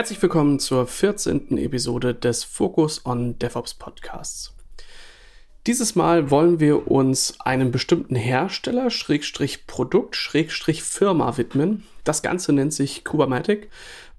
Herzlich 0.00 0.22
willkommen 0.22 0.58
zur 0.58 0.86
14. 0.86 1.58
Episode 1.58 2.14
des 2.14 2.42
Focus 2.42 3.04
on 3.04 3.38
DevOps 3.38 3.74
Podcasts. 3.74 4.54
Dieses 5.66 5.94
Mal 5.94 6.30
wollen 6.30 6.58
wir 6.58 6.90
uns 6.90 7.38
einem 7.40 7.70
bestimmten 7.70 8.14
Hersteller, 8.14 8.88
Schrägstrich 8.88 9.66
Produkt, 9.66 10.16
Schrägstrich 10.16 10.82
Firma 10.82 11.36
widmen. 11.36 11.82
Das 12.02 12.22
Ganze 12.22 12.54
nennt 12.54 12.72
sich 12.72 13.04
Kubernetic 13.04 13.68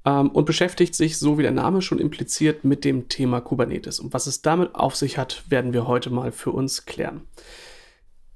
ähm, 0.06 0.30
und 0.30 0.46
beschäftigt 0.46 0.94
sich, 0.94 1.18
so 1.18 1.40
wie 1.40 1.42
der 1.42 1.50
Name 1.52 1.82
schon 1.82 1.98
impliziert, 1.98 2.64
mit 2.64 2.86
dem 2.86 3.10
Thema 3.10 3.42
Kubernetes. 3.42 4.00
Und 4.00 4.14
was 4.14 4.28
es 4.28 4.44
damit 4.44 4.76
auf 4.76 4.96
sich 4.96 5.18
hat, 5.18 5.46
werden 5.50 5.74
wir 5.74 5.88
heute 5.88 6.12
mal 6.12 6.32
für 6.32 6.52
uns 6.52 6.86
klären. 6.86 7.22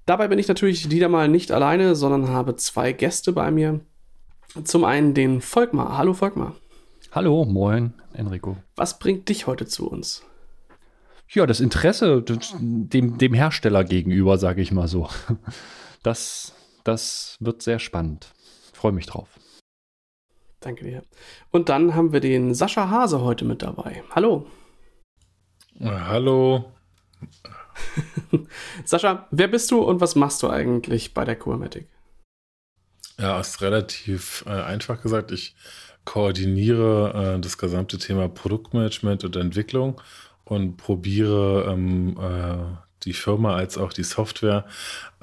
Dabei 0.08 0.28
bin 0.28 0.40
ich 0.40 0.48
natürlich 0.48 0.90
wieder 0.90 1.10
mal 1.10 1.28
nicht 1.28 1.52
alleine, 1.52 1.96
sondern 1.96 2.30
habe 2.30 2.56
zwei 2.56 2.92
Gäste 2.92 3.34
bei 3.34 3.52
mir. 3.52 3.82
Zum 4.64 4.84
einen 4.84 5.14
den 5.14 5.42
Volkmar. 5.42 5.96
Hallo 5.96 6.16
Volkmar. 6.16 6.56
Hallo, 7.16 7.46
moin, 7.46 7.94
Enrico. 8.12 8.58
Was 8.76 9.00
bringt 9.00 9.30
dich 9.30 9.48
heute 9.48 9.66
zu 9.66 9.88
uns? 9.88 10.22
Ja, 11.30 11.46
das 11.46 11.62
Interesse 11.62 12.22
dem, 12.22 13.18
dem 13.18 13.34
Hersteller 13.34 13.86
gegenüber, 13.86 14.38
sage 14.38 14.62
ich 14.62 14.74
mal 14.74 14.90
so. 14.90 15.08
Das, 16.04 16.54
das 16.84 17.38
wird 17.40 17.62
sehr 17.62 17.80
spannend. 17.80 18.28
Freue 18.74 18.92
mich 18.92 19.06
drauf. 19.06 19.40
Danke 20.60 20.84
dir. 20.84 21.04
Und 21.52 21.70
dann 21.70 21.96
haben 21.96 22.12
wir 22.12 22.20
den 22.20 22.54
Sascha 22.54 22.90
Hase 22.90 23.22
heute 23.22 23.46
mit 23.46 23.62
dabei. 23.62 24.04
Hallo. 24.12 24.46
Hallo. 25.80 26.74
Sascha, 28.84 29.26
wer 29.32 29.48
bist 29.48 29.72
du 29.72 29.82
und 29.82 30.02
was 30.02 30.16
machst 30.16 30.44
du 30.44 30.50
eigentlich 30.50 31.14
bei 31.14 31.24
der 31.24 31.38
Kubernetic? 31.38 31.88
Ja, 33.18 33.40
ist 33.40 33.62
relativ 33.62 34.44
äh, 34.46 34.50
einfach 34.50 35.02
gesagt. 35.02 35.32
Ich 35.32 35.56
koordiniere 36.06 37.36
äh, 37.36 37.42
das 37.42 37.58
gesamte 37.58 37.98
Thema 37.98 38.30
Produktmanagement 38.30 39.24
und 39.24 39.36
Entwicklung 39.36 40.02
und 40.44 40.78
probiere 40.78 41.72
ähm, 41.72 42.18
äh, 42.18 42.78
die 43.04 43.14
Firma 43.14 43.56
als 43.56 43.78
auch 43.78 43.94
die 43.94 44.04
Software 44.04 44.66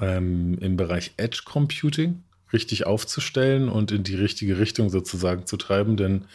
ähm, 0.01 0.59
im 0.61 0.77
Bereich 0.77 1.13
Edge 1.17 1.43
Computing 1.45 2.23
richtig 2.53 2.87
aufzustellen 2.87 3.69
und 3.69 3.93
in 3.93 4.03
die 4.03 4.15
richtige 4.15 4.59
Richtung 4.59 4.91
sozusagen 4.91 5.47
zu 5.47 5.57
treiben, 5.57 5.97
denn 5.97 6.27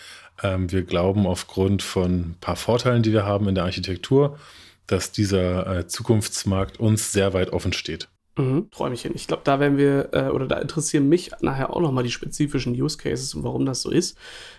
ähm, 0.41 0.71
wir 0.71 0.83
glauben 0.83 1.27
aufgrund 1.27 1.83
von 1.83 2.11
ein 2.11 2.37
paar 2.41 2.55
Vorteilen, 2.55 3.03
die 3.03 3.13
wir 3.13 3.25
haben 3.25 3.47
in 3.47 3.55
der 3.55 3.65
Architektur, 3.65 4.39
dass 4.87 5.11
dieser 5.11 5.79
äh, 5.79 5.87
Zukunftsmarkt 5.87 6.79
uns 6.79 7.11
sehr 7.11 7.33
weit 7.33 7.51
offen 7.51 7.73
steht. 7.73 8.07
Mhm, 8.37 8.69
Träumchen. 8.69 9.13
Ich 9.15 9.27
glaube, 9.27 9.41
da 9.43 9.59
werden 9.59 9.77
wir, 9.77 10.09
äh, 10.13 10.29
oder 10.29 10.47
da 10.47 10.59
interessieren 10.59 11.09
mich 11.09 11.31
nachher 11.41 11.71
auch 11.71 11.81
nochmal 11.81 12.03
die 12.03 12.11
spezifischen 12.11 12.79
Use 12.79 12.97
Cases 12.97 13.33
und 13.33 13.43
warum 13.43 13.65
das 13.65 13.81
so 13.81 13.89
ist. 13.89 14.17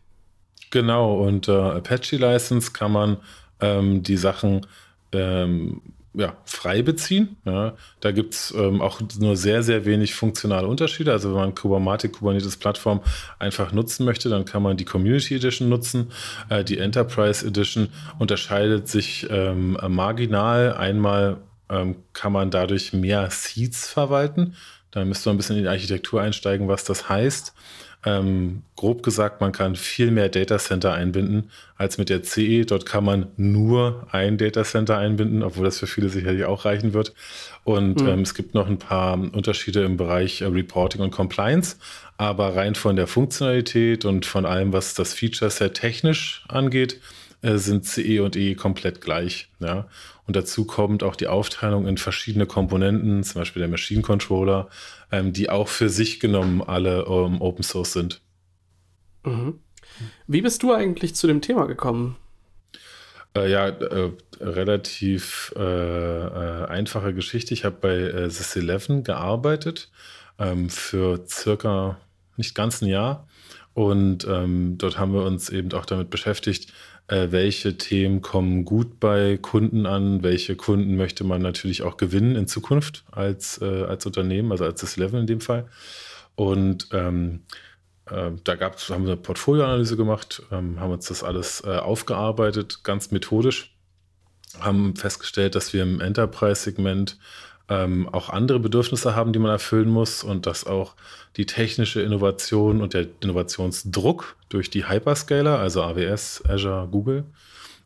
Genau, 0.72 1.16
und 1.22 1.50
äh, 1.50 1.52
Apache 1.52 2.16
License 2.16 2.72
kann 2.72 2.94
man 2.94 3.18
ähm, 3.59 4.03
die 4.03 4.18
Sachen 4.18 4.66
ähm, 5.14 5.81
ja, 6.14 6.36
frei 6.46 6.81
beziehen. 6.81 7.38
Ja, 7.46 7.75
da 8.00 8.12
gibt 8.12 8.34
es 8.34 8.53
ähm, 8.58 8.81
auch 8.81 9.00
nur 9.20 9.38
sehr, 9.38 9.62
sehr 9.62 9.86
wenig 9.86 10.16
funktionale 10.16 10.68
Unterschiede. 10.68 11.12
Also 11.12 11.30
wenn 11.30 11.40
man 11.40 11.56
Kubernetes, 11.56 12.12
Kubernetes 12.12 12.58
Plattform 12.58 13.02
einfach 13.38 13.72
nutzen 13.72 14.06
möchte, 14.06 14.30
dann 14.30 14.46
kann 14.46 14.64
man 14.64 14.75
die 14.75 14.86
Community 14.86 15.36
Edition 15.36 15.70
nutzen. 15.70 16.12
Äh, 16.50 16.64
die 16.64 16.80
Enterprise 16.80 17.46
Edition 17.46 17.90
unterscheidet 18.18 18.88
sich 18.88 19.28
ähm, 19.30 19.78
marginal. 19.88 20.74
Einmal 20.74 21.38
ähm, 21.70 21.97
kann 22.14 22.34
man 22.34 22.50
dadurch 22.50 22.91
mehr 22.91 23.30
Seeds 23.30 23.88
verwalten. 23.88 24.56
Da 24.91 25.06
müsste 25.06 25.30
man 25.30 25.36
ein 25.36 25.38
bisschen 25.38 25.58
in 25.58 25.64
die 25.64 25.70
Architektur 25.70 26.22
einsteigen, 26.22 26.68
was 26.68 26.84
das 26.84 27.08
heißt. 27.08 27.53
Ähm, 28.05 28.63
grob 28.77 29.03
gesagt, 29.03 29.41
man 29.41 29.51
kann 29.51 29.75
viel 29.75 30.09
mehr 30.09 30.29
Datacenter 30.29 30.93
einbinden 30.93 31.49
als 31.75 31.97
mit 31.97 32.09
der 32.09 32.23
CE. 32.23 32.65
Dort 32.65 32.85
kann 32.85 33.03
man 33.03 33.27
nur 33.35 34.07
ein 34.11 34.37
Datacenter 34.37 34.97
einbinden, 34.97 35.43
obwohl 35.43 35.65
das 35.65 35.79
für 35.79 35.87
viele 35.87 36.07
sicherlich 36.07 36.45
auch 36.45 36.63
reichen 36.63 36.93
wird. 36.93 37.13
Und 37.65 38.01
mhm. 38.01 38.07
ähm, 38.07 38.21
es 38.21 38.33
gibt 38.33 38.53
noch 38.53 38.67
ein 38.67 38.79
paar 38.79 39.13
Unterschiede 39.15 39.83
im 39.83 39.97
Bereich 39.97 40.41
äh, 40.41 40.45
Reporting 40.45 41.01
und 41.01 41.11
Compliance. 41.11 41.75
Aber 42.15 42.55
rein 42.55 42.75
von 42.75 42.95
der 42.95 43.07
Funktionalität 43.07 44.05
und 44.05 44.25
von 44.25 44.45
allem, 44.45 44.71
was 44.71 44.93
das 44.93 45.13
Feature-Set 45.13 45.73
technisch 45.73 46.43
angeht, 46.47 46.99
äh, 47.41 47.57
sind 47.57 47.85
CE 47.85 48.23
und 48.23 48.35
E 48.35 48.55
komplett 48.55 49.02
gleich. 49.02 49.49
Ja? 49.59 49.87
Und 50.28 50.35
dazu 50.35 50.66
kommt 50.66 51.03
auch 51.03 51.16
die 51.16 51.28
Aufteilung 51.28 51.87
in 51.87 51.97
verschiedene 51.97 52.46
Komponenten, 52.46 53.23
zum 53.23 53.41
Beispiel 53.41 53.61
der 53.61 53.69
Machine 53.69 54.02
Controller, 54.02 54.69
ähm, 55.11 55.34
die 55.34 55.49
auch 55.49 55.67
für 55.67 55.90
sich 55.90 56.19
genommen 56.19 56.61
alle 56.61 57.05
ähm, 57.08 57.41
Open 57.41 57.64
Source 57.64 57.93
sind. 57.93 58.22
Mhm. 59.23 59.59
Wie 60.28 60.41
bist 60.41 60.64
du 60.64 60.73
eigentlich 60.73 61.16
zu 61.16 61.28
dem 61.28 61.41
Thema 61.41 61.66
gekommen? 61.66 62.16
Äh, 63.35 63.52
ja, 63.52 63.67
äh, 63.67 64.11
relativ 64.40 65.53
äh, 65.55 65.61
äh 65.61 66.66
einfache 66.67 67.14
Geschichte. 67.14 67.53
Ich 67.53 67.66
habe 67.66 67.78
bei 67.79 67.97
äh, 67.97 68.25
Sys11 68.28 69.03
gearbeitet 69.03 69.91
ähm, 70.40 70.69
für 70.69 71.25
circa 71.28 71.97
nicht 72.37 72.55
ganz 72.55 72.81
ein 72.81 72.87
Jahr. 72.87 73.28
Und 73.73 74.25
ähm, 74.28 74.78
dort 74.78 74.97
haben 74.97 75.14
wir 75.14 75.23
uns 75.23 75.49
eben 75.49 75.72
auch 75.73 75.85
damit 75.85 76.09
beschäftigt, 76.09 76.73
welche 77.09 77.78
Themen 77.78 78.22
kommen 78.22 78.66
gut 78.66 79.00
bei 79.00 79.38
Kunden 79.38 79.85
an, 79.85 80.23
welche 80.23 80.56
Kunden 80.56 80.96
möchte 80.96 81.23
man 81.23 81.41
natürlich 81.41 81.82
auch 81.82 81.97
gewinnen 81.97 82.35
in 82.35 82.47
Zukunft 82.47 83.03
als, 83.11 83.59
äh, 83.61 83.84
als 83.84 84.06
Unternehmen, 84.06 84.52
also 84.52 84.66
als 84.66 84.82
das 84.82 84.97
Level 84.97 85.20
in 85.20 85.28
dem 85.28 85.41
Fall. 85.41 85.67
Und 86.35 86.90
ähm, 86.94 87.41
äh, 88.06 88.32
da 88.44 88.56
gab's, 88.56 88.90
haben 88.90 89.06
wir 89.06 89.14
eine 89.14 89.22
Portfolioanalyse 89.22 89.97
gemacht, 89.97 90.44
ähm, 90.52 90.79
haben 90.79 90.91
uns 90.91 91.08
das 91.08 91.23
alles 91.23 91.64
äh, 91.66 91.78
aufgearbeitet, 91.78 92.84
ganz 92.84 93.12
methodisch, 93.12 93.76
haben 94.59 94.96
festgestellt, 94.96 95.55
dass 95.55 95.73
wir 95.73 95.84
im 95.84 96.02
Enterprise-Segment 96.02 97.17
ähm, 97.69 98.09
auch 98.11 98.29
andere 98.29 98.59
Bedürfnisse 98.59 99.16
haben, 99.16 99.31
die 99.31 99.39
man 99.39 99.51
erfüllen 99.51 99.89
muss 99.89 100.23
und 100.23 100.45
dass 100.45 100.66
auch 100.66 100.95
die 101.37 101.45
technische 101.45 102.01
Innovation 102.01 102.81
und 102.81 102.93
der 102.93 103.07
Innovationsdruck 103.21 104.35
durch 104.49 104.69
die 104.69 104.89
Hyperscaler, 104.89 105.59
also 105.59 105.83
AWS, 105.83 106.43
Azure, 106.47 106.87
Google, 106.89 107.25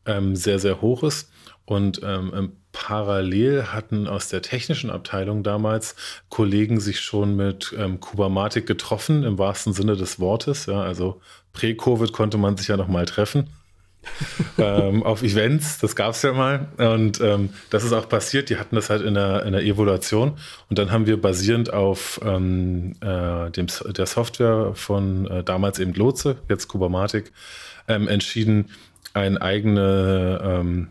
ähm, 0.05 0.35
sehr, 0.35 0.59
sehr 0.59 0.81
hoch 0.81 1.03
ist. 1.03 1.29
Und 1.65 2.01
ähm, 2.03 2.53
parallel 2.73 3.67
hatten 3.67 4.07
aus 4.07 4.27
der 4.27 4.41
technischen 4.41 4.89
Abteilung 4.89 5.43
damals 5.43 5.95
Kollegen 6.29 6.79
sich 6.79 6.99
schon 6.99 7.35
mit 7.35 7.73
ähm, 7.77 7.99
Kubernetes 7.99 8.65
getroffen, 8.65 9.23
im 9.23 9.37
wahrsten 9.37 9.73
Sinne 9.73 9.95
des 9.95 10.19
Wortes. 10.19 10.65
Ja, 10.65 10.81
also 10.81 11.21
Prä-Covid 11.53 12.11
konnte 12.11 12.37
man 12.37 12.57
sich 12.57 12.67
ja 12.67 12.77
noch 12.77 12.87
mal 12.87 13.05
treffen. 13.05 13.49
ähm, 14.57 15.03
auf 15.03 15.23
Events, 15.23 15.79
das 15.79 15.95
gab 15.95 16.11
es 16.11 16.21
ja 16.21 16.33
mal. 16.33 16.67
Und 16.77 17.21
ähm, 17.21 17.49
das 17.69 17.83
ist 17.83 17.93
auch 17.93 18.07
passiert. 18.07 18.49
Die 18.49 18.57
hatten 18.57 18.75
das 18.75 18.89
halt 18.89 19.01
in 19.01 19.13
der, 19.13 19.45
in 19.45 19.53
der 19.53 19.63
Evaluation. 19.63 20.37
Und 20.69 20.79
dann 20.79 20.91
haben 20.91 21.05
wir 21.05 21.21
basierend 21.21 21.73
auf 21.73 22.19
ähm, 22.23 22.93
äh, 23.01 23.49
dem, 23.51 23.67
der 23.95 24.05
Software 24.05 24.71
von 24.75 25.27
äh, 25.27 25.43
damals 25.43 25.79
eben 25.79 25.93
Lotse, 25.93 26.37
jetzt 26.49 26.67
Kubernetes, 26.67 27.31
ähm, 27.87 28.07
entschieden, 28.07 28.69
ein 29.13 29.37
eigene 29.37 30.41
ähm, 30.43 30.87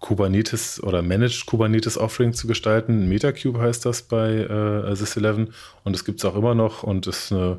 Kubernetes 0.00 0.82
oder 0.82 1.02
Managed 1.02 1.46
Kubernetes 1.46 1.98
Offering 1.98 2.32
zu 2.32 2.46
gestalten. 2.46 3.08
Metacube 3.08 3.60
heißt 3.60 3.86
das 3.86 4.02
bei 4.02 4.30
äh, 4.32 4.92
Sys11 4.92 5.48
und 5.84 5.94
es 5.94 6.04
gibt 6.04 6.18
es 6.18 6.24
auch 6.24 6.34
immer 6.34 6.54
noch 6.54 6.82
und 6.82 7.06
ist 7.06 7.32
eine 7.32 7.58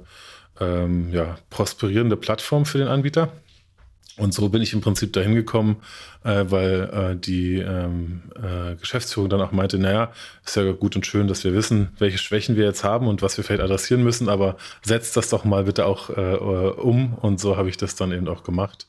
ähm, 0.60 1.12
ja, 1.12 1.38
prosperierende 1.50 2.18
Plattform 2.18 2.66
für 2.66 2.78
den 2.78 2.88
Anbieter. 2.88 3.31
Und 4.19 4.33
so 4.33 4.50
bin 4.50 4.62
ich 4.62 4.74
im 4.74 4.81
Prinzip 4.81 5.13
dahin 5.13 5.33
gekommen, 5.33 5.77
äh, 6.24 6.45
weil 6.50 6.89
äh, 6.94 7.16
die 7.16 7.56
ähm, 7.57 8.24
äh, 8.36 8.75
Geschäftsführung 8.75 9.30
dann 9.30 9.42
auch 9.42 9.54
meinte, 9.54 9.80
naja, 9.80 10.12
ist 10.45 10.57
ja 10.57 10.71
gut 10.74 10.95
und 10.95 11.06
schön, 11.06 11.27
dass 11.27 11.44
wir 11.44 11.54
wissen, 11.54 11.89
welche 12.00 12.18
Schwächen 12.18 12.57
wir 12.57 12.66
jetzt 12.66 12.83
haben 12.83 13.07
und 13.07 13.21
was 13.21 13.38
wir 13.38 13.44
vielleicht 13.45 13.63
adressieren 13.63 14.04
müssen, 14.04 14.27
aber 14.27 14.57
setzt 14.83 15.16
das 15.16 15.30
doch 15.30 15.45
mal 15.45 15.63
bitte 15.63 15.86
auch 15.86 16.10
äh, 16.10 16.36
um. 16.36 17.13
Und 17.16 17.39
so 17.39 17.56
habe 17.56 17.69
ich 17.69 17.77
das 17.77 17.95
dann 17.95 18.12
eben 18.12 18.27
auch 18.27 18.44
gemacht 18.44 18.88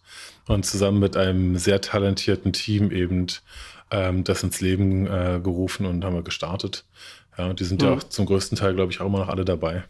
und 0.49 0.67
zusammen 0.67 0.99
mit 0.99 1.17
einem 1.17 1.57
sehr 1.57 1.81
talentierten 1.81 2.53
Team 2.53 2.91
eben 2.91 3.27
ähm, 3.93 4.25
das 4.25 4.43
ins 4.43 4.61
Leben 4.61 5.07
äh, 5.07 5.41
gerufen 5.43 5.87
und 5.87 6.05
haben 6.05 6.15
wir 6.15 6.23
gestartet. 6.23 6.85
Ja, 7.39 7.47
und 7.47 7.61
die 7.61 7.65
sind 7.65 7.83
mhm. 7.83 7.89
ja 7.89 7.95
auch 7.95 8.03
zum 8.03 8.27
größten 8.27 8.59
Teil, 8.59 8.75
glaube 8.75 8.93
ich, 8.93 9.01
auch 9.01 9.07
immer 9.07 9.21
noch 9.21 9.29
alle 9.29 9.45
dabei. 9.45 9.85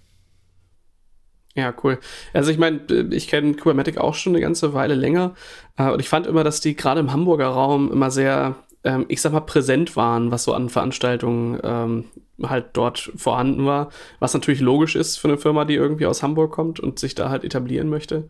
Ja, 1.56 1.74
cool. 1.82 1.98
Also 2.32 2.50
ich 2.50 2.58
meine, 2.58 2.80
ich 3.10 3.26
kenne 3.28 3.54
Kubernetes 3.54 3.98
auch 3.98 4.14
schon 4.14 4.34
eine 4.34 4.40
ganze 4.40 4.72
Weile 4.72 4.94
länger 4.94 5.34
äh, 5.76 5.90
und 5.90 6.00
ich 6.00 6.08
fand 6.08 6.26
immer, 6.26 6.44
dass 6.44 6.60
die 6.60 6.76
gerade 6.76 7.00
im 7.00 7.12
Hamburger 7.12 7.48
Raum 7.48 7.90
immer 7.90 8.10
sehr, 8.10 8.54
ähm, 8.84 9.06
ich 9.08 9.20
sag 9.20 9.32
mal, 9.32 9.40
präsent 9.40 9.96
waren, 9.96 10.30
was 10.30 10.44
so 10.44 10.54
an 10.54 10.68
Veranstaltungen 10.68 11.58
ähm, 11.64 12.04
halt 12.42 12.68
dort 12.74 13.12
vorhanden 13.16 13.66
war, 13.66 13.90
was 14.20 14.32
natürlich 14.32 14.60
logisch 14.60 14.94
ist 14.94 15.16
für 15.18 15.28
eine 15.28 15.38
Firma, 15.38 15.64
die 15.64 15.74
irgendwie 15.74 16.06
aus 16.06 16.22
Hamburg 16.22 16.52
kommt 16.52 16.78
und 16.80 16.98
sich 16.98 17.14
da 17.16 17.30
halt 17.30 17.44
etablieren 17.44 17.90
möchte. 17.90 18.28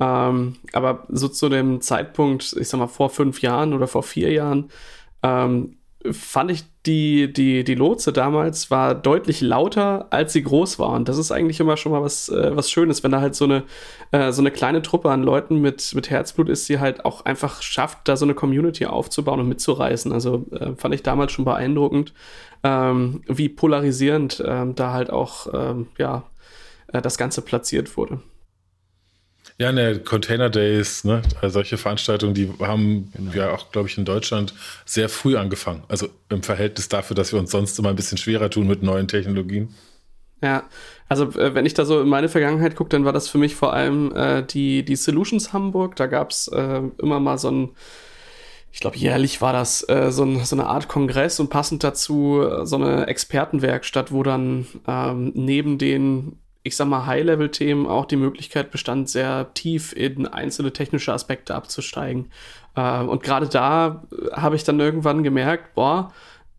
Ähm, 0.00 0.56
aber 0.72 1.06
so 1.10 1.28
zu 1.28 1.50
dem 1.50 1.80
Zeitpunkt, 1.82 2.56
ich 2.58 2.68
sag 2.68 2.78
mal 2.78 2.88
vor 2.88 3.10
fünf 3.10 3.42
Jahren 3.42 3.74
oder 3.74 3.86
vor 3.86 4.02
vier 4.02 4.32
Jahren, 4.32 4.70
ähm, 5.22 5.76
fand 6.10 6.50
ich 6.50 6.64
die, 6.84 7.32
die, 7.32 7.62
die 7.62 7.74
Lotse 7.74 8.12
damals 8.12 8.70
war 8.70 8.94
deutlich 8.94 9.40
lauter, 9.40 10.08
als 10.10 10.32
sie 10.32 10.42
groß 10.42 10.78
war. 10.78 10.90
Und 10.90 11.08
das 11.08 11.16
ist 11.16 11.30
eigentlich 11.30 11.60
immer 11.60 11.76
schon 11.76 11.92
mal 11.92 12.02
was, 12.02 12.28
äh, 12.28 12.56
was 12.56 12.70
Schönes, 12.70 13.04
wenn 13.04 13.12
da 13.12 13.20
halt 13.20 13.34
so 13.34 13.44
eine, 13.44 13.62
äh, 14.10 14.32
so 14.32 14.42
eine 14.42 14.50
kleine 14.50 14.82
Truppe 14.82 15.10
an 15.10 15.22
Leuten 15.22 15.60
mit, 15.60 15.94
mit 15.94 16.10
Herzblut 16.10 16.48
ist, 16.48 16.68
die 16.68 16.80
halt 16.80 17.04
auch 17.04 17.24
einfach 17.24 17.62
schafft, 17.62 18.08
da 18.08 18.16
so 18.16 18.24
eine 18.24 18.34
Community 18.34 18.86
aufzubauen 18.86 19.40
und 19.40 19.48
mitzureißen. 19.48 20.12
Also 20.12 20.46
äh, 20.52 20.74
fand 20.76 20.94
ich 20.94 21.02
damals 21.02 21.32
schon 21.32 21.44
beeindruckend, 21.44 22.12
ähm, 22.64 23.22
wie 23.28 23.48
polarisierend 23.48 24.42
ähm, 24.44 24.74
da 24.74 24.92
halt 24.92 25.10
auch 25.10 25.46
ähm, 25.54 25.86
ja, 25.98 26.24
äh, 26.88 27.00
das 27.00 27.16
Ganze 27.16 27.42
platziert 27.42 27.96
wurde. 27.96 28.20
Ja, 29.58 29.70
ne, 29.70 29.98
Container 30.00 30.50
Days, 30.50 31.04
ne, 31.04 31.22
also 31.40 31.54
solche 31.54 31.76
Veranstaltungen, 31.76 32.34
die 32.34 32.50
haben 32.60 33.12
genau. 33.14 33.32
ja 33.32 33.52
auch, 33.52 33.70
glaube 33.70 33.88
ich, 33.88 33.98
in 33.98 34.04
Deutschland 34.04 34.54
sehr 34.84 35.08
früh 35.08 35.36
angefangen. 35.36 35.82
Also 35.88 36.08
im 36.30 36.42
Verhältnis 36.42 36.88
dafür, 36.88 37.14
dass 37.14 37.32
wir 37.32 37.38
uns 37.38 37.50
sonst 37.50 37.78
immer 37.78 37.90
ein 37.90 37.96
bisschen 37.96 38.18
schwerer 38.18 38.50
tun 38.50 38.66
mit 38.66 38.82
neuen 38.82 39.08
Technologien. 39.08 39.74
Ja, 40.42 40.64
also 41.08 41.24
äh, 41.38 41.54
wenn 41.54 41.66
ich 41.66 41.74
da 41.74 41.84
so 41.84 42.00
in 42.00 42.08
meine 42.08 42.28
Vergangenheit 42.28 42.74
gucke, 42.74 42.90
dann 42.90 43.04
war 43.04 43.12
das 43.12 43.28
für 43.28 43.38
mich 43.38 43.54
vor 43.54 43.72
allem 43.72 44.12
äh, 44.14 44.42
die, 44.42 44.84
die 44.84 44.96
Solutions 44.96 45.52
Hamburg. 45.52 45.94
Da 45.96 46.06
gab 46.06 46.30
es 46.30 46.48
äh, 46.48 46.82
immer 46.98 47.20
mal 47.20 47.38
so 47.38 47.50
ein, 47.50 47.70
ich 48.72 48.80
glaube 48.80 48.96
jährlich 48.96 49.40
war 49.40 49.52
das 49.52 49.88
äh, 49.88 50.10
so, 50.10 50.24
ein, 50.24 50.44
so, 50.44 50.56
eine 50.56 50.66
Art 50.66 50.88
Kongress 50.88 51.38
und 51.38 51.48
passend 51.48 51.84
dazu 51.84 52.42
äh, 52.42 52.66
so 52.66 52.76
eine 52.76 53.06
Expertenwerkstatt, 53.06 54.10
wo 54.10 54.24
dann 54.24 54.66
ähm, 54.88 55.30
neben 55.34 55.78
den 55.78 56.38
ich 56.62 56.76
sag 56.76 56.88
mal, 56.88 57.06
High-Level-Themen 57.06 57.86
auch 57.86 58.04
die 58.04 58.16
Möglichkeit 58.16 58.70
bestand, 58.70 59.08
sehr 59.08 59.52
tief 59.54 59.92
in 59.92 60.26
einzelne 60.26 60.72
technische 60.72 61.12
Aspekte 61.12 61.54
abzusteigen. 61.54 62.30
Äh, 62.76 63.00
und 63.00 63.22
gerade 63.22 63.48
da 63.48 64.04
äh, 64.12 64.32
habe 64.32 64.56
ich 64.56 64.64
dann 64.64 64.78
irgendwann 64.80 65.22
gemerkt, 65.22 65.74
boah, 65.74 66.12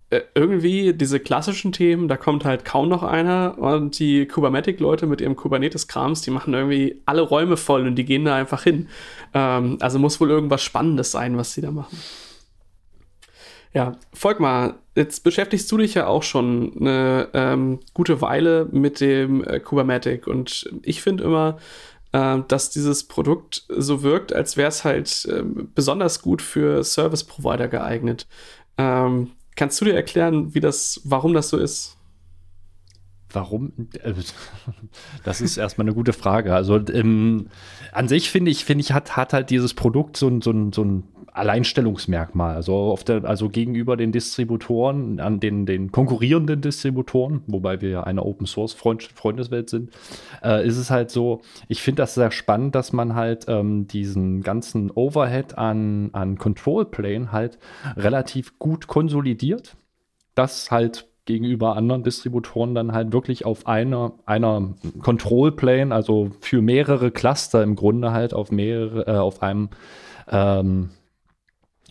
äh, 0.10 0.22
irgendwie 0.36 0.94
diese 0.94 1.20
klassischen 1.20 1.72
Themen, 1.72 2.08
da 2.08 2.18
kommt 2.18 2.46
halt 2.46 2.66
kaum 2.66 2.90
noch 2.90 3.04
einer 3.04 3.58
und 3.58 3.98
die 3.98 4.28
Kubernetes-Leute 4.28 5.08
mit 5.08 5.22
ihrem 5.22 5.36
Kubernetes-Krams, 5.36 6.22
die 6.22 6.32
machen 6.32 6.54
irgendwie 6.54 7.02
alle 7.06 7.22
Räume 7.22 7.58
voll 7.58 7.88
und 7.88 7.96
die 7.96 8.06
gehen 8.06 8.26
da 8.26 8.36
einfach 8.36 8.64
hin. 8.64 8.90
Ähm, 9.34 9.78
also 9.80 10.00
muss 10.00 10.20
wohl 10.20 10.30
irgendwas 10.30 10.62
Spannendes 10.62 11.12
sein, 11.12 11.38
was 11.38 11.54
sie 11.54 11.62
da 11.62 11.72
machen. 11.72 11.98
Ja, 13.74 13.94
Volkmar, 14.14 14.76
jetzt 14.96 15.24
beschäftigst 15.24 15.72
du 15.72 15.78
dich 15.78 15.96
ja 15.96 16.06
auch 16.06 16.22
schon 16.22 16.74
eine 16.80 17.30
ähm, 17.34 17.80
gute 17.94 18.22
Weile 18.22 18.68
mit 18.72 19.00
dem 19.00 19.44
äh, 19.44 19.60
Kubernetes 19.60 20.28
und 20.28 20.70
ich 20.84 21.02
finde 21.02 21.24
immer, 21.24 21.58
äh, 22.12 22.40
dass 22.48 22.70
dieses 22.70 23.08
Produkt 23.08 23.66
so 23.70 24.04
wirkt, 24.04 24.32
als 24.32 24.58
wäre 24.58 24.70
es 24.70 24.84
halt 24.84 25.26
äh, 25.26 25.44
besonders 25.44 26.22
gut 26.22 26.42
für 26.44 26.84
Service 26.84 27.24
Provider 27.24 27.68
geeignet. 27.68 28.28
Ähm, 28.78 29.32
kannst 29.56 29.82
du 29.82 29.86
dir 29.86 29.96
erklären, 29.96 30.54
wie 30.54 30.60
das, 30.60 31.02
warum 31.04 31.34
das 31.34 31.50
so 31.50 31.58
ist? 31.58 31.98
Warum? 33.32 33.74
Das 35.24 35.42
ist 35.42 35.58
erstmal 35.58 35.88
eine 35.88 35.96
gute 35.96 36.14
Frage. 36.14 36.54
Also 36.54 36.76
ähm, 36.90 37.48
an 37.92 38.08
sich 38.08 38.30
finde 38.30 38.52
ich, 38.52 38.66
finde 38.66 38.84
ich, 38.84 38.92
hat, 38.92 39.18
hat 39.18 39.34
halt 39.34 39.50
dieses 39.50 39.74
Produkt 39.74 40.18
so 40.18 40.28
ein, 40.28 40.42
so 40.42 40.52
ein, 40.52 40.72
so 40.72 40.84
ein 40.84 41.04
Alleinstellungsmerkmal. 41.34 42.56
Also, 42.56 42.98
der, 43.08 43.26
also 43.26 43.50
gegenüber 43.50 43.98
den 43.98 44.12
Distributoren, 44.12 45.20
an 45.20 45.40
den, 45.40 45.66
den 45.66 45.92
konkurrierenden 45.92 46.62
Distributoren, 46.62 47.42
wobei 47.48 47.82
wir 47.82 47.90
ja 47.90 48.04
eine 48.04 48.24
Open 48.24 48.46
Source 48.46 48.76
-Freund 48.76 49.10
Freundeswelt 49.14 49.70
sind, 49.70 49.92
äh, 50.44 50.66
ist 50.66 50.78
es 50.78 50.92
halt 50.92 51.10
so, 51.12 51.42
ich 51.68 51.82
finde 51.82 52.04
das 52.04 52.16
sehr 52.16 52.32
spannend, 52.32 52.76
dass 52.76 52.94
man 52.94 53.16
halt 53.16 53.46
ähm, 53.48 53.88
diesen 53.88 54.42
ganzen 54.44 54.92
Overhead 54.92 55.58
an, 55.58 56.10
an 56.14 56.38
Control 56.38 56.86
Plane 56.86 57.32
halt 57.32 57.58
relativ 57.98 58.60
gut 58.60 58.88
konsolidiert. 58.88 59.76
Das 60.36 60.72
halt 60.72 61.08
gegenüber 61.26 61.78
anderen 61.78 62.04
Distributoren 62.04 62.76
dann 62.76 62.92
halt 62.92 63.14
wirklich 63.14 63.46
auf 63.46 63.66
einer, 63.66 64.14
einer 64.26 64.74
Control 65.02 65.52
Plane, 65.52 65.94
also 65.94 66.32
für 66.42 66.62
mehrere 66.62 67.12
Cluster 67.12 67.64
im 67.64 67.76
Grunde 67.76 68.12
halt 68.12 68.34
auf 68.34 68.52
mehrere, 68.52 69.08
äh, 69.08 69.18
auf 69.18 69.42
einem 69.42 69.70
ähm, 70.30 70.90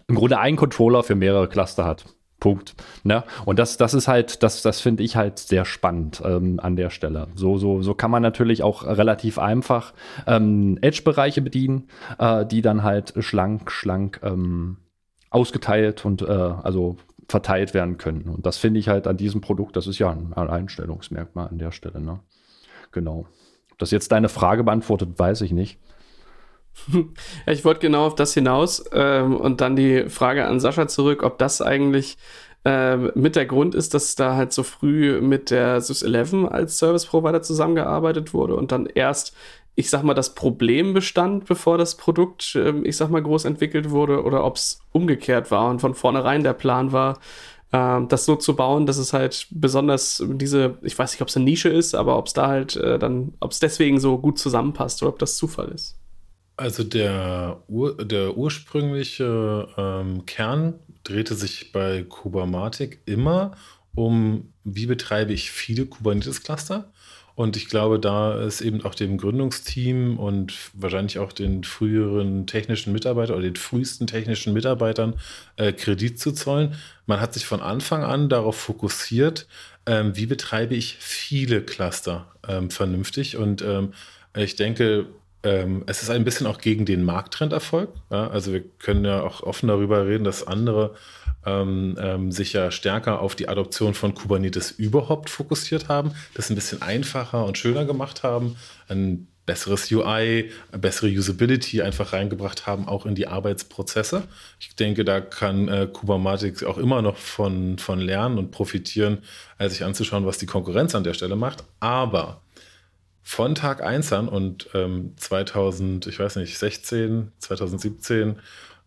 im 0.09 0.15
Grunde 0.15 0.39
einen 0.39 0.57
Controller 0.57 1.03
für 1.03 1.15
mehrere 1.15 1.49
Cluster 1.49 1.85
hat. 1.85 2.05
Punkt. 2.43 2.75
Ne? 3.05 3.23
Und 3.45 3.61
das, 3.61 3.77
das 3.77 3.95
ist 3.95 4.09
halt, 4.09 4.43
das, 4.43 4.63
das 4.63 4.81
finde 4.81 5.05
ich 5.05 5.15
halt 5.15 5.39
sehr 5.39 5.65
spannend 5.65 6.21
ähm, 6.25 6.59
an 6.61 6.75
der 6.75 6.91
Stelle. 6.91 7.29
So, 7.37 7.57
so, 7.57 7.83
so 7.83 7.95
kann 7.95 8.11
man 8.11 8.21
natürlich 8.21 8.65
auch 8.65 8.85
relativ 8.85 9.39
einfach 9.39 9.95
ähm, 10.27 10.77
Edge-Bereiche 10.81 11.41
bedienen, 11.41 11.89
äh, 12.19 12.45
die 12.45 12.61
dann 12.61 12.83
halt 12.83 13.15
schlank, 13.21 13.71
schlank 13.71 14.19
ähm, 14.25 14.79
ausgeteilt 15.31 16.05
und 16.05 16.23
äh, 16.23 16.27
also 16.27 16.97
verteilt 17.29 17.75
werden 17.75 17.97
können. 17.97 18.23
Und 18.23 18.45
das 18.45 18.59
finde 18.59 18.81
ich 18.81 18.89
halt 18.89 19.07
an 19.07 19.17
diesem 19.17 19.41
Produkt, 19.41 19.77
das 19.77 19.87
ist 19.87 20.01
ja 20.01 20.11
ein 20.11 20.33
Einstellungsmerkmal 20.33 21.47
an 21.47 21.59
der 21.59 21.71
Stelle. 21.71 22.01
Ne? 22.01 22.19
Genau. 22.91 23.27
Ob 23.71 23.79
das 23.79 23.93
jetzt 23.93 24.11
deine 24.11 24.29
Frage 24.29 24.65
beantwortet, 24.65 25.17
weiß 25.17 25.43
ich 25.43 25.53
nicht. 25.53 25.79
Ich 27.47 27.64
wollte 27.64 27.81
genau 27.81 28.07
auf 28.07 28.14
das 28.14 28.35
hinaus 28.35 28.85
ähm, 28.93 29.37
und 29.37 29.61
dann 29.61 29.76
die 29.76 30.09
Frage 30.09 30.47
an 30.47 30.61
Sascha 30.61 30.88
zurück, 30.88 31.23
ob 31.23 31.38
das 31.38 31.62
eigentlich 31.62 32.17
äh, 32.64 32.97
mit 32.97 33.37
der 33.37 33.47
Grund 33.47 33.75
ist, 33.75 33.95
dass 33.95 34.14
da 34.14 34.37
halt 34.37 34.52
so 34.52 34.62
früh 34.62 35.21
mit 35.21 35.50
der 35.50 35.81
SysEleven 35.81 36.49
als 36.49 36.79
Service 36.79 37.07
Provider 37.07 37.43
zusammengearbeitet 37.43 38.35
wurde 38.35 38.57
und 38.57 38.73
dann 38.73 38.87
erst, 38.87 39.35
ich 39.75 39.91
sag 39.91 40.02
mal, 40.02 40.14
das 40.14 40.35
Problem 40.35 40.93
bestand, 40.95 41.47
bevor 41.47 41.79
das 41.79 41.97
Produkt, 41.97 42.55
äh, 42.55 42.73
ich 42.85 42.97
sag 42.97 43.11
mal, 43.11 43.23
groß 43.23 43.45
entwickelt 43.47 43.91
wurde 43.91 44.23
oder 44.23 44.45
ob 44.45 44.57
es 44.57 44.81
umgekehrt 44.93 45.50
war 45.50 45.71
und 45.71 45.81
von 45.81 45.95
vornherein 45.95 46.45
der 46.45 46.52
Plan 46.52 46.93
war, 46.93 47.19
äh, 47.73 48.00
das 48.09 48.25
so 48.25 48.37
zu 48.37 48.55
bauen, 48.55 48.87
dass 48.87 48.99
es 48.99 49.12
halt 49.12 49.49
besonders 49.50 50.23
diese, 50.26 50.79
ich 50.83 50.99
weiß 50.99 51.12
nicht, 51.12 51.23
ob 51.23 51.29
es 51.29 51.37
eine 51.37 51.45
Nische 51.47 51.69
ist, 51.69 51.95
aber 51.95 52.17
ob 52.19 52.29
es 52.29 52.33
da 52.33 52.49
halt 52.49 52.76
äh, 52.76 52.99
dann, 52.99 53.35
ob 53.41 53.50
es 53.52 53.61
deswegen 53.61 53.99
so 53.99 54.19
gut 54.19 54.38
zusammenpasst 54.38 55.02
oder 55.02 55.11
ob 55.12 55.19
das 55.19 55.37
Zufall 55.37 55.69
ist. 55.69 55.97
Also 56.57 56.85
der, 56.85 57.63
Ur, 57.69 57.97
der 58.05 58.37
ursprüngliche 58.37 59.69
ähm, 59.77 60.27
Kern 60.27 60.75
drehte 61.05 61.35
sich 61.35 61.73
bei 61.73 62.05
Kubamatic 62.09 63.01
immer 63.07 63.53
um, 63.95 64.53
wie 64.65 64.87
betreibe 64.87 65.33
ich 65.33 65.51
viele 65.51 65.87
Kubernetes-Cluster. 65.87 66.91
Und 67.35 67.57
ich 67.57 67.69
glaube, 67.69 67.99
da 67.99 68.43
ist 68.43 68.61
eben 68.61 68.85
auch 68.85 68.95
dem 68.95 69.17
Gründungsteam 69.17 70.19
und 70.19 70.53
wahrscheinlich 70.75 71.19
auch 71.19 71.33
den 71.33 71.65
früheren 71.65 72.47
technischen 72.47 72.93
Mitarbeitern 72.93 73.37
oder 73.37 73.45
den 73.45 73.57
frühesten 73.57 74.07
technischen 74.07 74.53
Mitarbeitern 74.53 75.15
äh, 75.57 75.73
Kredit 75.73 76.21
zu 76.21 76.33
zollen. 76.33 76.75
Man 77.07 77.21
hat 77.21 77.33
sich 77.33 77.47
von 77.47 77.61
Anfang 77.63 78.03
an 78.03 78.29
darauf 78.29 78.57
fokussiert, 78.57 79.47
ähm, 79.87 80.15
wie 80.15 80.27
betreibe 80.27 80.75
ich 80.75 80.97
viele 81.01 81.63
Cluster 81.63 82.31
ähm, 82.47 82.71
vernünftig. 82.71 83.39
Und 83.39 83.63
ähm, 83.63 83.95
ich 84.37 84.57
denke, 84.57 85.07
ähm, 85.45 85.83
es 85.87 86.03
ist 86.03 86.11
ein 86.11 86.25
bisschen 86.25 86.47
auch 86.47 86.59
gegen 86.59 86.85
den 86.85 87.05
Markttrenderfolg. 87.05 87.91
Ja? 88.11 88.29
Also 88.29 88.53
wir 88.53 88.63
können 88.79 89.05
ja 89.05 89.23
auch 89.23 89.43
offen 89.43 89.69
darüber 89.69 90.07
reden, 90.07 90.25
dass 90.25 90.47
andere 90.47 90.95
ähm, 91.45 91.97
ähm, 92.01 92.31
sich 92.31 92.53
ja 92.53 92.71
stärker 92.71 93.21
auf 93.21 93.35
die 93.35 93.49
Adoption 93.49 93.95
von 93.95 94.15
Kubernetes 94.15 94.71
überhaupt 94.71 95.31
fokussiert 95.31 95.89
haben, 95.89 96.13
das 96.35 96.51
ein 96.51 96.55
bisschen 96.55 96.83
einfacher 96.83 97.45
und 97.45 97.59
schöner 97.59 97.85
gemacht 97.85 98.23
haben, 98.23 98.57
ein 98.89 99.27
besseres 99.45 99.91
UI, 99.91 100.53
bessere 100.71 101.09
Usability 101.09 101.83
einfach 101.83 102.13
reingebracht 102.13 102.69
haben, 102.69 102.87
auch 102.87 103.07
in 103.07 103.17
die 103.17 103.27
Arbeitsprozesse. 103.27 104.23
Ich 104.61 104.77
denke, 104.77 105.05
da 105.05 105.21
kann 105.21 105.67
äh, 105.67 105.89
Kubernetes 105.93 106.63
auch 106.63 106.79
immer 106.79 107.03
noch 107.03 107.17
von, 107.17 107.77
von 107.79 107.99
lernen 107.99 108.39
und 108.39 108.53
profitieren, 108.53 109.19
sich 109.59 109.85
anzuschauen, 109.85 110.27
was 110.27 110.39
die 110.39 110.47
Konkurrenz 110.47 110.95
an 110.95 111.03
der 111.03 111.15
Stelle 111.15 111.35
macht. 111.35 111.65
Aber 111.81 112.42
von 113.23 113.55
Tag 113.55 113.83
1 113.83 114.12
an 114.12 114.29
und 114.29 114.69
ähm, 114.75 115.14
2000, 115.17 116.07
ich 116.07 116.19
weiß 116.19 116.37
nicht, 116.37 116.59
16, 116.59 117.33
2017 117.38 118.38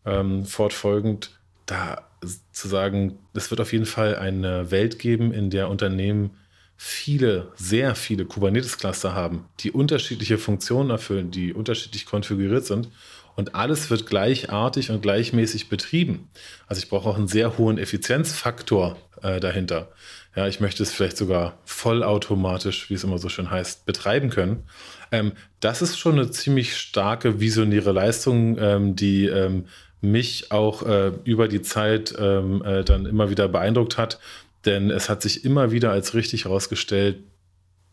ähm, 0.06 0.46
fortfolgend, 0.46 1.40
da 1.66 2.08
zu 2.52 2.68
sagen, 2.68 3.20
es 3.34 3.50
wird 3.52 3.62
auf 3.62 3.72
jeden 3.72 3.86
Fall 3.86 4.16
eine 4.16 4.72
Welt 4.72 5.00
geben, 5.00 5.32
in 5.32 5.50
der 5.50 5.70
Unternehmen 5.70 6.32
viele, 6.78 7.52
sehr 7.56 7.96
viele 7.96 8.26
Kubernetes-Cluster 8.26 9.14
haben, 9.14 9.46
die 9.60 9.72
unterschiedliche 9.72 10.38
Funktionen 10.38 10.90
erfüllen, 10.90 11.32
die 11.32 11.54
unterschiedlich 11.54 12.06
konfiguriert 12.06 12.66
sind 12.66 12.90
und 13.36 13.56
alles 13.56 13.90
wird 13.90 14.06
gleichartig 14.06 14.92
und 14.92 15.02
gleichmäßig 15.02 15.70
betrieben. 15.70 16.30
Also 16.68 16.82
ich 16.82 16.90
brauche 16.90 17.10
auch 17.10 17.18
einen 17.18 17.28
sehr 17.28 17.58
hohen 17.58 17.78
Effizienzfaktor 17.78 18.98
äh, 19.22 19.40
dahinter. 19.40 19.90
Ja, 20.36 20.48
ich 20.48 20.60
möchte 20.60 20.84
es 20.84 20.92
vielleicht 20.92 21.18
sogar 21.18 21.58
vollautomatisch, 21.66 22.90
wie 22.90 22.94
es 22.94 23.04
immer 23.04 23.18
so 23.18 23.30
schön 23.30 23.50
heißt, 23.50 23.86
betreiben 23.86 24.30
können. 24.30 24.64
Ähm, 25.12 25.34
das 25.60 25.82
ist 25.82 25.98
schon 25.98 26.14
eine 26.14 26.30
ziemlich 26.32 26.76
starke 26.76 27.40
visionäre 27.40 27.92
Leistung, 27.92 28.58
ähm, 28.60 28.96
die 28.96 29.28
ähm, 29.28 29.66
mich 30.02 30.52
auch 30.52 30.84
äh, 30.84 31.12
über 31.24 31.48
die 31.48 31.62
Zeit 31.62 32.14
ähm, 32.20 32.64
äh, 32.64 32.84
dann 32.84 33.06
immer 33.06 33.30
wieder 33.30 33.48
beeindruckt 33.48 33.98
hat. 33.98 34.20
Denn 34.66 34.90
es 34.90 35.10
hat 35.10 35.22
sich 35.22 35.46
immer 35.46 35.72
wieder 35.72 35.92
als 35.92 36.14
richtig 36.16 36.46
herausgestellt, 36.46 37.18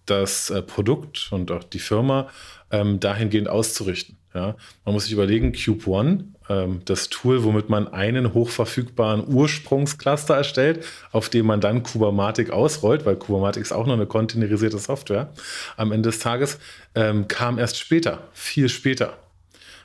das 0.07 0.51
äh, 0.51 0.63
Produkt 0.63 1.29
und 1.31 1.51
auch 1.51 1.65
die 1.65 1.79
Firma 1.79 2.29
ähm, 2.71 3.01
dahingehend 3.01 3.49
auszurichten. 3.49 4.17
Ja? 4.35 4.57
Man 4.85 4.95
muss 4.95 5.05
sich 5.05 5.13
überlegen, 5.13 5.53
Cube 5.53 5.87
One, 5.87 6.25
ähm, 6.49 6.81
das 6.85 7.09
Tool, 7.09 7.45
womit 7.45 7.69
man 7.69 7.89
einen 7.89 8.35
hochverfügbaren 8.35 9.27
Ursprungscluster 9.33 10.35
erstellt, 10.35 10.85
auf 11.13 11.29
dem 11.29 11.47
man 11.47 11.61
dann 11.61 11.83
Kubernetes 11.83 12.51
ausrollt, 12.51 13.05
weil 13.07 13.17
Kubernetes 13.17 13.63
ist 13.63 13.73
auch 13.73 13.87
noch 13.87 13.95
eine 13.95 14.07
containerisierte 14.07 14.79
Software, 14.79 15.33
am 15.77 15.93
Ende 15.93 16.09
des 16.09 16.19
Tages 16.19 16.59
ähm, 16.95 17.29
kam 17.29 17.59
erst 17.59 17.79
später, 17.79 18.25
viel 18.33 18.69
später. 18.69 19.19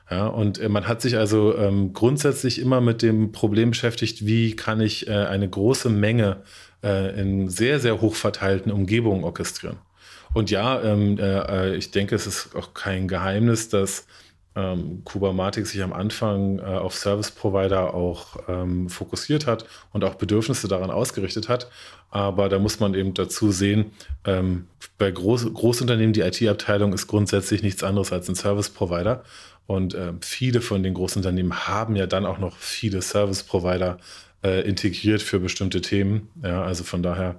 Ja, 0.10 0.28
und 0.28 0.58
äh, 0.60 0.70
man 0.70 0.88
hat 0.88 1.02
sich 1.02 1.18
also 1.18 1.58
ähm, 1.58 1.92
grundsätzlich 1.92 2.60
immer 2.60 2.80
mit 2.80 3.02
dem 3.02 3.34
Problem 3.34 3.72
beschäftigt, 3.72 4.26
wie 4.26 4.56
kann 4.56 4.80
ich 4.80 5.08
äh, 5.08 5.12
eine 5.12 5.50
große 5.50 5.90
Menge 5.90 6.44
äh, 6.82 7.20
in 7.20 7.50
sehr, 7.50 7.80
sehr 7.82 8.00
hoch 8.00 8.16
verteilten 8.16 8.72
Umgebungen 8.72 9.26
orchestrieren. 9.26 9.78
Und 10.34 10.52
ja, 10.52 10.82
ähm, 10.82 11.18
äh, 11.18 11.72
äh, 11.72 11.76
ich 11.76 11.92
denke, 11.92 12.16
es 12.16 12.28
ist 12.28 12.56
auch 12.56 12.74
kein 12.74 13.08
Geheimnis, 13.08 13.70
dass 13.70 14.06
ähm, 14.58 15.04
Kubernetes 15.04 15.72
sich 15.72 15.84
am 15.84 15.94
Anfang 15.94 16.58
äh, 16.60 16.64
auf 16.64 16.96
Service 16.96 17.32
Provider 17.32 17.94
auch 17.94 18.38
ähm, 18.48 18.90
fokussiert 18.90 19.46
hat 19.46 19.66
und 19.94 20.04
auch 20.04 20.16
Bedürfnisse 20.16 20.68
daran 20.68 20.90
ausgerichtet 20.90 21.48
hat. 21.48 21.70
Aber 22.10 22.50
da 22.50 22.58
muss 22.58 22.80
man 22.80 22.96
eben 22.96 23.14
dazu 23.14 23.52
sehen, 23.52 23.92
ähm, 24.26 24.68
bei 24.98 25.12
Groß 25.12 25.54
Großunternehmen, 25.54 26.14
die 26.14 26.22
IT-Abteilung 26.22 26.94
ist 26.94 27.08
grundsätzlich 27.08 27.62
nichts 27.62 27.84
anderes 27.84 28.12
als 28.12 28.28
ein 28.30 28.36
Service 28.36 28.70
Provider. 28.70 29.24
Und 29.68 29.94
äh, 29.94 30.14
viele 30.22 30.62
von 30.62 30.82
den 30.82 30.96
Großunternehmen 30.96 31.68
haben 31.68 31.96
ja 31.96 32.08
dann 32.08 32.26
auch 32.26 32.40
noch 32.40 32.58
viele 32.58 33.02
Service 33.02 33.44
Provider 33.44 34.00
äh, 34.44 34.68
integriert 34.68 35.22
für 35.22 35.40
bestimmte 35.40 35.82
Themen. 35.82 36.30
Ja, 36.42 36.64
also 36.64 36.84
von 36.84 37.04
daher 37.04 37.36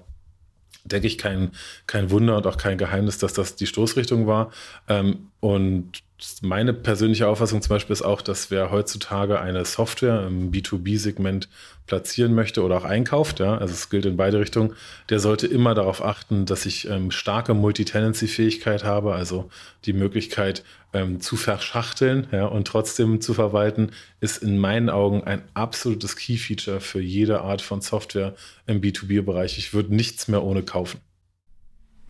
denke 0.88 1.06
ich, 1.06 1.18
kein, 1.18 1.52
kein 1.86 2.10
Wunder 2.10 2.36
und 2.36 2.46
auch 2.46 2.56
kein 2.56 2.78
Geheimnis, 2.78 3.18
dass 3.18 3.32
das 3.32 3.56
die 3.56 3.66
Stoßrichtung 3.66 4.26
war. 4.26 4.50
Ähm, 4.88 5.28
und 5.40 6.02
meine 6.42 6.74
persönliche 6.74 7.28
Auffassung 7.28 7.62
zum 7.62 7.70
Beispiel 7.70 7.92
ist 7.92 8.02
auch, 8.02 8.22
dass 8.22 8.50
wer 8.50 8.72
heutzutage 8.72 9.40
eine 9.40 9.64
Software 9.64 10.26
im 10.26 10.50
B2B-Segment 10.50 11.48
platzieren 11.86 12.34
möchte 12.34 12.64
oder 12.64 12.76
auch 12.76 12.84
einkauft, 12.84 13.38
ja, 13.38 13.56
also 13.56 13.72
es 13.72 13.88
gilt 13.88 14.04
in 14.04 14.16
beide 14.16 14.40
Richtungen, 14.40 14.74
der 15.10 15.20
sollte 15.20 15.46
immer 15.46 15.74
darauf 15.74 16.04
achten, 16.04 16.44
dass 16.44 16.66
ich 16.66 16.88
ähm, 16.88 17.12
starke 17.12 17.54
Multitenancy-Fähigkeit 17.54 18.82
habe, 18.82 19.14
also 19.14 19.48
die 19.84 19.92
Möglichkeit 19.92 20.64
ähm, 20.92 21.20
zu 21.20 21.36
verschachteln 21.36 22.26
ja, 22.32 22.46
und 22.46 22.66
trotzdem 22.66 23.20
zu 23.20 23.32
verwalten, 23.32 23.92
ist 24.20 24.42
in 24.42 24.58
meinen 24.58 24.90
Augen 24.90 25.22
ein 25.22 25.42
absolutes 25.54 26.16
Key-Feature 26.16 26.80
für 26.80 27.00
jede 27.00 27.42
Art 27.42 27.62
von 27.62 27.80
Software 27.80 28.34
im 28.66 28.80
B2B-Bereich. 28.80 29.56
Ich 29.56 29.72
würde 29.72 29.94
nichts 29.94 30.26
mehr 30.26 30.42
ohne 30.42 30.64
kaufen. 30.64 31.00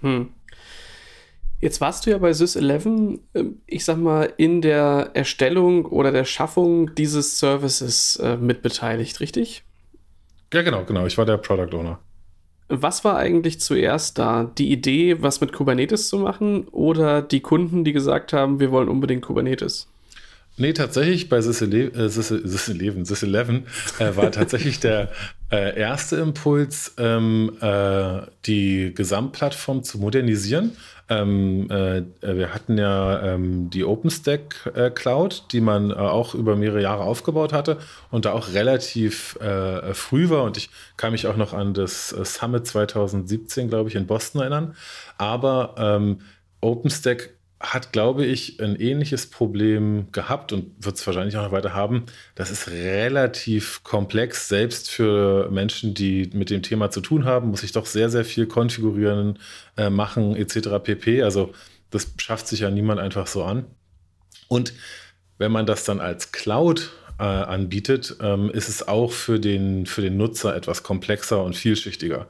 Hm. 0.00 0.30
Jetzt 1.60 1.80
warst 1.80 2.06
du 2.06 2.10
ja 2.10 2.18
bei 2.18 2.32
SysEleven, 2.32 3.20
ähm, 3.34 3.60
ich 3.66 3.84
sag 3.84 3.98
mal, 3.98 4.32
in 4.36 4.62
der 4.62 5.10
Erstellung 5.14 5.86
oder 5.86 6.12
der 6.12 6.24
Schaffung 6.24 6.94
dieses 6.94 7.38
Services 7.38 8.16
äh, 8.16 8.36
mitbeteiligt, 8.36 9.20
richtig? 9.20 9.64
Ja, 10.52 10.62
genau, 10.62 10.84
genau. 10.84 11.06
Ich 11.06 11.18
war 11.18 11.26
der 11.26 11.36
Product 11.36 11.76
Owner. 11.76 11.98
Was 12.68 13.02
war 13.02 13.16
eigentlich 13.16 13.60
zuerst 13.60 14.18
da? 14.18 14.44
Die 14.44 14.70
Idee, 14.70 15.22
was 15.22 15.40
mit 15.40 15.52
Kubernetes 15.52 16.08
zu 16.08 16.18
machen 16.18 16.68
oder 16.68 17.22
die 17.22 17.40
Kunden, 17.40 17.82
die 17.82 17.92
gesagt 17.92 18.32
haben, 18.32 18.60
wir 18.60 18.70
wollen 18.70 18.88
unbedingt 18.88 19.22
Kubernetes? 19.22 19.88
Nee, 20.58 20.72
tatsächlich 20.72 21.28
bei 21.28 21.40
SysEleven, 21.40 21.98
äh, 21.98 22.08
SysEleven 22.08 23.66
äh, 23.98 24.16
war 24.16 24.30
tatsächlich 24.32 24.80
der 24.80 25.10
äh, 25.50 25.78
erste 25.78 26.16
Impuls, 26.16 26.94
ähm, 26.98 27.52
äh, 27.60 28.22
die 28.44 28.92
Gesamtplattform 28.94 29.82
zu 29.82 29.98
modernisieren. 29.98 30.72
Ähm, 31.10 31.70
äh, 31.70 32.02
wir 32.20 32.52
hatten 32.52 32.76
ja 32.76 33.22
ähm, 33.22 33.70
die 33.70 33.84
OpenStack 33.84 34.72
äh, 34.74 34.90
Cloud, 34.90 35.44
die 35.52 35.60
man 35.60 35.90
äh, 35.90 35.94
auch 35.94 36.34
über 36.34 36.54
mehrere 36.54 36.82
Jahre 36.82 37.02
aufgebaut 37.02 37.52
hatte 37.52 37.78
und 38.10 38.26
da 38.26 38.32
auch 38.32 38.52
relativ 38.52 39.36
äh, 39.36 39.94
früh 39.94 40.28
war. 40.28 40.44
Und 40.44 40.58
ich 40.58 40.68
kann 40.96 41.12
mich 41.12 41.26
auch 41.26 41.36
noch 41.36 41.54
an 41.54 41.72
das 41.72 42.12
äh, 42.12 42.24
Summit 42.24 42.66
2017, 42.66 43.68
glaube 43.68 43.88
ich, 43.88 43.94
in 43.94 44.06
Boston 44.06 44.42
erinnern. 44.42 44.76
Aber 45.16 45.74
ähm, 45.78 46.20
OpenStack 46.60 47.30
hat, 47.60 47.92
glaube 47.92 48.24
ich, 48.24 48.60
ein 48.60 48.76
ähnliches 48.76 49.28
Problem 49.28 50.06
gehabt 50.12 50.52
und 50.52 50.72
wird 50.84 50.96
es 50.96 51.06
wahrscheinlich 51.06 51.36
auch 51.36 51.42
noch 51.42 51.52
weiter 51.52 51.74
haben. 51.74 52.04
Das 52.36 52.50
ist 52.50 52.68
relativ 52.68 53.82
komplex, 53.82 54.48
selbst 54.48 54.90
für 54.90 55.50
Menschen, 55.50 55.92
die 55.92 56.30
mit 56.32 56.50
dem 56.50 56.62
Thema 56.62 56.90
zu 56.90 57.00
tun 57.00 57.24
haben, 57.24 57.48
muss 57.48 57.64
ich 57.64 57.72
doch 57.72 57.86
sehr, 57.86 58.10
sehr 58.10 58.24
viel 58.24 58.46
konfigurieren, 58.46 59.38
äh, 59.76 59.90
machen, 59.90 60.36
etc. 60.36 60.68
pp. 60.82 61.22
Also 61.22 61.52
das 61.90 62.12
schafft 62.18 62.46
sich 62.46 62.60
ja 62.60 62.70
niemand 62.70 63.00
einfach 63.00 63.26
so 63.26 63.42
an. 63.42 63.64
Und 64.46 64.72
wenn 65.38 65.50
man 65.50 65.66
das 65.66 65.84
dann 65.84 66.00
als 66.00 66.30
Cloud 66.30 66.90
äh, 67.18 67.24
anbietet, 67.24 68.16
ähm, 68.20 68.50
ist 68.50 68.68
es 68.68 68.86
auch 68.86 69.10
für 69.10 69.40
den, 69.40 69.86
für 69.86 70.02
den 70.02 70.16
Nutzer 70.16 70.54
etwas 70.54 70.84
komplexer 70.84 71.42
und 71.42 71.56
vielschichtiger. 71.56 72.28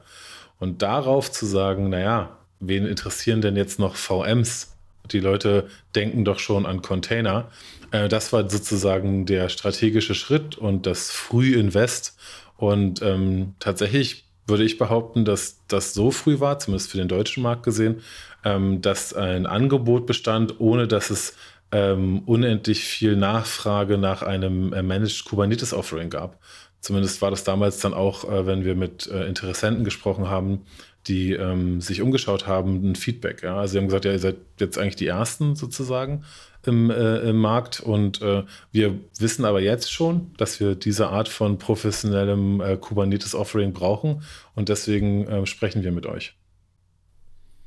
Und 0.59 0.81
darauf 0.81 1.31
zu 1.31 1.45
sagen, 1.45 1.89
naja, 1.89 2.37
wen 2.59 2.85
interessieren 2.85 3.41
denn 3.41 3.55
jetzt 3.55 3.79
noch 3.79 3.95
VMs? 3.95 4.75
Die 5.13 5.19
Leute 5.19 5.67
denken 5.95 6.25
doch 6.25 6.39
schon 6.39 6.65
an 6.65 6.81
Container. 6.81 7.49
Äh, 7.91 8.09
das 8.09 8.33
war 8.33 8.49
sozusagen 8.49 9.25
der 9.25 9.49
strategische 9.49 10.15
Schritt 10.15 10.57
und 10.57 10.85
das 10.85 11.11
Frühinvest. 11.11 12.17
Und 12.57 13.01
ähm, 13.01 13.53
tatsächlich 13.59 14.25
würde 14.47 14.63
ich 14.63 14.77
behaupten, 14.77 15.25
dass 15.25 15.65
das 15.67 15.93
so 15.93 16.11
früh 16.11 16.39
war, 16.39 16.59
zumindest 16.59 16.91
für 16.91 16.97
den 16.97 17.07
deutschen 17.07 17.43
Markt 17.43 17.63
gesehen, 17.63 18.01
ähm, 18.43 18.81
dass 18.81 19.13
ein 19.13 19.45
Angebot 19.45 20.05
bestand, 20.05 20.59
ohne 20.59 20.87
dass 20.87 21.09
es 21.09 21.35
ähm, 21.71 22.23
unendlich 22.25 22.83
viel 22.83 23.15
Nachfrage 23.15 23.97
nach 23.97 24.23
einem 24.23 24.73
äh, 24.73 24.81
Managed 24.81 25.25
Kubernetes 25.25 25.73
Offering 25.73 26.09
gab. 26.09 26.39
Zumindest 26.81 27.21
war 27.21 27.29
das 27.29 27.43
damals 27.43 27.79
dann 27.79 27.93
auch, 27.93 28.23
äh, 28.29 28.45
wenn 28.45 28.63
wir 28.63 28.75
mit 28.75 29.07
äh, 29.07 29.25
Interessenten 29.25 29.83
gesprochen 29.83 30.29
haben, 30.29 30.61
die 31.07 31.33
ähm, 31.33 31.81
sich 31.81 32.01
umgeschaut 32.01 32.47
haben, 32.47 32.91
ein 32.91 32.95
Feedback. 32.95 33.43
Ja? 33.43 33.57
Also 33.57 33.73
sie 33.73 33.77
haben 33.79 33.85
gesagt, 33.85 34.05
ja, 34.05 34.11
ihr 34.11 34.19
seid 34.19 34.37
jetzt 34.59 34.77
eigentlich 34.77 34.95
die 34.95 35.07
Ersten 35.07 35.55
sozusagen. 35.55 36.23
im, 36.65 36.89
äh, 36.89 37.19
im 37.29 37.37
Markt 37.37 37.79
und 37.79 38.21
äh, 38.21 38.43
wir 38.71 38.99
wissen 39.17 39.45
aber 39.45 39.61
jetzt 39.61 39.91
schon, 39.91 40.33
dass 40.37 40.59
wir 40.59 40.75
diese 40.75 41.07
Art 41.07 41.29
von 41.29 41.57
professionellem 41.57 42.59
äh, 42.59 42.75
Kubernetes-Offering 42.75 43.71
brauchen 43.71 44.23
und 44.55 44.67
deswegen 44.67 45.25
äh, 45.27 45.45
sprechen 45.45 45.83
wir 45.83 45.93
mit 45.93 46.05
euch. 46.05 46.35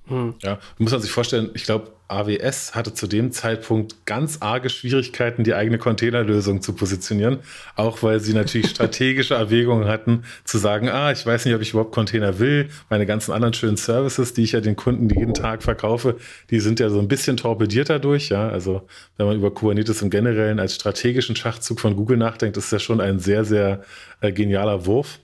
Hm. 0.09 0.35
Ja, 0.43 0.59
muss 0.79 0.93
man 0.93 1.01
sich 1.01 1.11
vorstellen, 1.11 1.51
ich 1.55 1.65
glaube, 1.65 1.93
AWS 2.13 2.75
hatte 2.75 2.95
zu 2.95 3.07
dem 3.07 3.33
Zeitpunkt 3.33 4.07
ganz 4.07 4.39
arge 4.41 4.69
Schwierigkeiten, 4.69 5.45
die 5.45 5.55
eigene 5.55 5.79
Containerlösung 5.79 6.63
zu 6.63 6.75
positionieren, 6.75 7.39
auch 7.75 8.03
weil 8.03 8.21
sie 8.21 8.35
natürlich 8.35 8.71
strategische 8.71 9.35
Erwägungen 9.35 9.89
hatten, 9.89 10.25
zu 10.45 10.59
sagen, 10.59 10.89
ah, 10.89 11.11
ich 11.13 11.25
weiß 11.25 11.45
nicht, 11.45 11.55
ob 11.55 11.63
ich 11.63 11.71
überhaupt 11.71 11.93
Container 11.93 12.39
will. 12.39 12.69
Meine 12.91 13.07
ganzen 13.07 13.33
anderen 13.33 13.55
schönen 13.55 13.77
Services, 13.77 14.35
die 14.35 14.43
ich 14.43 14.53
ja 14.53 14.61
den 14.61 14.77
Kunden 14.77 15.09
jeden 15.09 15.35
Tag 15.35 15.63
verkaufe, 15.63 16.17
die 16.51 16.61
sind 16.61 16.81
ja 16.81 16.91
so 16.91 16.99
ein 16.99 17.09
bisschen 17.09 17.37
torpediert 17.37 17.91
dadurch. 17.91 18.29
Ja, 18.29 18.49
also 18.49 18.83
wenn 19.17 19.27
man 19.27 19.37
über 19.37 19.53
Kubernetes 19.53 20.03
im 20.03 20.11
Generellen 20.11 20.61
als 20.61 20.75
strategischen 20.75 21.37
Schachzug 21.37 21.81
von 21.81 21.97
Google 21.97 22.17
nachdenkt, 22.17 22.57
ist 22.57 22.73
das 22.73 22.83
schon 22.83 23.01
ein 23.01 23.19
sehr, 23.19 23.45
sehr 23.45 23.83
äh, 24.21 24.33
genialer 24.33 24.87
Wurf. 24.87 25.19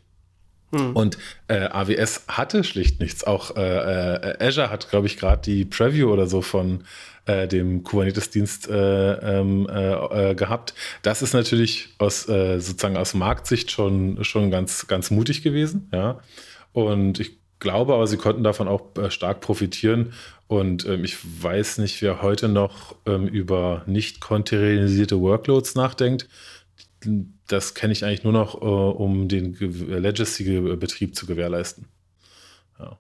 Hm. 0.71 0.95
Und 0.95 1.19
äh, 1.49 1.69
AWS 1.69 2.25
hatte 2.29 2.63
schlicht 2.65 3.01
nichts. 3.01 3.25
Auch 3.25 3.57
äh, 3.57 3.61
äh, 3.61 4.47
Azure 4.47 4.71
hat, 4.71 4.91
glaube 4.91 5.07
ich, 5.07 5.17
gerade 5.17 5.43
die 5.43 5.65
Preview 5.65 6.13
oder 6.13 6.27
so 6.27 6.43
von 6.43 6.85
äh, 7.27 7.49
dem 7.49 7.85
Kubernetes-Dienst 7.85 8.69
äh, 8.69 9.13
ähm, 9.13 9.67
äh, 9.71 10.35
gehabt. 10.35 10.75
Das 11.03 11.23
ist 11.23 11.33
natürlich 11.33 11.91
aus 11.99 12.25
sozusagen 12.25 12.97
aus 12.97 13.15
Marktsicht 13.15 13.71
schon, 13.71 14.23
schon 14.25 14.51
ganz, 14.51 14.87
ganz 14.87 15.11
mutig 15.11 15.43
gewesen. 15.43 15.89
Ja. 15.93 16.21
Und 16.73 17.21
ich 17.21 17.39
glaube 17.61 17.95
aber, 17.95 18.07
sie 18.07 18.19
konnten 18.19 18.45
davon 18.45 18.69
auch 18.69 18.83
stark 19.09 19.41
profitieren. 19.41 20.13
Und 20.47 20.87
ähm, 20.87 21.05
ich 21.05 21.17
weiß 21.43 21.79
nicht, 21.79 22.01
wer 22.03 22.23
heute 22.23 22.49
noch 22.49 22.95
ähm, 23.07 23.27
über 23.27 23.83
nicht 23.87 24.21
containerisierte 24.21 25.21
Workloads 25.21 25.75
nachdenkt 25.75 26.29
das 27.49 27.75
kenne 27.75 27.93
ich 27.93 28.05
eigentlich 28.05 28.25
nur 28.25 28.33
noch, 28.33 28.61
äh, 28.61 28.65
um 28.65 29.29
den 29.29 29.55
Legacy-Betrieb 29.59 31.17
zu 31.17 31.27
gewährleisten. 31.27 31.87
Ja. 32.79 32.99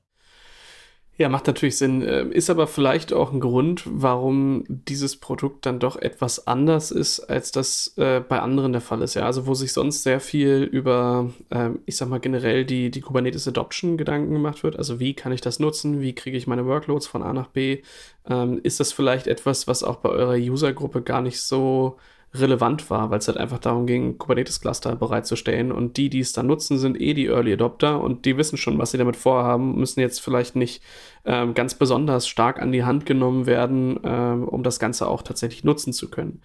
ja. 1.19 1.28
macht 1.28 1.47
natürlich 1.47 1.76
Sinn. 1.76 2.02
Äh, 2.02 2.25
ist 2.28 2.49
aber 2.49 2.67
vielleicht 2.67 3.12
auch 3.12 3.31
ein 3.31 3.40
Grund, 3.40 3.83
warum 3.85 4.64
dieses 4.67 5.17
Produkt 5.17 5.67
dann 5.67 5.78
doch 5.78 5.97
etwas 5.97 6.47
anders 6.47 6.90
ist, 6.90 7.21
als 7.21 7.52
das 7.52 7.93
äh, 7.99 8.21
bei 8.21 8.40
anderen 8.40 8.73
der 8.73 8.81
Fall 8.81 9.02
ist. 9.02 9.14
Ja, 9.14 9.26
also 9.26 9.47
wo 9.47 9.55
sich 9.55 9.75
sonst 9.75 10.02
sehr 10.02 10.19
viel 10.19 10.62
über, 10.62 11.31
äh, 11.50 11.71
ich 11.85 11.97
sag 11.97 12.09
mal 12.09 12.21
generell 12.21 12.64
die, 12.64 12.90
die 12.90 13.02
Kubernetes 13.02 13.47
Adoption 13.47 13.99
Gedanken 13.99 14.33
gemacht 14.33 14.62
wird. 14.62 14.76
Also 14.76 14.99
wie 14.99 15.12
kann 15.12 15.33
ich 15.33 15.43
das 15.43 15.61
nutzen? 15.61 16.00
Wie 16.00 16.14
kriege 16.14 16.38
ich 16.38 16.47
meine 16.47 16.64
Workloads 16.64 17.07
von 17.07 17.23
A 17.23 17.35
nach 17.35 17.49
B? 17.49 17.83
Ähm, 18.26 18.61
ist 18.62 18.81
das 18.81 18.93
vielleicht 18.93 19.26
etwas, 19.26 19.69
was 19.69 19.85
auch 19.85 19.97
bei 19.97 20.09
eurer 20.09 20.37
User-Gruppe 20.37 21.02
gar 21.02 21.21
nicht 21.21 21.43
so 21.43 21.99
relevant 22.35 22.90
war, 22.90 23.11
weil 23.11 23.18
es 23.18 23.28
halt 23.28 23.38
einfach 23.38 23.58
darum 23.58 23.87
ging, 23.87 24.18
Kubernetes-Cluster 24.18 24.97
bereitzustellen. 24.97 25.73
Und 25.73 25.97
die, 25.97 26.11
die 26.11 26.20
es 26.20 26.32
dann 26.32 26.47
nutzen, 26.47 26.78
sind 26.78 27.00
eh 27.00 27.14
die 27.14 27.26
Early 27.26 27.52
Adopter 27.52 28.00
und 28.00 28.25
die 28.25 28.37
wissen 28.37 28.58
schon, 28.58 28.78
was 28.78 28.90
sie 28.90 28.99
damit 28.99 29.16
vorhaben, 29.16 29.78
müssen 29.78 30.00
jetzt 30.00 30.20
vielleicht 30.20 30.54
nicht 30.54 30.82
ähm, 31.25 31.54
ganz 31.54 31.75
besonders 31.75 32.28
stark 32.28 32.61
an 32.61 32.73
die 32.73 32.85
Hand 32.85 33.06
genommen 33.06 33.47
werden, 33.47 33.99
ähm, 34.04 34.47
um 34.47 34.62
das 34.62 34.78
Ganze 34.78 35.08
auch 35.08 35.23
tatsächlich 35.23 35.64
nutzen 35.64 35.92
zu 35.92 36.11
können. 36.11 36.42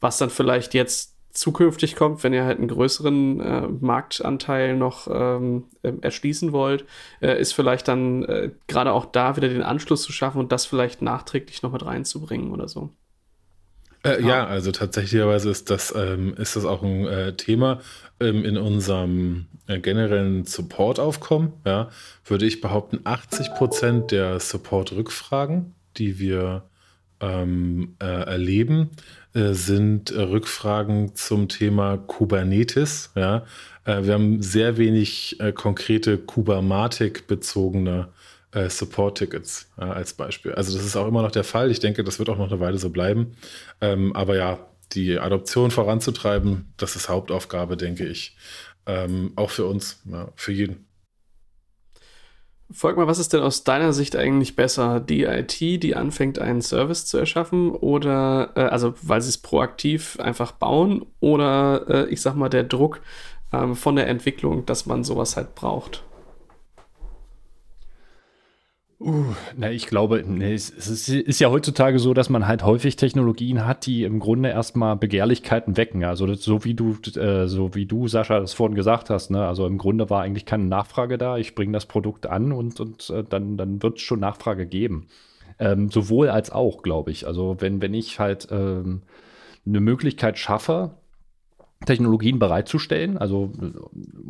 Was 0.00 0.18
dann 0.18 0.30
vielleicht 0.30 0.74
jetzt 0.74 1.16
zukünftig 1.36 1.96
kommt, 1.96 2.24
wenn 2.24 2.32
ihr 2.32 2.44
halt 2.44 2.58
einen 2.58 2.68
größeren 2.68 3.40
äh, 3.40 3.68
Marktanteil 3.80 4.76
noch 4.76 5.06
ähm, 5.10 5.64
äh, 5.82 5.92
erschließen 6.00 6.52
wollt, 6.52 6.86
äh, 7.20 7.38
ist 7.38 7.52
vielleicht 7.52 7.88
dann 7.88 8.24
äh, 8.24 8.50
gerade 8.68 8.92
auch 8.92 9.04
da 9.04 9.36
wieder 9.36 9.48
den 9.48 9.62
Anschluss 9.62 10.02
zu 10.02 10.12
schaffen 10.12 10.38
und 10.38 10.50
das 10.50 10.64
vielleicht 10.64 11.02
nachträglich 11.02 11.62
noch 11.62 11.72
mit 11.72 11.84
reinzubringen 11.84 12.52
oder 12.52 12.68
so. 12.68 12.90
Äh, 14.06 14.22
ja, 14.22 14.46
also 14.46 14.72
tatsächlicherweise 14.72 15.50
ist 15.50 15.70
das, 15.70 15.92
ähm, 15.96 16.34
ist 16.36 16.56
das 16.56 16.64
auch 16.64 16.82
ein 16.82 17.06
äh, 17.06 17.32
Thema 17.34 17.80
ähm, 18.20 18.44
in 18.44 18.56
unserem 18.56 19.46
äh, 19.66 19.78
generellen 19.78 20.44
Support-Aufkommen. 20.44 21.52
Ja, 21.64 21.90
würde 22.24 22.46
ich 22.46 22.60
behaupten, 22.60 23.00
80 23.04 23.54
Prozent 23.54 24.10
der 24.12 24.38
Support-Rückfragen, 24.40 25.74
die 25.96 26.18
wir 26.18 26.64
ähm, 27.20 27.96
äh, 28.00 28.04
erleben, 28.04 28.90
äh, 29.34 29.52
sind 29.52 30.10
äh, 30.10 30.20
Rückfragen 30.20 31.14
zum 31.14 31.48
Thema 31.48 31.96
Kubernetes. 31.96 33.10
Ja, 33.14 33.44
wir 33.88 34.14
haben 34.14 34.42
sehr 34.42 34.78
wenig 34.78 35.38
konkrete 35.54 36.18
Kubermatik-bezogene 36.18 38.08
äh, 38.56 38.70
Support-Tickets 38.70 39.70
äh, 39.78 39.82
als 39.82 40.14
Beispiel. 40.14 40.52
Also 40.54 40.76
das 40.76 40.86
ist 40.86 40.96
auch 40.96 41.06
immer 41.06 41.22
noch 41.22 41.30
der 41.30 41.44
Fall. 41.44 41.70
Ich 41.70 41.80
denke, 41.80 42.02
das 42.02 42.18
wird 42.18 42.30
auch 42.30 42.38
noch 42.38 42.50
eine 42.50 42.60
Weile 42.60 42.78
so 42.78 42.90
bleiben. 42.90 43.36
Ähm, 43.80 44.16
aber 44.16 44.36
ja, 44.36 44.58
die 44.92 45.18
Adoption 45.18 45.70
voranzutreiben, 45.70 46.72
das 46.76 46.96
ist 46.96 47.08
Hauptaufgabe, 47.08 47.76
denke 47.76 48.06
ich. 48.06 48.36
Ähm, 48.86 49.32
auch 49.36 49.50
für 49.50 49.66
uns, 49.66 50.00
ja, 50.10 50.28
für 50.36 50.52
jeden. 50.52 50.86
Folg 52.70 52.96
mal, 52.96 53.06
was 53.06 53.18
ist 53.18 53.32
denn 53.32 53.42
aus 53.42 53.62
deiner 53.62 53.92
Sicht 53.92 54.16
eigentlich 54.16 54.56
besser? 54.56 54.98
Die 55.00 55.24
IT, 55.24 55.60
die 55.60 55.94
anfängt, 55.94 56.38
einen 56.38 56.62
Service 56.62 57.06
zu 57.06 57.18
erschaffen 57.18 57.70
oder, 57.70 58.52
äh, 58.56 58.60
also 58.60 58.94
weil 59.02 59.20
sie 59.20 59.28
es 59.28 59.38
proaktiv 59.38 60.18
einfach 60.18 60.52
bauen 60.52 61.04
oder, 61.20 61.84
äh, 61.88 62.08
ich 62.08 62.22
sag 62.22 62.34
mal, 62.34 62.48
der 62.48 62.64
Druck 62.64 63.02
ähm, 63.52 63.76
von 63.76 63.96
der 63.96 64.08
Entwicklung, 64.08 64.66
dass 64.66 64.86
man 64.86 65.04
sowas 65.04 65.36
halt 65.36 65.54
braucht? 65.54 66.02
Uh, 68.98 69.34
na, 69.54 69.70
ich 69.70 69.88
glaube, 69.88 70.24
nee, 70.26 70.54
es, 70.54 70.70
es, 70.74 71.10
ist 71.10 71.38
ja 71.38 71.50
heutzutage 71.50 71.98
so, 71.98 72.14
dass 72.14 72.30
man 72.30 72.46
halt 72.46 72.62
häufig 72.62 72.96
Technologien 72.96 73.66
hat, 73.66 73.84
die 73.84 74.04
im 74.04 74.20
Grunde 74.20 74.48
erstmal 74.48 74.96
Begehrlichkeiten 74.96 75.76
wecken. 75.76 76.02
Also 76.04 76.26
das, 76.26 76.42
so 76.42 76.64
wie 76.64 76.72
du, 76.72 76.96
äh, 77.14 77.46
so 77.46 77.74
wie 77.74 77.84
du, 77.84 78.08
Sascha, 78.08 78.40
das 78.40 78.54
vorhin 78.54 78.74
gesagt 78.74 79.10
hast, 79.10 79.30
ne? 79.30 79.46
Also 79.46 79.66
im 79.66 79.76
Grunde 79.76 80.08
war 80.08 80.22
eigentlich 80.22 80.46
keine 80.46 80.64
Nachfrage 80.64 81.18
da. 81.18 81.36
Ich 81.36 81.54
bringe 81.54 81.72
das 81.72 81.84
Produkt 81.84 82.26
an 82.26 82.52
und, 82.52 82.80
und 82.80 83.10
äh, 83.10 83.22
dann, 83.22 83.58
dann 83.58 83.82
wird 83.82 83.98
es 83.98 84.02
schon 84.02 84.20
Nachfrage 84.20 84.66
geben. 84.66 85.08
Ähm, 85.58 85.90
sowohl 85.90 86.30
als 86.30 86.50
auch, 86.50 86.82
glaube 86.82 87.10
ich. 87.10 87.26
Also 87.26 87.56
wenn, 87.58 87.82
wenn 87.82 87.92
ich 87.92 88.18
halt 88.18 88.48
ähm, 88.50 89.02
eine 89.66 89.80
Möglichkeit 89.80 90.38
schaffe, 90.38 90.92
Technologien 91.84 92.38
bereitzustellen. 92.38 93.18
Also 93.18 93.52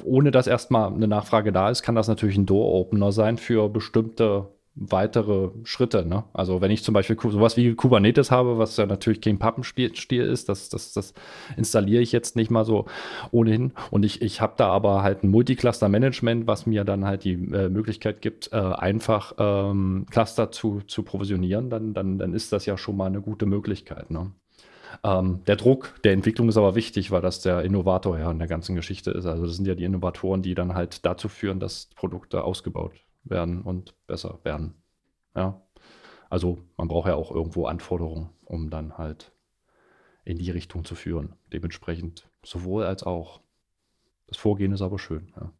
ohne 0.02 0.32
dass 0.32 0.48
erstmal 0.48 0.92
eine 0.92 1.06
Nachfrage 1.06 1.52
da 1.52 1.70
ist, 1.70 1.82
kann 1.82 1.94
das 1.94 2.08
natürlich 2.08 2.36
ein 2.36 2.46
Door-Opener 2.46 3.12
sein 3.12 3.38
für 3.38 3.68
bestimmte 3.68 4.48
weitere 4.76 5.50
Schritte. 5.64 6.06
Ne? 6.06 6.24
Also 6.34 6.60
wenn 6.60 6.70
ich 6.70 6.84
zum 6.84 6.92
Beispiel 6.92 7.16
sowas 7.18 7.56
wie 7.56 7.74
Kubernetes 7.74 8.30
habe, 8.30 8.58
was 8.58 8.76
ja 8.76 8.86
natürlich 8.86 9.22
kein 9.22 9.38
Pappenstiel 9.38 9.90
ist, 10.20 10.48
das, 10.48 10.68
das, 10.68 10.92
das 10.92 11.14
installiere 11.56 12.02
ich 12.02 12.12
jetzt 12.12 12.36
nicht 12.36 12.50
mal 12.50 12.64
so 12.64 12.84
ohnehin. 13.30 13.72
Und 13.90 14.04
ich, 14.04 14.20
ich 14.20 14.40
habe 14.40 14.54
da 14.56 14.68
aber 14.68 15.02
halt 15.02 15.24
ein 15.24 15.30
Multicluster-Management, 15.30 16.46
was 16.46 16.66
mir 16.66 16.84
dann 16.84 17.06
halt 17.06 17.24
die 17.24 17.32
äh, 17.32 17.70
Möglichkeit 17.70 18.20
gibt, 18.20 18.52
äh, 18.52 18.56
einfach 18.56 19.32
ähm, 19.38 20.06
Cluster 20.10 20.52
zu, 20.52 20.82
zu 20.86 21.02
provisionieren, 21.02 21.70
dann, 21.70 21.94
dann, 21.94 22.18
dann 22.18 22.34
ist 22.34 22.52
das 22.52 22.66
ja 22.66 22.76
schon 22.76 22.98
mal 22.98 23.06
eine 23.06 23.22
gute 23.22 23.46
Möglichkeit. 23.46 24.10
Ne? 24.10 24.32
Ähm, 25.02 25.40
der 25.46 25.56
Druck 25.56 25.94
der 26.04 26.12
Entwicklung 26.12 26.50
ist 26.50 26.58
aber 26.58 26.74
wichtig, 26.74 27.10
weil 27.10 27.22
das 27.22 27.40
der 27.40 27.62
Innovator 27.62 28.18
ja 28.18 28.30
in 28.30 28.38
der 28.38 28.48
ganzen 28.48 28.74
Geschichte 28.74 29.10
ist. 29.10 29.24
Also 29.24 29.46
das 29.46 29.56
sind 29.56 29.66
ja 29.66 29.74
die 29.74 29.84
Innovatoren, 29.84 30.42
die 30.42 30.54
dann 30.54 30.74
halt 30.74 31.06
dazu 31.06 31.28
führen, 31.28 31.60
dass 31.60 31.88
Produkte 31.96 32.44
ausgebaut 32.44 33.05
werden 33.28 33.62
und 33.62 33.94
besser 34.06 34.40
werden. 34.42 34.74
Ja. 35.34 35.60
Also 36.28 36.58
man 36.76 36.88
braucht 36.88 37.08
ja 37.08 37.14
auch 37.14 37.30
irgendwo 37.30 37.66
Anforderungen, 37.66 38.30
um 38.44 38.70
dann 38.70 38.98
halt 38.98 39.32
in 40.24 40.38
die 40.38 40.50
Richtung 40.50 40.84
zu 40.84 40.94
führen. 40.94 41.34
Dementsprechend 41.52 42.28
sowohl 42.44 42.84
als 42.84 43.02
auch. 43.02 43.40
Das 44.26 44.38
Vorgehen 44.38 44.72
ist 44.72 44.82
aber 44.82 44.98
schön. 44.98 45.32
Ja 45.36 45.52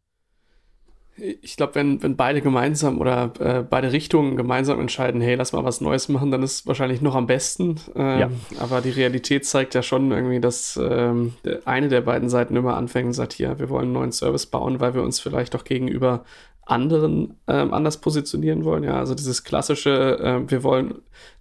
ich 1.17 1.57
glaube, 1.57 1.75
wenn, 1.75 2.01
wenn 2.03 2.15
beide 2.15 2.41
gemeinsam 2.41 2.99
oder 2.99 3.31
äh, 3.39 3.63
beide 3.63 3.91
Richtungen 3.91 4.35
gemeinsam 4.35 4.79
entscheiden, 4.79 5.19
hey, 5.19 5.35
lass 5.35 5.51
mal 5.51 5.63
was 5.63 5.81
Neues 5.81 6.09
machen, 6.09 6.31
dann 6.31 6.43
ist 6.43 6.53
es 6.53 6.67
wahrscheinlich 6.67 7.01
noch 7.01 7.15
am 7.15 7.25
besten. 7.25 7.79
Ähm, 7.95 8.19
ja. 8.19 8.29
Aber 8.59 8.81
die 8.81 8.91
Realität 8.91 9.45
zeigt 9.45 9.73
ja 9.73 9.81
schon 9.81 10.11
irgendwie, 10.11 10.39
dass 10.39 10.79
ähm, 10.81 11.33
eine 11.65 11.89
der 11.89 12.01
beiden 12.01 12.29
Seiten 12.29 12.55
immer 12.55 12.77
anfängt 12.77 13.07
und 13.07 13.13
sagt, 13.13 13.33
hier, 13.33 13.57
wir 13.57 13.69
wollen 13.69 13.85
einen 13.85 13.93
neuen 13.93 14.11
Service 14.11 14.45
bauen, 14.45 14.79
weil 14.79 14.93
wir 14.93 15.01
uns 15.01 15.19
vielleicht 15.19 15.55
auch 15.55 15.63
gegenüber 15.63 16.23
anderen 16.69 17.35
ähm, 17.47 17.73
anders 17.73 18.01
positionieren 18.01 18.65
wollen. 18.65 18.83
Ja, 18.83 18.99
also 18.99 19.15
dieses 19.15 19.43
klassische, 19.43 20.19
äh, 20.19 20.51
wir 20.51 20.63
wollen 20.63 20.95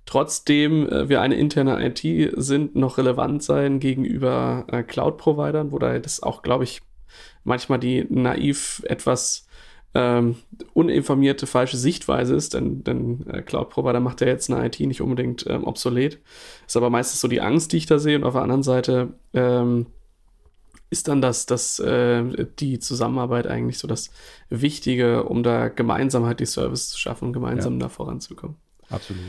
trotzdem 0.05 0.89
äh, 0.89 1.09
wir 1.09 1.21
eine 1.21 1.35
interne 1.35 1.85
IT 1.85 2.33
sind, 2.37 2.77
noch 2.77 2.99
relevant 2.99 3.43
sein 3.43 3.81
gegenüber 3.81 4.65
äh, 4.69 4.83
Cloud-Providern, 4.83 5.73
wo 5.73 5.79
da 5.79 5.99
das 5.99 6.23
auch, 6.23 6.43
glaube 6.43 6.65
ich, 6.65 6.83
manchmal 7.45 7.79
die 7.79 8.07
naiv 8.09 8.83
etwas 8.87 9.47
ähm, 9.97 10.37
uninformierte 10.75 11.47
falsche 11.47 11.79
Sichtweise 11.79 12.35
ist, 12.35 12.53
denn, 12.53 12.85
denn 12.85 13.27
äh, 13.29 13.41
Cloud 13.41 13.71
Provider 13.71 14.01
macht 14.01 14.21
ja 14.21 14.27
jetzt 14.27 14.51
eine 14.51 14.67
IT 14.67 14.79
nicht 14.81 15.01
unbedingt 15.01 15.47
ähm, 15.49 15.65
obsolet. 15.65 16.19
Ist 16.67 16.77
aber 16.77 16.91
meistens 16.91 17.21
so 17.21 17.29
die 17.29 17.41
Angst, 17.41 17.73
die 17.73 17.79
ich 17.79 17.87
da 17.87 17.99
sehe. 17.99 18.17
Und 18.17 18.25
auf 18.25 18.35
der 18.35 18.43
anderen 18.43 18.63
Seite 18.63 19.15
ähm, 19.33 19.87
ist 20.91 21.09
dann 21.09 21.21
das, 21.21 21.47
das 21.47 21.79
äh, 21.79 22.47
die 22.59 22.79
Zusammenarbeit 22.79 23.47
eigentlich 23.47 23.79
so 23.79 23.89
das 23.89 24.11
Wichtige, 24.49 25.25
um 25.25 25.43
da 25.43 25.69
gemeinsam 25.69 26.27
halt 26.27 26.41
die 26.41 26.47
Service 26.47 26.89
zu 26.89 26.99
schaffen 26.99 27.27
und 27.27 27.33
gemeinsam 27.33 27.75
ja. 27.75 27.81
da 27.81 27.89
voranzukommen. 27.89 28.57
Absolut. 28.89 29.25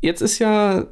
Jetzt 0.00 0.22
ist 0.22 0.38
ja 0.38 0.86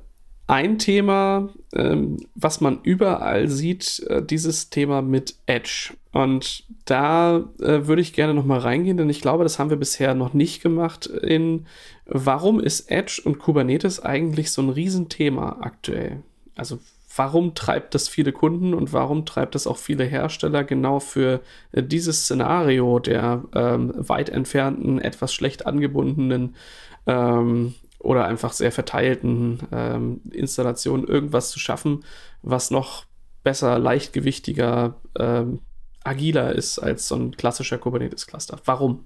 ein 0.49 0.79
Thema, 0.79 1.51
ähm, 1.75 2.17
was 2.35 2.61
man 2.61 2.81
überall 2.83 3.49
sieht, 3.49 4.01
äh, 4.09 4.25
dieses 4.25 4.71
Thema 4.71 5.03
mit 5.03 5.37
Edge. 5.47 5.95
Und 6.11 6.65
da 6.87 7.45
äh, 7.61 7.87
würde 7.87 8.01
ich 8.01 8.15
gerne 8.15 8.33
nochmal 8.33 8.61
reingehen, 8.61 8.97
denn 8.97 9.11
ich 9.11 9.21
glaube, 9.21 9.45
das 9.45 9.59
haben 9.59 9.71
wir 9.71 9.77
bisher 9.77 10.15
noch 10.15 10.33
nicht 10.33 10.63
gemacht. 10.63 11.07
In 11.07 11.67
warum 12.07 12.61
ist 12.61 12.91
Edge 12.91 13.21
und 13.25 13.39
Kubernetes 13.39 14.01
eigentlich 14.01 14.51
so 14.51 14.63
ein 14.63 14.71
Riesenthema 14.71 15.59
aktuell? 15.61 16.23
Also 16.57 16.79
warum 17.19 17.55
treibt 17.55 17.95
das 17.95 18.09
viele 18.09 18.33
Kunden 18.33 18.75
und 18.75 18.93
warum 18.93 19.27
treibt 19.27 19.55
das 19.55 19.67
auch 19.67 19.77
viele 19.77 20.05
Hersteller 20.05 20.63
genau 20.63 21.01
für 21.01 21.41
äh, 21.73 21.83
dieses 21.83 22.23
Szenario 22.23 23.01
der 23.01 23.43
ähm, 23.55 23.93
weit 23.97 24.31
entfernten, 24.31 25.01
etwas 25.01 25.35
schlecht 25.35 25.67
angebundenen 25.67 26.55
ähm, 27.07 27.75
oder 27.99 28.27
einfach 28.27 28.53
sehr 28.53 28.71
verteilten 28.71 29.61
ähm, 29.73 30.21
Installationen 30.31 31.07
irgendwas 31.07 31.51
zu 31.51 31.59
schaffen, 31.59 32.05
was 32.43 32.71
noch 32.71 33.05
besser, 33.43 33.79
leichtgewichtiger, 33.79 34.95
ähm, 35.19 35.61
agiler 36.05 36.55
ist 36.55 36.79
als 36.79 37.09
so 37.09 37.17
ein 37.17 37.37
klassischer 37.37 37.79
Kubernetes-Cluster. 37.79 38.61
Warum? 38.65 39.05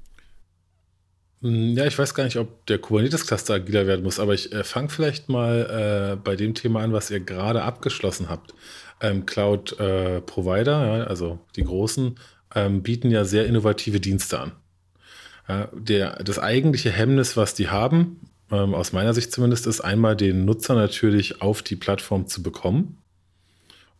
Hm, 1.42 1.76
ja, 1.76 1.86
ich 1.86 1.98
weiß 1.98 2.14
gar 2.14 2.24
nicht, 2.24 2.36
ob 2.36 2.66
der 2.66 2.78
Kubernetes-Cluster 2.78 3.54
agiler 3.54 3.86
werden 3.86 4.04
muss, 4.04 4.20
aber 4.20 4.32
ich 4.34 4.52
äh, 4.52 4.64
fange 4.64 4.88
vielleicht 4.88 5.28
mal 5.28 6.14
äh, 6.14 6.16
bei 6.16 6.36
dem 6.36 6.54
Thema 6.54 6.80
an, 6.80 6.92
was 6.92 7.10
ihr 7.10 7.20
gerade 7.20 7.62
abgeschlossen 7.62 8.28
habt. 8.28 8.54
Ähm, 9.00 9.26
Cloud-Provider, 9.26 10.82
äh, 10.82 10.98
ja, 10.98 11.04
also 11.04 11.40
die 11.56 11.64
großen, 11.64 12.16
ähm, 12.54 12.82
bieten 12.82 13.10
ja 13.10 13.24
sehr 13.24 13.46
innovative 13.46 13.98
Dienste 13.98 14.38
an. 14.38 14.52
Ja, 15.48 15.68
der, 15.72 16.22
das 16.22 16.38
eigentliche 16.38 16.90
Hemmnis, 16.90 17.36
was 17.36 17.54
die 17.54 17.68
haben, 17.68 18.20
ähm, 18.52 18.74
aus 18.74 18.92
meiner 18.92 19.12
Sicht 19.12 19.32
zumindest, 19.32 19.66
ist 19.66 19.80
einmal 19.80 20.14
den 20.14 20.44
Nutzer 20.44 20.74
natürlich 20.76 21.42
auf 21.42 21.62
die 21.62 21.74
Plattform 21.74 22.28
zu 22.28 22.44
bekommen 22.44 22.98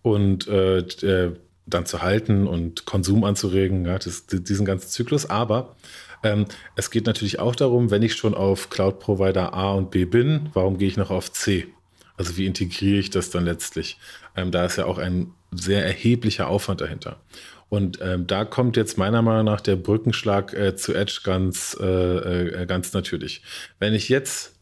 und 0.03 0.47
äh, 0.47 1.33
dann 1.67 1.87
zu 1.87 2.03
halten 2.03 2.47
und 2.47 2.85
Konsum 2.85 3.25
anzuregen, 3.25 3.87
ja, 3.87 3.99
das, 3.99 4.27
diesen 4.27 4.65
ganzen 4.65 4.89
Zyklus. 4.89 5.29
Aber 5.29 5.75
ähm, 6.23 6.47
es 6.77 6.91
geht 6.91 7.07
natürlich 7.07 7.39
auch 7.39 7.55
darum, 7.55 7.91
wenn 7.91 8.03
ich 8.03 8.15
schon 8.15 8.35
auf 8.35 8.71
Cloud-Provider 8.71 9.55
A 9.55 9.73
und 9.73 9.91
B 9.91 10.05
bin, 10.05 10.51
warum 10.55 10.79
gehe 10.79 10.89
ich 10.89 10.97
noch 10.97 11.11
auf 11.11 11.33
C? 11.33 11.67
Also 12.17 12.37
wie 12.37 12.47
integriere 12.47 12.99
ich 12.99 13.11
das 13.11 13.31
dann 13.31 13.45
letztlich? 13.45 13.99
Ähm, 14.37 14.51
da 14.51 14.65
ist 14.65 14.77
ja 14.77 14.87
auch 14.87 14.99
ein 14.99 15.33
sehr 15.51 15.85
erheblicher 15.85 16.49
Aufwand 16.49 16.81
dahinter. 16.81 17.21
Und 17.69 18.01
ähm, 18.03 18.27
da 18.27 18.45
kommt 18.45 18.77
jetzt 18.77 18.99
meiner 18.99 19.23
Meinung 19.23 19.47
nach 19.47 19.61
der 19.61 19.77
Brückenschlag 19.77 20.53
äh, 20.53 20.77
zu 20.77 20.95
Edge 20.95 21.21
ganz, 21.25 21.77
äh, 21.81 21.87
äh, 21.87 22.67
ganz 22.67 22.93
natürlich. 22.93 23.43
Wenn 23.79 23.95
ich 23.95 24.11
jetzt 24.11 24.57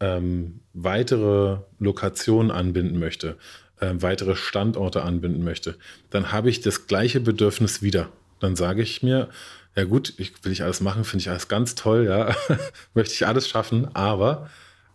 ähm, 0.00 0.60
weitere 0.74 1.58
Lokationen 1.78 2.50
anbinden 2.50 2.98
möchte, 2.98 3.38
äh, 3.80 3.94
weitere 3.94 4.36
Standorte 4.36 5.02
anbinden 5.02 5.42
möchte, 5.42 5.76
dann 6.10 6.32
habe 6.32 6.50
ich 6.50 6.60
das 6.60 6.86
gleiche 6.86 7.20
Bedürfnis 7.20 7.80
wieder. 7.80 8.10
Dann 8.40 8.56
sage 8.56 8.82
ich 8.82 9.02
mir, 9.02 9.30
ja 9.76 9.84
gut, 9.84 10.14
ich, 10.18 10.32
will 10.44 10.52
ich 10.52 10.62
alles 10.62 10.80
machen, 10.80 11.04
finde 11.04 11.22
ich 11.22 11.30
alles 11.30 11.48
ganz 11.48 11.74
toll, 11.74 12.06
ja, 12.06 12.34
möchte 12.94 13.14
ich 13.14 13.26
alles 13.26 13.48
schaffen, 13.48 13.88
aber 13.94 14.48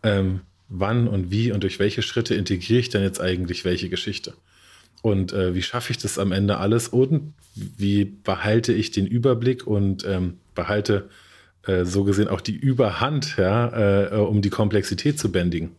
ähm, 0.03 0.41
wann 0.69 1.07
und 1.07 1.31
wie 1.31 1.51
und 1.51 1.63
durch 1.63 1.79
welche 1.79 2.01
Schritte 2.01 2.35
integriere 2.35 2.79
ich 2.79 2.89
denn 2.89 3.01
jetzt 3.01 3.19
eigentlich 3.19 3.65
welche 3.65 3.89
Geschichte? 3.89 4.33
Und 5.01 5.33
äh, 5.33 5.53
wie 5.55 5.61
schaffe 5.61 5.91
ich 5.91 5.97
das 5.97 6.19
am 6.19 6.31
Ende 6.31 6.57
alles? 6.57 6.89
Und 6.89 7.33
wie 7.55 8.05
behalte 8.05 8.73
ich 8.73 8.91
den 8.91 9.07
Überblick 9.07 9.65
und 9.65 10.05
ähm, 10.05 10.37
behalte 10.55 11.09
äh, 11.65 11.85
so 11.85 12.03
gesehen 12.03 12.27
auch 12.27 12.41
die 12.41 12.55
Überhand, 12.55 13.37
ja, 13.37 14.09
äh, 14.11 14.15
um 14.17 14.41
die 14.41 14.49
Komplexität 14.49 15.17
zu 15.19 15.31
bändigen? 15.31 15.71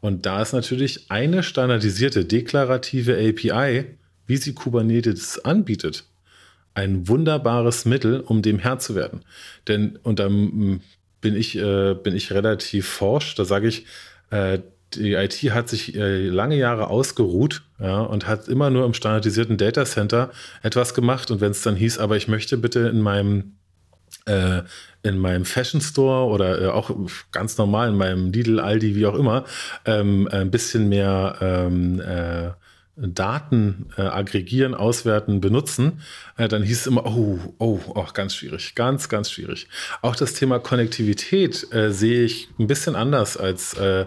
Und 0.00 0.26
da 0.26 0.42
ist 0.42 0.52
natürlich 0.52 1.10
eine 1.10 1.42
standardisierte 1.42 2.24
deklarative 2.24 3.14
API, 3.14 3.84
wie 4.26 4.36
sie 4.36 4.54
Kubernetes 4.54 5.44
anbietet, 5.44 6.04
ein 6.74 7.08
wunderbares 7.08 7.84
Mittel, 7.84 8.20
um 8.20 8.42
dem 8.42 8.58
Herr 8.58 8.78
zu 8.78 8.94
werden. 8.94 9.20
Denn, 9.68 9.98
und 10.02 10.18
dann 10.18 10.30
hm, 10.30 10.80
bin 11.20 11.36
ich, 11.36 11.56
äh, 11.56 11.94
bin 11.94 12.14
ich 12.16 12.32
relativ 12.32 12.88
forsch, 12.88 13.34
da 13.34 13.44
sage 13.44 13.68
ich, 13.68 13.86
äh, 14.30 14.58
die 14.94 15.14
IT 15.14 15.34
hat 15.52 15.68
sich 15.68 15.94
äh, 15.94 16.28
lange 16.28 16.56
Jahre 16.56 16.88
ausgeruht 16.88 17.62
ja, 17.80 18.00
und 18.00 18.26
hat 18.26 18.48
immer 18.48 18.70
nur 18.70 18.84
im 18.84 18.94
standardisierten 18.94 19.56
Data 19.56 19.84
Center 19.84 20.30
etwas 20.62 20.92
gemacht. 20.94 21.30
Und 21.30 21.40
wenn 21.40 21.52
es 21.52 21.62
dann 21.62 21.76
hieß, 21.76 21.98
aber 21.98 22.16
ich 22.16 22.28
möchte 22.28 22.58
bitte 22.58 22.80
in 22.80 23.00
meinem 23.00 23.56
äh, 24.26 24.62
in 25.02 25.18
meinem 25.18 25.44
Fashion 25.44 25.80
Store 25.80 26.30
oder 26.30 26.62
äh, 26.62 26.66
auch 26.68 26.90
ganz 27.32 27.58
normal 27.58 27.88
in 27.88 27.96
meinem 27.96 28.30
Lidl, 28.30 28.60
Aldi, 28.60 28.94
wie 28.94 29.06
auch 29.06 29.16
immer, 29.16 29.44
ähm, 29.84 30.28
ein 30.30 30.50
bisschen 30.50 30.88
mehr 30.88 31.36
ähm, 31.40 32.00
äh, 32.00 32.50
Daten 32.96 33.86
äh, 33.96 34.02
aggregieren, 34.02 34.74
auswerten, 34.74 35.40
benutzen, 35.40 36.02
äh, 36.36 36.46
dann 36.46 36.62
hieß 36.62 36.80
es 36.80 36.86
immer, 36.86 37.06
oh, 37.06 37.38
oh, 37.58 37.80
oh, 37.88 38.06
ganz 38.12 38.34
schwierig, 38.34 38.74
ganz, 38.74 39.08
ganz 39.08 39.30
schwierig. 39.30 39.66
Auch 40.02 40.14
das 40.14 40.34
Thema 40.34 40.58
Konnektivität 40.58 41.72
äh, 41.72 41.90
sehe 41.90 42.24
ich 42.24 42.50
ein 42.58 42.66
bisschen 42.66 42.94
anders 42.94 43.38
als, 43.38 43.72
äh, 43.74 44.04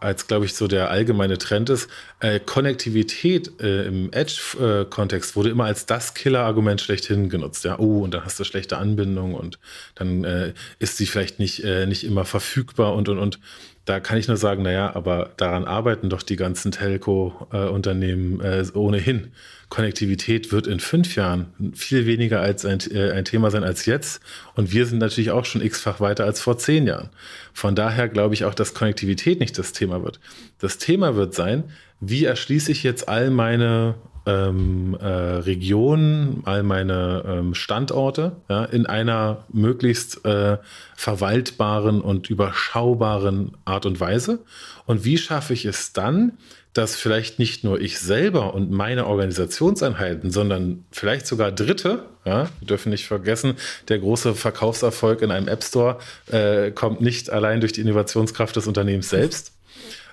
als 0.00 0.26
glaube 0.26 0.44
ich, 0.44 0.54
so 0.54 0.68
der 0.68 0.90
allgemeine 0.90 1.38
Trend 1.38 1.70
ist. 1.70 1.88
Äh, 2.20 2.38
Konnektivität 2.38 3.58
äh, 3.62 3.86
im 3.86 4.12
Edge-Kontext 4.12 5.34
wurde 5.34 5.48
immer 5.48 5.64
als 5.64 5.86
das 5.86 6.12
Killer-Argument 6.12 6.82
schlechthin 6.82 7.30
genutzt. 7.30 7.64
Ja, 7.64 7.78
oh, 7.78 8.00
und 8.04 8.12
dann 8.12 8.26
hast 8.26 8.38
du 8.38 8.44
schlechte 8.44 8.76
Anbindung 8.76 9.32
und 9.32 9.58
dann 9.94 10.52
ist 10.78 10.98
sie 10.98 11.06
vielleicht 11.06 11.38
nicht, 11.38 11.64
nicht 11.64 12.04
immer 12.04 12.26
verfügbar 12.26 12.94
und, 12.94 13.08
und, 13.08 13.18
und 13.18 13.40
da 13.86 14.00
kann 14.00 14.18
ich 14.18 14.26
nur 14.26 14.36
sagen, 14.36 14.64
naja, 14.64 14.94
aber 14.96 15.30
daran 15.36 15.64
arbeiten 15.64 16.10
doch 16.10 16.22
die 16.22 16.34
ganzen 16.34 16.72
Telco-Unternehmen 16.72 18.40
äh, 18.40 18.64
ohnehin. 18.74 19.28
Konnektivität 19.68 20.50
wird 20.50 20.66
in 20.66 20.80
fünf 20.80 21.14
Jahren 21.14 21.72
viel 21.72 22.04
weniger 22.04 22.40
als 22.40 22.64
ein, 22.66 22.80
äh, 22.90 23.12
ein 23.12 23.24
Thema 23.24 23.52
sein 23.52 23.62
als 23.62 23.86
jetzt. 23.86 24.20
Und 24.56 24.72
wir 24.72 24.86
sind 24.86 24.98
natürlich 24.98 25.30
auch 25.30 25.44
schon 25.44 25.62
x-fach 25.62 26.00
weiter 26.00 26.24
als 26.24 26.40
vor 26.40 26.58
zehn 26.58 26.88
Jahren. 26.88 27.10
Von 27.52 27.76
daher 27.76 28.08
glaube 28.08 28.34
ich 28.34 28.44
auch, 28.44 28.54
dass 28.54 28.74
Konnektivität 28.74 29.38
nicht 29.38 29.56
das 29.56 29.72
Thema 29.72 30.02
wird. 30.02 30.18
Das 30.58 30.78
Thema 30.78 31.14
wird 31.14 31.34
sein, 31.34 31.62
wie 32.00 32.24
erschließe 32.24 32.72
ich 32.72 32.82
jetzt 32.82 33.08
all 33.08 33.30
meine 33.30 33.94
ähm, 34.26 34.96
äh, 35.00 35.06
Regionen, 35.06 36.42
all 36.44 36.62
meine 36.62 37.22
ähm, 37.26 37.54
Standorte 37.54 38.32
ja, 38.48 38.64
in 38.64 38.86
einer 38.86 39.44
möglichst 39.52 40.24
äh, 40.24 40.58
verwaltbaren 40.96 42.00
und 42.00 42.28
überschaubaren 42.28 43.56
Art 43.64 43.86
und 43.86 44.00
Weise. 44.00 44.40
Und 44.84 45.04
wie 45.04 45.16
schaffe 45.16 45.52
ich 45.52 45.64
es 45.64 45.92
dann, 45.92 46.32
dass 46.72 46.96
vielleicht 46.96 47.38
nicht 47.38 47.64
nur 47.64 47.80
ich 47.80 47.98
selber 47.98 48.52
und 48.52 48.70
meine 48.70 49.06
Organisationseinheiten, 49.06 50.30
sondern 50.30 50.84
vielleicht 50.90 51.26
sogar 51.26 51.50
Dritte, 51.50 52.04
ja, 52.24 52.48
wir 52.58 52.66
dürfen 52.66 52.90
nicht 52.90 53.06
vergessen, 53.06 53.54
der 53.88 53.98
große 53.98 54.34
Verkaufserfolg 54.34 55.22
in 55.22 55.30
einem 55.30 55.48
App 55.48 55.64
Store 55.64 55.98
äh, 56.30 56.72
kommt 56.72 57.00
nicht 57.00 57.30
allein 57.30 57.60
durch 57.60 57.72
die 57.72 57.80
Innovationskraft 57.80 58.56
des 58.56 58.66
Unternehmens 58.66 59.08
selbst, 59.08 59.52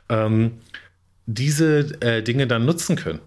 ähm, 0.07 0.59
diese 1.25 2.01
äh, 2.01 2.21
Dinge 2.21 2.47
dann 2.47 2.65
nutzen 2.65 2.95
können. 2.95 3.19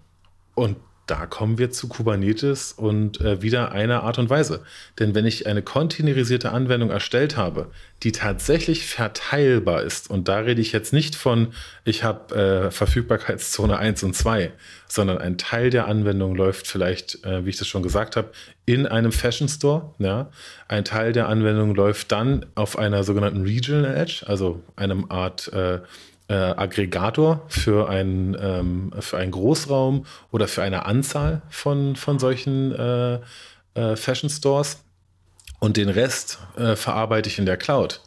Und 0.57 0.77
da 1.05 1.27
kommen 1.27 1.59
wir 1.59 1.69
zu 1.69 1.87
Kubernetes 1.87 2.73
und 2.73 3.21
äh, 3.21 3.43
wieder 3.43 3.71
einer 3.71 4.03
Art 4.03 4.17
und 4.17 4.31
Weise. 4.31 4.63
Denn 4.97 5.13
wenn 5.13 5.27
ich 5.27 5.45
eine 5.45 5.61
containerisierte 5.61 6.51
Anwendung 6.51 6.89
erstellt 6.89 7.37
habe, 7.37 7.69
die 8.01 8.11
tatsächlich 8.11 8.87
verteilbar 8.87 9.83
ist, 9.83 10.09
und 10.09 10.27
da 10.27 10.39
rede 10.39 10.59
ich 10.59 10.71
jetzt 10.71 10.93
nicht 10.93 11.15
von, 11.15 11.53
ich 11.85 12.03
habe 12.03 12.35
äh, 12.35 12.71
Verfügbarkeitszone 12.71 13.77
1 13.77 14.01
und 14.01 14.15
2, 14.15 14.51
sondern 14.87 15.19
ein 15.19 15.37
Teil 15.37 15.69
der 15.69 15.87
Anwendung 15.87 16.33
läuft 16.33 16.65
vielleicht, 16.65 17.23
äh, 17.23 17.45
wie 17.45 17.51
ich 17.51 17.57
das 17.57 17.67
schon 17.67 17.83
gesagt 17.83 18.15
habe, 18.15 18.31
in 18.65 18.87
einem 18.87 19.11
Fashion 19.11 19.47
Store. 19.47 19.93
Ja? 19.99 20.31
Ein 20.67 20.85
Teil 20.85 21.13
der 21.13 21.29
Anwendung 21.29 21.75
läuft 21.75 22.11
dann 22.11 22.47
auf 22.55 22.79
einer 22.79 23.03
sogenannten 23.03 23.43
Regional 23.43 23.95
Edge, 23.95 24.23
also 24.25 24.63
einem 24.75 25.11
Art 25.11 25.51
äh, 26.27 26.33
Aggregator 26.33 27.41
für, 27.47 27.89
ein, 27.89 28.35
ähm, 28.39 28.91
für 28.99 29.17
einen 29.17 29.31
Großraum 29.31 30.05
oder 30.31 30.47
für 30.47 30.63
eine 30.63 30.85
Anzahl 30.85 31.41
von, 31.49 31.95
von 31.95 32.19
solchen 32.19 32.73
äh, 32.73 33.19
äh, 33.75 33.95
Fashion 33.95 34.29
Stores. 34.29 34.83
Und 35.59 35.77
den 35.77 35.89
Rest 35.89 36.39
äh, 36.55 36.75
verarbeite 36.75 37.29
ich 37.29 37.39
in 37.39 37.45
der 37.45 37.57
Cloud 37.57 38.01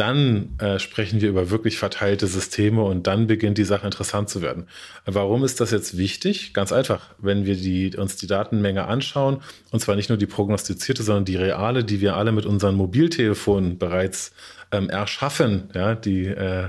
dann 0.00 0.56
äh, 0.58 0.78
sprechen 0.78 1.20
wir 1.20 1.28
über 1.28 1.50
wirklich 1.50 1.76
verteilte 1.76 2.26
Systeme 2.26 2.82
und 2.82 3.06
dann 3.06 3.26
beginnt 3.26 3.58
die 3.58 3.64
Sache 3.64 3.84
interessant 3.84 4.30
zu 4.30 4.40
werden. 4.40 4.66
Warum 5.04 5.44
ist 5.44 5.60
das 5.60 5.72
jetzt 5.72 5.98
wichtig? 5.98 6.54
Ganz 6.54 6.72
einfach, 6.72 7.14
wenn 7.18 7.44
wir 7.44 7.54
die, 7.54 7.94
uns 7.98 8.16
die 8.16 8.26
Datenmenge 8.26 8.86
anschauen, 8.86 9.42
und 9.70 9.80
zwar 9.80 9.96
nicht 9.96 10.08
nur 10.08 10.16
die 10.16 10.26
prognostizierte, 10.26 11.02
sondern 11.02 11.26
die 11.26 11.36
reale, 11.36 11.84
die 11.84 12.00
wir 12.00 12.16
alle 12.16 12.32
mit 12.32 12.46
unseren 12.46 12.76
Mobiltelefonen 12.76 13.76
bereits 13.76 14.32
ähm, 14.72 14.88
erschaffen, 14.88 15.68
ja, 15.74 15.94
die, 15.94 16.24
äh, 16.26 16.68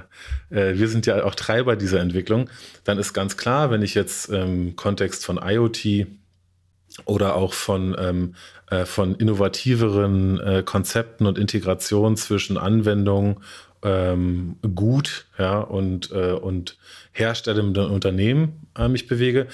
äh, 0.50 0.78
wir 0.78 0.90
sind 0.90 1.06
ja 1.06 1.24
auch 1.24 1.36
Treiber 1.36 1.78
dieser 1.78 2.02
Entwicklung, 2.02 2.50
dann 2.84 2.98
ist 2.98 3.14
ganz 3.14 3.38
klar, 3.38 3.72
wenn 3.72 3.82
ich 3.82 3.94
jetzt 3.94 4.28
im 4.28 4.36
ähm, 4.36 4.76
Kontext 4.76 5.26
von 5.26 5.40
IoT 5.42 6.08
oder 7.06 7.36
auch 7.36 7.54
von, 7.54 7.96
ähm, 7.98 8.36
äh, 8.72 8.86
von 8.86 9.16
innovativeren 9.16 10.40
äh, 10.40 10.64
Konzepten 10.66 11.28
und 11.28 11.38
Integration 11.38 12.18
zwischen 12.18 12.58
Anwendungen 12.58 13.38
ähm, 13.84 14.56
Gut 14.76 15.26
ja, 15.38 15.60
und, 15.60 16.12
äh, 16.12 16.32
und 16.32 16.78
herstellenden 17.12 17.90
Unternehmen 17.92 18.68
äh, 18.78 18.88
mich 18.88 19.08
bewege, 19.08 19.48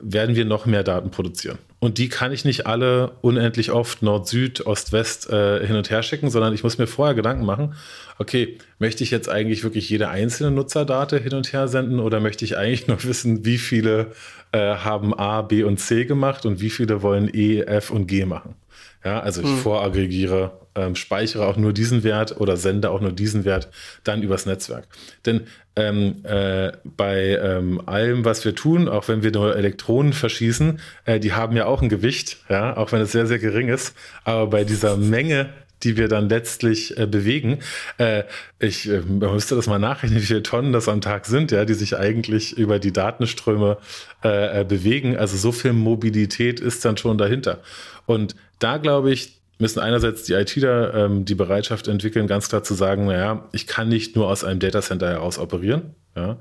werden 0.00 0.36
wir 0.36 0.44
noch 0.44 0.66
mehr 0.66 0.82
Daten 0.82 1.10
produzieren. 1.10 1.58
Und 1.80 1.98
die 1.98 2.08
kann 2.08 2.32
ich 2.32 2.44
nicht 2.44 2.66
alle 2.66 3.12
unendlich 3.20 3.70
oft 3.70 4.02
Nord-Süd, 4.02 4.66
Ost-West 4.66 5.30
äh, 5.30 5.64
hin 5.64 5.76
und 5.76 5.90
her 5.90 6.02
schicken, 6.02 6.28
sondern 6.28 6.52
ich 6.52 6.64
muss 6.64 6.76
mir 6.76 6.88
vorher 6.88 7.14
Gedanken 7.14 7.44
machen, 7.44 7.74
okay, 8.18 8.58
möchte 8.80 9.04
ich 9.04 9.12
jetzt 9.12 9.28
eigentlich 9.28 9.62
wirklich 9.62 9.88
jede 9.88 10.08
einzelne 10.08 10.50
Nutzerdate 10.50 11.18
hin 11.18 11.34
und 11.34 11.52
her 11.52 11.68
senden 11.68 12.00
oder 12.00 12.18
möchte 12.18 12.44
ich 12.44 12.56
eigentlich 12.56 12.86
nur 12.88 13.02
wissen, 13.04 13.44
wie 13.44 13.58
viele 13.58 14.12
äh, 14.50 14.58
haben 14.58 15.14
A, 15.14 15.42
B 15.42 15.62
und 15.62 15.78
C 15.78 16.04
gemacht 16.04 16.46
und 16.46 16.60
wie 16.60 16.70
viele 16.70 17.02
wollen 17.02 17.30
E, 17.32 17.60
F 17.60 17.90
und 17.90 18.08
G 18.08 18.24
machen? 18.24 18.56
Ja, 19.04 19.20
also 19.20 19.40
ich 19.40 19.48
hm. 19.48 19.58
voraggregiere, 19.58 20.50
ähm, 20.78 20.94
speichere 20.94 21.46
auch 21.46 21.56
nur 21.56 21.72
diesen 21.72 22.04
Wert 22.04 22.40
oder 22.40 22.56
sende 22.56 22.90
auch 22.90 23.00
nur 23.00 23.12
diesen 23.12 23.44
Wert 23.44 23.68
dann 24.04 24.22
übers 24.22 24.46
Netzwerk. 24.46 24.86
Denn 25.26 25.46
ähm, 25.76 26.24
äh, 26.24 26.72
bei 26.84 27.38
ähm, 27.42 27.82
allem, 27.86 28.24
was 28.24 28.44
wir 28.44 28.54
tun, 28.54 28.88
auch 28.88 29.08
wenn 29.08 29.22
wir 29.22 29.30
nur 29.30 29.56
Elektronen 29.56 30.12
verschießen, 30.12 30.80
äh, 31.04 31.20
die 31.20 31.32
haben 31.32 31.56
ja 31.56 31.66
auch 31.66 31.82
ein 31.82 31.88
Gewicht, 31.88 32.38
ja, 32.48 32.76
auch 32.76 32.92
wenn 32.92 33.00
es 33.00 33.12
sehr, 33.12 33.26
sehr 33.26 33.38
gering 33.38 33.68
ist. 33.68 33.94
Aber 34.24 34.48
bei 34.48 34.64
dieser 34.64 34.96
Menge 34.96 35.50
die 35.82 35.96
wir 35.96 36.08
dann 36.08 36.28
letztlich 36.28 36.98
äh, 36.98 37.06
bewegen. 37.06 37.60
Äh, 37.98 38.24
ich 38.58 38.88
äh, 38.88 39.00
müsste 39.00 39.54
das 39.54 39.66
mal 39.66 39.78
nachrechnen, 39.78 40.20
wie 40.20 40.26
viele 40.26 40.42
Tonnen 40.42 40.72
das 40.72 40.88
am 40.88 41.00
Tag 41.00 41.26
sind, 41.26 41.52
ja, 41.52 41.64
die 41.64 41.74
sich 41.74 41.96
eigentlich 41.96 42.56
über 42.56 42.78
die 42.78 42.92
Datenströme 42.92 43.78
äh, 44.24 44.60
äh, 44.60 44.64
bewegen. 44.64 45.16
Also 45.16 45.36
so 45.36 45.52
viel 45.52 45.72
Mobilität 45.72 46.60
ist 46.60 46.84
dann 46.84 46.96
schon 46.96 47.18
dahinter. 47.18 47.60
Und 48.06 48.34
da 48.58 48.78
glaube 48.78 49.12
ich, 49.12 49.37
müssen 49.58 49.80
einerseits 49.80 50.24
die 50.24 50.34
ITler 50.34 50.94
ähm, 50.94 51.24
die 51.24 51.34
Bereitschaft 51.34 51.88
entwickeln, 51.88 52.26
ganz 52.26 52.48
klar 52.48 52.62
zu 52.62 52.74
sagen, 52.74 53.06
naja, 53.06 53.48
ich 53.52 53.66
kann 53.66 53.88
nicht 53.88 54.16
nur 54.16 54.28
aus 54.28 54.44
einem 54.44 54.60
Datacenter 54.60 55.08
heraus 55.08 55.38
operieren. 55.38 55.94
Ja. 56.16 56.38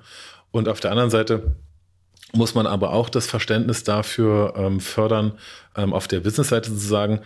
Und 0.51 0.69
auf 0.69 0.79
der 0.79 0.91
anderen 0.91 1.09
Seite 1.09 1.55
muss 2.33 2.55
man 2.55 2.67
aber 2.67 2.91
auch 2.91 3.09
das 3.09 3.27
Verständnis 3.27 3.83
dafür 3.83 4.53
ähm, 4.57 4.79
fördern, 4.79 5.33
ähm, 5.75 5.93
auf 5.93 6.07
der 6.07 6.19
Business-Seite 6.19 6.69
zu 6.69 6.77
sagen, 6.77 7.21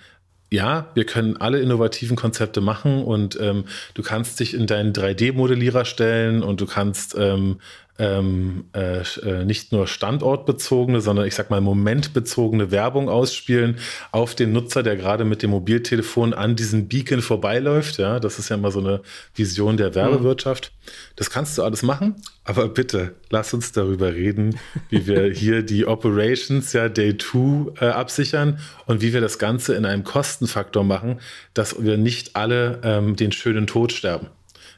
ja, 0.52 0.90
wir 0.96 1.06
können 1.06 1.38
alle 1.38 1.62
innovativen 1.62 2.18
Konzepte 2.18 2.60
machen 2.60 3.04
und 3.04 3.40
ähm, 3.40 3.66
du 3.94 4.04
kannst 4.04 4.40
dich 4.40 4.54
in 4.54 4.68
deinen 4.68 4.92
3D-Modellierer 4.92 5.86
stellen 5.86 6.44
und 6.44 6.60
du 6.60 6.66
kannst 6.66 7.16
ähm, 7.18 7.62
ähm, 8.00 8.66
äh, 8.74 9.02
äh, 9.02 9.46
nicht 9.46 9.72
nur 9.72 9.86
standortbezogene, 9.86 11.02
sondern 11.02 11.26
ich 11.28 11.36
sag 11.36 11.50
mal 11.50 11.62
momentbezogene 11.62 12.72
Werbung 12.72 13.10
ausspielen 13.10 13.78
auf 14.12 14.34
den 14.34 14.54
Nutzer, 14.54 14.82
der 14.82 14.96
gerade 14.96 15.26
mit 15.26 15.44
dem 15.44 15.52
Mobiltelefon 15.52 16.34
an 16.34 16.56
diesem 16.56 16.88
Beacon 16.88 17.22
vorbeiläuft. 17.22 17.98
Ja, 17.98 18.20
das 18.20 18.40
ist 18.40 18.50
ja 18.50 18.56
immer 18.56 18.72
so 18.72 18.80
eine 18.80 19.02
Vision 19.36 19.78
der 19.78 19.94
Werbewirtschaft. 19.94 20.72
Das 21.16 21.30
kannst 21.30 21.58
du 21.58 21.64
alles 21.64 21.84
machen, 21.84 22.16
aber 22.44 22.68
bitte 22.70 23.16
lass 23.30 23.54
uns 23.54 23.72
darüber 23.72 24.14
reden, 24.14 24.58
wie 24.90 25.06
wir 25.06 25.32
hier 25.34 25.62
die 25.62 25.86
Operations, 25.86 26.74
ja, 26.74 26.90
Day 26.90 27.18
2 27.18 27.82
äh, 27.82 27.90
absichern 27.90 28.60
und 28.88 29.02
wie 29.02 29.14
wir 29.14 29.22
das 29.22 29.38
Ganze 29.38 29.76
in 29.76 29.86
einem 29.86 30.04
Kostenfaktor 30.04 30.84
machen, 30.84 31.20
dass 31.54 31.84
wir 31.84 31.98
nicht 31.98 32.36
alle 32.36 32.80
ähm, 32.84 33.16
den 33.16 33.32
schönen 33.32 33.68
Tod 33.68 33.92
sterben. 33.92 34.28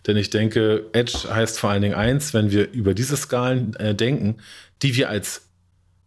Denn 0.08 0.18
ich 0.18 0.30
denke, 0.30 0.86
Edge 0.94 1.30
heißt 1.30 1.60
vor 1.60 1.70
allen 1.70 1.82
Dingen 1.82 1.96
eins, 1.96 2.34
wenn 2.34 2.52
wir 2.52 2.72
über 2.72 2.94
diese 2.94 3.16
Skalen 3.16 3.76
äh, 3.76 3.96
denken, 3.96 4.36
die 4.82 4.96
wir 4.96 5.10
als, 5.10 5.44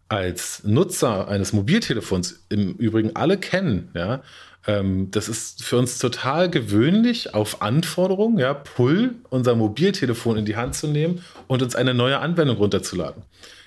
als 0.08 0.64
Nutzer 0.64 1.28
eines 1.28 1.52
Mobiltelefons 1.52 2.44
im 2.50 2.74
Übrigen 2.74 3.16
alle 3.16 3.38
kennen, 3.38 3.90
ja, 3.94 4.22
ähm, 4.66 5.10
das 5.10 5.28
ist 5.28 5.62
für 5.62 5.78
uns 5.78 5.98
total 5.98 6.50
gewöhnlich, 6.50 7.34
auf 7.34 7.62
Anforderung, 7.62 8.38
ja, 8.38 8.52
Pull 8.54 9.14
unser 9.30 9.54
Mobiltelefon 9.54 10.36
in 10.36 10.44
die 10.44 10.56
Hand 10.56 10.74
zu 10.74 10.88
nehmen 10.88 11.22
und 11.46 11.62
uns 11.62 11.76
eine 11.76 11.94
neue 11.94 12.18
Anwendung 12.18 12.56
runterzuladen. 12.56 13.22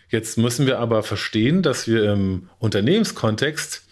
Jetzt 0.10 0.38
müssen 0.38 0.66
wir 0.66 0.80
aber 0.80 1.04
verstehen, 1.04 1.62
dass 1.62 1.88
wir 1.88 2.12
im 2.12 2.50
Unternehmenskontext 2.58 3.84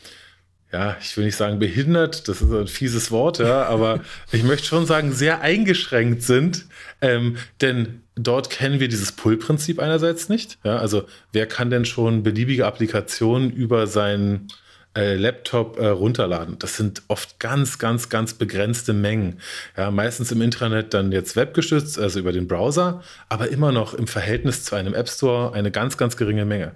ja, 0.72 0.98
ich 1.02 1.16
will 1.16 1.26
nicht 1.26 1.38
sagen 1.38 1.60
behindert, 1.60 2.28
das 2.28 2.42
ist 2.42 2.52
ein 2.52 2.68
fieses 2.68 3.10
Wort, 3.12 3.40
ja, 3.40 3.64
aber 3.64 4.02
ich 4.32 4.44
möchte 4.44 4.68
schon 4.68 4.86
sagen, 4.86 5.14
sehr 5.14 5.42
eingeschränkt 5.42 6.24
sind, 6.24 6.66
ähm, 7.02 7.38
denn 7.62 8.02
dort 8.16 8.50
kennen 8.50 8.80
wir 8.80 8.90
dieses 8.90 9.14
Pull-Prinzip 9.14 9.80
einerseits 9.80 10.30
nicht. 10.30 10.58
Ja, 10.64 10.78
also 10.78 11.06
wer 11.32 11.46
kann 11.46 11.70
denn 11.70 11.86
schon 11.86 12.24
beliebige 12.24 12.66
Applikationen 12.66 13.52
über 13.52 13.88
seinen 13.88 14.48
äh, 14.96 15.16
Laptop 15.16 15.80
äh, 15.80 15.88
runterladen? 15.88 16.60
Das 16.60 16.76
sind 16.76 17.04
oft 17.08 17.40
ganz, 17.40 17.80
ganz, 17.80 18.10
ganz 18.10 18.34
begrenzte 18.34 18.92
Mengen. 18.92 19.40
Ja, 19.78 19.90
meistens 19.90 20.32
im 20.34 20.42
Intranet 20.42 20.94
dann 20.94 21.14
jetzt 21.14 21.38
webgestützt, 21.38 21.98
also 21.98 22.20
über 22.20 22.34
den 22.34 22.48
Browser, 22.48 23.04
aber 23.30 23.50
immer 23.50 23.72
noch 23.72 23.94
im 23.94 24.08
Verhältnis 24.08 24.66
zu 24.66 24.76
einem 24.76 24.94
App 24.94 25.08
Store 25.08 25.54
eine 25.54 25.72
ganz, 25.72 25.96
ganz 25.98 26.18
geringe 26.18 26.46
Menge. 26.46 26.74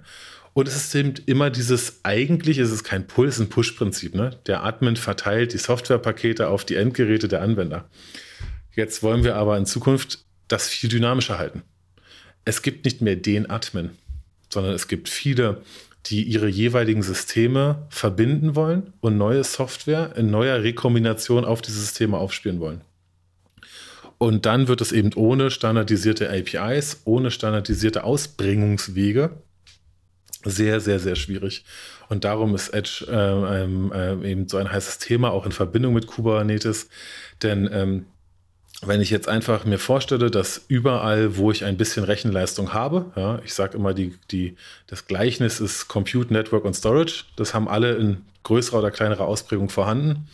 Und 0.54 0.68
es 0.68 0.76
ist 0.76 0.94
eben 0.94 1.14
immer 1.26 1.50
dieses, 1.50 2.00
eigentlich 2.02 2.58
ist 2.58 2.70
es 2.70 2.84
kein 2.84 3.06
Pull, 3.06 3.28
es 3.28 3.36
ist 3.36 3.40
ein 3.40 3.48
Push-Prinzip. 3.48 4.14
Ne? 4.14 4.38
Der 4.46 4.64
Admin 4.64 4.96
verteilt 4.96 5.54
die 5.54 5.58
Softwarepakete 5.58 6.48
auf 6.48 6.64
die 6.64 6.76
Endgeräte 6.76 7.28
der 7.28 7.40
Anwender. 7.40 7.88
Jetzt 8.74 9.02
wollen 9.02 9.24
wir 9.24 9.36
aber 9.36 9.56
in 9.56 9.66
Zukunft 9.66 10.24
das 10.48 10.68
viel 10.68 10.90
dynamischer 10.90 11.38
halten. 11.38 11.62
Es 12.44 12.62
gibt 12.62 12.84
nicht 12.84 13.00
mehr 13.00 13.16
den 13.16 13.48
Admin, 13.48 13.90
sondern 14.50 14.74
es 14.74 14.88
gibt 14.88 15.08
viele, 15.08 15.62
die 16.06 16.24
ihre 16.24 16.48
jeweiligen 16.48 17.02
Systeme 17.02 17.86
verbinden 17.88 18.56
wollen 18.56 18.92
und 19.00 19.16
neue 19.16 19.44
Software 19.44 20.14
in 20.16 20.30
neuer 20.30 20.62
Rekombination 20.62 21.44
auf 21.44 21.62
diese 21.62 21.78
Systeme 21.78 22.18
aufspielen 22.18 22.60
wollen. 22.60 22.82
Und 24.18 24.46
dann 24.46 24.68
wird 24.68 24.80
es 24.80 24.92
eben 24.92 25.12
ohne 25.14 25.50
standardisierte 25.50 26.30
APIs, 26.30 27.02
ohne 27.04 27.30
standardisierte 27.30 28.04
Ausbringungswege 28.04 29.30
sehr, 30.44 30.80
sehr, 30.80 30.98
sehr 30.98 31.16
schwierig. 31.16 31.64
Und 32.08 32.24
darum 32.24 32.54
ist 32.54 32.70
Edge 32.70 33.06
äh, 33.08 33.64
äh, 33.64 34.30
eben 34.30 34.48
so 34.48 34.56
ein 34.58 34.70
heißes 34.70 34.98
Thema, 34.98 35.30
auch 35.30 35.46
in 35.46 35.52
Verbindung 35.52 35.94
mit 35.94 36.06
Kubernetes. 36.06 36.88
Denn 37.42 37.68
ähm, 37.72 38.06
wenn 38.84 39.00
ich 39.00 39.10
jetzt 39.10 39.28
einfach 39.28 39.64
mir 39.64 39.78
vorstelle, 39.78 40.30
dass 40.30 40.64
überall, 40.68 41.36
wo 41.36 41.50
ich 41.50 41.64
ein 41.64 41.76
bisschen 41.76 42.04
Rechenleistung 42.04 42.72
habe, 42.72 43.12
ja, 43.16 43.40
ich 43.44 43.54
sage 43.54 43.76
immer, 43.76 43.94
die, 43.94 44.14
die, 44.30 44.56
das 44.88 45.06
Gleichnis 45.06 45.60
ist 45.60 45.86
Compute, 45.86 46.32
Network 46.32 46.64
und 46.64 46.74
Storage, 46.74 47.24
das 47.36 47.54
haben 47.54 47.68
alle 47.68 47.94
in 47.94 48.22
größerer 48.42 48.80
oder 48.80 48.90
kleinerer 48.90 49.26
Ausprägung 49.26 49.68
vorhanden. 49.68 50.26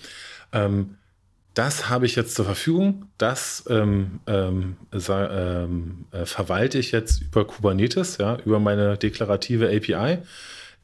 Ähm, 0.53 0.97
das 1.59 1.89
habe 1.89 2.07
ich 2.07 2.15
jetzt 2.15 2.37
zur 2.37 2.45
Verfügung. 2.45 3.07
Das 3.19 3.65
ähm, 3.69 4.21
ähm, 4.29 4.77
ähm, 4.93 6.05
äh, 6.13 6.25
verwalte 6.25 6.79
ich 6.79 6.93
jetzt 6.93 7.21
über 7.21 7.45
Kubernetes, 7.45 8.19
ja, 8.19 8.39
über 8.45 8.61
meine 8.61 8.97
deklarative 8.97 9.67
API. 9.67 10.19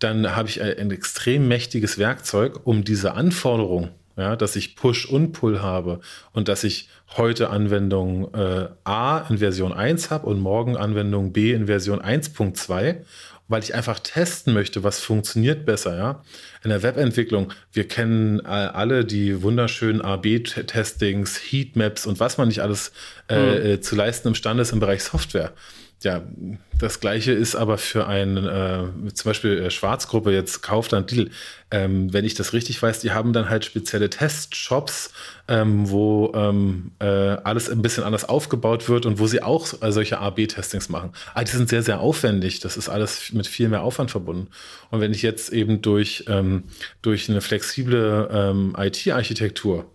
Dann 0.01 0.35
habe 0.35 0.49
ich 0.49 0.61
ein 0.61 0.91
extrem 0.91 1.47
mächtiges 1.47 1.97
Werkzeug, 1.99 2.67
um 2.67 2.83
diese 2.83 3.15
Anforderung, 3.15 3.91
ja, 4.17 4.35
dass 4.35 4.57
ich 4.57 4.75
Push 4.75 5.07
und 5.07 5.31
Pull 5.31 5.63
habe 5.63 6.01
und 6.33 6.49
dass 6.49 6.65
ich 6.65 6.89
heute 7.17 7.51
Anwendung 7.51 8.35
äh, 8.35 8.69
A 8.83 9.25
in 9.31 9.39
Version 9.39 9.73
1 9.73 10.11
habe 10.11 10.27
und 10.27 10.41
morgen 10.41 10.77
Anwendung 10.77 11.33
B 11.33 11.53
in 11.53 11.67
Version 11.67 12.03
1.2 12.03 13.05
weil 13.49 13.63
ich 13.63 13.75
einfach 13.75 13.99
testen 13.99 14.55
möchte, 14.55 14.83
was 14.85 15.01
funktioniert 15.01 15.67
besser, 15.67 15.97
ja. 15.97 16.23
In 16.65 16.71
der 16.71 16.83
Webentwicklung, 16.83 17.53
wir 17.73 17.87
kennen 17.87 18.41
äh, 18.41 18.49
alle 18.49 19.05
die 19.05 19.43
wunderschönen 19.43 20.01
AB-Testings, 20.01 21.39
Heatmaps 21.39 22.07
und 22.07 22.21
was 22.21 22.39
man 22.39 22.49
nicht 22.49 22.61
alles 22.61 22.91
äh, 23.29 23.37
mhm. 23.37 23.67
Äh, 23.67 23.81
zu 23.83 23.95
leisten 23.95 24.29
imstande 24.29 24.63
ist 24.63 24.73
im 24.73 24.81
Bereich 24.81 25.03
Software 25.03 25.53
ja, 26.05 26.23
das 26.79 27.01
gleiche 27.01 27.33
ist 27.33 27.55
aber 27.55 27.79
für 27.79 28.07
einen, 28.07 28.37
äh, 28.37 29.13
zum 29.15 29.31
Beispiel 29.31 29.59
äh, 29.59 29.71
Schwarzgruppe 29.71 30.33
jetzt 30.33 30.63
kauft 30.63 30.93
dann 30.93 31.07
Deal. 31.07 31.31
Ähm, 31.71 32.13
wenn 32.13 32.25
ich 32.25 32.35
das 32.35 32.53
richtig 32.53 32.83
weiß, 32.83 33.01
die 33.01 33.13
haben 33.13 33.33
dann 33.33 33.49
halt 33.49 33.65
spezielle 33.65 34.11
Testshops, 34.11 35.13
ähm, 35.49 35.89
wo 35.89 36.33
ähm, 36.35 36.93
äh, 36.99 37.07
alles 37.07 37.71
ein 37.71 37.83
bisschen 37.83 38.05
anders 38.05 38.29
aufgebaut 38.29 38.89
wird 38.89 39.07
und 39.07 39.19
wo 39.19 39.27
sie 39.27 39.43
auch 39.43 39.67
äh, 39.83 39.93
solche 39.93 40.19
A-B-Testings 40.19 40.89
machen. 40.89 41.11
Aber 41.33 41.41
ah, 41.41 41.45
die 41.45 41.53
sind 41.53 41.69
sehr, 41.69 41.83
sehr 41.83 42.01
aufwendig. 42.01 42.61
Das 42.61 42.77
ist 42.77 42.89
alles 42.89 43.33
mit 43.33 43.47
viel 43.47 43.69
mehr 43.69 43.83
Aufwand 43.83 44.11
verbunden. 44.11 44.49
Und 44.91 45.01
wenn 45.01 45.13
ich 45.13 45.23
jetzt 45.23 45.53
eben 45.53 45.81
durch, 45.81 46.25
ähm, 46.29 46.65
durch 47.03 47.29
eine 47.29 47.41
flexible 47.41 48.29
ähm, 48.31 48.77
IT-Architektur 48.79 49.91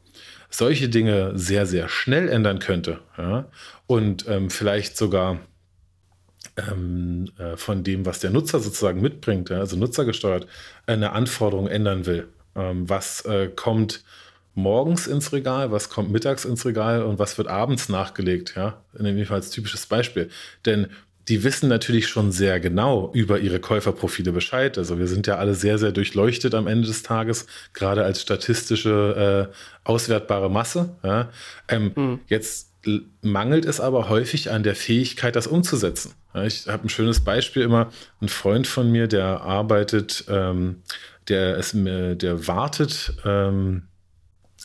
solche 0.50 0.90
Dinge 0.90 1.34
sehr, 1.36 1.66
sehr 1.66 1.88
schnell 1.90 2.28
ändern 2.28 2.60
könnte 2.60 3.00
ja, 3.18 3.46
und 3.88 4.28
ähm, 4.28 4.50
vielleicht 4.50 4.98
sogar 4.98 5.38
ähm, 6.58 7.30
äh, 7.38 7.58
von 7.58 7.84
dem, 7.84 8.06
was 8.06 8.20
der 8.20 8.32
Nutzer 8.32 8.60
sozusagen 8.60 9.02
mitbringt, 9.02 9.50
ja, 9.50 9.60
also 9.60 9.78
nutzergesteuert, 9.78 10.48
eine 10.86 11.12
Anforderung 11.12 11.68
ändern 11.68 12.06
will. 12.06 12.28
Ähm, 12.56 12.90
was 12.90 13.22
äh, 13.26 13.50
kommt 13.56 14.04
morgens 14.56 15.08
ins 15.08 15.32
Regal, 15.32 15.72
was 15.72 15.90
kommt 15.90 16.12
mittags 16.12 16.46
ins 16.46 16.66
Regal 16.66 17.04
und 17.04 17.20
was 17.20 17.38
wird 17.38 17.48
abends 17.48 17.90
nachgelegt, 17.90 18.54
ja, 18.56 18.82
nehme 18.98 19.22
ich 19.22 19.30
mal 19.30 19.38
als 19.38 19.52
typisches 19.52 19.86
Beispiel. 19.86 20.30
Denn 20.66 20.88
die 21.30 21.44
wissen 21.44 21.70
natürlich 21.70 22.08
schon 22.08 22.32
sehr 22.32 22.60
genau 22.60 23.12
über 23.14 23.40
ihre 23.40 23.60
Käuferprofile 23.60 24.32
Bescheid. 24.32 24.80
Also 24.80 24.98
wir 24.98 25.08
sind 25.08 25.28
ja 25.28 25.38
alle 25.38 25.54
sehr, 25.54 25.78
sehr 25.78 25.92
durchleuchtet 25.92 26.56
am 26.56 26.66
Ende 26.66 26.88
des 26.88 27.04
Tages, 27.04 27.46
gerade 27.74 28.04
als 28.04 28.22
statistische 28.22 29.50
äh, 29.52 29.56
auswertbare 29.84 30.50
Masse. 30.50 30.96
Ja. 31.04 31.30
Ähm, 31.68 31.92
mhm. 31.96 32.20
Jetzt 32.28 32.69
mangelt 33.22 33.66
es 33.66 33.80
aber 33.80 34.10
häufig 34.10 34.52
an 34.52 34.64
der 34.64 34.76
Fähigkeit, 34.76 35.36
das 35.36 35.48
umzusetzen. 35.48 36.14
Ich 36.46 36.68
habe 36.68 36.86
ein 36.86 36.90
schönes 36.90 37.24
Beispiel 37.24 37.64
immer. 37.64 37.92
Ein 38.22 38.30
Freund 38.30 38.68
von 38.68 38.92
mir, 38.92 39.08
der 39.08 39.42
arbeitet, 39.42 40.26
ähm, 40.30 40.84
der, 41.28 41.58
ist, 41.58 41.74
der 41.76 42.48
wartet 42.48 43.14
ähm, 43.26 43.84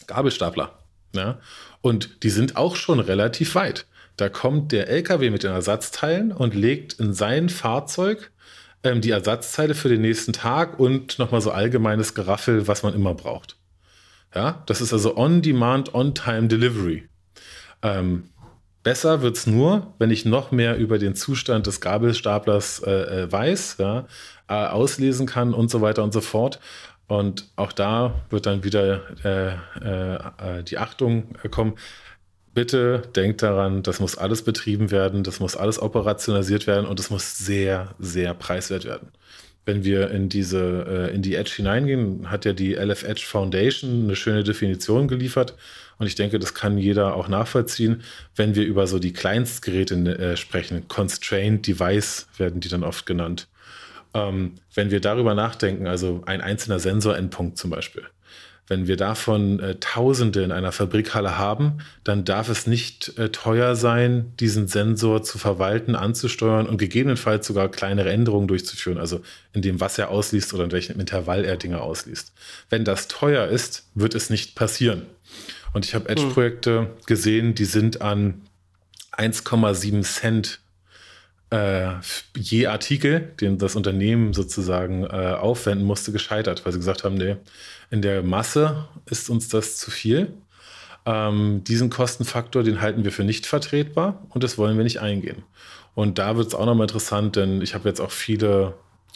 Gabelstapler. 0.07 0.79
Ja? 1.15 1.39
Und 1.81 2.23
die 2.23 2.31
sind 2.31 2.57
auch 2.57 2.77
schon 2.77 3.01
relativ 3.01 3.55
weit. 3.55 3.87
Da 4.17 4.29
kommt 4.29 4.73
der 4.73 4.89
LKW 4.89 5.31
mit 5.31 5.43
den 5.43 5.51
Ersatzteilen 5.51 6.31
und 6.31 6.55
legt 6.55 6.95
in 6.95 7.15
sein 7.15 7.49
Fahrzeug 7.49 8.31
ähm, 8.85 9.01
die 9.01 9.11
Ersatzteile 9.11 9.75
für 9.75 9.89
den 9.89 10.03
nächsten 10.03 10.33
Tag 10.33 10.79
und 10.79 11.19
nochmal 11.19 11.41
so 11.41 11.51
allgemeines 11.51 12.15
Geraffel, 12.15 12.69
was 12.69 12.83
man 12.83 12.95
immer 12.95 13.15
braucht. 13.15 13.57
Ja, 14.35 14.63
das 14.67 14.81
ist 14.81 14.93
also 14.93 15.17
On-Demand, 15.17 15.95
On-Time 15.95 16.49
Delivery. 16.49 17.09
Ähm, 17.85 18.25
besser 18.83 19.23
wird 19.23 19.37
es 19.37 19.47
nur, 19.47 19.95
wenn 19.99 20.11
ich 20.11 20.25
noch 20.25 20.51
mehr 20.51 20.77
über 20.77 20.99
den 20.99 21.15
Zustand 21.15 21.67
des 21.67 21.81
Gabelstaplers 21.81 22.81
äh, 22.81 23.23
äh, 23.25 23.33
weiß, 23.33 23.77
ja, 23.79 24.07
äh, 24.49 24.55
auslesen 24.55 25.27
kann 25.27 25.55
und 25.55 25.71
so 25.71 25.81
weiter 25.81 26.03
und 26.03 26.13
so 26.13 26.21
fort. 26.21 26.59
Und 27.07 27.47
auch 27.57 27.73
da 27.73 28.23
wird 28.31 28.47
dann 28.47 28.65
wieder 28.65 29.03
äh, 29.25 30.59
äh, 30.59 30.65
die 30.65 30.79
Achtung 30.79 31.35
kommen. 31.51 31.75
Bitte 32.55 33.03
denkt 33.15 33.43
daran, 33.43 33.83
das 33.83 34.01
muss 34.01 34.17
alles 34.17 34.43
betrieben 34.43 34.91
werden, 34.91 35.25
das 35.25 35.41
muss 35.41 35.57
alles 35.57 35.83
operationalisiert 35.83 36.67
werden 36.67 36.87
und 36.87 36.99
es 37.01 37.11
muss 37.11 37.37
sehr, 37.37 37.95
sehr 37.99 38.33
preiswert 38.33 38.85
werden 38.85 39.11
wenn 39.67 39.85
wir 39.85 40.11
in 40.11 40.29
diese, 40.29 41.09
äh, 41.11 41.15
in 41.15 41.23
die 41.23 41.35
Edge 41.35 41.53
hineingehen, 41.57 42.31
hat 42.31 42.45
ja 42.45 42.53
die 42.53 42.75
LF 42.75 43.03
Edge 43.05 43.25
Foundation 43.25 44.05
eine 44.05 44.17
schöne 44.17 44.45
Definition 44.45 45.09
geliefert. 45.09 45.55
Und 45.99 46.07
ich 46.07 46.15
denke, 46.17 46.39
das 46.39 46.55
kann 46.55 46.77
jeder 46.77 47.15
auch 47.15 47.29
nachvollziehen, 47.29 48.03
wenn 48.37 48.55
wir 48.55 48.65
über 48.65 48.87
so 48.87 48.99
die 48.99 49.13
Kleinstgeräte 49.13 49.95
äh, 50.19 50.37
sprechen. 50.37 50.89
Constrained 50.89 51.67
Device 51.67 52.27
werden 52.37 52.61
die 52.61 52.69
dann 52.69 52.83
oft 52.83 53.07
genannt. 53.07 53.49
Ähm, 54.13 54.55
wenn 54.75 54.91
wir 54.91 55.01
darüber 55.01 55.35
nachdenken, 55.35 55.87
also 55.87 56.23
ein 56.27 56.41
einzelner 56.41 56.79
Sensorendpunkt 56.79 57.59
zum 57.59 57.71
Beispiel, 57.71 58.05
wenn 58.67 58.87
wir 58.87 58.97
davon 58.97 59.61
äh, 59.61 59.75
Tausende 59.77 60.43
in 60.43 60.53
einer 60.53 60.73
Fabrikhalle 60.73 61.37
haben, 61.37 61.79
dann 62.03 62.25
darf 62.25 62.49
es 62.49 62.67
nicht 62.67 63.19
äh, 63.19 63.31
teuer 63.31 63.77
sein, 63.77 64.33
diesen 64.41 64.69
Sensor 64.69 65.23
zu 65.23 65.39
verwalten, 65.39 65.95
anzusteuern 65.95 66.67
und 66.67 66.79
gegebenenfalls 66.79 67.47
sogar 67.47 67.69
kleinere 67.71 68.11
Änderungen 68.11 68.49
durchzuführen, 68.49 68.99
also 68.99 69.21
in 69.53 69.63
dem, 69.63 69.81
was 69.81 69.99
er 69.99 70.11
ausliest 70.11 70.55
oder 70.55 70.65
in 70.65 70.73
welchem 70.73 70.99
Intervall 70.99 71.45
er 71.45 71.57
Dinge 71.57 71.81
ausliest. 71.81 72.33
Wenn 72.71 72.85
das 72.85 73.09
teuer 73.09 73.49
ist, 73.49 73.87
wird 73.95 74.15
es 74.15 74.31
nicht 74.31 74.55
passieren. 74.55 75.03
Und 75.73 75.85
ich 75.85 75.95
habe 75.95 76.09
Edge-Projekte 76.09 76.79
hm. 76.81 76.87
gesehen, 77.07 77.55
die 77.55 77.65
sind 77.67 78.01
an 78.01 78.43
1,7 79.13 80.03
Cent 80.03 80.61
äh, 81.51 81.95
je 82.37 82.67
Artikel, 82.67 83.33
den 83.41 83.59
das 83.59 83.77
Unternehmen 83.77 84.33
sozusagen 84.33 85.05
äh, 85.05 85.35
aufwenden 85.39 85.87
musste, 85.87 86.11
gescheitert, 86.11 86.65
weil 86.65 86.73
sie 86.73 86.79
gesagt 86.79 87.05
haben, 87.05 87.15
nee, 87.17 87.37
in 87.91 88.03
der 88.03 88.23
Masse 88.23 88.89
ist 89.07 89.31
uns 89.31 89.49
das 89.49 89.77
zu 89.77 89.91
viel. 89.91 90.33
Ähm, 91.07 91.63
diesen 91.65 91.91
Kostenfaktor, 91.91 92.63
den 92.63 92.81
halten 92.81 93.05
wir 93.05 93.13
für 93.13 93.25
nicht 93.25 93.47
vertretbar 93.47 94.27
und 94.31 94.43
das 94.43 94.57
wollen 94.57 94.77
wir 94.77 94.85
nicht 94.85 95.01
eingehen. 95.01 95.43
Und 95.95 96.19
da 96.19 96.37
wird 96.37 96.49
es 96.49 96.55
auch 96.55 96.67
nochmal 96.67 96.87
interessant, 96.87 97.37
denn 97.37 97.63
ich 97.63 97.75
habe 97.75 97.89
jetzt 97.89 98.01
auch 98.01 98.11
viele 98.11 98.75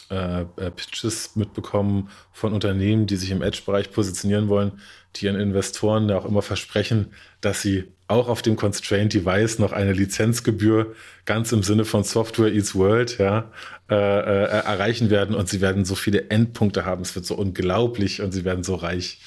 äh, 0.09 0.41
äh, 0.41 0.71
Pitches 0.71 1.35
mitbekommen 1.35 2.09
von 2.31 2.53
Unternehmen, 2.53 3.05
die 3.05 3.15
sich 3.15 3.31
im 3.31 3.41
Edge-Bereich 3.41 3.91
positionieren 3.91 4.47
wollen, 4.47 4.71
die 5.15 5.25
ihren 5.25 5.39
Investoren 5.39 6.09
ja 6.09 6.17
auch 6.17 6.25
immer 6.25 6.41
versprechen, 6.41 7.13
dass 7.41 7.61
sie 7.61 7.85
auch 8.07 8.27
auf 8.27 8.41
dem 8.41 8.55
Constrained 8.55 9.13
Device 9.13 9.59
noch 9.59 9.71
eine 9.71 9.93
Lizenzgebühr 9.93 10.95
ganz 11.25 11.51
im 11.51 11.61
Sinne 11.61 11.85
von 11.85 12.03
Software 12.03 12.51
Eats 12.51 12.73
World 12.73 13.19
ja, 13.19 13.51
äh, 13.89 13.95
äh, 13.95 14.45
erreichen 14.45 15.09
werden 15.09 15.35
und 15.35 15.49
sie 15.49 15.61
werden 15.61 15.83
so 15.83 15.95
viele 15.95 16.29
Endpunkte 16.29 16.85
haben. 16.85 17.01
Es 17.01 17.15
wird 17.15 17.25
so 17.25 17.35
unglaublich 17.35 18.21
und 18.21 18.31
sie 18.31 18.45
werden 18.45 18.63
so 18.63 18.75
reich. 18.75 19.19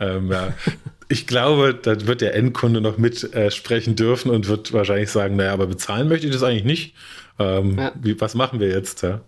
Ähm, 0.00 0.30
ja. 0.30 0.54
Ich 1.08 1.28
glaube, 1.28 1.72
da 1.80 2.04
wird 2.08 2.20
der 2.20 2.34
Endkunde 2.34 2.80
noch 2.80 2.98
mitsprechen 2.98 3.92
äh, 3.92 3.96
dürfen 3.96 4.28
und 4.28 4.48
wird 4.48 4.72
wahrscheinlich 4.72 5.08
sagen, 5.08 5.36
naja, 5.36 5.52
aber 5.52 5.68
bezahlen 5.68 6.08
möchte 6.08 6.26
ich 6.26 6.32
das 6.32 6.42
eigentlich 6.42 6.64
nicht. 6.64 6.94
Ähm, 7.38 7.78
ja. 7.78 7.92
wie, 7.94 8.20
was 8.20 8.34
machen 8.34 8.58
wir 8.58 8.70
jetzt? 8.70 9.02
Ja? 9.02 9.20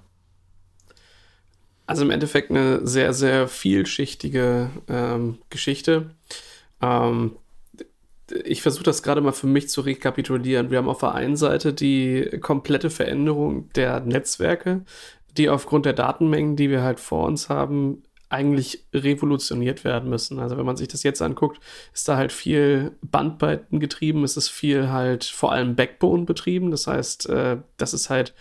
Also 1.87 2.03
im 2.03 2.11
Endeffekt 2.11 2.51
eine 2.51 2.85
sehr, 2.85 3.14
sehr 3.14 3.46
vielschichtige 3.46 4.70
ähm, 4.88 5.38
Geschichte. 5.51 6.11
Ähm, 6.83 7.37
ich 8.44 8.62
versuche 8.62 8.84
das 8.84 9.02
gerade 9.02 9.20
mal 9.20 9.32
für 9.32 9.46
mich 9.46 9.68
zu 9.68 9.80
rekapitulieren. 9.80 10.70
Wir 10.70 10.78
haben 10.78 10.88
auf 10.88 11.00
der 11.00 11.14
einen 11.14 11.36
Seite 11.36 11.72
die 11.72 12.38
komplette 12.40 12.90
Veränderung 12.90 13.70
der 13.74 14.00
Netzwerke, 14.00 14.84
die 15.36 15.48
aufgrund 15.48 15.86
der 15.86 15.92
Datenmengen, 15.92 16.56
die 16.56 16.70
wir 16.70 16.82
halt 16.82 17.00
vor 17.00 17.26
uns 17.26 17.48
haben, 17.48 18.02
eigentlich 18.30 18.84
revolutioniert 18.92 19.84
werden 19.84 20.10
müssen. 20.10 20.38
Also 20.38 20.58
wenn 20.58 20.66
man 20.66 20.76
sich 20.76 20.88
das 20.88 21.02
jetzt 21.02 21.22
anguckt, 21.22 21.60
ist 21.94 22.08
da 22.08 22.16
halt 22.16 22.32
viel 22.32 22.92
Bandbreiten 23.00 23.80
getrieben, 23.80 24.24
ist 24.24 24.36
es 24.36 24.48
viel 24.48 24.90
halt 24.90 25.24
vor 25.24 25.52
allem 25.52 25.76
Backbone 25.76 26.24
betrieben. 26.24 26.70
Das 26.70 26.86
heißt, 26.86 27.28
äh, 27.30 27.58
das 27.78 27.94
ist 27.94 28.10
halt 28.10 28.34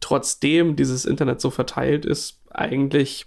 trotzdem 0.00 0.76
dieses 0.76 1.04
Internet 1.04 1.40
so 1.40 1.50
verteilt 1.50 2.04
ist, 2.04 2.40
eigentlich 2.50 3.26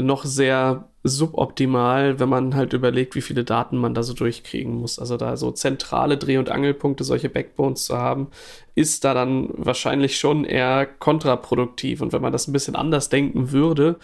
noch 0.00 0.24
sehr 0.24 0.88
suboptimal, 1.02 2.20
wenn 2.20 2.28
man 2.28 2.54
halt 2.54 2.72
überlegt, 2.74 3.14
wie 3.14 3.22
viele 3.22 3.44
Daten 3.44 3.78
man 3.78 3.94
da 3.94 4.02
so 4.02 4.12
durchkriegen 4.12 4.74
muss. 4.74 4.98
Also 4.98 5.16
da 5.16 5.36
so 5.36 5.50
zentrale 5.50 6.18
Dreh- 6.18 6.36
und 6.36 6.50
Angelpunkte, 6.50 7.04
solche 7.04 7.30
Backbones 7.30 7.84
zu 7.84 7.96
haben, 7.96 8.28
ist 8.74 9.04
da 9.04 9.14
dann 9.14 9.48
wahrscheinlich 9.56 10.18
schon 10.18 10.44
eher 10.44 10.86
kontraproduktiv. 10.86 12.02
Und 12.02 12.12
wenn 12.12 12.22
man 12.22 12.32
das 12.32 12.48
ein 12.48 12.52
bisschen 12.52 12.76
anders 12.76 13.08
denken 13.08 13.50
würde, 13.50 13.98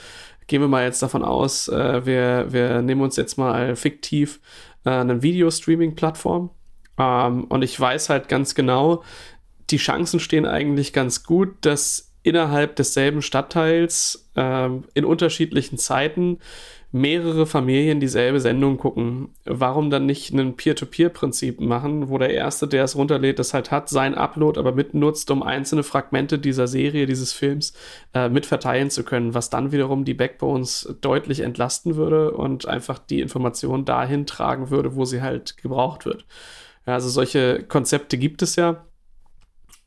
gehen 0.47 0.63
wir 0.63 0.69
mal 0.69 0.85
jetzt 0.85 1.03
davon 1.03 1.23
aus, 1.23 1.69
äh, 1.69 2.07
wir, 2.07 2.47
wir 2.51 2.81
nehmen 2.81 3.03
uns 3.03 3.17
jetzt 3.17 3.37
mal 3.37 3.77
fiktiv 3.77 4.41
äh, 4.85 4.91
eine 4.91 5.23
Video-Streaming-Plattform. 5.23 6.51
Ähm, 6.99 7.45
und 7.45 7.63
ich 7.63 7.79
weiß 7.79 8.09
halt 8.09 8.29
ganz 8.29 8.55
genau, 8.55 9.03
die 9.71 9.79
Chancen 9.79 10.21
stehen 10.21 10.47
eigentlich 10.47 10.93
ganz 10.93 11.25
gut, 11.25 11.57
dass 11.63 12.06
innerhalb 12.27 12.77
desselben 12.77 13.23
Stadtteils 13.23 14.29
äh, 14.35 14.69
in 14.95 15.05
unterschiedlichen 15.05 15.79
Zeiten 15.79 16.39
mehrere 16.93 17.47
Familien 17.47 18.01
dieselbe 18.01 18.41
Sendung 18.41 18.79
gucken. 18.79 19.29
Warum 19.45 19.91
dann 19.91 20.07
nicht 20.07 20.33
ein 20.33 20.57
Peer-to-Peer-Prinzip 20.57 21.61
machen, 21.61 22.09
wo 22.09 22.17
der 22.19 22.31
Erste, 22.31 22.67
der 22.67 22.85
es 22.85 22.97
runterlädt, 22.97 23.39
das 23.39 23.55
halt 23.55 23.71
hat, 23.71 23.89
sein 23.89 24.15
Upload 24.15 24.59
aber 24.59 24.73
mitnutzt, 24.73 25.31
um 25.31 25.43
einzelne 25.43 25.83
Fragmente 25.83 26.39
dieser 26.39 26.67
Serie, 26.67 27.07
dieses 27.07 27.33
Films 27.33 27.75
äh, 28.15 28.29
mitverteilen 28.29 28.91
zu 28.91 29.05
können, 29.05 29.35
was 29.35 29.51
dann 29.51 29.73
wiederum 29.73 30.05
die 30.05 30.15
Backbones 30.15 30.97
deutlich 31.01 31.41
entlasten 31.41 31.97
würde 31.97 32.31
und 32.33 32.67
einfach 32.67 32.99
die 32.99 33.21
Information 33.21 33.85
dahin 33.85 34.27
tragen 34.27 34.71
würde, 34.71 34.97
wo 34.97 35.05
sie 35.05 35.23
halt 35.23 35.59
gebraucht 35.59 36.07
wird. 36.07 36.25
Ja, 36.87 36.95
also 36.95 37.09
solche 37.09 37.63
Konzepte 37.65 38.17
gibt 38.17 38.43
es 38.43 38.57
ja. 38.57 38.86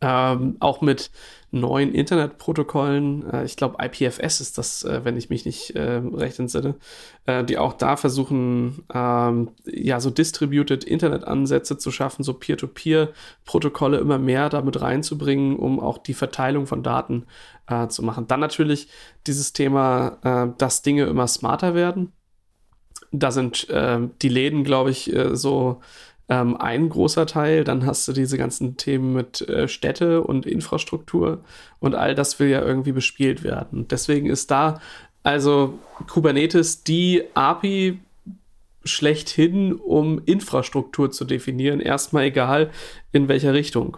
Ähm, 0.02 0.56
auch 0.62 0.80
mit 0.80 1.12
neuen 1.52 1.94
Internetprotokollen, 1.94 3.30
äh, 3.34 3.44
ich 3.44 3.58
glaube 3.58 3.84
IPFS 3.84 4.40
ist 4.40 4.58
das, 4.58 4.86
äh, 4.86 5.04
wenn 5.04 5.18
ich 5.18 5.30
mich 5.30 5.46
nicht 5.46 5.76
äh, 5.76 6.02
recht 6.14 6.40
entsinne, 6.40 6.76
äh, 7.26 7.44
die 7.44 7.58
auch 7.58 7.74
da 7.74 7.98
versuchen, 7.98 8.86
ähm, 8.94 9.50
ja, 9.66 10.00
so 10.00 10.10
Distributed 10.10 10.86
Internet-Ansätze 10.86 11.78
zu 11.78 11.92
schaffen, 11.92 12.24
so 12.24 12.34
Peer-to-Peer-Protokolle 12.34 13.98
immer 13.98 14.20
mehr 14.20 14.48
damit 14.48 14.80
reinzubringen, 14.80 15.58
um 15.58 15.82
auch 15.82 15.98
die 15.98 16.14
Verteilung 16.14 16.66
von 16.66 16.82
Daten 16.82 17.26
äh, 17.68 17.88
zu 17.88 18.02
machen. 18.02 18.28
Dann 18.28 18.40
natürlich 18.40 18.88
dieses 19.28 19.52
Thema, 19.52 20.18
äh, 20.24 20.54
dass 20.58 20.82
Dinge 20.82 21.06
immer 21.06 21.28
smarter 21.28 21.76
werden. 21.76 22.14
Da 23.12 23.32
sind 23.32 23.68
die 24.22 24.30
Läden, 24.30 24.64
glaube 24.64 24.92
ich, 24.92 25.12
so 25.32 25.82
ähm, 26.30 26.56
ein 26.56 26.90
großer 26.90 27.26
Teil. 27.26 27.64
Dann 27.64 27.86
hast 27.86 28.08
du 28.08 28.14
diese 28.14 28.38
ganzen 28.38 28.78
Themen 28.78 29.14
mit 29.14 29.42
äh, 29.42 29.68
Städte 29.68 30.22
und 30.22 30.46
Infrastruktur 30.46 31.44
und 31.80 31.96
all 31.96 32.16
das 32.16 32.40
will 32.40 32.50
ja 32.50 32.62
irgendwie 32.62 32.92
bespielt 32.92 33.44
werden. 33.44 33.88
Deswegen 33.88 34.28
ist 34.28 34.52
da 34.52 34.80
also 35.24 35.78
Kubernetes 36.08 36.84
die 36.84 37.24
API 37.34 38.00
schlechthin, 38.86 39.74
um 39.74 40.22
Infrastruktur 40.26 41.12
zu 41.12 41.26
definieren. 41.26 41.82
Erstmal 41.82 42.26
egal, 42.26 42.72
in 43.12 43.28
welcher 43.28 43.54
Richtung. 43.54 43.98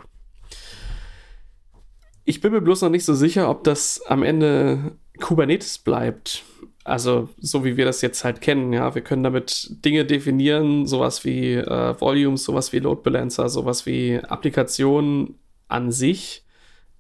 Ich 2.26 2.42
bin 2.42 2.52
mir 2.52 2.62
bloß 2.62 2.82
noch 2.82 2.90
nicht 2.90 3.06
so 3.06 3.14
sicher, 3.14 3.50
ob 3.50 3.64
das 3.64 4.02
am 4.08 4.24
Ende 4.24 4.94
Kubernetes 5.20 5.78
bleibt 5.78 6.44
also 6.84 7.30
so 7.40 7.64
wie 7.64 7.78
wir 7.78 7.86
das 7.86 8.02
jetzt 8.02 8.24
halt 8.24 8.42
kennen, 8.42 8.74
ja, 8.74 8.96
wir 8.96 9.04
können 9.04 9.24
damit 9.24 9.84
Dinge 9.86 10.06
definieren, 10.06 10.88
sowas 10.88 11.24
wie 11.24 11.54
äh, 11.54 12.00
Volumes, 12.00 12.44
sowas 12.44 12.74
wie 12.74 12.80
Load 12.80 13.02
Balancer, 13.04 13.50
sowas 13.50 13.86
wie 13.86 14.18
Applikationen 14.18 15.36
an 15.68 15.92
sich. 15.92 16.44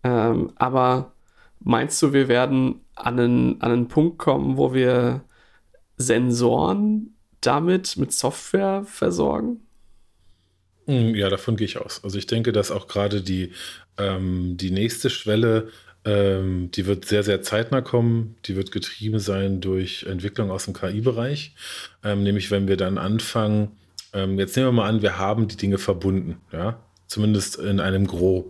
Ähm, 0.03 0.51
aber 0.55 1.13
meinst 1.59 2.01
du, 2.01 2.13
wir 2.13 2.27
werden 2.27 2.81
an 2.95 3.19
einen, 3.19 3.61
an 3.61 3.71
einen 3.71 3.87
Punkt 3.87 4.17
kommen, 4.19 4.57
wo 4.57 4.73
wir 4.73 5.23
Sensoren 5.97 7.15
damit 7.41 7.97
mit 7.97 8.13
Software 8.13 8.83
versorgen? 8.85 9.61
Hm, 10.85 11.15
ja, 11.15 11.29
davon 11.29 11.55
gehe 11.55 11.65
ich 11.65 11.77
aus. 11.77 12.03
Also 12.03 12.17
ich 12.17 12.27
denke, 12.27 12.51
dass 12.51 12.71
auch 12.71 12.87
gerade 12.87 13.21
die, 13.21 13.51
ähm, 13.97 14.57
die 14.57 14.71
nächste 14.71 15.09
Schwelle, 15.09 15.69
ähm, 16.03 16.71
die 16.71 16.85
wird 16.85 17.05
sehr, 17.05 17.23
sehr 17.23 17.41
zeitnah 17.41 17.81
kommen. 17.81 18.35
Die 18.45 18.55
wird 18.55 18.71
getrieben 18.71 19.19
sein 19.19 19.61
durch 19.61 20.03
Entwicklung 20.03 20.49
aus 20.49 20.65
dem 20.65 20.73
KI-Bereich. 20.73 21.53
Ähm, 22.03 22.23
nämlich 22.23 22.49
wenn 22.49 22.67
wir 22.67 22.77
dann 22.77 22.97
anfangen, 22.97 23.71
ähm, 24.13 24.39
jetzt 24.39 24.55
nehmen 24.55 24.69
wir 24.69 24.73
mal 24.73 24.89
an, 24.89 25.01
wir 25.01 25.17
haben 25.17 25.47
die 25.47 25.57
Dinge 25.57 25.77
verbunden, 25.77 26.37
ja, 26.51 26.79
zumindest 27.07 27.57
in 27.57 27.79
einem 27.79 28.07
Gros. 28.07 28.45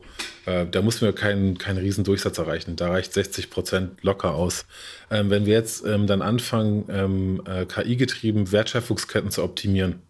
Äh, 0.46 0.66
da 0.68 0.82
müssen 0.82 1.02
wir 1.02 1.14
keinen, 1.14 1.58
keinen 1.58 1.78
riesen 1.78 2.06
erreichen. 2.06 2.76
Da 2.76 2.90
reicht 2.90 3.14
60 3.14 3.50
Prozent 3.50 4.04
locker 4.04 4.34
aus. 4.34 4.66
Ähm, 5.10 5.30
wenn 5.30 5.46
wir 5.46 5.54
jetzt 5.54 5.86
ähm, 5.86 6.08
dann 6.08 6.22
anfangen, 6.22 6.86
ähm, 6.90 7.42
äh, 7.46 7.66
KI-getrieben 7.66 8.52
Wertschöpfungsketten 8.52 9.30
zu 9.30 9.44
optimieren, 9.44 10.02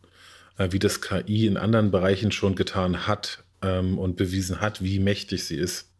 äh, 0.57 0.71
wie 0.71 0.79
das 0.79 1.01
KI 1.01 1.47
in 1.47 1.57
anderen 1.57 1.91
Bereichen 1.91 2.31
schon 2.31 2.55
getan 2.55 3.07
hat 3.07 3.43
und 3.63 4.15
bewiesen 4.15 4.59
hat, 4.59 4.81
wie 4.81 4.97
mächtig 4.97 5.45
sie 5.45 5.55
ist, 5.55 5.90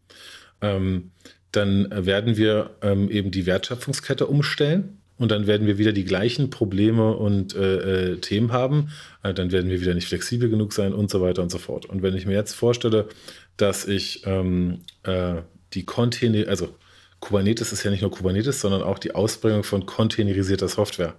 ähm, 0.62 1.10
dann 1.50 1.88
werden 1.90 2.36
wir 2.38 2.70
ähm, 2.80 3.10
eben 3.10 3.30
die 3.30 3.44
Wertschöpfungskette 3.44 4.26
umstellen 4.26 5.02
und 5.18 5.30
dann 5.30 5.46
werden 5.46 5.66
wir 5.66 5.78
wieder 5.78 5.92
die 5.92 6.04
gleichen 6.04 6.50
Probleme 6.50 7.14
und 7.14 7.54
äh, 7.54 8.12
äh, 8.12 8.16
Themen 8.16 8.52
haben. 8.52 8.90
Äh, 9.22 9.34
dann 9.34 9.52
werden 9.52 9.70
wir 9.70 9.80
wieder 9.80 9.94
nicht 9.94 10.08
flexibel 10.08 10.48
genug 10.48 10.72
sein 10.72 10.94
und 10.94 11.10
so 11.10 11.20
weiter 11.20 11.42
und 11.42 11.50
so 11.50 11.58
fort. 11.58 11.86
Und 11.86 12.02
wenn 12.02 12.16
ich 12.16 12.26
mir 12.26 12.34
jetzt 12.34 12.54
vorstelle, 12.54 13.08
dass 13.56 13.86
ich 13.86 14.26
ähm, 14.26 14.80
äh, 15.02 15.42
die 15.74 15.84
Container, 15.84 16.48
also 16.48 16.74
Kubernetes 17.20 17.72
ist 17.72 17.84
ja 17.84 17.90
nicht 17.90 18.00
nur 18.00 18.10
Kubernetes, 18.10 18.60
sondern 18.60 18.82
auch 18.82 18.98
die 18.98 19.14
Ausbringung 19.14 19.62
von 19.62 19.86
containerisierter 19.86 20.68
Software. 20.68 21.14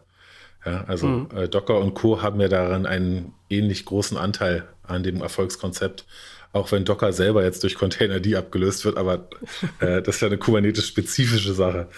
Ja, 0.65 0.83
also 0.85 1.07
mhm. 1.07 1.27
äh, 1.35 1.47
Docker 1.47 1.79
und 1.79 1.93
Co. 1.93 2.21
haben 2.21 2.41
ja 2.41 2.47
daran 2.47 2.85
einen 2.85 3.33
ähnlich 3.49 3.85
großen 3.85 4.17
Anteil 4.17 4.67
an 4.83 5.03
dem 5.03 5.21
Erfolgskonzept. 5.21 6.05
Auch 6.53 6.71
wenn 6.71 6.85
Docker 6.85 7.11
selber 7.11 7.43
jetzt 7.43 7.63
durch 7.63 7.75
Container 7.75 8.21
die 8.21 8.37
abgelöst 8.37 8.85
wird, 8.85 8.97
aber 8.97 9.27
äh, 9.79 10.01
das 10.01 10.15
ist 10.15 10.21
ja 10.21 10.27
eine 10.27 10.37
Kubernetes-spezifische 10.37 11.53
Sache. 11.53 11.89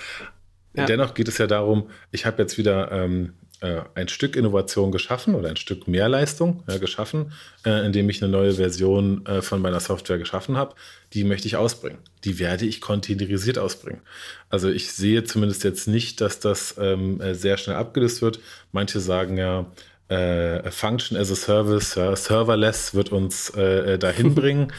Ja. 0.73 0.85
Dennoch 0.85 1.13
geht 1.13 1.27
es 1.27 1.37
ja 1.37 1.47
darum, 1.47 1.89
ich 2.11 2.25
habe 2.25 2.41
jetzt 2.41 2.57
wieder 2.57 2.91
ähm, 2.91 3.33
äh, 3.61 3.81
ein 3.95 4.07
Stück 4.07 4.35
Innovation 4.35 4.91
geschaffen 4.91 5.35
oder 5.35 5.49
ein 5.49 5.55
Stück 5.55 5.87
Mehrleistung 5.87 6.63
geschaffen, 6.79 7.31
äh, 7.65 7.85
indem 7.85 8.09
ich 8.09 8.21
eine 8.21 8.31
neue 8.31 8.53
Version 8.53 9.25
äh, 9.25 9.41
von 9.41 9.61
meiner 9.61 9.79
Software 9.79 10.17
geschaffen 10.17 10.57
habe. 10.57 10.75
Die 11.13 11.23
möchte 11.23 11.47
ich 11.47 11.55
ausbringen. 11.55 11.99
Die 12.25 12.39
werde 12.39 12.65
ich 12.65 12.81
containerisiert 12.81 13.57
ausbringen. 13.57 14.01
Also 14.49 14.69
ich 14.69 14.91
sehe 14.91 15.23
zumindest 15.23 15.63
jetzt 15.63 15.87
nicht, 15.87 16.19
dass 16.19 16.39
das 16.39 16.75
ähm, 16.77 17.21
äh, 17.21 17.33
sehr 17.33 17.57
schnell 17.57 17.77
abgelöst 17.77 18.21
wird. 18.21 18.39
Manche 18.71 18.99
sagen 18.99 19.37
ja, 19.37 19.65
äh, 20.09 20.69
Function 20.71 21.17
as 21.17 21.31
a 21.31 21.35
Service, 21.35 21.95
ja, 21.95 22.15
Serverless 22.15 22.93
wird 22.93 23.11
uns 23.11 23.49
äh, 23.51 23.97
dahin 23.97 24.35
bringen. 24.35 24.71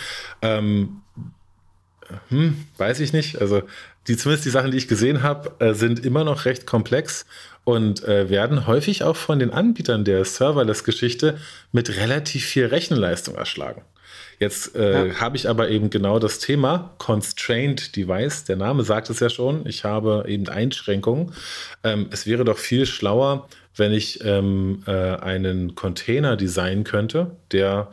ähm, 0.42 1.02
hm, 2.28 2.64
weiß 2.76 3.00
ich 3.00 3.12
nicht. 3.12 3.40
Also 3.40 3.62
die 4.06 4.16
zumindest 4.16 4.46
die 4.46 4.50
Sachen, 4.50 4.70
die 4.70 4.76
ich 4.76 4.88
gesehen 4.88 5.22
habe, 5.22 5.52
äh, 5.58 5.74
sind 5.74 6.04
immer 6.04 6.24
noch 6.24 6.44
recht 6.44 6.66
komplex 6.66 7.26
und 7.64 8.04
äh, 8.04 8.30
werden 8.30 8.66
häufig 8.66 9.02
auch 9.02 9.16
von 9.16 9.38
den 9.40 9.50
Anbietern 9.50 10.04
der 10.04 10.24
Serverless-Geschichte 10.24 11.38
mit 11.72 11.96
relativ 11.96 12.44
viel 12.44 12.66
Rechenleistung 12.66 13.34
erschlagen. 13.34 13.82
Jetzt 14.38 14.76
äh, 14.76 15.08
ja. 15.08 15.14
habe 15.20 15.36
ich 15.36 15.48
aber 15.48 15.70
eben 15.70 15.90
genau 15.90 16.18
das 16.18 16.38
Thema 16.38 16.94
Constrained 16.98 17.96
Device. 17.96 18.44
Der 18.44 18.56
Name 18.56 18.84
sagt 18.84 19.08
es 19.10 19.18
ja 19.20 19.30
schon. 19.30 19.66
Ich 19.66 19.84
habe 19.84 20.24
eben 20.28 20.48
Einschränkungen. 20.48 21.32
Ähm, 21.82 22.08
es 22.10 22.26
wäre 22.26 22.44
doch 22.44 22.58
viel 22.58 22.84
schlauer, 22.86 23.48
wenn 23.76 23.92
ich 23.92 24.24
ähm, 24.24 24.82
äh, 24.86 24.92
einen 24.92 25.74
Container 25.74 26.36
designen 26.36 26.84
könnte, 26.84 27.36
der 27.52 27.92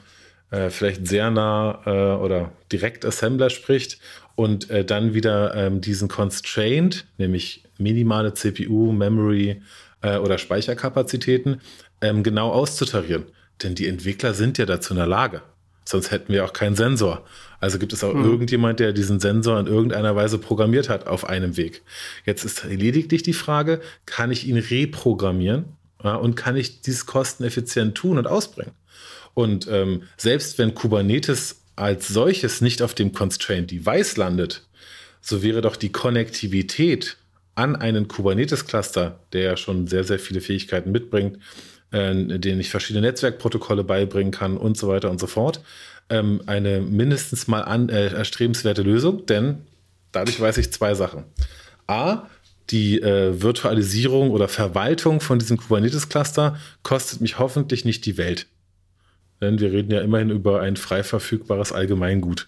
äh, 0.51 0.69
vielleicht 0.69 1.07
sehr 1.07 1.29
nah 1.29 1.81
äh, 1.85 2.21
oder 2.23 2.51
direkt 2.71 3.05
Assembler 3.05 3.49
spricht 3.49 3.99
und 4.35 4.69
äh, 4.69 4.85
dann 4.85 5.13
wieder 5.13 5.53
ähm, 5.55 5.81
diesen 5.81 6.07
Constraint, 6.07 7.05
nämlich 7.17 7.63
minimale 7.77 8.33
CPU, 8.33 8.91
Memory 8.91 9.61
äh, 10.01 10.17
oder 10.17 10.37
Speicherkapazitäten, 10.37 11.61
ähm, 12.01 12.23
genau 12.23 12.51
auszutarieren. 12.51 13.25
Denn 13.61 13.75
die 13.75 13.87
Entwickler 13.87 14.33
sind 14.33 14.57
ja 14.57 14.65
dazu 14.65 14.93
in 14.93 14.97
der 14.97 15.07
Lage. 15.07 15.41
Sonst 15.85 16.11
hätten 16.11 16.31
wir 16.31 16.45
auch 16.45 16.53
keinen 16.53 16.75
Sensor. 16.75 17.25
Also 17.63 17.79
gibt 17.79 17.93
es 17.93 18.03
auch 18.03 18.13
hm. 18.13 18.25
irgendjemand, 18.25 18.81
der 18.81 18.91
diesen 18.91 19.21
Sensor 19.21 19.57
in 19.57 19.67
irgendeiner 19.67 20.17
Weise 20.17 20.37
programmiert 20.37 20.89
hat 20.89 21.07
auf 21.07 21.23
einem 21.23 21.55
Weg. 21.55 21.81
Jetzt 22.25 22.43
ist 22.43 22.65
lediglich 22.65 23.23
die 23.23 23.31
Frage, 23.31 23.79
kann 24.05 24.33
ich 24.33 24.45
ihn 24.45 24.57
reprogrammieren 24.57 25.63
ja, 26.03 26.15
und 26.15 26.35
kann 26.35 26.57
ich 26.57 26.81
dies 26.81 27.05
kosteneffizient 27.05 27.95
tun 27.95 28.17
und 28.17 28.27
ausbringen? 28.27 28.73
Und 29.33 29.65
ähm, 29.71 30.03
selbst 30.17 30.57
wenn 30.57 30.75
Kubernetes 30.75 31.61
als 31.77 32.09
solches 32.09 32.59
nicht 32.59 32.81
auf 32.81 32.95
dem 32.95 33.13
Constraint 33.13 33.71
Device 33.71 34.17
landet, 34.17 34.67
so 35.21 35.41
wäre 35.41 35.61
doch 35.61 35.77
die 35.77 35.93
Konnektivität 35.93 37.15
an 37.55 37.77
einen 37.77 38.09
Kubernetes-Cluster, 38.09 39.21
der 39.31 39.41
ja 39.41 39.55
schon 39.55 39.87
sehr, 39.87 40.03
sehr 40.03 40.19
viele 40.19 40.41
Fähigkeiten 40.41 40.91
mitbringt, 40.91 41.39
äh, 41.91 42.13
denen 42.39 42.59
ich 42.59 42.69
verschiedene 42.69 43.07
Netzwerkprotokolle 43.07 43.85
beibringen 43.85 44.33
kann 44.33 44.57
und 44.57 44.75
so 44.75 44.89
weiter 44.89 45.09
und 45.09 45.21
so 45.21 45.27
fort, 45.27 45.61
ähm, 46.09 46.41
eine 46.45 46.81
mindestens 46.81 47.47
mal 47.47 47.61
an, 47.61 47.89
äh, 47.89 48.07
erstrebenswerte 48.07 48.81
Lösung, 48.81 49.25
denn 49.25 49.59
dadurch 50.11 50.39
weiß 50.39 50.57
ich 50.57 50.71
zwei 50.71 50.93
Sachen. 50.93 51.23
A, 51.87 52.23
die 52.69 53.01
äh, 53.01 53.41
Virtualisierung 53.41 54.31
oder 54.31 54.47
Verwaltung 54.47 55.19
von 55.19 55.39
diesem 55.39 55.57
Kubernetes-Cluster 55.57 56.57
kostet 56.81 57.21
mich 57.21 57.39
hoffentlich 57.39 57.85
nicht 57.85 58.05
die 58.05 58.17
Welt. 58.17 58.47
Denn 59.41 59.59
wir 59.59 59.71
reden 59.71 59.91
ja 59.91 60.01
immerhin 60.01 60.29
über 60.29 60.61
ein 60.61 60.77
frei 60.77 61.03
verfügbares 61.03 61.73
Allgemeingut 61.73 62.47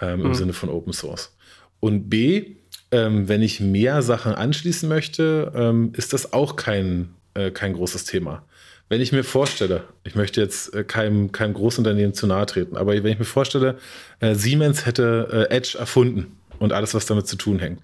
ähm, 0.00 0.20
im 0.20 0.28
mhm. 0.28 0.34
Sinne 0.34 0.52
von 0.52 0.68
Open 0.68 0.92
Source. 0.92 1.34
Und 1.80 2.08
B, 2.08 2.56
ähm, 2.92 3.28
wenn 3.28 3.42
ich 3.42 3.60
mehr 3.60 4.02
Sachen 4.02 4.34
anschließen 4.34 4.88
möchte, 4.88 5.52
ähm, 5.54 5.92
ist 5.96 6.12
das 6.12 6.32
auch 6.32 6.56
kein, 6.56 7.14
äh, 7.34 7.50
kein 7.50 7.72
großes 7.72 8.04
Thema. 8.04 8.44
Wenn 8.90 9.00
ich 9.00 9.12
mir 9.12 9.22
vorstelle, 9.22 9.84
ich 10.02 10.16
möchte 10.16 10.40
jetzt 10.40 10.74
äh, 10.74 10.82
keinem, 10.82 11.30
keinem 11.30 11.54
Großunternehmen 11.54 12.12
zu 12.12 12.26
nahe 12.26 12.44
treten, 12.44 12.76
aber 12.76 12.92
wenn 12.92 13.12
ich 13.12 13.20
mir 13.20 13.24
vorstelle, 13.24 13.78
äh, 14.18 14.34
Siemens 14.34 14.84
hätte 14.84 15.46
äh, 15.48 15.54
Edge 15.54 15.76
erfunden 15.78 16.36
und 16.58 16.72
alles, 16.72 16.92
was 16.92 17.06
damit 17.06 17.28
zu 17.28 17.36
tun 17.36 17.60
hängt, 17.60 17.80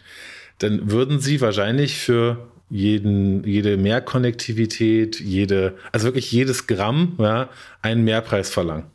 dann 0.58 0.90
würden 0.90 1.20
sie 1.20 1.40
wahrscheinlich 1.40 1.96
für 1.96 2.48
jeden, 2.70 3.44
jede 3.44 3.76
Mehrkonnektivität, 3.76 5.20
jede, 5.20 5.74
also 5.92 6.06
wirklich 6.06 6.32
jedes 6.32 6.66
Gramm, 6.66 7.14
ja, 7.20 7.50
einen 7.82 8.02
Mehrpreis 8.02 8.50
verlangen. 8.50 8.86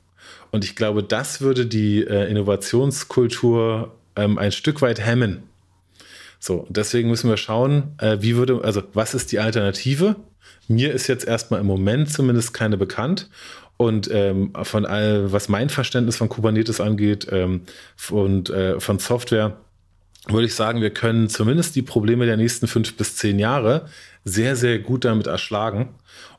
Und 0.52 0.66
ich 0.66 0.76
glaube, 0.76 1.04
das 1.04 1.40
würde 1.40 1.66
die 1.66 2.02
Innovationskultur 2.02 3.96
ähm, 4.18 4.38
ein 4.38 4.52
Stück 4.52 4.82
weit 4.82 5.00
hemmen. 5.00 5.44
So, 6.40 6.68
deswegen 6.68 7.08
müssen 7.08 7.30
wir 7.30 7.38
schauen, 7.38 7.96
wie 8.18 8.36
würde, 8.36 8.62
also 8.64 8.84
was 8.94 9.14
ist 9.14 9.32
die 9.32 9.40
Alternative? 9.40 10.18
Mir 10.68 10.94
ist 10.94 11.08
jetzt 11.08 11.26
erstmal 11.26 11.60
im 11.60 11.68
Moment 11.68 12.12
zumindest 12.12 12.54
keine 12.54 12.78
bekannt. 12.78 13.30
Und 13.78 14.10
ähm, 14.12 14.54
von 14.62 14.86
all, 14.86 15.32
was 15.32 15.50
mein 15.50 15.70
Verständnis 15.70 16.16
von 16.16 16.30
Kubernetes 16.30 16.80
angeht 16.80 17.28
ähm, 17.32 17.62
und 18.12 18.52
äh, 18.52 18.80
von 18.80 19.00
Software, 19.00 19.58
würde 20.28 20.46
ich 20.46 20.54
sagen, 20.54 20.82
wir 20.82 20.92
können 20.92 21.30
zumindest 21.30 21.76
die 21.76 21.82
Probleme 21.82 22.28
der 22.28 22.38
nächsten 22.38 22.68
fünf 22.68 22.96
bis 22.96 23.16
zehn 23.16 23.40
Jahre 23.40 23.88
sehr, 24.24 24.56
sehr 24.56 24.78
gut 24.78 25.04
damit 25.04 25.26
erschlagen 25.26 25.90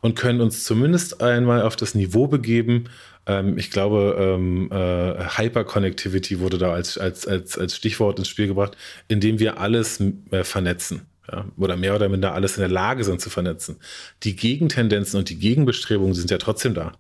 und 0.01 0.14
können 0.14 0.41
uns 0.41 0.64
zumindest 0.64 1.20
einmal 1.20 1.62
auf 1.62 1.75
das 1.75 1.97
Niveau 1.97 2.29
begeben. 2.29 2.85
Ähm, 3.27 3.59
ich 3.59 3.70
glaube, 3.70 4.16
ähm, 4.18 4.70
äh, 4.70 5.37
Hyperconnectivity 5.37 6.39
wurde 6.39 6.59
da 6.59 6.73
als, 6.73 6.97
als, 6.97 7.27
als, 7.27 7.59
als 7.59 7.77
Stichwort 7.77 8.18
ins 8.18 8.29
Spiel 8.29 8.47
gebracht, 8.47 8.77
indem 9.09 9.39
wir 9.41 9.59
alles 9.59 10.01
äh, 10.31 10.45
vernetzen. 10.45 11.07
Ja, 11.31 11.45
oder 11.57 11.77
mehr 11.77 11.95
oder 11.95 12.09
minder 12.09 12.35
alles 12.35 12.57
in 12.57 12.62
der 12.62 12.70
Lage 12.70 13.05
sind 13.05 13.20
zu 13.20 13.31
vernetzen. 13.31 13.77
Die 14.25 14.35
Gegentendenzen 14.35 15.18
und 15.18 15.29
die 15.29 15.39
Gegenbestrebungen 15.39 16.14
sind 16.14 16.31
ja 16.31 16.39
trotzdem 16.39 16.75
da 16.75 16.93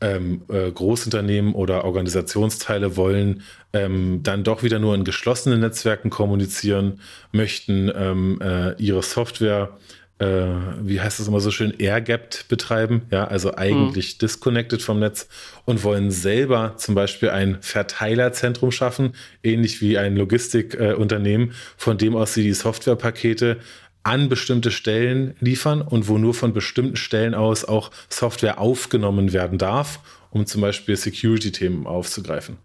ähm, 0.00 0.42
äh, 0.48 0.70
Großunternehmen 0.70 1.54
oder 1.54 1.84
Organisationsteile 1.84 2.96
wollen 2.96 3.42
ähm, 3.72 4.20
dann 4.22 4.44
doch 4.44 4.62
wieder 4.62 4.78
nur 4.78 4.94
in 4.94 5.04
geschlossenen 5.04 5.60
Netzwerken 5.60 6.10
kommunizieren, 6.10 7.00
möchten 7.32 7.90
ähm, 7.94 8.40
äh, 8.42 8.72
ihre 8.82 9.02
Software, 9.02 9.76
wie 10.20 11.00
heißt 11.00 11.18
das 11.18 11.28
immer 11.28 11.40
so 11.40 11.50
schön, 11.50 11.72
air-gapped 11.78 12.46
betreiben, 12.48 13.02
ja, 13.10 13.24
also 13.26 13.54
eigentlich 13.54 14.14
mhm. 14.14 14.18
disconnected 14.18 14.82
vom 14.82 14.98
Netz 14.98 15.28
und 15.64 15.82
wollen 15.82 16.10
selber 16.10 16.74
zum 16.76 16.94
Beispiel 16.94 17.30
ein 17.30 17.58
Verteilerzentrum 17.62 18.70
schaffen, 18.70 19.14
ähnlich 19.42 19.80
wie 19.80 19.96
ein 19.96 20.16
Logistikunternehmen, 20.16 21.52
von 21.76 21.96
dem 21.96 22.16
aus 22.16 22.34
sie 22.34 22.42
die 22.42 22.52
Softwarepakete 22.52 23.58
an 24.02 24.28
bestimmte 24.28 24.70
Stellen 24.70 25.34
liefern 25.40 25.82
und 25.82 26.08
wo 26.08 26.18
nur 26.18 26.34
von 26.34 26.52
bestimmten 26.52 26.96
Stellen 26.96 27.34
aus 27.34 27.64
auch 27.64 27.90
Software 28.08 28.58
aufgenommen 28.58 29.32
werden 29.32 29.58
darf, 29.58 30.00
um 30.30 30.44
zum 30.46 30.60
Beispiel 30.60 30.96
Security-Themen 30.96 31.86
aufzugreifen. 31.86 32.58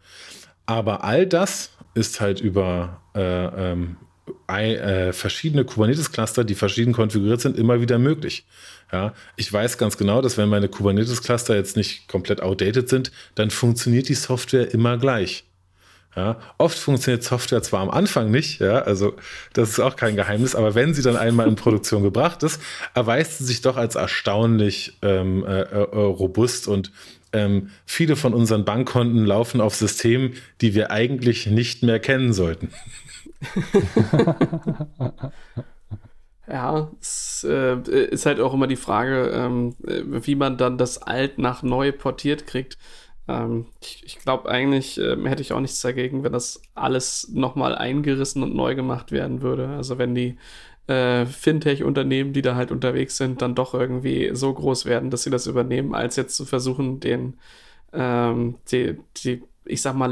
Aber 0.65 1.03
all 1.03 1.25
das 1.25 1.71
ist 1.93 2.19
halt 2.19 2.41
über 2.41 3.01
äh, 3.15 3.71
ähm, 3.71 3.97
äh, 4.47 5.13
verschiedene 5.13 5.65
Kubernetes-Cluster, 5.65 6.43
die 6.43 6.55
verschieden 6.55 6.93
konfiguriert 6.93 7.41
sind, 7.41 7.57
immer 7.57 7.81
wieder 7.81 7.99
möglich. 7.99 8.45
Ja, 8.91 9.13
ich 9.35 9.51
weiß 9.51 9.77
ganz 9.77 9.97
genau, 9.97 10.21
dass 10.21 10.37
wenn 10.37 10.49
meine 10.49 10.69
Kubernetes-Cluster 10.69 11.55
jetzt 11.55 11.75
nicht 11.75 12.07
komplett 12.07 12.41
outdated 12.41 12.87
sind, 12.89 13.11
dann 13.35 13.49
funktioniert 13.49 14.09
die 14.09 14.15
Software 14.15 14.73
immer 14.73 14.97
gleich. 14.97 15.45
Ja, 16.15 16.39
oft 16.57 16.77
funktioniert 16.77 17.23
Software 17.23 17.61
zwar 17.61 17.81
am 17.81 17.89
Anfang 17.89 18.31
nicht, 18.31 18.61
ja, 18.61 18.79
also 18.83 19.15
das 19.51 19.71
ist 19.71 19.79
auch 19.81 19.97
kein 19.97 20.15
Geheimnis, 20.15 20.55
aber 20.55 20.73
wenn 20.73 20.93
sie 20.93 21.01
dann 21.01 21.17
einmal 21.17 21.45
in 21.45 21.57
Produktion 21.57 22.03
gebracht 22.03 22.41
ist, 22.43 22.61
erweist 22.93 23.39
sie 23.39 23.43
sich 23.43 23.59
doch 23.59 23.75
als 23.75 23.95
erstaunlich 23.95 24.97
ähm, 25.01 25.45
äh, 25.45 25.63
äh, 25.63 25.77
robust 25.77 26.69
und 26.69 26.93
ähm, 27.33 27.69
viele 27.85 28.15
von 28.15 28.33
unseren 28.33 28.63
Bankkonten 28.63 29.25
laufen 29.25 29.59
auf 29.59 29.75
Systemen, 29.75 30.35
die 30.61 30.73
wir 30.73 30.89
eigentlich 30.89 31.47
nicht 31.47 31.83
mehr 31.83 31.99
kennen 31.99 32.31
sollten. 32.31 32.69
Ja, 36.47 36.91
es 37.01 37.45
äh, 37.49 37.79
ist 38.09 38.25
halt 38.27 38.39
auch 38.39 38.53
immer 38.53 38.67
die 38.67 38.75
Frage, 38.75 39.29
ähm, 39.33 39.75
wie 39.79 40.35
man 40.35 40.57
dann 40.57 40.77
das 40.77 41.01
Alt 41.01 41.39
nach 41.39 41.63
neu 41.63 41.91
portiert 41.91 42.45
kriegt. 42.45 42.77
Ähm, 43.27 43.65
ich, 43.81 44.03
ich 44.05 44.19
glaube, 44.19 44.47
eigentlich 44.49 44.99
ähm, 44.99 45.25
hätte 45.25 45.41
ich 45.41 45.53
auch 45.53 45.59
nichts 45.59 45.81
dagegen, 45.81 46.23
wenn 46.23 46.33
das 46.33 46.61
alles 46.75 47.29
nochmal 47.33 47.73
eingerissen 47.75 48.43
und 48.43 48.55
neu 48.55 48.75
gemacht 48.75 49.11
werden 49.11 49.41
würde. 49.41 49.69
Also 49.69 49.97
wenn 49.97 50.13
die 50.13 50.37
äh, 50.87 51.25
Fintech-Unternehmen, 51.25 52.33
die 52.33 52.43
da 52.43 52.55
halt 52.55 52.71
unterwegs 52.71 53.17
sind, 53.17 53.41
dann 53.41 53.55
doch 53.55 53.73
irgendwie 53.73 54.29
so 54.33 54.53
groß 54.53 54.85
werden, 54.85 55.09
dass 55.09 55.23
sie 55.23 55.31
das 55.31 55.47
übernehmen, 55.47 55.95
als 55.95 56.15
jetzt 56.15 56.35
zu 56.35 56.45
versuchen, 56.45 56.99
den, 56.99 57.39
ähm, 57.93 58.57
die, 58.71 58.97
die, 59.17 59.43
ich 59.65 59.81
sag 59.81 59.95
mal, 59.95 60.11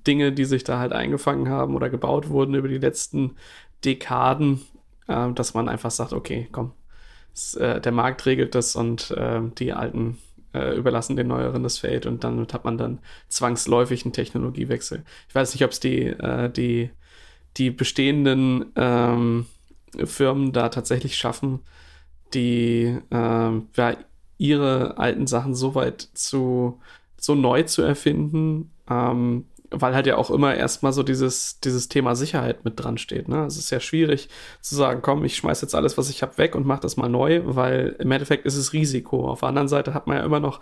Legacy-Dinge, 0.00 0.32
die 0.32 0.44
sich 0.44 0.64
da 0.64 0.78
halt 0.78 0.92
eingefangen 0.92 1.48
haben 1.48 1.74
oder 1.74 1.90
gebaut 1.90 2.28
wurden 2.28 2.54
über 2.54 2.68
die 2.68 2.78
letzten 2.78 3.36
Dekaden, 3.84 4.60
äh, 5.08 5.32
dass 5.32 5.54
man 5.54 5.68
einfach 5.68 5.90
sagt, 5.90 6.12
okay, 6.12 6.48
komm, 6.52 6.72
es, 7.34 7.54
äh, 7.54 7.80
der 7.80 7.92
Markt 7.92 8.26
regelt 8.26 8.54
das 8.54 8.76
und 8.76 9.10
äh, 9.12 9.40
die 9.58 9.72
alten 9.72 10.18
äh, 10.52 10.76
überlassen 10.76 11.16
den 11.16 11.28
neueren 11.28 11.62
das 11.62 11.78
Feld 11.78 12.06
und 12.06 12.24
dann 12.24 12.46
hat 12.52 12.64
man 12.64 12.76
dann 12.76 12.98
zwangsläufig 13.28 14.04
einen 14.04 14.12
Technologiewechsel. 14.12 15.04
Ich 15.28 15.34
weiß 15.34 15.54
nicht, 15.54 15.64
ob 15.64 15.70
es 15.70 15.80
die, 15.80 16.06
äh, 16.06 16.50
die, 16.50 16.90
die 17.56 17.70
bestehenden 17.70 18.72
ähm, 18.76 19.46
Firmen 20.04 20.52
da 20.52 20.68
tatsächlich 20.68 21.16
schaffen, 21.16 21.60
die 22.34 22.96
äh, 23.10 23.60
ja, 23.76 23.96
ihre 24.38 24.98
alten 24.98 25.26
Sachen 25.26 25.54
so 25.54 25.74
weit 25.74 26.00
zu 26.14 26.80
so 27.20 27.34
neu 27.34 27.62
zu 27.64 27.82
erfinden, 27.82 28.72
ähm, 28.88 29.44
weil 29.70 29.94
halt 29.94 30.06
ja 30.06 30.16
auch 30.16 30.30
immer 30.30 30.54
erstmal 30.54 30.92
so 30.92 31.02
dieses, 31.02 31.60
dieses 31.60 31.88
Thema 31.88 32.16
Sicherheit 32.16 32.64
mit 32.64 32.82
dran 32.82 32.98
steht. 32.98 33.28
Ne? 33.28 33.44
Es 33.46 33.56
ist 33.56 33.70
ja 33.70 33.80
schwierig 33.80 34.28
zu 34.60 34.74
sagen, 34.74 35.00
komm, 35.02 35.24
ich 35.24 35.36
schmeiß 35.36 35.60
jetzt 35.60 35.74
alles, 35.74 35.96
was 35.96 36.10
ich 36.10 36.22
habe, 36.22 36.38
weg 36.38 36.54
und 36.54 36.66
mach 36.66 36.80
das 36.80 36.96
mal 36.96 37.08
neu, 37.08 37.42
weil 37.44 37.96
im 37.98 38.10
Endeffekt 38.10 38.46
ist 38.46 38.56
es 38.56 38.72
Risiko. 38.72 39.28
Auf 39.28 39.40
der 39.40 39.48
anderen 39.50 39.68
Seite 39.68 39.94
hat 39.94 40.06
man 40.06 40.16
ja 40.16 40.24
immer 40.24 40.40
noch 40.40 40.60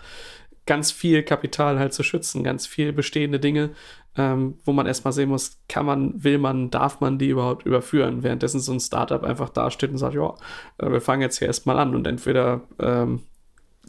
ganz 0.66 0.90
viel 0.92 1.22
Kapital 1.22 1.78
halt 1.78 1.94
zu 1.94 2.02
schützen, 2.02 2.44
ganz 2.44 2.66
viel 2.66 2.92
bestehende 2.92 3.40
Dinge, 3.40 3.70
ähm, 4.16 4.58
wo 4.64 4.72
man 4.72 4.86
erstmal 4.86 5.14
sehen 5.14 5.30
muss, 5.30 5.58
kann 5.66 5.86
man, 5.86 6.22
will 6.22 6.36
man, 6.36 6.70
darf 6.70 7.00
man 7.00 7.18
die 7.18 7.28
überhaupt 7.28 7.64
überführen, 7.64 8.22
währenddessen 8.22 8.60
so 8.60 8.72
ein 8.72 8.80
Startup 8.80 9.24
einfach 9.24 9.48
dasteht 9.48 9.90
und 9.90 9.96
sagt, 9.96 10.14
ja, 10.14 10.34
äh, 10.76 10.90
wir 10.90 11.00
fangen 11.00 11.22
jetzt 11.22 11.38
hier 11.38 11.46
erstmal 11.46 11.78
an 11.78 11.94
und 11.94 12.06
entweder 12.06 12.60
ähm, 12.78 13.22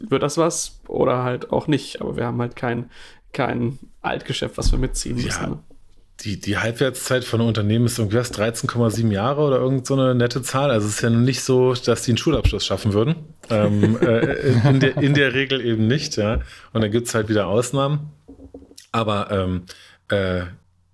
wird 0.08 0.22
das 0.22 0.38
was 0.38 0.80
oder 0.88 1.22
halt 1.22 1.52
auch 1.52 1.66
nicht, 1.66 2.00
aber 2.00 2.16
wir 2.16 2.24
haben 2.24 2.40
halt 2.40 2.56
kein, 2.56 2.90
kein 3.32 3.78
Altgeschäft, 4.02 4.58
was 4.58 4.72
wir 4.72 4.78
mitziehen 4.78 5.16
müssen. 5.16 5.28
Ja, 5.28 5.62
die, 6.20 6.38
die 6.38 6.58
Halbwertszeit 6.58 7.24
von 7.24 7.40
einem 7.40 7.48
Unternehmen 7.48 7.86
ist 7.86 7.98
irgendwie 7.98 8.18
13,7 8.18 9.10
Jahre 9.10 9.42
oder 9.42 9.56
irgend 9.58 9.86
so 9.86 9.94
eine 9.94 10.14
nette 10.14 10.42
Zahl. 10.42 10.70
Also 10.70 10.86
es 10.86 10.96
ist 10.96 11.02
ja 11.02 11.10
nicht 11.10 11.42
so, 11.42 11.74
dass 11.74 12.02
die 12.02 12.10
einen 12.10 12.18
Schulabschluss 12.18 12.64
schaffen 12.64 12.92
würden. 12.92 13.16
ähm, 13.48 13.98
äh, 14.02 14.68
in, 14.68 14.80
der, 14.80 14.96
in 14.98 15.14
der 15.14 15.34
Regel 15.34 15.64
eben 15.64 15.86
nicht, 15.86 16.16
ja. 16.16 16.40
Und 16.72 16.82
dann 16.82 16.90
gibt 16.90 17.08
es 17.08 17.14
halt 17.14 17.28
wieder 17.28 17.46
Ausnahmen. 17.46 18.10
Aber 18.92 19.30
ähm, 19.30 19.62
äh, 20.08 20.42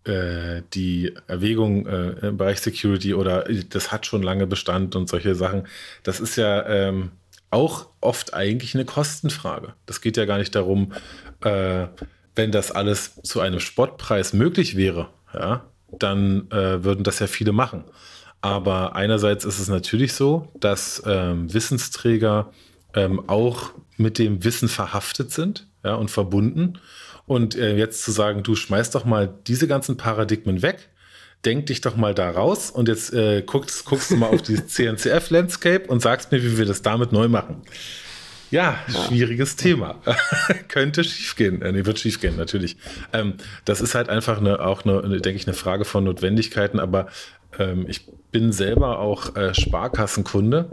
äh, 0.05 0.62
die 0.74 1.14
Erwägung 1.26 1.87
äh, 1.87 2.28
im 2.28 2.37
Bereich 2.37 2.61
Security 2.61 3.14
oder 3.14 3.47
das 3.70 3.91
hat 3.91 4.07
schon 4.07 4.22
lange 4.22 4.47
Bestand 4.47 4.95
und 4.95 5.09
solche 5.09 5.34
Sachen, 5.34 5.66
das 6.05 6.20
ist 6.20 6.37
ja 6.37 6.66
ähm, 6.68 7.11
auch 7.51 7.89
oft 8.01 8.34
eigentlich 8.34 8.74
eine 8.74 8.84
Kostenfrage. 8.84 9.74
Das 9.87 10.01
geht 10.01 10.16
ja 10.16 10.24
gar 10.24 10.39
nicht 10.39 10.55
darum, 10.55 10.93
äh, 11.43 11.87
wenn 12.37 12.53
das 12.53 12.70
alles 12.70 13.20
zu 13.22 13.41
einem 13.41 13.61
Spottpreis 13.61 14.32
möglich 14.32 14.76
wäre, 14.76 15.09
ja, 15.34 15.64
dann 15.91 16.51
äh, 16.51 16.84
würden 16.84 17.03
das 17.03 17.18
ja 17.18 17.26
viele 17.26 17.53
machen. 17.53 17.84
Aber 18.41 18.95
einerseits 18.95 19.45
ist 19.45 19.59
es 19.59 19.68
natürlich 19.68 20.12
so, 20.12 20.49
dass 20.61 21.03
ähm, 21.07 21.53
Wissensträger 21.53 22.53
ähm, 22.95 23.28
auch 23.28 23.72
mit 23.97 24.18
dem 24.18 24.45
Wissen 24.45 24.68
verhaftet 24.68 25.32
sind 25.32 25.66
ja, 25.82 25.95
und 25.95 26.11
verbunden. 26.11 26.78
Und 27.26 27.57
äh, 27.57 27.76
jetzt 27.76 28.05
zu 28.05 28.12
sagen, 28.12 28.43
du 28.43 28.55
schmeißt 28.55 28.95
doch 28.95 29.05
mal 29.05 29.32
diese 29.47 29.66
ganzen 29.66 29.97
Paradigmen 29.97 30.62
weg, 30.62 30.91
denk 31.45 31.66
dich 31.66 31.80
doch 31.80 31.97
mal 31.97 32.14
da 32.14 32.30
raus 32.30 32.70
und 32.70 32.89
jetzt 32.89 33.12
äh, 33.12 33.43
guckst, 33.43 33.84
guckst 33.84 34.11
du 34.11 34.16
mal 34.16 34.28
auf 34.28 34.43
die 34.43 34.64
CNCF-Landscape 34.66 35.87
und 35.89 36.01
sagst 36.01 36.30
mir, 36.30 36.43
wie 36.43 36.59
wir 36.59 36.66
das 36.66 36.82
damit 36.82 37.12
neu 37.12 37.28
machen. 37.28 37.62
Ja, 38.51 38.78
schwieriges 38.88 39.57
Thema. 39.57 39.97
Könnte 40.68 41.05
schiefgehen. 41.05 41.62
Äh, 41.62 41.72
nee, 41.72 41.84
wird 41.84 41.99
schiefgehen, 41.99 42.36
natürlich. 42.36 42.76
Ähm, 43.12 43.34
das 43.64 43.80
ist 43.80 43.94
halt 43.94 44.09
einfach 44.09 44.38
eine, 44.38 44.61
auch 44.61 44.84
eine, 44.84 45.20
denke 45.20 45.38
ich, 45.38 45.47
eine 45.47 45.55
Frage 45.55 45.84
von 45.84 46.05
Notwendigkeiten, 46.05 46.78
aber 46.78 47.09
ähm, 47.59 47.86
ich 47.88 48.07
bin 48.30 48.53
selber 48.53 48.99
auch 48.99 49.34
äh, 49.34 49.55
Sparkassenkunde, 49.55 50.70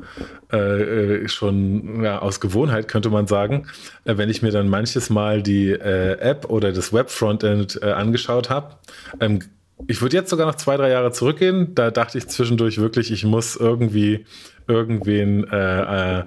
äh, 0.51 0.57
äh, 0.57 1.27
schon 1.29 2.03
ja, 2.03 2.19
aus 2.19 2.39
Gewohnheit 2.39 2.87
könnte 2.87 3.09
man 3.09 3.27
sagen. 3.27 3.67
Äh, 4.05 4.17
wenn 4.17 4.29
ich 4.29 4.41
mir 4.41 4.51
dann 4.51 4.67
manches 4.67 5.09
Mal 5.09 5.41
die 5.41 5.69
äh, 5.69 6.19
App 6.19 6.49
oder 6.49 6.73
das 6.73 6.93
Web-Frontend 6.93 7.79
äh, 7.81 7.91
angeschaut 7.91 8.49
habe, 8.49 8.75
ähm, 9.19 9.39
ich 9.87 10.01
würde 10.01 10.15
jetzt 10.15 10.29
sogar 10.29 10.45
noch 10.45 10.55
zwei, 10.55 10.77
drei 10.77 10.89
Jahre 10.89 11.11
zurückgehen. 11.11 11.75
Da 11.75 11.91
dachte 11.91 12.17
ich 12.17 12.27
zwischendurch 12.27 12.77
wirklich, 12.77 13.11
ich 13.11 13.23
muss 13.25 13.55
irgendwie 13.55 14.25
irgendwen 14.67 15.45
äh, 15.49 16.19
äh, 16.19 16.23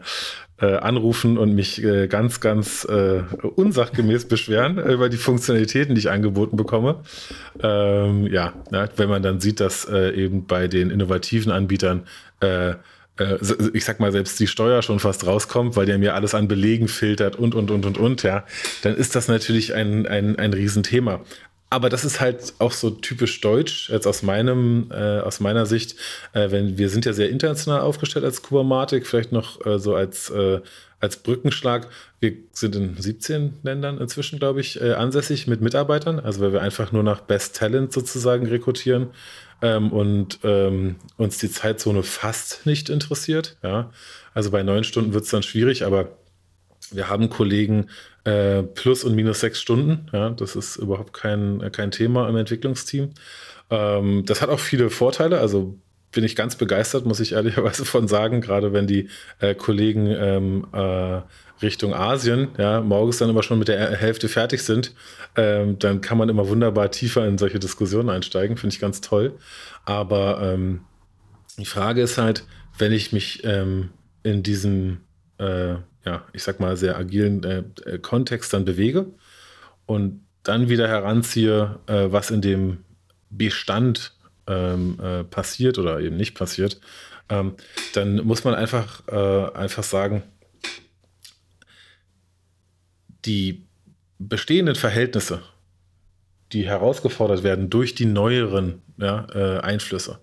äh, 0.60 0.76
anrufen 0.76 1.38
und 1.38 1.54
mich 1.54 1.82
äh, 1.82 2.06
ganz, 2.06 2.40
ganz 2.40 2.84
äh, 2.84 3.22
unsachgemäß 3.42 4.24
beschweren 4.28 4.78
über 4.78 5.08
die 5.08 5.16
Funktionalitäten, 5.16 5.94
die 5.94 6.00
ich 6.00 6.10
angeboten 6.10 6.56
bekomme. 6.56 7.00
Ähm, 7.62 8.26
ja, 8.26 8.54
ja, 8.70 8.88
wenn 8.96 9.08
man 9.08 9.22
dann 9.22 9.40
sieht, 9.40 9.60
dass 9.60 9.86
äh, 9.86 10.10
eben 10.14 10.46
bei 10.46 10.68
den 10.68 10.90
innovativen 10.90 11.52
Anbietern 11.52 12.04
äh, 12.40 12.74
ich 13.72 13.84
sag 13.84 13.98
mal, 13.98 14.12
selbst 14.12 14.38
die 14.40 14.46
Steuer 14.46 14.82
schon 14.82 14.98
fast 14.98 15.26
rauskommt, 15.26 15.74
weil 15.74 15.86
der 15.86 15.96
mir 15.96 16.14
alles 16.14 16.34
an 16.34 16.48
Belegen 16.48 16.86
filtert 16.86 17.36
und, 17.36 17.54
und, 17.54 17.70
und, 17.70 17.86
und, 17.86 17.96
und, 17.96 18.22
ja, 18.22 18.44
dann 18.82 18.94
ist 18.94 19.16
das 19.16 19.28
natürlich 19.28 19.74
ein, 19.74 20.06
ein, 20.06 20.38
ein 20.38 20.52
Riesenthema 20.52 21.22
aber 21.68 21.88
das 21.88 22.04
ist 22.04 22.20
halt 22.20 22.54
auch 22.58 22.72
so 22.72 22.90
typisch 22.90 23.40
deutsch, 23.40 23.90
jetzt 23.90 24.06
aus 24.06 24.22
meinem, 24.22 24.88
äh, 24.92 25.18
aus 25.20 25.40
meiner 25.40 25.66
Sicht, 25.66 25.96
äh, 26.32 26.50
wenn 26.50 26.78
wir 26.78 26.88
sind 26.88 27.04
ja 27.04 27.12
sehr 27.12 27.28
international 27.28 27.80
aufgestellt 27.80 28.24
als 28.24 28.42
Kubermatik, 28.42 29.06
vielleicht 29.06 29.32
noch 29.32 29.64
äh, 29.66 29.78
so 29.78 29.94
als, 29.94 30.30
äh, 30.30 30.60
als 31.00 31.16
Brückenschlag. 31.16 31.88
Wir 32.20 32.34
sind 32.52 32.76
in 32.76 32.96
17 32.96 33.54
Ländern 33.64 33.98
inzwischen, 33.98 34.38
glaube 34.38 34.60
ich, 34.60 34.80
äh, 34.80 34.92
ansässig 34.92 35.48
mit 35.48 35.60
Mitarbeitern, 35.60 36.20
also 36.20 36.40
weil 36.40 36.52
wir 36.52 36.62
einfach 36.62 36.92
nur 36.92 37.02
nach 37.02 37.20
Best 37.20 37.56
Talent 37.56 37.92
sozusagen 37.92 38.46
rekrutieren 38.46 39.08
ähm, 39.60 39.92
und 39.92 40.38
ähm, 40.44 40.96
uns 41.16 41.38
die 41.38 41.50
Zeitzone 41.50 42.04
fast 42.04 42.64
nicht 42.64 42.88
interessiert. 42.88 43.56
Ja? 43.62 43.90
Also 44.34 44.52
bei 44.52 44.62
neun 44.62 44.84
Stunden 44.84 45.14
wird 45.14 45.24
es 45.24 45.30
dann 45.30 45.42
schwierig, 45.42 45.84
aber 45.84 46.16
wir 46.92 47.08
haben 47.08 47.28
Kollegen 47.28 47.88
äh, 48.26 48.64
plus 48.64 49.04
und 49.04 49.14
minus 49.14 49.40
sechs 49.40 49.60
Stunden. 49.60 50.08
Ja, 50.12 50.30
das 50.30 50.56
ist 50.56 50.76
überhaupt 50.76 51.12
kein, 51.12 51.70
kein 51.72 51.90
Thema 51.90 52.28
im 52.28 52.36
Entwicklungsteam. 52.36 53.10
Ähm, 53.70 54.24
das 54.26 54.42
hat 54.42 54.48
auch 54.48 54.58
viele 54.58 54.90
Vorteile. 54.90 55.38
Also 55.38 55.78
bin 56.10 56.24
ich 56.24 56.34
ganz 56.34 56.56
begeistert, 56.56 57.06
muss 57.06 57.20
ich 57.20 57.32
ehrlicherweise 57.32 57.84
von 57.84 58.08
sagen, 58.08 58.40
gerade 58.40 58.72
wenn 58.72 58.86
die 58.86 59.08
äh, 59.38 59.54
Kollegen 59.54 60.06
ähm, 60.06 60.66
äh, 60.72 61.20
Richtung 61.62 61.94
Asien, 61.94 62.48
ja, 62.58 62.80
morgens 62.80 63.18
dann 63.18 63.30
immer 63.30 63.42
schon 63.42 63.58
mit 63.58 63.68
der 63.68 63.90
Hälfte 63.92 64.28
fertig 64.28 64.62
sind, 64.62 64.94
ähm, 65.36 65.78
dann 65.78 66.00
kann 66.00 66.18
man 66.18 66.28
immer 66.28 66.48
wunderbar 66.48 66.90
tiefer 66.90 67.26
in 67.26 67.38
solche 67.38 67.58
Diskussionen 67.58 68.10
einsteigen, 68.10 68.56
finde 68.56 68.74
ich 68.74 68.80
ganz 68.80 69.00
toll. 69.00 69.34
Aber 69.84 70.40
ähm, 70.42 70.80
die 71.58 71.64
Frage 71.64 72.02
ist 72.02 72.18
halt, 72.18 72.44
wenn 72.76 72.92
ich 72.92 73.12
mich 73.12 73.42
ähm, 73.44 73.90
in 74.22 74.42
diesem 74.42 74.98
äh, 75.38 75.76
ja, 76.06 76.24
ich 76.32 76.44
sag 76.44 76.60
mal, 76.60 76.76
sehr 76.76 76.96
agilen 76.96 77.42
äh, 77.44 77.64
äh, 77.84 77.98
Kontext 77.98 78.52
dann 78.52 78.64
bewege 78.64 79.06
und 79.86 80.24
dann 80.44 80.68
wieder 80.68 80.86
heranziehe, 80.86 81.80
äh, 81.86 82.06
was 82.08 82.30
in 82.30 82.40
dem 82.40 82.84
Bestand 83.30 84.12
ähm, 84.46 84.98
äh, 85.02 85.24
passiert 85.24 85.78
oder 85.78 85.98
eben 86.00 86.16
nicht 86.16 86.36
passiert, 86.36 86.80
ähm, 87.28 87.56
dann 87.94 88.24
muss 88.24 88.44
man 88.44 88.54
einfach, 88.54 89.02
äh, 89.08 89.52
einfach 89.56 89.82
sagen, 89.82 90.22
die 93.24 93.64
bestehenden 94.20 94.76
Verhältnisse, 94.76 95.42
die 96.52 96.64
herausgefordert 96.64 97.42
werden 97.42 97.68
durch 97.68 97.96
die 97.96 98.06
neueren 98.06 98.82
ja, 98.98 99.26
äh, 99.34 99.60
Einflüsse, 99.60 100.20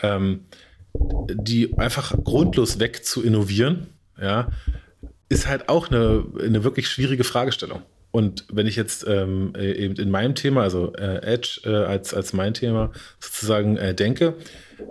ähm, 0.00 0.44
die 0.92 1.76
einfach 1.78 2.14
grundlos 2.22 2.78
weg 2.78 3.06
zu 3.06 3.22
innovieren, 3.22 3.86
ja, 4.20 4.50
ist 5.34 5.46
halt 5.46 5.68
auch 5.68 5.90
eine, 5.90 6.24
eine 6.40 6.64
wirklich 6.64 6.88
schwierige 6.88 7.24
Fragestellung. 7.24 7.82
Und 8.10 8.44
wenn 8.52 8.68
ich 8.68 8.76
jetzt 8.76 9.04
ähm, 9.08 9.54
äh, 9.56 9.72
eben 9.72 9.96
in 9.96 10.08
meinem 10.08 10.36
Thema, 10.36 10.62
also 10.62 10.92
äh, 10.94 11.16
Edge 11.22 11.62
äh, 11.64 11.84
als, 11.84 12.14
als 12.14 12.32
mein 12.32 12.54
Thema 12.54 12.92
sozusagen 13.18 13.76
äh, 13.76 13.92
denke, 13.92 14.34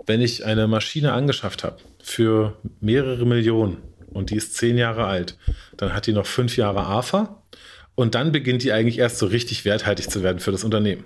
wenn 0.06 0.20
ich 0.20 0.44
eine 0.44 0.68
Maschine 0.68 1.14
angeschafft 1.14 1.64
habe 1.64 1.78
für 2.02 2.54
mehrere 2.80 3.24
Millionen 3.24 3.78
und 4.12 4.28
die 4.28 4.36
ist 4.36 4.54
zehn 4.56 4.76
Jahre 4.76 5.06
alt, 5.06 5.38
dann 5.78 5.94
hat 5.94 6.06
die 6.06 6.12
noch 6.12 6.26
fünf 6.26 6.58
Jahre 6.58 6.80
AFA 6.80 7.42
und 7.94 8.14
dann 8.14 8.30
beginnt 8.30 8.62
die 8.62 8.72
eigentlich 8.72 8.98
erst 8.98 9.18
so 9.18 9.24
richtig 9.26 9.64
werthaltig 9.64 10.10
zu 10.10 10.22
werden 10.22 10.40
für 10.40 10.52
das 10.52 10.62
Unternehmen. 10.62 11.04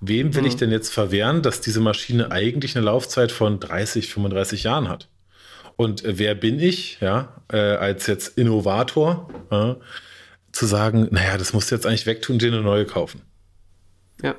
Wem 0.00 0.34
will 0.34 0.42
mhm. 0.42 0.48
ich 0.48 0.56
denn 0.56 0.70
jetzt 0.70 0.92
verwehren, 0.92 1.42
dass 1.42 1.60
diese 1.60 1.80
Maschine 1.80 2.30
eigentlich 2.30 2.76
eine 2.76 2.86
Laufzeit 2.86 3.32
von 3.32 3.58
30, 3.58 4.08
35 4.08 4.62
Jahren 4.62 4.88
hat? 4.88 5.08
Und 5.80 6.04
äh, 6.04 6.18
wer 6.18 6.34
bin 6.34 6.60
ich, 6.60 6.98
ja, 7.00 7.40
äh, 7.50 7.56
als 7.56 8.06
jetzt 8.06 8.36
Innovator, 8.36 9.30
äh, 9.50 9.76
zu 10.52 10.66
sagen, 10.66 11.08
naja, 11.10 11.38
das 11.38 11.54
musst 11.54 11.70
du 11.70 11.74
jetzt 11.74 11.86
eigentlich 11.86 12.04
wegtun 12.04 12.34
und 12.34 12.42
dir 12.42 12.52
eine 12.52 12.60
neue 12.60 12.84
kaufen. 12.84 13.22
Ja. 14.22 14.34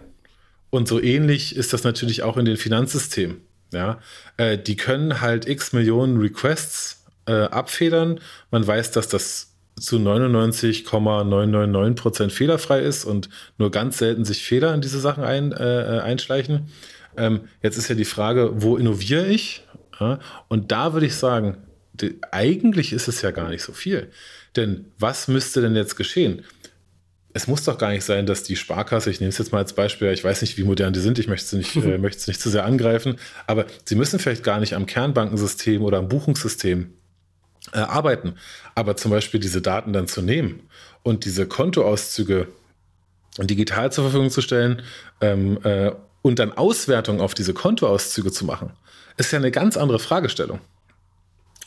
Und 0.70 0.88
so 0.88 1.02
ähnlich 1.02 1.56
ist 1.56 1.74
das 1.74 1.84
natürlich 1.84 2.22
auch 2.22 2.38
in 2.38 2.46
den 2.46 2.58
Finanzsystemen. 2.58 3.38
Ja, 3.74 3.98
äh, 4.38 4.60
die 4.60 4.76
können 4.76 5.20
halt 5.20 5.48
x 5.48 5.74
Millionen 5.74 6.18
Requests 6.18 7.06
äh, 7.26 7.46
abfedern. 7.46 8.20
Man 8.52 8.68
weiß, 8.68 8.92
dass 8.92 9.08
das 9.08 9.56
zu 9.80 9.98
99,999% 9.98 12.30
fehlerfrei 12.30 12.82
ist 12.82 13.04
und 13.04 13.30
nur 13.58 13.72
ganz 13.72 13.98
selten 13.98 14.26
sich 14.26 14.44
Fehler 14.44 14.76
in 14.76 14.82
diese 14.82 15.00
Sachen 15.00 15.24
ein, 15.24 15.54
äh, 15.54 16.02
einschleichen. 16.04 16.70
Ähm, 17.18 17.46
jetzt 17.64 17.80
ist 17.80 17.88
ja 17.88 17.96
die 17.96 18.06
Frage, 18.06 18.62
wo 18.62 18.78
innoviere 18.78 19.26
ich? 19.26 19.64
Ja, 20.02 20.20
und 20.48 20.72
da 20.72 20.94
würde 20.94 21.06
ich 21.06 21.16
sagen, 21.16 21.58
die, 21.94 22.20
eigentlich 22.32 22.92
ist 22.92 23.08
es 23.08 23.22
ja 23.22 23.30
gar 23.32 23.50
nicht 23.50 23.62
so 23.62 23.72
viel. 23.72 24.10
Denn 24.56 24.86
was 24.98 25.28
müsste 25.28 25.62
denn 25.62 25.76
jetzt 25.76 25.96
geschehen? 25.96 26.44
Es 27.34 27.48
muss 27.48 27.64
doch 27.64 27.78
gar 27.78 27.92
nicht 27.92 28.04
sein, 28.04 28.26
dass 28.26 28.44
die 28.44 28.58
Sparkasse, 28.58 29.10
ich 29.10 29.22
nehme 29.22 29.30
es 29.30 29.38
jetzt 29.38 29.52
mal 29.54 29.60
als 29.60 29.74
Beispiel, 29.74 30.12
ich 30.12 30.24
weiß 30.24 30.42
nicht, 30.42 30.58
wie 30.58 30.64
modern 30.64 30.92
die 30.92 31.00
sind, 31.00 31.20
ich 31.20 31.28
möchte 31.28 31.46
es 31.46 31.54
nicht, 31.54 31.86
äh, 31.86 31.98
möchte 32.00 32.20
es 32.20 32.28
nicht 32.28 32.42
zu 32.42 32.50
sehr 32.50 32.66
angreifen, 32.66 33.18
aber 33.48 33.66
sie 33.86 33.96
müssen 33.96 34.20
vielleicht 34.20 34.44
gar 34.44 34.60
nicht 34.60 34.74
am 34.74 34.88
Kernbankensystem 34.88 35.84
oder 35.84 36.00
am 36.00 36.10
Buchungssystem 36.10 36.94
äh, 37.74 37.78
arbeiten. 37.78 38.36
Aber 38.74 38.98
zum 38.98 39.12
Beispiel 39.12 39.40
diese 39.40 39.62
Daten 39.62 39.94
dann 39.94 40.08
zu 40.08 40.22
nehmen 40.22 40.64
und 41.04 41.26
diese 41.26 41.46
Kontoauszüge 41.46 42.48
digital 43.40 43.92
zur 43.92 44.06
Verfügung 44.06 44.30
zu 44.30 44.42
stellen 44.42 44.82
ähm, 45.22 45.60
äh, 45.64 45.92
und 46.22 46.40
dann 46.40 46.52
Auswertung 46.52 47.22
auf 47.22 47.34
diese 47.34 47.54
Kontoauszüge 47.54 48.32
zu 48.32 48.46
machen, 48.46 48.72
ist 49.28 49.32
ja 49.32 49.40
eine 49.40 49.52
ganz 49.52 49.78
andere 49.78 50.00
Fragestellung. 50.00 50.60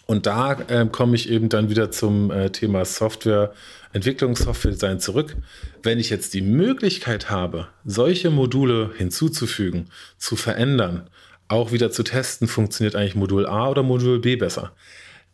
Und 0.07 0.26
da 0.26 0.52
äh, 0.52 0.86
komme 0.86 1.16
ich 1.16 1.30
eben 1.30 1.48
dann 1.48 1.70
wieder 1.70 1.90
zum 1.90 2.30
äh, 2.30 2.50
Thema 2.50 2.84
Software, 2.84 3.55
Entwicklung, 3.92 4.36
Software-Design 4.36 5.00
zurück. 5.00 5.36
Wenn 5.82 5.98
ich 5.98 6.11
jetzt 6.11 6.34
die 6.34 6.42
Möglichkeit 6.42 7.30
habe, 7.30 7.68
solche 7.84 8.30
Module 8.30 8.90
hinzuzufügen, 8.96 9.88
zu 10.18 10.36
verändern, 10.36 11.09
auch 11.48 11.72
wieder 11.72 11.90
zu 11.90 12.02
testen, 12.02 12.48
funktioniert 12.48 12.96
eigentlich 12.96 13.14
Modul 13.14 13.46
A 13.46 13.68
oder 13.68 13.82
Modul 13.82 14.20
B 14.20 14.36
besser, 14.36 14.72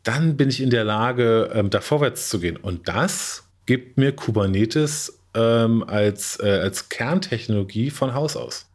dann 0.02 0.36
bin 0.36 0.48
ich 0.48 0.60
in 0.60 0.70
der 0.70 0.84
Lage, 0.84 1.50
ähm, 1.52 1.70
da 1.70 1.80
vorwärts 1.80 2.28
zu 2.28 2.38
gehen. 2.40 2.56
Und 2.56 2.88
das 2.88 3.44
gibt 3.66 3.98
mir 3.98 4.12
Kubernetes 4.12 5.20
ähm, 5.34 5.82
als, 5.82 6.38
äh, 6.40 6.60
als 6.62 6.88
Kerntechnologie 6.88 7.90
von 7.90 8.14
Haus 8.14 8.36
aus. 8.36 8.66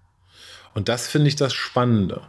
Und 0.74 0.89
das 0.89 1.08
finde 1.08 1.30
ich 1.30 1.36
das 1.36 1.54
Spannende. 1.54 2.22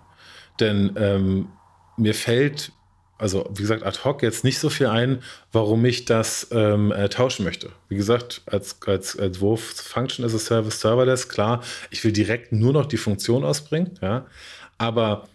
Denn 0.61 0.93
ähm, 0.97 1.49
mir 1.97 2.15
fällt 2.15 2.73
also 3.19 3.49
wie 3.55 3.63
gesagt, 3.63 3.83
ad 3.83 4.01
hoc 4.05 4.23
jetzt 4.23 4.45
nicht 4.45 4.59
so 4.59 4.69
viel 4.69 4.89
ein, 4.89 5.23
warum 5.53 5.85
ich 5.85 6.05
das 6.05 6.49
ähm, 6.51 6.93
äh, 6.93 7.09
tauschen 7.09 7.45
möchte. 7.45 7.71
Wie 7.89 7.97
gesagt, 7.97 8.43
als, 8.47 8.77
als, 8.87 9.19
als 9.19 9.41
Wurf 9.41 9.63
Function 9.63 10.25
as 10.25 10.35
a 10.35 10.39
Service 10.39 10.81
Serverless, 10.81 11.29
klar, 11.29 11.63
ich 11.91 12.05
will 12.05 12.13
direkt 12.13 12.53
nur 12.53 12.73
noch 12.73 12.87
die 12.87 12.99
Funktion 12.99 13.45
ausbringen, 13.45 13.99
ja. 14.03 14.27
Aber 14.79 15.29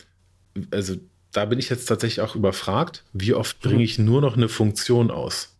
also 0.69 0.95
da 1.31 1.45
bin 1.45 1.57
ich 1.57 1.69
jetzt 1.69 1.85
tatsächlich 1.85 2.21
auch 2.21 2.35
überfragt, 2.35 3.03
wie 3.13 3.33
oft 3.33 3.63
mhm. 3.63 3.69
bringe 3.69 3.83
ich 3.83 3.97
nur 3.97 4.21
noch 4.21 4.37
eine 4.37 4.49
Funktion 4.49 5.09
aus? 5.09 5.55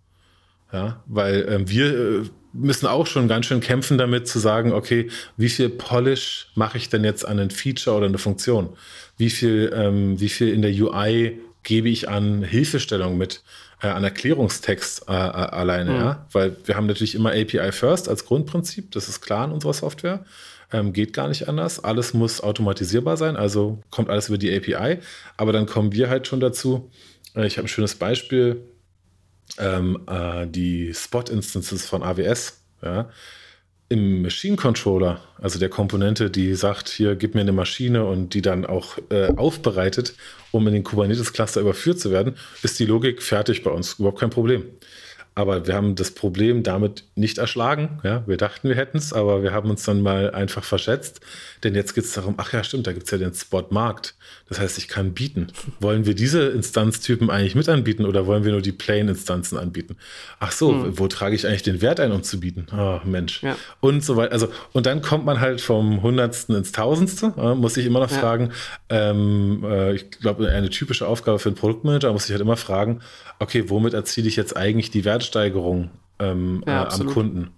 Ja, 0.72 1.04
weil 1.06 1.46
ähm, 1.50 1.70
wir 1.70 1.86
äh, 1.86 2.24
müssen 2.54 2.86
auch 2.86 3.08
schon 3.08 3.28
ganz 3.28 3.46
schön 3.46 3.62
kämpfen 3.62 3.98
damit 3.98 4.28
zu 4.28 4.40
sagen, 4.40 4.74
okay, 4.74 5.10
wie 5.38 5.50
viel 5.50 5.70
Polish 5.70 6.48
mache 6.56 6.78
ich 6.78 6.90
denn 6.90 7.04
jetzt 7.04 7.26
an 7.26 7.40
ein 7.40 7.50
Feature 7.50 7.98
oder 7.98 8.06
eine 8.06 8.18
Funktion? 8.18 8.70
Wie 9.22 9.30
viel, 9.30 9.72
ähm, 9.76 10.20
wie 10.20 10.30
viel 10.30 10.52
in 10.52 10.64
der 10.64 10.72
UI 10.72 11.40
gebe 11.62 11.90
ich 11.90 12.10
an 12.10 12.42
Hilfestellung 12.42 13.20
mit, 13.20 13.44
äh, 13.80 13.86
an 13.86 14.04
Erklärungstext 14.04 15.08
äh, 15.08 15.12
äh, 15.12 15.16
alleine, 15.16 15.92
mhm. 15.92 15.98
ja, 15.98 16.26
weil 16.32 16.58
wir 16.66 16.76
haben 16.76 16.88
natürlich 16.88 17.14
immer 17.14 17.30
API 17.30 17.72
First 17.72 18.10
als 18.10 18.26
Grundprinzip, 18.26 18.90
das 18.90 19.10
ist 19.10 19.22
klar 19.22 19.46
in 19.46 19.52
unserer 19.52 19.74
Software. 19.76 20.26
Ähm, 20.74 20.92
geht 20.92 21.14
gar 21.14 21.28
nicht 21.28 21.48
anders. 21.48 21.84
Alles 21.84 22.16
muss 22.16 22.42
automatisierbar 22.42 23.16
sein, 23.16 23.36
also 23.36 23.78
kommt 23.92 24.10
alles 24.10 24.28
über 24.28 24.40
die 24.40 24.56
API. 24.58 24.98
Aber 25.38 25.54
dann 25.54 25.68
kommen 25.68 25.92
wir 25.92 26.10
halt 26.10 26.26
schon 26.26 26.40
dazu. 26.40 26.90
Äh, 27.36 27.46
ich 27.46 27.58
habe 27.58 27.68
ein 27.68 27.70
schönes 27.70 27.94
Beispiel. 27.94 28.64
Ähm, 29.60 30.00
äh, 30.08 30.48
die 30.48 30.96
Spot-Instances 30.96 31.86
von 31.86 32.02
AWS. 32.02 32.64
Ja 32.82 33.12
im 33.92 34.22
Machine 34.22 34.56
Controller, 34.56 35.20
also 35.42 35.60
der 35.60 35.68
Komponente, 35.68 36.30
die 36.32 36.56
sagt, 36.56 36.88
hier 36.88 37.16
gib 37.16 37.36
mir 37.36 37.42
eine 37.42 37.52
Maschine 37.52 38.06
und 38.06 38.34
die 38.34 38.42
dann 38.42 38.66
auch 38.66 38.98
äh, 39.10 39.34
aufbereitet, 39.36 40.16
um 40.52 40.66
in 40.68 40.74
den 40.74 40.86
Kubernetes-Cluster 40.86 41.60
überführt 41.60 42.00
zu 42.00 42.10
werden, 42.10 42.36
ist 42.64 42.80
die 42.80 42.86
Logik 42.86 43.22
fertig 43.22 43.64
bei 43.64 43.70
uns. 43.70 44.00
Überhaupt 44.00 44.20
kein 44.20 44.30
Problem. 44.30 44.64
Aber 45.42 45.66
wir 45.66 45.74
haben 45.74 45.96
das 45.96 46.12
Problem 46.12 46.62
damit 46.62 47.06
nicht 47.16 47.40
erschlagen. 47.40 48.00
Ja, 48.04 48.22
wir 48.28 48.38
dachten, 48.38 48.70
wir 48.70 48.76
hätten 48.76 48.98
es, 48.98 49.12
aber 49.12 49.42
wir 49.42 49.54
haben 49.54 49.72
uns 49.72 49.82
dann 49.84 50.02
mal 50.02 50.30
einfach 50.30 50.64
verschätzt. 50.64 51.20
Denn 51.64 51.74
jetzt 51.74 51.96
geht 51.96 52.04
es 52.04 52.14
darum, 52.14 52.36
ach 52.38 52.54
ja, 52.54 52.64
stimmt, 52.64 52.86
da 52.86 52.94
gibt 52.94 53.06
es 53.06 53.12
ja 53.12 53.18
den 53.18 53.34
Spot-Markt. 53.34 54.14
Das 54.48 54.60
heißt, 54.60 54.78
ich 54.78 54.88
kann 54.88 55.14
bieten. 55.14 55.48
Wollen 55.80 56.06
wir 56.06 56.14
diese 56.14 56.50
Instanztypen 56.50 57.32
eigentlich 57.32 57.56
mit 57.56 57.70
anbieten 57.70 58.06
oder 58.06 58.28
wollen 58.28 58.44
wir 58.44 58.52
nur 58.52 58.62
die 58.62 58.72
Plain-Instanzen 58.72 59.58
anbieten? 59.58 59.98
Ach 60.40 60.52
so, 60.52 60.72
hm. 60.72 61.00
wo 61.00 61.08
trage 61.08 61.36
ich 61.36 61.48
eigentlich 61.48 61.64
den 61.64 61.82
Wert 61.82 62.00
ein, 62.00 62.12
um 62.12 62.22
zu 62.22 62.40
bieten? 62.40 62.68
Oh, 62.72 63.00
Mensch. 63.04 63.42
Ja. 63.42 63.56
Und 63.80 64.06
so 64.06 64.18
weiter. 64.18 64.32
Also, 64.32 64.50
und 64.74 64.86
dann 64.86 65.02
kommt 65.02 65.26
man 65.26 65.40
halt 65.40 65.60
vom 65.60 66.04
Hundertsten 66.04 66.56
ins 66.56 66.72
Tausendste. 66.72 67.34
Ja, 67.36 67.56
muss 67.56 67.78
ich 67.78 67.88
immer 67.88 68.00
noch 68.00 68.12
ja. 68.12 68.18
fragen. 68.20 68.52
Ähm, 68.90 69.64
äh, 69.66 69.96
ich 69.96 70.12
glaube, 70.12 70.50
eine 70.50 70.70
typische 70.70 71.08
Aufgabe 71.08 71.40
für 71.40 71.50
einen 71.50 71.56
Produktmanager 71.56 72.14
muss 72.14 72.26
ich 72.26 72.32
halt 72.32 72.42
immer 72.42 72.58
fragen, 72.58 73.00
okay, 73.40 73.70
womit 73.70 73.94
erziele 73.94 74.28
ich 74.28 74.36
jetzt 74.36 74.56
eigentlich 74.56 74.92
die 74.92 75.06
Wertsteigerung 75.32 75.90
ähm, 76.20 76.64
ja, 76.68 76.84
äh, 76.84 76.88
am 76.88 77.06
Kunden? 77.08 77.52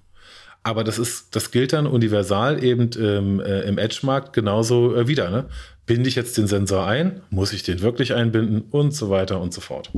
Aber 0.65 0.85
das 0.85 0.97
ist, 0.97 1.35
das 1.35 1.51
gilt 1.51 1.73
dann 1.73 1.87
universal 1.87 2.63
eben 2.63 2.89
ähm, 2.97 3.41
äh, 3.41 3.61
im 3.61 3.77
Edge-Markt 3.77 4.31
genauso 4.31 4.95
äh, 4.95 5.07
wieder. 5.07 5.29
Ne? 5.29 5.49
Binde 5.85 6.07
ich 6.07 6.15
jetzt 6.15 6.37
den 6.37 6.47
Sensor 6.47 6.85
ein? 6.85 7.21
Muss 7.29 7.51
ich 7.51 7.63
den 7.63 7.81
wirklich 7.81 8.13
einbinden? 8.13 8.61
Und 8.71 8.93
so 8.93 9.09
weiter 9.09 9.41
und 9.41 9.53
so 9.53 9.59
fort. 9.59 9.91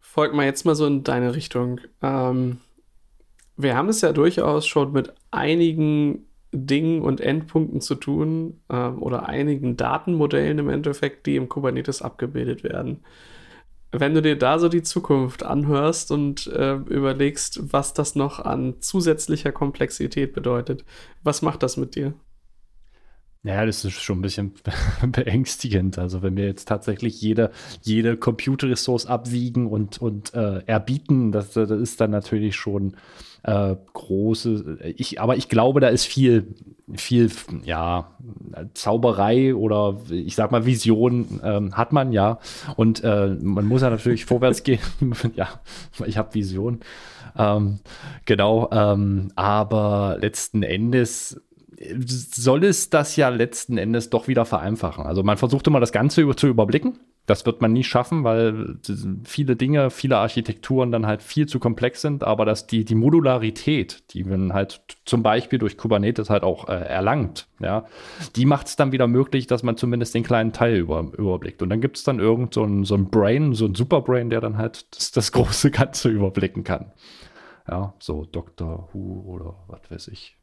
Folgt 0.00 0.34
mal 0.34 0.44
jetzt 0.44 0.66
mal 0.66 0.74
so 0.74 0.84
in 0.86 1.02
deine 1.02 1.34
Richtung. 1.34 1.80
Ähm, 2.02 2.58
wir 3.56 3.74
haben 3.74 3.88
es 3.88 4.02
ja 4.02 4.12
durchaus 4.12 4.66
schon 4.66 4.92
mit 4.92 5.14
einigen 5.30 6.26
Dingen 6.52 7.00
und 7.00 7.22
Endpunkten 7.22 7.80
zu 7.80 7.94
tun 7.94 8.60
äh, 8.68 8.88
oder 8.88 9.28
einigen 9.28 9.78
Datenmodellen 9.78 10.58
im 10.58 10.68
Endeffekt, 10.68 11.24
die 11.26 11.36
im 11.36 11.48
Kubernetes 11.48 12.02
abgebildet 12.02 12.64
werden 12.64 13.00
wenn 13.90 14.14
du 14.14 14.22
dir 14.22 14.36
da 14.36 14.58
so 14.58 14.68
die 14.68 14.82
Zukunft 14.82 15.42
anhörst 15.42 16.10
und 16.10 16.46
äh, 16.48 16.74
überlegst, 16.74 17.72
was 17.72 17.94
das 17.94 18.14
noch 18.14 18.40
an 18.40 18.80
zusätzlicher 18.80 19.52
Komplexität 19.52 20.32
bedeutet, 20.34 20.84
was 21.22 21.42
macht 21.42 21.62
das 21.62 21.76
mit 21.76 21.94
dir? 21.94 22.14
Ja, 23.44 23.64
das 23.64 23.84
ist 23.84 24.00
schon 24.00 24.18
ein 24.18 24.22
bisschen 24.22 24.52
beängstigend. 25.06 25.96
Also 25.96 26.22
wenn 26.22 26.36
wir 26.36 26.46
jetzt 26.46 26.66
tatsächlich 26.66 27.20
jede, 27.20 27.50
jede 27.82 28.16
Computerressource 28.16 29.06
abwiegen 29.06 29.68
und, 29.68 29.98
und 30.02 30.34
äh, 30.34 30.62
erbieten, 30.66 31.30
das, 31.30 31.52
das 31.52 31.70
ist 31.70 32.00
dann 32.00 32.10
natürlich 32.10 32.56
schon 32.56 32.96
äh, 33.44 33.76
große. 33.92 34.78
Ich, 34.96 35.20
aber 35.20 35.36
ich 35.36 35.48
glaube, 35.48 35.78
da 35.78 35.88
ist 35.88 36.04
viel, 36.04 36.54
viel, 36.92 37.30
ja, 37.64 38.10
Zauberei 38.74 39.54
oder 39.54 39.98
ich 40.10 40.34
sag 40.34 40.50
mal 40.50 40.66
Vision 40.66 41.40
ähm, 41.44 41.76
hat 41.76 41.92
man 41.92 42.12
ja. 42.12 42.40
Und 42.76 43.04
äh, 43.04 43.36
man 43.40 43.66
muss 43.66 43.82
ja 43.82 43.90
natürlich 43.90 44.24
vorwärts 44.26 44.64
gehen. 44.64 44.80
ja, 45.36 45.48
ich 46.06 46.18
habe 46.18 46.34
Vision. 46.34 46.80
Ähm, 47.36 47.78
genau, 48.24 48.68
ähm, 48.72 49.30
aber 49.36 50.16
letzten 50.20 50.64
Endes 50.64 51.40
soll 51.80 52.64
es 52.64 52.90
das 52.90 53.16
ja 53.16 53.28
letzten 53.28 53.78
Endes 53.78 54.10
doch 54.10 54.26
wieder 54.26 54.44
vereinfachen. 54.44 55.06
Also 55.06 55.22
man 55.22 55.36
versucht 55.36 55.66
immer 55.66 55.80
das 55.80 55.92
Ganze 55.92 56.22
über, 56.22 56.36
zu 56.36 56.48
überblicken. 56.48 56.98
Das 57.26 57.44
wird 57.44 57.60
man 57.60 57.74
nie 57.74 57.84
schaffen, 57.84 58.24
weil 58.24 58.78
viele 59.24 59.54
Dinge, 59.54 59.90
viele 59.90 60.16
Architekturen 60.16 60.90
dann 60.90 61.06
halt 61.06 61.22
viel 61.22 61.46
zu 61.46 61.60
komplex 61.60 62.00
sind, 62.00 62.24
aber 62.24 62.46
dass 62.46 62.66
die, 62.66 62.86
die 62.86 62.94
Modularität, 62.94 64.02
die 64.14 64.24
man 64.24 64.54
halt 64.54 64.80
zum 65.04 65.22
Beispiel 65.22 65.58
durch 65.58 65.76
Kubernetes 65.76 66.30
halt 66.30 66.42
auch 66.42 66.68
äh, 66.68 66.72
erlangt, 66.72 67.46
ja, 67.60 67.84
die 68.34 68.46
macht 68.46 68.68
es 68.68 68.76
dann 68.76 68.92
wieder 68.92 69.06
möglich, 69.06 69.46
dass 69.46 69.62
man 69.62 69.76
zumindest 69.76 70.14
den 70.14 70.22
kleinen 70.22 70.54
Teil 70.54 70.76
über, 70.76 71.00
überblickt. 71.18 71.60
Und 71.60 71.68
dann 71.68 71.82
gibt 71.82 71.98
es 71.98 72.04
dann 72.04 72.18
irgend 72.18 72.54
so 72.54 72.64
ein, 72.64 72.84
so 72.84 72.94
ein 72.94 73.10
Brain, 73.10 73.52
so 73.52 73.66
ein 73.66 73.74
Superbrain, 73.74 74.30
der 74.30 74.40
dann 74.40 74.56
halt 74.56 74.86
das, 74.96 75.10
das 75.10 75.30
große 75.30 75.70
Ganze 75.70 76.08
überblicken 76.08 76.64
kann. 76.64 76.92
Ja, 77.68 77.92
so 77.98 78.24
Dr. 78.24 78.88
Who 78.92 79.24
oder 79.26 79.54
was 79.66 79.90
weiß 79.90 80.08
ich. 80.08 80.37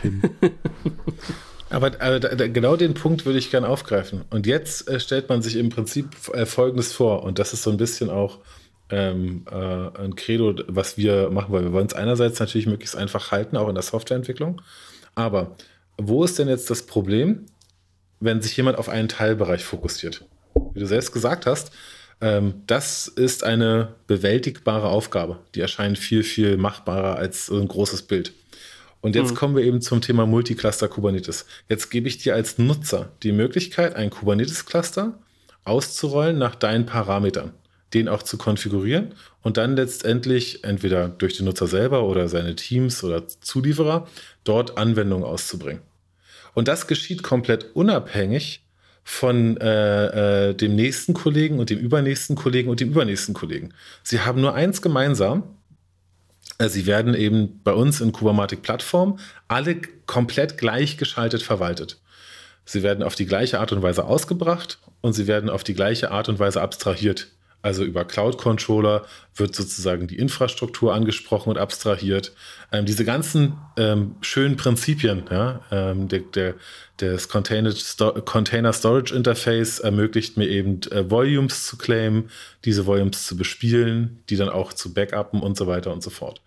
Pim. 0.00 0.22
Aber 1.70 2.00
äh, 2.00 2.48
genau 2.50 2.76
den 2.76 2.94
Punkt 2.94 3.24
würde 3.24 3.38
ich 3.38 3.50
gerne 3.50 3.68
aufgreifen. 3.68 4.22
Und 4.30 4.46
jetzt 4.46 4.88
äh, 4.88 4.98
stellt 4.98 5.28
man 5.28 5.40
sich 5.40 5.56
im 5.56 5.68
Prinzip 5.68 6.08
äh, 6.34 6.44
Folgendes 6.44 6.92
vor. 6.92 7.22
Und 7.22 7.38
das 7.38 7.52
ist 7.52 7.62
so 7.62 7.70
ein 7.70 7.76
bisschen 7.76 8.10
auch 8.10 8.38
ähm, 8.90 9.44
äh, 9.50 9.54
ein 9.54 10.16
Credo, 10.16 10.54
was 10.66 10.96
wir 10.96 11.30
machen, 11.30 11.52
weil 11.52 11.62
wir 11.62 11.72
wollen 11.72 11.86
es 11.86 11.94
einerseits 11.94 12.40
natürlich 12.40 12.66
möglichst 12.66 12.96
einfach 12.96 13.30
halten, 13.30 13.56
auch 13.56 13.68
in 13.68 13.74
der 13.74 13.82
Softwareentwicklung. 13.82 14.60
Aber 15.14 15.56
wo 15.96 16.24
ist 16.24 16.38
denn 16.38 16.48
jetzt 16.48 16.70
das 16.70 16.86
Problem, 16.86 17.46
wenn 18.18 18.42
sich 18.42 18.56
jemand 18.56 18.76
auf 18.76 18.88
einen 18.88 19.08
Teilbereich 19.08 19.64
fokussiert? 19.64 20.24
Wie 20.74 20.80
du 20.80 20.86
selbst 20.86 21.12
gesagt 21.12 21.46
hast, 21.46 21.70
ähm, 22.20 22.62
das 22.66 23.06
ist 23.06 23.44
eine 23.44 23.94
bewältigbare 24.08 24.88
Aufgabe. 24.88 25.38
Die 25.54 25.60
erscheint 25.60 25.98
viel, 25.98 26.24
viel 26.24 26.56
machbarer 26.56 27.16
als 27.16 27.48
ein 27.48 27.68
großes 27.68 28.02
Bild. 28.02 28.32
Und 29.00 29.14
jetzt 29.14 29.30
hm. 29.30 29.36
kommen 29.36 29.56
wir 29.56 29.64
eben 29.64 29.80
zum 29.80 30.00
Thema 30.00 30.26
Multicluster 30.26 30.88
Kubernetes. 30.88 31.46
Jetzt 31.68 31.90
gebe 31.90 32.08
ich 32.08 32.18
dir 32.18 32.34
als 32.34 32.58
Nutzer 32.58 33.12
die 33.22 33.32
Möglichkeit, 33.32 33.96
ein 33.96 34.10
Kubernetes-Cluster 34.10 35.18
auszurollen 35.64 36.38
nach 36.38 36.54
deinen 36.54 36.86
Parametern, 36.86 37.52
den 37.94 38.08
auch 38.08 38.22
zu 38.22 38.36
konfigurieren 38.36 39.14
und 39.42 39.56
dann 39.56 39.76
letztendlich 39.76 40.64
entweder 40.64 41.08
durch 41.08 41.36
den 41.36 41.46
Nutzer 41.46 41.66
selber 41.66 42.04
oder 42.04 42.28
seine 42.28 42.56
Teams 42.56 43.02
oder 43.02 43.26
Zulieferer 43.26 44.06
dort 44.44 44.76
Anwendungen 44.76 45.24
auszubringen. 45.24 45.82
Und 46.54 46.68
das 46.68 46.86
geschieht 46.86 47.22
komplett 47.22 47.74
unabhängig 47.74 48.62
von 49.02 49.56
äh, 49.56 50.50
äh, 50.50 50.54
dem 50.54 50.76
nächsten 50.76 51.14
Kollegen 51.14 51.58
und 51.58 51.70
dem 51.70 51.78
übernächsten 51.78 52.36
Kollegen 52.36 52.68
und 52.68 52.80
dem 52.80 52.90
übernächsten 52.90 53.34
Kollegen. 53.34 53.72
Sie 54.02 54.20
haben 54.20 54.40
nur 54.40 54.54
eins 54.54 54.82
gemeinsam, 54.82 55.42
Sie 56.68 56.86
werden 56.86 57.14
eben 57.14 57.60
bei 57.64 57.72
uns 57.72 58.00
in 58.00 58.12
Kubernetes 58.12 58.60
Plattform 58.60 59.18
alle 59.48 59.80
komplett 60.06 60.58
gleichgeschaltet 60.58 61.42
verwaltet. 61.42 62.00
Sie 62.66 62.82
werden 62.82 63.02
auf 63.02 63.14
die 63.14 63.26
gleiche 63.26 63.60
Art 63.60 63.72
und 63.72 63.82
Weise 63.82 64.04
ausgebracht 64.04 64.78
und 65.00 65.14
sie 65.14 65.26
werden 65.26 65.48
auf 65.48 65.64
die 65.64 65.74
gleiche 65.74 66.10
Art 66.10 66.28
und 66.28 66.38
Weise 66.38 66.60
abstrahiert. 66.60 67.28
Also 67.62 67.84
über 67.84 68.04
Cloud 68.04 68.38
Controller 68.38 69.04
wird 69.34 69.54
sozusagen 69.54 70.06
die 70.06 70.18
Infrastruktur 70.18 70.94
angesprochen 70.94 71.50
und 71.50 71.58
abstrahiert. 71.58 72.32
Ähm, 72.72 72.86
diese 72.86 73.04
ganzen 73.04 73.58
ähm, 73.76 74.16
schönen 74.22 74.56
Prinzipien, 74.56 75.24
ja, 75.30 75.60
ähm, 75.70 76.08
der, 76.08 76.20
der, 76.20 76.54
das 76.96 77.28
Container, 77.28 77.72
Sto 77.72 78.12
Container 78.12 78.72
Storage 78.72 79.14
Interface 79.14 79.78
ermöglicht 79.80 80.36
mir 80.36 80.48
eben 80.48 80.80
äh, 80.90 81.10
Volumes 81.10 81.66
zu 81.66 81.76
claimen, 81.76 82.30
diese 82.64 82.86
Volumes 82.86 83.26
zu 83.26 83.36
bespielen, 83.36 84.22
die 84.30 84.36
dann 84.36 84.48
auch 84.48 84.72
zu 84.72 84.94
backuppen 84.94 85.40
und 85.40 85.56
so 85.56 85.66
weiter 85.66 85.92
und 85.92 86.02
so 86.02 86.10
fort. 86.10 86.40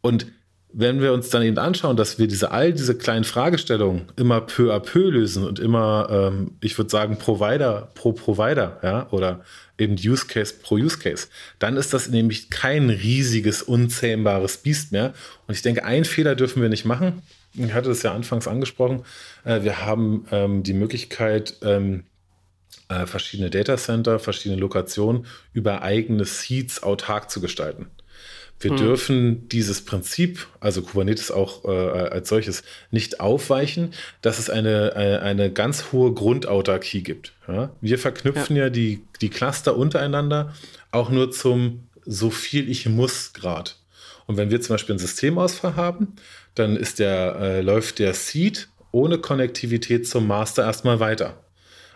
Und 0.00 0.26
wenn 0.72 1.00
wir 1.00 1.12
uns 1.12 1.30
dann 1.30 1.42
eben 1.42 1.58
anschauen, 1.58 1.96
dass 1.96 2.18
wir 2.18 2.28
diese 2.28 2.52
all 2.52 2.72
diese 2.72 2.96
kleinen 2.96 3.24
Fragestellungen 3.24 4.12
immer 4.16 4.40
peu 4.40 4.72
à 4.72 4.78
peu 4.78 5.10
lösen 5.10 5.44
und 5.44 5.58
immer, 5.58 6.08
ähm, 6.10 6.52
ich 6.60 6.78
würde 6.78 6.90
sagen, 6.90 7.18
Provider 7.18 7.90
pro 7.94 8.12
Provider, 8.12 8.78
ja, 8.82 9.08
oder 9.10 9.40
eben 9.80 9.94
Use 9.94 10.26
Case 10.26 10.54
pro 10.62 10.76
Use 10.76 10.98
Case, 10.98 11.28
dann 11.58 11.76
ist 11.76 11.92
das 11.92 12.08
nämlich 12.08 12.50
kein 12.50 12.90
riesiges, 12.90 13.62
unzähmbares 13.62 14.58
Biest 14.58 14.92
mehr. 14.92 15.14
Und 15.46 15.54
ich 15.54 15.62
denke, 15.62 15.84
einen 15.84 16.04
Fehler 16.04 16.34
dürfen 16.34 16.62
wir 16.62 16.68
nicht 16.68 16.84
machen. 16.84 17.22
Ich 17.54 17.72
hatte 17.72 17.88
das 17.88 18.02
ja 18.02 18.14
anfangs 18.14 18.46
angesprochen. 18.46 19.04
Äh, 19.44 19.62
wir 19.62 19.84
haben 19.84 20.26
ähm, 20.30 20.62
die 20.62 20.74
Möglichkeit, 20.74 21.56
ähm, 21.62 22.04
äh, 22.88 23.06
verschiedene 23.06 23.50
Datacenter, 23.50 24.18
verschiedene 24.18 24.60
Lokationen 24.60 25.26
über 25.52 25.82
eigene 25.82 26.24
Seeds 26.24 26.82
autark 26.82 27.30
zu 27.30 27.40
gestalten. 27.40 27.86
Wir 28.60 28.72
hm. 28.72 28.76
dürfen 28.76 29.48
dieses 29.48 29.84
Prinzip, 29.84 30.46
also 30.60 30.82
Kubernetes 30.82 31.30
auch 31.30 31.64
äh, 31.64 31.68
als 31.68 32.28
solches, 32.28 32.62
nicht 32.90 33.18
aufweichen, 33.18 33.94
dass 34.20 34.38
es 34.38 34.50
eine, 34.50 34.94
eine, 34.94 35.22
eine 35.22 35.50
ganz 35.50 35.92
hohe 35.92 36.12
Grundautarkie 36.12 37.02
gibt. 37.02 37.32
Ja? 37.48 37.74
Wir 37.80 37.98
verknüpfen 37.98 38.56
ja, 38.56 38.64
ja 38.64 38.70
die, 38.70 39.02
die 39.22 39.30
Cluster 39.30 39.76
untereinander 39.76 40.54
auch 40.92 41.10
nur 41.10 41.30
zum 41.30 41.88
so 42.04 42.30
viel 42.30 42.68
ich 42.68 42.86
muss 42.86 43.32
Grad. 43.32 43.76
Und 44.26 44.36
wenn 44.36 44.50
wir 44.50 44.60
zum 44.60 44.74
Beispiel 44.74 44.94
einen 44.94 45.00
Systemausfall 45.00 45.76
haben, 45.76 46.14
dann 46.54 46.76
ist 46.76 46.98
der, 46.98 47.36
äh, 47.40 47.60
läuft 47.62 47.98
der 47.98 48.14
Seed 48.14 48.68
ohne 48.92 49.18
Konnektivität 49.18 50.06
zum 50.06 50.26
Master 50.26 50.64
erstmal 50.64 51.00
weiter. 51.00 51.44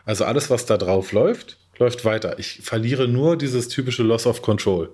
Also 0.05 0.25
alles, 0.25 0.51
was 0.51 0.67
da 0.67 0.77
drauf 0.77 1.12
läuft, 1.12 1.59
läuft 1.79 2.05
weiter. 2.05 2.39
Ich 2.39 2.61
verliere 2.62 3.09
nur 3.09 3.37
dieses 3.37 3.69
typische 3.69 4.03
Loss 4.03 4.27
of 4.27 4.43
Control. 4.43 4.91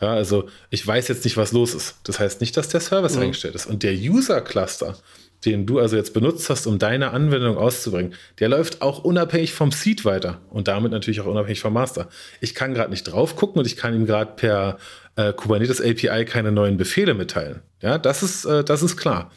Ja, 0.00 0.12
also 0.12 0.48
ich 0.70 0.86
weiß 0.86 1.08
jetzt 1.08 1.24
nicht, 1.24 1.36
was 1.36 1.52
los 1.52 1.74
ist. 1.74 1.96
Das 2.04 2.20
heißt 2.20 2.40
nicht, 2.40 2.56
dass 2.56 2.68
der 2.68 2.80
Service 2.80 3.16
mhm. 3.16 3.22
eingestellt 3.22 3.54
ist. 3.54 3.66
Und 3.66 3.82
der 3.82 3.92
User-Cluster, 3.92 4.96
den 5.44 5.66
du 5.66 5.78
also 5.78 5.96
jetzt 5.96 6.14
benutzt 6.14 6.50
hast, 6.50 6.66
um 6.66 6.78
deine 6.78 7.10
Anwendung 7.12 7.56
auszubringen, 7.56 8.14
der 8.38 8.48
läuft 8.48 8.82
auch 8.82 9.04
unabhängig 9.04 9.52
vom 9.52 9.72
Seed 9.72 10.04
weiter 10.04 10.40
und 10.50 10.68
damit 10.68 10.92
natürlich 10.92 11.20
auch 11.20 11.26
unabhängig 11.26 11.60
vom 11.60 11.72
Master. 11.72 12.08
Ich 12.40 12.54
kann 12.54 12.74
gerade 12.74 12.90
nicht 12.90 13.04
drauf 13.04 13.36
gucken 13.36 13.58
und 13.58 13.66
ich 13.66 13.76
kann 13.76 13.94
ihm 13.94 14.06
gerade 14.06 14.32
per 14.36 14.78
äh, 15.16 15.32
Kubernetes 15.32 15.80
API 15.80 16.24
keine 16.24 16.52
neuen 16.52 16.76
Befehle 16.76 17.14
mitteilen. 17.14 17.60
Ja, 17.82 17.98
das 17.98 18.22
ist, 18.22 18.44
äh, 18.44 18.64
das 18.64 18.82
ist 18.82 18.96
klar. 18.96 19.30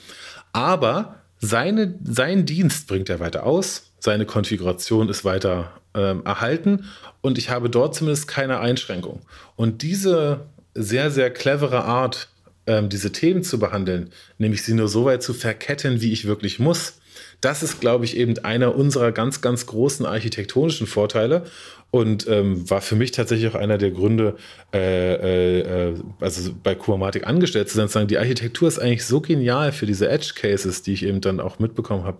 Aber 0.53 1.21
seine, 1.39 1.99
sein 2.03 2.45
Dienst 2.45 2.87
bringt 2.87 3.09
er 3.09 3.19
weiter 3.19 3.45
aus, 3.45 3.91
seine 3.99 4.25
Konfiguration 4.25 5.09
ist 5.09 5.25
weiter 5.25 5.80
ähm, 5.93 6.23
erhalten 6.25 6.85
und 7.21 7.37
ich 7.37 7.49
habe 7.49 7.69
dort 7.69 7.95
zumindest 7.95 8.27
keine 8.27 8.59
Einschränkung. 8.59 9.21
Und 9.55 9.81
diese 9.81 10.41
sehr, 10.73 11.11
sehr 11.11 11.31
clevere 11.31 11.83
Art, 11.83 12.29
ähm, 12.67 12.89
diese 12.89 13.11
Themen 13.11 13.43
zu 13.43 13.59
behandeln, 13.59 14.11
nämlich 14.37 14.63
sie 14.63 14.73
nur 14.73 14.87
so 14.87 15.05
weit 15.05 15.23
zu 15.23 15.33
verketten, 15.33 16.01
wie 16.01 16.13
ich 16.13 16.25
wirklich 16.25 16.59
muss, 16.59 17.01
das 17.41 17.63
ist, 17.63 17.81
glaube 17.81 18.05
ich, 18.05 18.15
eben 18.15 18.37
einer 18.39 18.75
unserer 18.75 19.11
ganz, 19.11 19.41
ganz 19.41 19.65
großen 19.65 20.05
architektonischen 20.05 20.87
Vorteile 20.87 21.45
und 21.89 22.27
ähm, 22.27 22.69
war 22.69 22.81
für 22.81 22.95
mich 22.95 23.11
tatsächlich 23.11 23.51
auch 23.51 23.59
einer 23.59 23.77
der 23.77 23.91
Gründe, 23.91 24.37
äh, 24.73 25.89
äh, 25.89 25.95
also 26.19 26.51
bei 26.63 26.75
Kubernetes 26.75 27.23
angestellt 27.23 27.69
zu 27.69 27.77
sein, 27.77 27.87
zu 27.87 27.93
sagen, 27.93 28.07
die 28.07 28.19
Architektur 28.19 28.67
ist 28.67 28.79
eigentlich 28.79 29.05
so 29.05 29.21
genial 29.21 29.71
für 29.71 29.85
diese 29.85 30.07
Edge 30.07 30.33
Cases, 30.35 30.83
die 30.83 30.93
ich 30.93 31.03
eben 31.03 31.19
dann 31.19 31.39
auch 31.39 31.59
mitbekommen 31.59 32.05
habe 32.05 32.19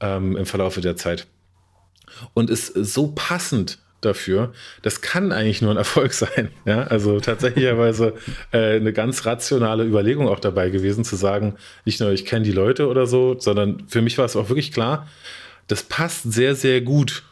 ähm, 0.00 0.36
im 0.36 0.46
Verlauf 0.46 0.80
der 0.80 0.96
Zeit 0.96 1.26
und 2.34 2.50
ist 2.50 2.66
so 2.66 3.12
passend 3.14 3.78
dafür. 4.00 4.52
Das 4.82 5.00
kann 5.00 5.32
eigentlich 5.32 5.62
nur 5.62 5.70
ein 5.70 5.76
Erfolg 5.76 6.12
sein. 6.12 6.50
Ja, 6.66 6.82
also 6.84 7.20
tatsächlicherweise 7.20 8.14
äh, 8.52 8.76
eine 8.76 8.92
ganz 8.92 9.24
rationale 9.24 9.84
Überlegung 9.84 10.28
auch 10.28 10.40
dabei 10.40 10.70
gewesen, 10.70 11.04
zu 11.04 11.16
sagen, 11.16 11.54
nicht 11.84 12.00
nur 12.00 12.10
ich 12.10 12.26
kenne 12.26 12.44
die 12.44 12.52
Leute 12.52 12.88
oder 12.88 13.06
so, 13.06 13.38
sondern 13.38 13.84
für 13.88 14.02
mich 14.02 14.18
war 14.18 14.24
es 14.24 14.36
auch 14.36 14.48
wirklich 14.48 14.72
klar, 14.72 15.08
das 15.68 15.84
passt 15.84 16.32
sehr, 16.32 16.54
sehr 16.54 16.80
gut 16.80 17.22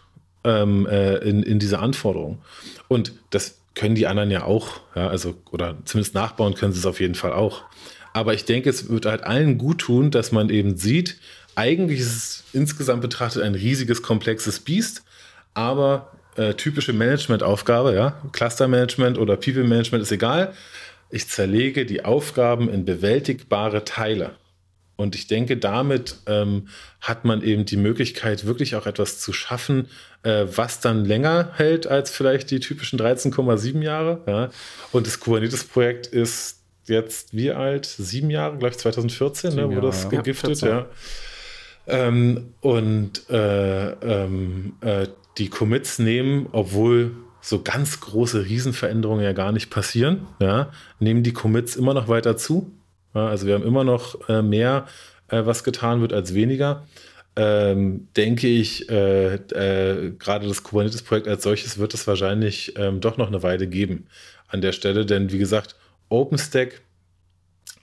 ähm, 0.44 0.86
äh, 0.86 1.16
in, 1.18 1.42
in 1.42 1.58
diese 1.58 1.80
Anforderung. 1.80 2.38
Und 2.88 3.12
das 3.30 3.58
können 3.74 3.94
die 3.94 4.06
anderen 4.06 4.30
ja 4.30 4.44
auch, 4.44 4.80
ja, 4.94 5.08
also, 5.08 5.34
oder 5.50 5.76
zumindest 5.84 6.14
nachbauen 6.14 6.54
können 6.54 6.72
sie 6.72 6.78
es 6.78 6.86
auf 6.86 7.00
jeden 7.00 7.14
Fall 7.14 7.32
auch. 7.32 7.62
Aber 8.12 8.34
ich 8.34 8.44
denke, 8.44 8.68
es 8.70 8.88
wird 8.88 9.06
halt 9.06 9.22
allen 9.22 9.58
gut 9.58 9.78
tun, 9.78 10.10
dass 10.10 10.32
man 10.32 10.50
eben 10.50 10.76
sieht, 10.76 11.18
eigentlich 11.54 12.00
ist 12.00 12.16
es 12.16 12.44
insgesamt 12.52 13.02
betrachtet 13.02 13.42
ein 13.42 13.54
riesiges, 13.54 14.02
komplexes 14.02 14.60
Biest, 14.60 15.02
aber 15.54 16.12
äh, 16.36 16.54
typische 16.54 16.92
Managementaufgabe, 16.92 17.94
ja, 17.94 18.20
Clustermanagement 18.32 19.18
oder 19.18 19.36
People 19.36 19.64
Management 19.64 20.02
ist 20.02 20.12
egal. 20.12 20.54
Ich 21.10 21.28
zerlege 21.28 21.86
die 21.86 22.04
Aufgaben 22.04 22.68
in 22.68 22.84
bewältigbare 22.84 23.84
Teile. 23.84 24.36
Und 24.96 25.14
ich 25.14 25.26
denke, 25.26 25.56
damit 25.56 26.16
ähm, 26.26 26.68
hat 27.00 27.24
man 27.24 27.42
eben 27.42 27.64
die 27.64 27.78
Möglichkeit, 27.78 28.44
wirklich 28.44 28.76
auch 28.76 28.86
etwas 28.86 29.18
zu 29.18 29.32
schaffen, 29.32 29.88
äh, 30.22 30.44
was 30.54 30.80
dann 30.80 31.06
länger 31.06 31.52
hält 31.54 31.86
als 31.86 32.10
vielleicht 32.10 32.50
die 32.50 32.60
typischen 32.60 32.98
13,7 32.98 33.82
Jahre. 33.82 34.20
Ja. 34.26 34.50
Und 34.92 35.06
das 35.06 35.18
Kubernetes-Projekt 35.18 36.06
ist 36.06 36.60
jetzt 36.84 37.34
wie 37.34 37.50
alt? 37.50 37.86
Sieben 37.86 38.28
Jahre, 38.28 38.58
glaube 38.58 38.74
ich, 38.74 38.78
2014, 38.78 39.54
ne, 39.54 39.68
wurde 39.70 39.86
das 39.86 40.02
ja. 40.02 40.08
gegiftet, 40.10 40.60
ja. 40.60 40.86
Ähm, 41.90 42.54
und 42.60 43.28
äh, 43.30 43.90
ähm, 43.90 44.74
äh, 44.80 45.08
die 45.38 45.48
Commits 45.48 45.98
nehmen, 45.98 46.48
obwohl 46.52 47.12
so 47.40 47.62
ganz 47.62 48.00
große 48.00 48.44
Riesenveränderungen 48.44 49.24
ja 49.24 49.32
gar 49.32 49.52
nicht 49.52 49.70
passieren, 49.70 50.26
ja, 50.40 50.70
nehmen 50.98 51.22
die 51.22 51.32
Commits 51.32 51.76
immer 51.76 51.94
noch 51.94 52.08
weiter 52.08 52.36
zu. 52.36 52.70
Ja, 53.14 53.28
also 53.28 53.46
wir 53.46 53.54
haben 53.54 53.64
immer 53.64 53.84
noch 53.84 54.28
äh, 54.28 54.42
mehr 54.42 54.86
äh, 55.28 55.44
was 55.44 55.64
getan 55.64 56.00
wird, 56.00 56.12
als 56.12 56.34
weniger. 56.34 56.86
Ähm, 57.36 58.08
denke 58.16 58.48
ich, 58.48 58.90
äh, 58.90 59.34
äh, 59.34 60.10
gerade 60.18 60.46
das 60.46 60.62
Kubernetes-Projekt 60.62 61.28
als 61.28 61.42
solches 61.42 61.78
wird 61.78 61.94
es 61.94 62.06
wahrscheinlich 62.06 62.74
ähm, 62.76 63.00
doch 63.00 63.16
noch 63.16 63.28
eine 63.28 63.42
Weile 63.42 63.66
geben 63.66 64.06
an 64.48 64.60
der 64.60 64.72
Stelle, 64.72 65.06
denn 65.06 65.30
wie 65.32 65.38
gesagt, 65.38 65.76
OpenStack 66.08 66.82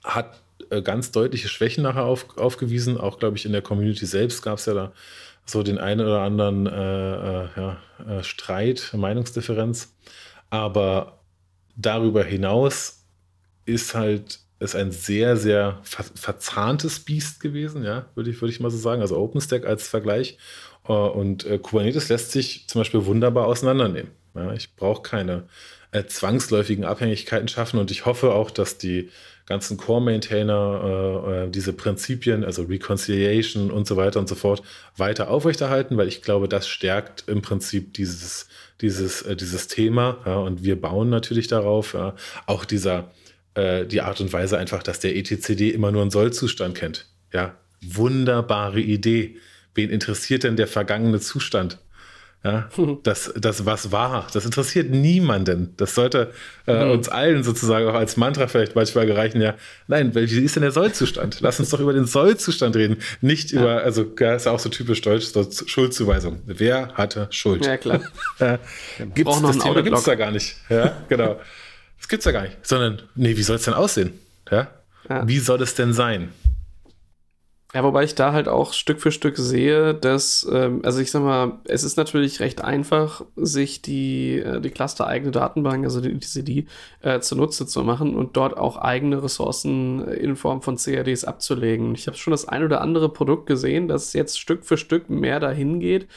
hat 0.04 0.40
ganz 0.82 1.10
deutliche 1.10 1.48
Schwächen 1.48 1.82
nachher 1.82 2.04
auf, 2.04 2.36
aufgewiesen. 2.36 2.98
Auch, 2.98 3.18
glaube 3.18 3.36
ich, 3.36 3.44
in 3.44 3.52
der 3.52 3.62
Community 3.62 4.06
selbst 4.06 4.42
gab 4.42 4.58
es 4.58 4.66
ja 4.66 4.74
da 4.74 4.92
so 5.44 5.62
den 5.62 5.78
einen 5.78 6.00
oder 6.00 6.20
anderen 6.20 6.66
äh, 6.66 6.70
äh, 6.72 7.48
ja, 7.56 7.78
äh, 8.06 8.22
Streit, 8.22 8.92
Meinungsdifferenz. 8.94 9.94
Aber 10.50 11.20
darüber 11.76 12.24
hinaus 12.24 13.04
ist 13.64 13.94
halt 13.94 14.40
ist 14.60 14.74
ein 14.74 14.90
sehr, 14.90 15.36
sehr 15.36 15.78
ver 15.82 16.04
verzahntes 16.14 17.00
Biest 17.00 17.40
gewesen, 17.40 17.84
ja, 17.84 18.06
würde 18.14 18.30
ich, 18.30 18.40
würde 18.40 18.52
ich 18.52 18.60
mal 18.60 18.70
so 18.70 18.78
sagen. 18.78 19.02
Also 19.02 19.16
OpenStack 19.16 19.64
als 19.64 19.86
Vergleich. 19.86 20.36
Äh, 20.88 20.92
und 20.92 21.44
äh, 21.44 21.58
Kubernetes 21.58 22.08
lässt 22.08 22.32
sich 22.32 22.66
zum 22.68 22.80
Beispiel 22.80 23.06
wunderbar 23.06 23.46
auseinandernehmen. 23.46 24.10
Ja, 24.34 24.52
ich 24.52 24.74
brauche 24.74 25.02
keine 25.02 25.44
äh, 25.92 26.04
zwangsläufigen 26.04 26.84
Abhängigkeiten 26.84 27.48
schaffen 27.48 27.78
und 27.78 27.90
ich 27.90 28.04
hoffe 28.04 28.32
auch, 28.32 28.50
dass 28.50 28.78
die 28.78 29.10
ganzen 29.48 29.78
Core-Maintainer 29.78 31.24
äh, 31.26 31.46
äh, 31.46 31.50
diese 31.50 31.72
Prinzipien, 31.72 32.44
also 32.44 32.64
Reconciliation 32.64 33.70
und 33.70 33.86
so 33.86 33.96
weiter 33.96 34.20
und 34.20 34.28
so 34.28 34.34
fort, 34.34 34.62
weiter 34.96 35.30
aufrechterhalten, 35.30 35.96
weil 35.96 36.06
ich 36.06 36.20
glaube, 36.20 36.48
das 36.48 36.68
stärkt 36.68 37.24
im 37.28 37.40
Prinzip 37.40 37.94
dieses, 37.94 38.46
dieses, 38.82 39.22
äh, 39.22 39.36
dieses 39.36 39.66
Thema. 39.66 40.18
Ja, 40.26 40.36
und 40.36 40.64
wir 40.64 40.78
bauen 40.78 41.08
natürlich 41.08 41.48
darauf. 41.48 41.94
Ja, 41.94 42.14
auch 42.44 42.66
dieser, 42.66 43.10
äh, 43.54 43.86
die 43.86 44.02
Art 44.02 44.20
und 44.20 44.32
Weise 44.34 44.58
einfach, 44.58 44.82
dass 44.82 45.00
der 45.00 45.16
etcd 45.16 45.72
immer 45.72 45.92
nur 45.92 46.02
einen 46.02 46.10
Sollzustand 46.10 46.74
kennt. 46.74 47.06
Ja, 47.32 47.56
wunderbare 47.80 48.80
Idee. 48.80 49.36
Wen 49.74 49.88
interessiert 49.88 50.44
denn 50.44 50.56
der 50.56 50.66
vergangene 50.66 51.20
Zustand? 51.20 51.78
Ja, 52.44 52.68
das, 53.02 53.32
das 53.36 53.66
was 53.66 53.90
war, 53.90 54.26
das 54.32 54.44
interessiert 54.44 54.90
niemanden. 54.90 55.74
Das 55.76 55.94
sollte 55.94 56.32
äh, 56.66 56.84
mhm. 56.84 56.92
uns 56.92 57.08
allen 57.08 57.42
sozusagen 57.42 57.88
auch 57.88 57.94
als 57.94 58.16
Mantra 58.16 58.46
vielleicht 58.46 58.76
manchmal 58.76 59.06
gereichen. 59.06 59.40
Ja, 59.40 59.54
nein, 59.88 60.14
wie 60.14 60.22
ist 60.22 60.54
denn 60.54 60.62
der 60.62 60.70
Sollzustand? 60.70 61.38
Lass 61.40 61.58
uns 61.58 61.70
doch 61.70 61.80
über 61.80 61.92
den 61.92 62.04
Sollzustand 62.04 62.76
reden, 62.76 62.98
nicht 63.20 63.50
ja. 63.50 63.60
über, 63.60 63.82
also 63.82 64.06
ja, 64.18 64.34
ist 64.34 64.46
auch 64.46 64.60
so 64.60 64.68
typisch 64.68 65.00
deutsch, 65.00 65.26
so 65.26 65.48
Schuldzuweisung. 65.66 66.40
Wer 66.46 66.94
hatte 66.94 67.26
Schuld? 67.30 67.66
Ja, 67.66 67.76
klar. 67.76 68.00
äh, 68.38 68.58
gibt's, 69.14 69.42
das 69.42 69.58
Thema 69.58 69.82
gibt 69.82 69.96
es 69.96 70.04
da 70.04 70.14
gar 70.14 70.30
nicht. 70.30 70.56
Ja, 70.68 70.96
genau. 71.08 71.40
Das 71.98 72.08
gibt's 72.08 72.24
da 72.24 72.30
gar 72.30 72.42
nicht. 72.42 72.56
Sondern, 72.62 73.02
nee, 73.16 73.36
wie 73.36 73.42
soll 73.42 73.56
es 73.56 73.62
denn 73.64 73.74
aussehen? 73.74 74.12
Ja? 74.50 74.68
ja? 75.08 75.26
Wie 75.26 75.40
soll 75.40 75.60
es 75.60 75.74
denn 75.74 75.92
sein? 75.92 76.32
Ja, 77.74 77.84
wobei 77.84 78.04
ich 78.04 78.14
da 78.14 78.32
halt 78.32 78.48
auch 78.48 78.72
Stück 78.72 78.98
für 78.98 79.12
Stück 79.12 79.36
sehe, 79.36 79.92
dass, 79.92 80.48
ähm, 80.50 80.80
also 80.84 81.00
ich 81.00 81.10
sag 81.10 81.22
mal, 81.22 81.58
es 81.64 81.84
ist 81.84 81.98
natürlich 81.98 82.40
recht 82.40 82.64
einfach, 82.64 83.26
sich 83.36 83.82
die, 83.82 84.38
äh, 84.38 84.62
die 84.62 84.70
cluster-eigene 84.70 85.32
Datenbank, 85.32 85.84
also 85.84 86.00
die 86.00 86.10
ETCD, 86.10 86.66
äh, 87.02 87.20
zunutze 87.20 87.66
zu 87.66 87.84
machen 87.84 88.16
und 88.16 88.38
dort 88.38 88.56
auch 88.56 88.78
eigene 88.78 89.22
Ressourcen 89.22 90.02
in 90.08 90.34
Form 90.36 90.62
von 90.62 90.76
CADs 90.78 91.24
abzulegen. 91.26 91.94
Ich 91.94 92.06
habe 92.06 92.16
schon 92.16 92.30
das 92.30 92.48
ein 92.48 92.64
oder 92.64 92.80
andere 92.80 93.10
Produkt 93.10 93.44
gesehen, 93.46 93.86
das 93.86 94.14
jetzt 94.14 94.40
Stück 94.40 94.64
für 94.64 94.78
Stück 94.78 95.10
mehr 95.10 95.38
dahin 95.38 95.78
geht, 95.78 96.08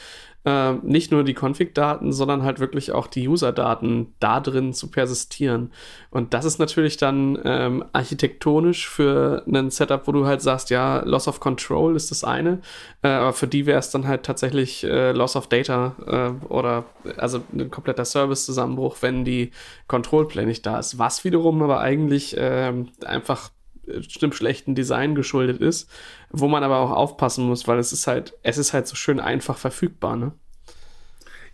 äh, 0.44 0.72
nicht 0.82 1.12
nur 1.12 1.24
die 1.24 1.34
Config-Daten, 1.34 2.12
sondern 2.12 2.42
halt 2.42 2.58
wirklich 2.58 2.92
auch 2.92 3.06
die 3.06 3.28
User-Daten 3.28 4.14
da 4.18 4.40
drin 4.40 4.72
zu 4.72 4.90
persistieren. 4.90 5.72
Und 6.10 6.34
das 6.34 6.44
ist 6.44 6.58
natürlich 6.58 6.96
dann 6.96 7.38
ähm, 7.44 7.84
architektonisch 7.92 8.88
für 8.88 9.44
ein 9.46 9.70
Setup, 9.70 10.06
wo 10.06 10.12
du 10.12 10.26
halt 10.26 10.42
sagst, 10.42 10.70
ja, 10.70 11.02
Loss 11.04 11.28
of 11.28 11.40
Control 11.40 11.96
ist 11.96 12.10
das 12.10 12.24
eine, 12.24 12.60
äh, 13.02 13.08
aber 13.08 13.32
für 13.32 13.46
die 13.46 13.66
wäre 13.66 13.78
es 13.78 13.90
dann 13.90 14.06
halt 14.06 14.24
tatsächlich 14.24 14.84
äh, 14.84 15.12
Loss 15.12 15.36
of 15.36 15.46
Data 15.46 15.94
äh, 16.06 16.46
oder 16.46 16.84
also 17.16 17.42
ein 17.52 17.70
kompletter 17.70 18.04
Service-Zusammenbruch, 18.04 18.96
wenn 19.00 19.24
die 19.24 19.52
Control-Plane 19.86 20.48
nicht 20.48 20.66
da 20.66 20.78
ist. 20.78 20.98
Was 20.98 21.24
wiederum 21.24 21.62
aber 21.62 21.80
eigentlich 21.80 22.34
ähm, 22.38 22.88
einfach 23.04 23.50
dem 23.86 24.32
schlechten 24.32 24.74
Design 24.74 25.14
geschuldet 25.14 25.60
ist, 25.60 25.90
wo 26.30 26.48
man 26.48 26.62
aber 26.62 26.78
auch 26.78 26.90
aufpassen 26.90 27.46
muss, 27.46 27.66
weil 27.66 27.78
es 27.78 27.92
ist 27.92 28.06
halt, 28.06 28.34
es 28.42 28.58
ist 28.58 28.72
halt 28.72 28.86
so 28.86 28.94
schön 28.94 29.20
einfach 29.20 29.58
verfügbar, 29.58 30.16
ne? 30.16 30.32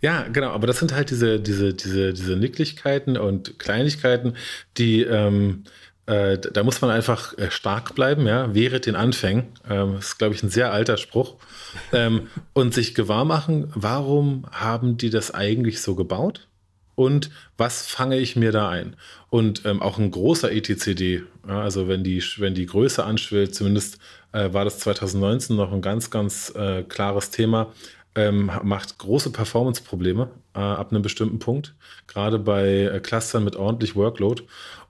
Ja, 0.01 0.27
genau, 0.31 0.51
aber 0.51 0.65
das 0.65 0.79
sind 0.79 0.93
halt 0.93 1.09
diese, 1.09 1.39
diese, 1.41 1.73
diese, 1.73 2.13
diese 2.13 2.37
Nicklichkeiten 2.37 3.17
und 3.17 3.59
Kleinigkeiten, 3.59 4.35
die, 4.77 5.01
ähm, 5.01 5.65
äh, 6.05 6.37
da 6.39 6.63
muss 6.63 6.81
man 6.81 6.89
einfach 6.89 7.37
äh, 7.37 7.51
stark 7.51 7.95
bleiben, 7.95 8.25
ja, 8.25 8.53
während 8.55 8.85
den 8.85 8.95
Anfängen. 8.95 9.47
Ähm, 9.69 9.97
ist, 9.97 10.17
glaube 10.17 10.33
ich, 10.33 10.41
ein 10.41 10.49
sehr 10.49 10.71
alter 10.71 10.97
Spruch. 10.97 11.35
Ähm, 11.91 12.27
und 12.53 12.73
sich 12.73 12.95
gewahr 12.95 13.25
machen, 13.25 13.71
warum 13.75 14.45
haben 14.51 14.97
die 14.97 15.11
das 15.11 15.31
eigentlich 15.33 15.81
so 15.81 15.95
gebaut? 15.95 16.48
Und 16.99 17.29
was 17.55 17.87
fange 17.87 18.17
ich 18.17 18.35
mir 18.35 18.51
da 18.51 18.67
ein? 18.67 18.97
Und 19.29 19.63
ähm, 19.63 19.81
auch 19.81 19.97
ein 19.99 20.11
großer 20.11 20.51
ETCD, 20.51 21.23
ja, 21.47 21.61
also 21.61 21.87
wenn 21.87 22.03
die, 22.03 22.21
wenn 22.39 22.55
die 22.55 22.65
Größe 22.65 23.05
anschwillt, 23.05 23.55
zumindest 23.55 23.99
äh, 24.33 24.51
war 24.51 24.65
das 24.65 24.79
2019 24.79 25.55
noch 25.55 25.71
ein 25.71 25.81
ganz, 25.81 26.09
ganz 26.09 26.53
äh, 26.57 26.83
klares 26.83 27.31
Thema, 27.31 27.71
ähm, 28.15 28.51
macht 28.63 28.97
große 28.97 29.31
Performance-Probleme 29.31 30.29
äh, 30.53 30.59
ab 30.59 30.91
einem 30.91 31.01
bestimmten 31.01 31.39
Punkt, 31.39 31.73
gerade 32.07 32.37
bei 32.37 32.67
äh, 32.67 32.99
Clustern 32.99 33.45
mit 33.45 33.55
ordentlich 33.55 33.95
Workload. 33.95 34.43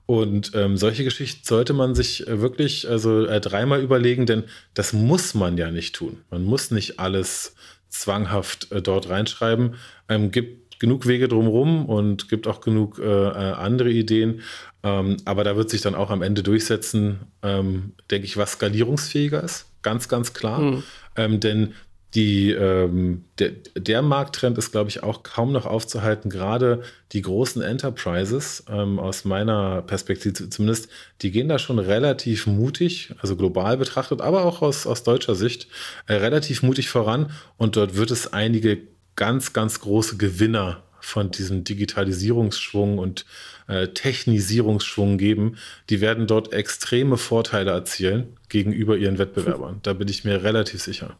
Und 0.06 0.50
ähm, 0.56 0.76
solche 0.76 1.04
Geschichten 1.04 1.46
sollte 1.46 1.74
man 1.74 1.94
sich 1.94 2.26
äh, 2.26 2.40
wirklich 2.40 2.88
also 2.88 3.24
äh, 3.24 3.40
dreimal 3.40 3.80
überlegen, 3.80 4.26
denn 4.26 4.42
das 4.74 4.92
muss 4.92 5.34
man 5.34 5.56
ja 5.56 5.70
nicht 5.70 5.94
tun. 5.94 6.22
Man 6.28 6.42
muss 6.42 6.72
nicht 6.72 6.98
alles 6.98 7.54
zwanghaft 7.88 8.68
dort 8.84 9.08
reinschreiben. 9.08 9.76
Ähm, 10.08 10.32
gibt 10.32 10.59
genug 10.80 11.06
Wege 11.06 11.28
drumherum 11.28 11.86
und 11.86 12.28
gibt 12.28 12.48
auch 12.48 12.60
genug 12.60 12.98
äh, 12.98 13.04
äh, 13.04 13.52
andere 13.52 13.90
Ideen. 13.90 14.40
Ähm, 14.82 15.18
aber 15.26 15.44
da 15.44 15.54
wird 15.54 15.70
sich 15.70 15.82
dann 15.82 15.94
auch 15.94 16.10
am 16.10 16.22
Ende 16.22 16.42
durchsetzen, 16.42 17.20
ähm, 17.42 17.92
denke 18.10 18.26
ich, 18.26 18.36
was 18.36 18.52
skalierungsfähiger 18.52 19.44
ist. 19.44 19.66
Ganz, 19.82 20.08
ganz 20.08 20.32
klar. 20.32 20.58
Mhm. 20.58 20.82
Ähm, 21.16 21.40
denn 21.40 21.74
die, 22.14 22.50
ähm, 22.50 23.24
der, 23.38 23.50
der, 23.76 24.02
Markttrend 24.02 24.58
ist, 24.58 24.72
glaube 24.72 24.90
ich, 24.90 25.04
auch 25.04 25.22
kaum 25.22 25.52
noch 25.52 25.64
aufzuhalten. 25.64 26.28
Gerade 26.28 26.82
die 27.12 27.22
großen 27.22 27.62
Enterprises, 27.62 28.64
ähm, 28.68 28.98
aus 28.98 29.24
meiner 29.24 29.82
Perspektive 29.82 30.48
zumindest, 30.48 30.88
die 31.22 31.30
gehen 31.30 31.48
da 31.48 31.60
schon 31.60 31.78
relativ 31.78 32.48
mutig, 32.48 33.14
also 33.20 33.36
global 33.36 33.76
betrachtet, 33.76 34.22
aber 34.22 34.44
auch 34.44 34.60
aus, 34.60 34.88
aus 34.88 35.04
deutscher 35.04 35.36
Sicht, 35.36 35.68
äh, 36.08 36.14
relativ 36.14 36.64
mutig 36.64 36.88
voran. 36.88 37.30
Und 37.58 37.76
dort 37.76 37.94
wird 37.94 38.10
es 38.10 38.32
einige 38.32 38.78
ganz, 39.20 39.52
ganz 39.52 39.80
große 39.80 40.16
Gewinner 40.16 40.82
von 40.98 41.30
diesem 41.30 41.62
Digitalisierungsschwung 41.62 42.96
und 42.96 43.26
äh, 43.68 43.88
Technisierungsschwung 43.88 45.18
geben, 45.18 45.56
die 45.90 46.00
werden 46.00 46.26
dort 46.26 46.54
extreme 46.54 47.18
Vorteile 47.18 47.70
erzielen 47.70 48.38
gegenüber 48.48 48.96
ihren 48.96 49.18
Wettbewerbern. 49.18 49.80
Da 49.82 49.92
bin 49.92 50.08
ich 50.08 50.24
mir 50.24 50.42
relativ 50.42 50.80
sicher. 50.82 51.18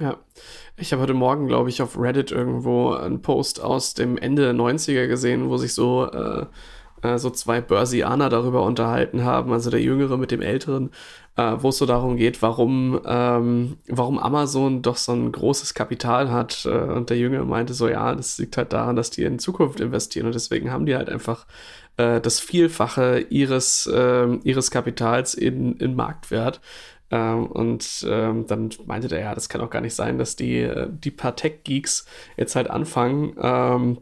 Ja, 0.00 0.16
ich 0.78 0.92
habe 0.92 1.02
heute 1.02 1.12
Morgen, 1.12 1.48
glaube 1.48 1.68
ich, 1.68 1.82
auf 1.82 1.98
Reddit 1.98 2.32
irgendwo 2.32 2.94
einen 2.94 3.20
Post 3.20 3.60
aus 3.60 3.92
dem 3.92 4.16
Ende 4.16 4.42
der 4.42 4.54
90er 4.54 5.06
gesehen, 5.06 5.50
wo 5.50 5.58
sich 5.58 5.74
so, 5.74 6.10
äh, 6.10 6.46
äh, 7.02 7.18
so 7.18 7.30
zwei 7.30 7.60
Börsianer 7.60 8.28
darüber 8.28 8.62
unterhalten 8.62 9.24
haben, 9.24 9.52
also 9.52 9.70
der 9.70 9.80
Jüngere 9.80 10.16
mit 10.16 10.30
dem 10.30 10.40
Älteren, 10.40 10.90
äh, 11.36 11.54
wo 11.58 11.70
es 11.70 11.78
so 11.78 11.86
darum 11.86 12.16
geht, 12.16 12.42
warum, 12.42 13.00
ähm, 13.04 13.76
warum 13.88 14.18
Amazon 14.18 14.82
doch 14.82 14.96
so 14.96 15.12
ein 15.12 15.32
großes 15.32 15.74
Kapital 15.74 16.30
hat. 16.30 16.66
Äh, 16.66 16.70
und 16.70 17.10
der 17.10 17.18
Jüngere 17.18 17.44
meinte 17.44 17.74
so, 17.74 17.88
ja, 17.88 18.14
das 18.14 18.38
liegt 18.38 18.56
halt 18.56 18.72
daran, 18.72 18.96
dass 18.96 19.10
die 19.10 19.24
in 19.24 19.38
Zukunft 19.38 19.80
investieren 19.80 20.26
und 20.26 20.34
deswegen 20.34 20.70
haben 20.70 20.86
die 20.86 20.96
halt 20.96 21.08
einfach 21.08 21.46
äh, 21.96 22.20
das 22.20 22.40
Vielfache 22.40 23.20
ihres, 23.30 23.90
ähm, 23.92 24.40
ihres 24.44 24.70
Kapitals 24.70 25.34
in, 25.34 25.76
in 25.78 25.94
Marktwert. 25.94 26.60
Ähm, 27.10 27.46
und 27.46 28.06
ähm, 28.08 28.46
dann 28.46 28.70
meinte 28.86 29.08
der, 29.08 29.20
ja, 29.20 29.34
das 29.34 29.48
kann 29.48 29.60
auch 29.60 29.70
gar 29.70 29.82
nicht 29.82 29.94
sein, 29.94 30.18
dass 30.18 30.34
die, 30.36 30.60
äh, 30.60 30.88
die 30.90 31.10
paar 31.10 31.36
Tech-Geeks 31.36 32.06
jetzt 32.38 32.56
halt 32.56 32.70
anfangen, 32.70 33.34
ähm, 33.40 33.98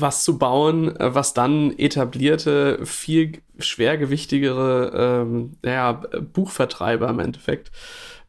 was 0.00 0.24
zu 0.24 0.38
bauen, 0.38 0.96
äh, 0.96 1.14
was 1.14 1.34
dann 1.34 1.76
etablierte, 1.78 2.84
viel 2.84 3.40
schwergewichtigere 3.58 5.22
ähm, 5.22 5.52
ja, 5.64 5.92
Buchvertreiber 6.32 7.08
im 7.08 7.20
Endeffekt 7.20 7.70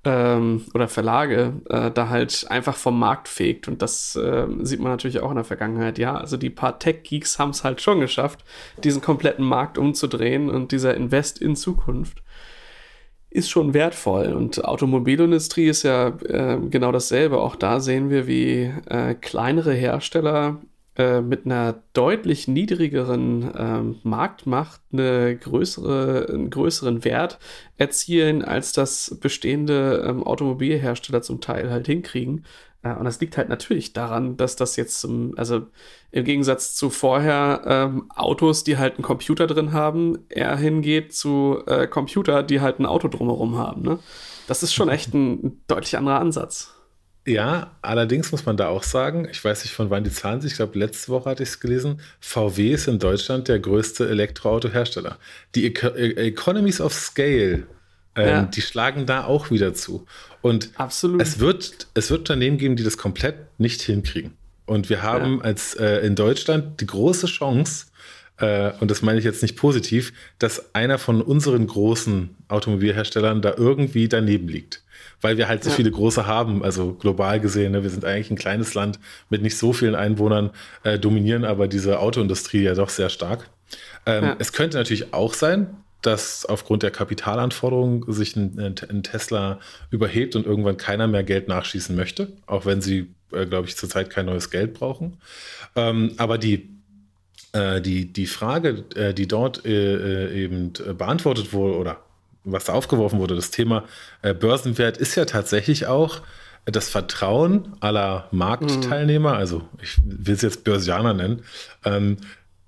ähm, 0.06 0.66
oder 0.74 0.88
Verlage 0.88 1.54
äh, 1.70 1.92
da 1.92 2.10
halt 2.10 2.46
einfach 2.50 2.76
vom 2.76 2.98
Markt 2.98 3.28
fegt. 3.28 3.68
Und 3.68 3.82
das 3.82 4.16
äh, 4.16 4.48
sieht 4.62 4.80
man 4.80 4.92
natürlich 4.92 5.20
auch 5.20 5.32
in 5.32 5.36
der 5.36 5.44
Vergangenheit. 5.44 5.98
Ja, 5.98 6.16
also 6.16 6.38
die 6.38 6.50
paar 6.50 6.80
Tech-Geeks 6.80 7.40
haben 7.40 7.50
es 7.50 7.64
halt 7.64 7.82
schon 7.82 8.00
geschafft, 8.00 8.46
diesen 8.84 9.02
kompletten 9.02 9.46
Markt 9.46 9.78
umzudrehen 9.78 10.50
und 10.50 10.72
dieser 10.72 10.96
Invest 10.96 11.42
in 11.42 11.56
Zukunft 11.56 12.22
ist 13.32 13.50
schon 13.50 13.74
wertvoll. 13.74 14.32
Und 14.34 14.64
Automobilindustrie 14.64 15.68
ist 15.68 15.84
ja 15.84 16.08
äh, 16.08 16.58
genau 16.70 16.92
dasselbe. 16.94 17.40
Auch 17.40 17.58
da 17.58 17.82
sehen 17.82 18.10
wir, 18.10 18.28
wie 18.28 18.72
äh, 18.88 19.14
kleinere 19.16 19.74
Hersteller 19.74 20.62
äh, 20.98 21.22
mit 21.22 21.46
einer 21.46 21.84
deutlich 21.94 22.48
niedrigeren 22.48 23.52
ähm, 23.58 23.96
Marktmacht 24.04 24.82
eine 24.94 25.36
größere, 25.36 26.28
einen 26.30 26.50
größeren 26.50 27.04
Wert 27.04 27.38
erzielen, 27.78 28.44
als 28.44 28.72
das 28.72 29.18
bestehende 29.20 30.06
ähm, 30.08 30.24
Automobilhersteller 30.24 31.22
zum 31.22 31.42
Teil 31.42 31.70
halt 31.70 31.88
hinkriegen. 31.88 32.46
Äh, 32.82 32.94
und 32.96 33.04
das 33.04 33.20
liegt 33.20 33.36
halt 33.36 33.50
natürlich 33.50 33.92
daran, 33.92 34.38
dass 34.38 34.56
das 34.56 34.78
jetzt, 34.78 35.02
zum, 35.02 35.34
also 35.38 35.66
im 36.12 36.24
Gegensatz 36.24 36.76
zu 36.76 36.90
vorher 36.90 37.64
ähm, 37.66 38.10
Autos, 38.16 38.64
die 38.64 38.78
halt 38.78 38.96
einen 38.96 39.04
Computer 39.04 39.48
drin 39.48 39.74
haben, 39.74 40.20
eher 40.30 40.56
hingeht 40.56 41.14
zu 41.14 41.62
äh, 41.68 41.88
Computer, 41.88 42.44
die 42.44 42.62
halt 42.62 42.80
ein 42.80 42.86
Auto 42.86 43.10
drumherum 43.10 43.58
haben. 43.58 43.82
Ne? 43.82 44.00
Das 44.48 44.64
ist 44.64 44.74
schon 44.74 44.90
echt 44.90 45.14
ein, 45.14 45.46
ein 45.46 45.62
deutlich 45.68 45.98
anderer 45.98 46.20
Ansatz. 46.20 46.72
Ja, 47.28 47.72
allerdings 47.82 48.32
muss 48.32 48.46
man 48.46 48.56
da 48.56 48.68
auch 48.68 48.84
sagen, 48.84 49.28
ich 49.32 49.44
weiß 49.44 49.64
nicht, 49.64 49.74
von 49.74 49.90
wann 49.90 50.04
die 50.04 50.12
Zahlen 50.12 50.42
sind, 50.42 50.52
ich 50.52 50.58
glaube, 50.58 50.78
letzte 50.78 51.12
Woche 51.12 51.32
hatte 51.32 51.42
ich 51.42 51.50
es 51.50 51.60
gelesen, 51.60 52.00
VW 52.20 52.72
ist 52.72 52.88
in 52.88 53.00
Deutschland 53.00 53.48
der 53.48 53.58
größte 53.58 54.08
Elektroautohersteller. 54.08 55.18
Die 55.56 55.66
Eco 55.66 55.88
Economies 55.88 56.80
of 56.80 56.94
Scale, 56.94 57.64
ähm, 58.16 58.28
ja. 58.28 58.44
die 58.44 58.62
schlagen 58.62 59.08
da 59.08 59.26
auch 59.26 59.50
wieder 59.50 59.74
zu. 59.74 60.06
Und 60.44 60.70
Absolut. 60.76 61.20
Es, 61.20 61.40
wird, 61.40 61.88
es 61.96 62.12
wird 62.12 62.20
Unternehmen 62.22 62.60
geben, 62.60 62.76
die 62.76 62.84
das 62.84 62.98
komplett 62.98 63.38
nicht 63.58 63.82
hinkriegen. 63.82 64.34
Und 64.68 64.92
wir 64.92 65.02
haben 65.02 65.38
ja. 65.38 65.46
als 65.46 65.74
äh, 65.74 66.06
in 66.06 66.16
Deutschland 66.16 66.80
die 66.80 66.86
große 66.86 67.26
Chance, 67.26 67.88
äh, 68.38 68.72
und 68.80 68.92
das 68.92 69.02
meine 69.02 69.18
ich 69.18 69.26
jetzt 69.26 69.42
nicht 69.42 69.56
positiv, 69.56 70.14
dass 70.38 70.76
einer 70.76 71.00
von 71.00 71.24
unseren 71.24 71.66
großen 71.66 72.36
Automobilherstellern 72.50 73.42
da 73.42 73.56
irgendwie 73.58 74.08
daneben 74.08 74.48
liegt 74.48 74.85
weil 75.22 75.38
wir 75.38 75.48
halt 75.48 75.64
so 75.64 75.70
ja. 75.70 75.76
viele 75.76 75.92
große 75.92 76.26
haben, 76.26 76.64
also 76.64 76.94
global 76.94 77.40
gesehen. 77.40 77.74
Ne, 77.74 77.84
wir 77.84 77.90
sind 77.90 78.06
eigentlich 78.06 78.32
ein 78.32 78.38
kleines 78.38 78.74
Land 78.74 79.00
mit 79.30 79.42
nicht 79.42 79.58
so 79.58 79.74
vielen 79.74 79.96
Einwohnern, 79.96 80.52
äh, 80.84 81.00
dominieren 81.00 81.46
aber 81.46 81.68
diese 81.68 82.00
Autoindustrie 82.00 82.64
ja 82.64 82.74
doch 82.74 82.90
sehr 82.90 83.10
stark. 83.10 83.50
Ähm, 84.06 84.24
ja. 84.24 84.36
Es 84.40 84.54
könnte 84.54 84.78
natürlich 84.78 85.14
auch 85.14 85.34
sein, 85.34 85.78
dass 86.02 86.46
aufgrund 86.46 86.84
der 86.84 86.92
Kapitalanforderungen 86.92 88.04
sich 88.12 88.36
ein, 88.36 88.60
ein, 88.60 89.04
Tesla 89.04 89.60
überhebt 89.90 90.36
und 90.36 90.46
irgendwann 90.46 90.78
keiner 90.78 91.08
mehr 91.08 91.24
Geld 91.24 91.48
nachschießen 91.48 91.96
möchte, 91.96 92.34
auch 92.46 92.66
wenn 92.66 92.82
sie, 92.82 93.08
äh, 93.32 93.46
glaube 93.46 93.68
ich, 93.68 93.76
zurzeit 93.76 94.12
kein 94.12 94.28
neues 94.28 94.52
Geld 94.52 94.76
brauchen. 94.76 95.18
Ähm, 95.76 96.14
aber 96.18 96.38
die 96.38 96.70
äh, 97.56 97.82
die, 97.82 98.12
die 98.12 98.28
Frage, 98.28 98.84
äh, 98.96 99.14
die 99.14 99.28
dort 99.28 99.66
äh, 99.66 100.44
eben 100.44 100.74
beantwortet 100.98 101.54
wurde 101.54 101.78
oder 101.78 102.05
was 102.46 102.66
da 102.66 102.74
aufgeworfen 102.74 103.20
wurde, 103.20 103.36
das 103.36 103.52
Thema 103.52 103.84
äh, 104.22 104.34
Börsenwert 104.34 104.98
ist 104.98 105.16
ja 105.16 105.26
tatsächlich 105.26 105.88
auch 105.88 106.22
das 106.66 106.90
Vertrauen 106.90 107.76
aller 107.80 108.28
Marktteilnehmer, 108.32 109.34
mhm. 109.34 109.38
also 109.38 109.62
ich 109.82 109.98
will 110.04 110.34
es 110.34 110.42
jetzt 110.42 110.64
Börsianer 110.64 111.14
nennen, 111.14 111.44
ähm, 111.84 112.18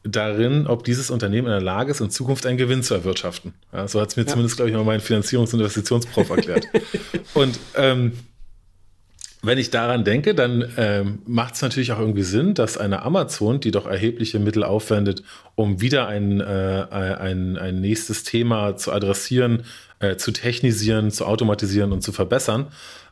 darin, 0.04 0.68
ob 0.68 0.84
dieses 0.84 1.10
Unternehmen 1.10 1.48
in 1.48 1.54
der 1.54 1.62
Lage 1.62 1.92
ist, 1.92 2.00
in 2.00 2.10
Zukunft 2.10 2.46
einen 2.46 2.58
Gewinn 2.58 2.84
zu 2.84 2.94
erwirtschaften. 2.94 3.54
Ja, 3.74 3.88
so 3.88 4.00
hat 4.00 4.10
es 4.10 4.16
mir 4.16 4.24
ja. 4.24 4.30
zumindest, 4.30 4.58
glaube 4.58 4.70
ich, 4.70 4.76
mal 4.76 4.84
mein 4.84 5.02
Finanzierungs- 5.02 5.54
und 5.54 5.60
Investitionsprof 5.60 6.30
erklärt. 6.30 6.68
und 7.34 7.60
ähm, 7.76 8.14
wenn 9.44 9.58
ich 9.58 9.70
daran 9.70 10.04
denke, 10.04 10.34
dann 10.34 10.74
ähm, 10.78 11.20
macht 11.26 11.56
es 11.56 11.62
natürlich 11.62 11.92
auch 11.92 12.00
irgendwie 12.00 12.24
Sinn, 12.24 12.54
dass 12.54 12.78
eine 12.78 13.04
Amazon, 13.04 13.60
die 13.60 13.72
doch 13.72 13.86
erhebliche 13.86 14.40
Mittel 14.40 14.64
aufwendet, 14.64 15.24
um 15.56 15.80
wieder 15.80 16.08
ein, 16.08 16.42
äh, 16.42 16.44
ein, 16.90 17.58
ein 17.58 17.80
nächstes 17.80 18.24
Thema 18.24 18.78
zu 18.78 18.92
adressieren, 18.92 19.64
äh, 20.00 20.16
zu 20.18 20.32
technisieren, 20.32 21.12
zu 21.12 21.26
automatisieren 21.26 21.92
und 21.92 22.02
zu 22.02 22.12
verbessern 22.12 22.68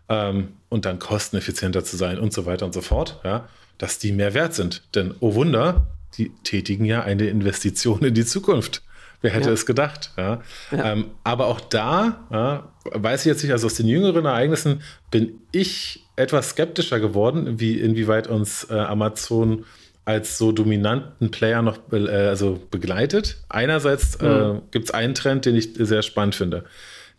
ähm, 0.09 0.53
und 0.69 0.85
dann 0.85 0.97
kosteneffizienter 0.97 1.83
zu 1.83 1.95
sein 1.95 2.17
und 2.17 2.33
so 2.33 2.45
weiter 2.45 2.65
und 2.65 2.73
so 2.73 2.81
fort, 2.81 3.19
ja, 3.23 3.47
dass 3.77 3.99
die 3.99 4.11
mehr 4.11 4.33
wert 4.33 4.55
sind. 4.55 4.81
Denn, 4.95 5.13
oh 5.19 5.35
Wunder, 5.35 5.87
die 6.17 6.31
tätigen 6.43 6.85
ja 6.85 7.03
eine 7.03 7.27
Investition 7.27 8.03
in 8.03 8.15
die 8.15 8.25
Zukunft. 8.25 8.81
Wer 9.21 9.31
hätte 9.31 9.47
ja. 9.47 9.53
es 9.53 9.65
gedacht? 9.65 10.11
Ja? 10.17 10.41
Ja. 10.71 10.91
Ähm, 10.91 11.11
aber 11.23 11.47
auch 11.47 11.59
da 11.59 12.71
weiß 12.83 13.21
ich 13.21 13.25
jetzt 13.25 13.43
nicht, 13.43 13.51
also 13.51 13.67
aus 13.67 13.73
den 13.75 13.87
jüngeren 13.87 14.25
Ereignissen 14.25 14.81
bin 15.09 15.39
ich 15.51 16.04
etwas 16.15 16.51
skeptischer 16.51 16.99
geworden, 16.99 17.59
wie 17.59 17.79
inwieweit 17.79 18.27
uns 18.27 18.67
äh, 18.69 18.73
Amazon 18.73 19.65
als 20.05 20.37
so 20.37 20.51
dominanten 20.51 21.31
Player 21.31 21.61
noch 21.61 21.79
be 21.79 22.07
äh, 22.07 22.27
also 22.27 22.61
begleitet. 22.69 23.37
Einerseits 23.49 24.15
äh, 24.15 24.25
mhm. 24.25 24.57
äh, 24.57 24.61
gibt 24.71 24.85
es 24.85 24.91
einen 24.91 25.15
Trend, 25.15 25.45
den 25.45 25.55
ich 25.55 25.69
sehr 25.73 26.03
spannend 26.03 26.35
finde. 26.35 26.63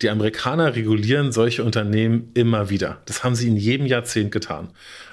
Die 0.02 0.10
Amerikaner 0.10 0.76
regulieren 0.76 1.32
solche 1.32 1.64
Unternehmen 1.64 2.30
immer 2.34 2.68
wieder. 2.68 2.98
Das 3.06 3.24
haben 3.24 3.34
sie 3.34 3.48
in 3.48 3.56
jedem 3.56 3.86
Jahrzehnt 3.86 4.30
getan. 4.30 4.68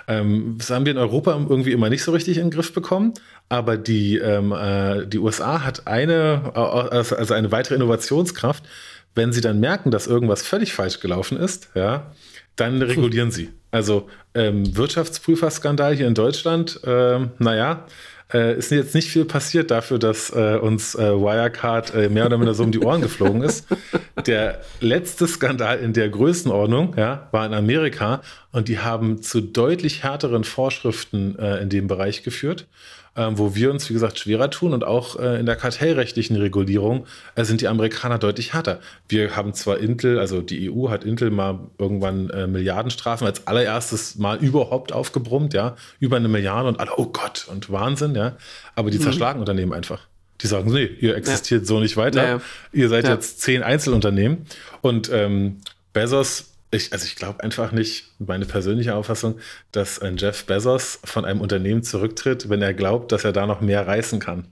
Ähm, 0.07 0.55
das 0.57 0.69
haben 0.69 0.85
wir 0.85 0.91
in 0.91 0.97
Europa 0.97 1.31
irgendwie 1.31 1.71
immer 1.71 1.89
nicht 1.89 2.03
so 2.03 2.11
richtig 2.11 2.37
in 2.37 2.45
den 2.45 2.51
Griff 2.51 2.73
bekommen. 2.73 3.13
Aber 3.49 3.77
die, 3.77 4.17
ähm, 4.17 4.51
äh, 4.51 5.07
die 5.07 5.19
USA 5.19 5.63
hat 5.63 5.87
eine, 5.87 6.51
also 6.55 7.33
eine 7.33 7.51
weitere 7.51 7.75
Innovationskraft. 7.75 8.63
Wenn 9.15 9.31
sie 9.31 9.41
dann 9.41 9.59
merken, 9.59 9.89
dass 9.89 10.07
irgendwas 10.07 10.43
völlig 10.45 10.73
falsch 10.73 10.99
gelaufen 10.99 11.37
ist, 11.37 11.69
ja, 11.75 12.11
dann 12.55 12.81
regulieren 12.81 13.31
sie. 13.31 13.49
Also 13.71 14.07
ähm, 14.35 14.75
Wirtschaftsprüferskandal 14.75 15.95
hier 15.95 16.07
in 16.07 16.13
Deutschland, 16.13 16.79
ähm, 16.85 17.31
naja, 17.39 17.85
äh, 18.33 18.57
ist 18.57 18.71
jetzt 18.71 18.95
nicht 18.95 19.09
viel 19.09 19.25
passiert 19.25 19.71
dafür, 19.71 19.99
dass 19.99 20.29
äh, 20.29 20.57
uns 20.57 20.95
äh, 20.95 21.11
Wirecard 21.11 21.93
äh, 21.93 22.09
mehr 22.09 22.25
oder 22.25 22.37
minder 22.37 22.53
so 22.53 22.63
um 22.63 22.71
die 22.71 22.79
Ohren 22.79 23.01
geflogen 23.01 23.41
ist. 23.41 23.67
Der 24.25 24.61
letzte 24.79 25.27
Skandal 25.27 25.79
in 25.79 25.93
der 25.93 26.09
Größenordnung 26.09 26.95
ja, 26.97 27.27
war 27.31 27.45
in 27.45 27.53
Amerika 27.53 28.21
und 28.51 28.67
die 28.67 28.79
haben 28.79 29.21
zu 29.21 29.41
deutlich 29.41 30.03
härteren 30.03 30.43
Vorschriften 30.43 31.37
äh, 31.37 31.57
in 31.61 31.69
dem 31.69 31.87
Bereich 31.87 32.23
geführt 32.23 32.67
wo 33.15 33.53
wir 33.55 33.69
uns, 33.69 33.89
wie 33.89 33.93
gesagt, 33.93 34.17
schwerer 34.17 34.49
tun 34.49 34.73
und 34.73 34.83
auch 34.83 35.19
äh, 35.19 35.39
in 35.39 35.45
der 35.45 35.55
kartellrechtlichen 35.55 36.35
Regulierung 36.35 37.05
äh, 37.35 37.43
sind 37.43 37.61
die 37.61 37.67
Amerikaner 37.67 38.17
deutlich 38.17 38.53
härter. 38.53 38.79
Wir 39.07 39.35
haben 39.35 39.53
zwar 39.53 39.77
Intel, 39.77 40.17
also 40.17 40.41
die 40.41 40.71
EU 40.71 40.89
hat 40.89 41.03
Intel 41.03 41.29
mal 41.29 41.59
irgendwann 41.77 42.29
äh, 42.31 42.47
Milliardenstrafen 42.47 43.27
als 43.27 43.45
allererstes 43.45 44.15
Mal 44.15 44.37
überhaupt 44.37 44.93
aufgebrummt, 44.93 45.53
ja, 45.53 45.75
über 45.99 46.17
eine 46.17 46.27
Milliarde 46.27 46.69
und 46.69 46.79
alle, 46.79 46.91
oh 46.97 47.05
Gott, 47.05 47.47
und 47.49 47.71
Wahnsinn, 47.71 48.15
ja, 48.15 48.35
aber 48.75 48.89
die 48.89 48.97
mhm. 48.97 49.03
zerschlagen 49.03 49.39
Unternehmen 49.39 49.73
einfach. 49.73 50.07
Die 50.41 50.47
sagen, 50.47 50.71
nee, 50.71 50.89
ihr 50.99 51.15
existiert 51.15 51.61
ja. 51.61 51.67
so 51.67 51.79
nicht 51.79 51.95
weiter. 51.95 52.27
Ja, 52.27 52.41
Ihr 52.73 52.89
seid 52.89 53.07
jetzt 53.07 53.41
zehn 53.41 53.63
Einzelunternehmen. 53.63 54.45
Und 54.81 55.09
ähm, 55.13 55.57
Bezos 55.93 56.52
ich, 56.73 56.93
also 56.93 57.05
ich 57.05 57.15
glaube 57.15 57.43
einfach 57.43 57.71
nicht, 57.71 58.05
meine 58.19 58.45
persönliche 58.45 58.95
Auffassung, 58.95 59.39
dass 59.71 59.99
ein 59.99 60.17
Jeff 60.17 60.45
Bezos 60.45 60.99
von 61.03 61.25
einem 61.25 61.41
Unternehmen 61.41 61.83
zurücktritt, 61.83 62.49
wenn 62.49 62.61
er 62.61 62.73
glaubt, 62.73 63.11
dass 63.11 63.23
er 63.23 63.31
da 63.31 63.45
noch 63.45 63.61
mehr 63.61 63.85
reißen 63.85 64.19
kann. 64.19 64.47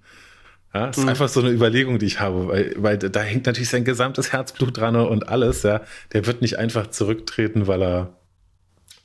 Ja, 0.74 0.88
das 0.88 0.98
mhm. 0.98 1.04
ist 1.04 1.10
einfach 1.10 1.30
so 1.30 1.42
eine 1.42 1.50
Überlegung, 1.50 2.00
die 2.00 2.06
ich 2.06 2.20
habe, 2.20 2.48
weil, 2.48 2.74
weil 2.78 2.98
da 2.98 3.22
hängt 3.22 3.46
natürlich 3.46 3.70
sein 3.70 3.84
gesamtes 3.84 4.32
Herzblut 4.32 4.78
dran 4.78 4.96
und 4.96 5.28
alles. 5.28 5.64
Ja, 5.64 5.82
der 6.14 6.26
wird 6.26 6.42
nicht 6.42 6.58
einfach 6.58 6.88
zurücktreten, 6.88 7.68
weil 7.68 7.82
er, 7.84 8.18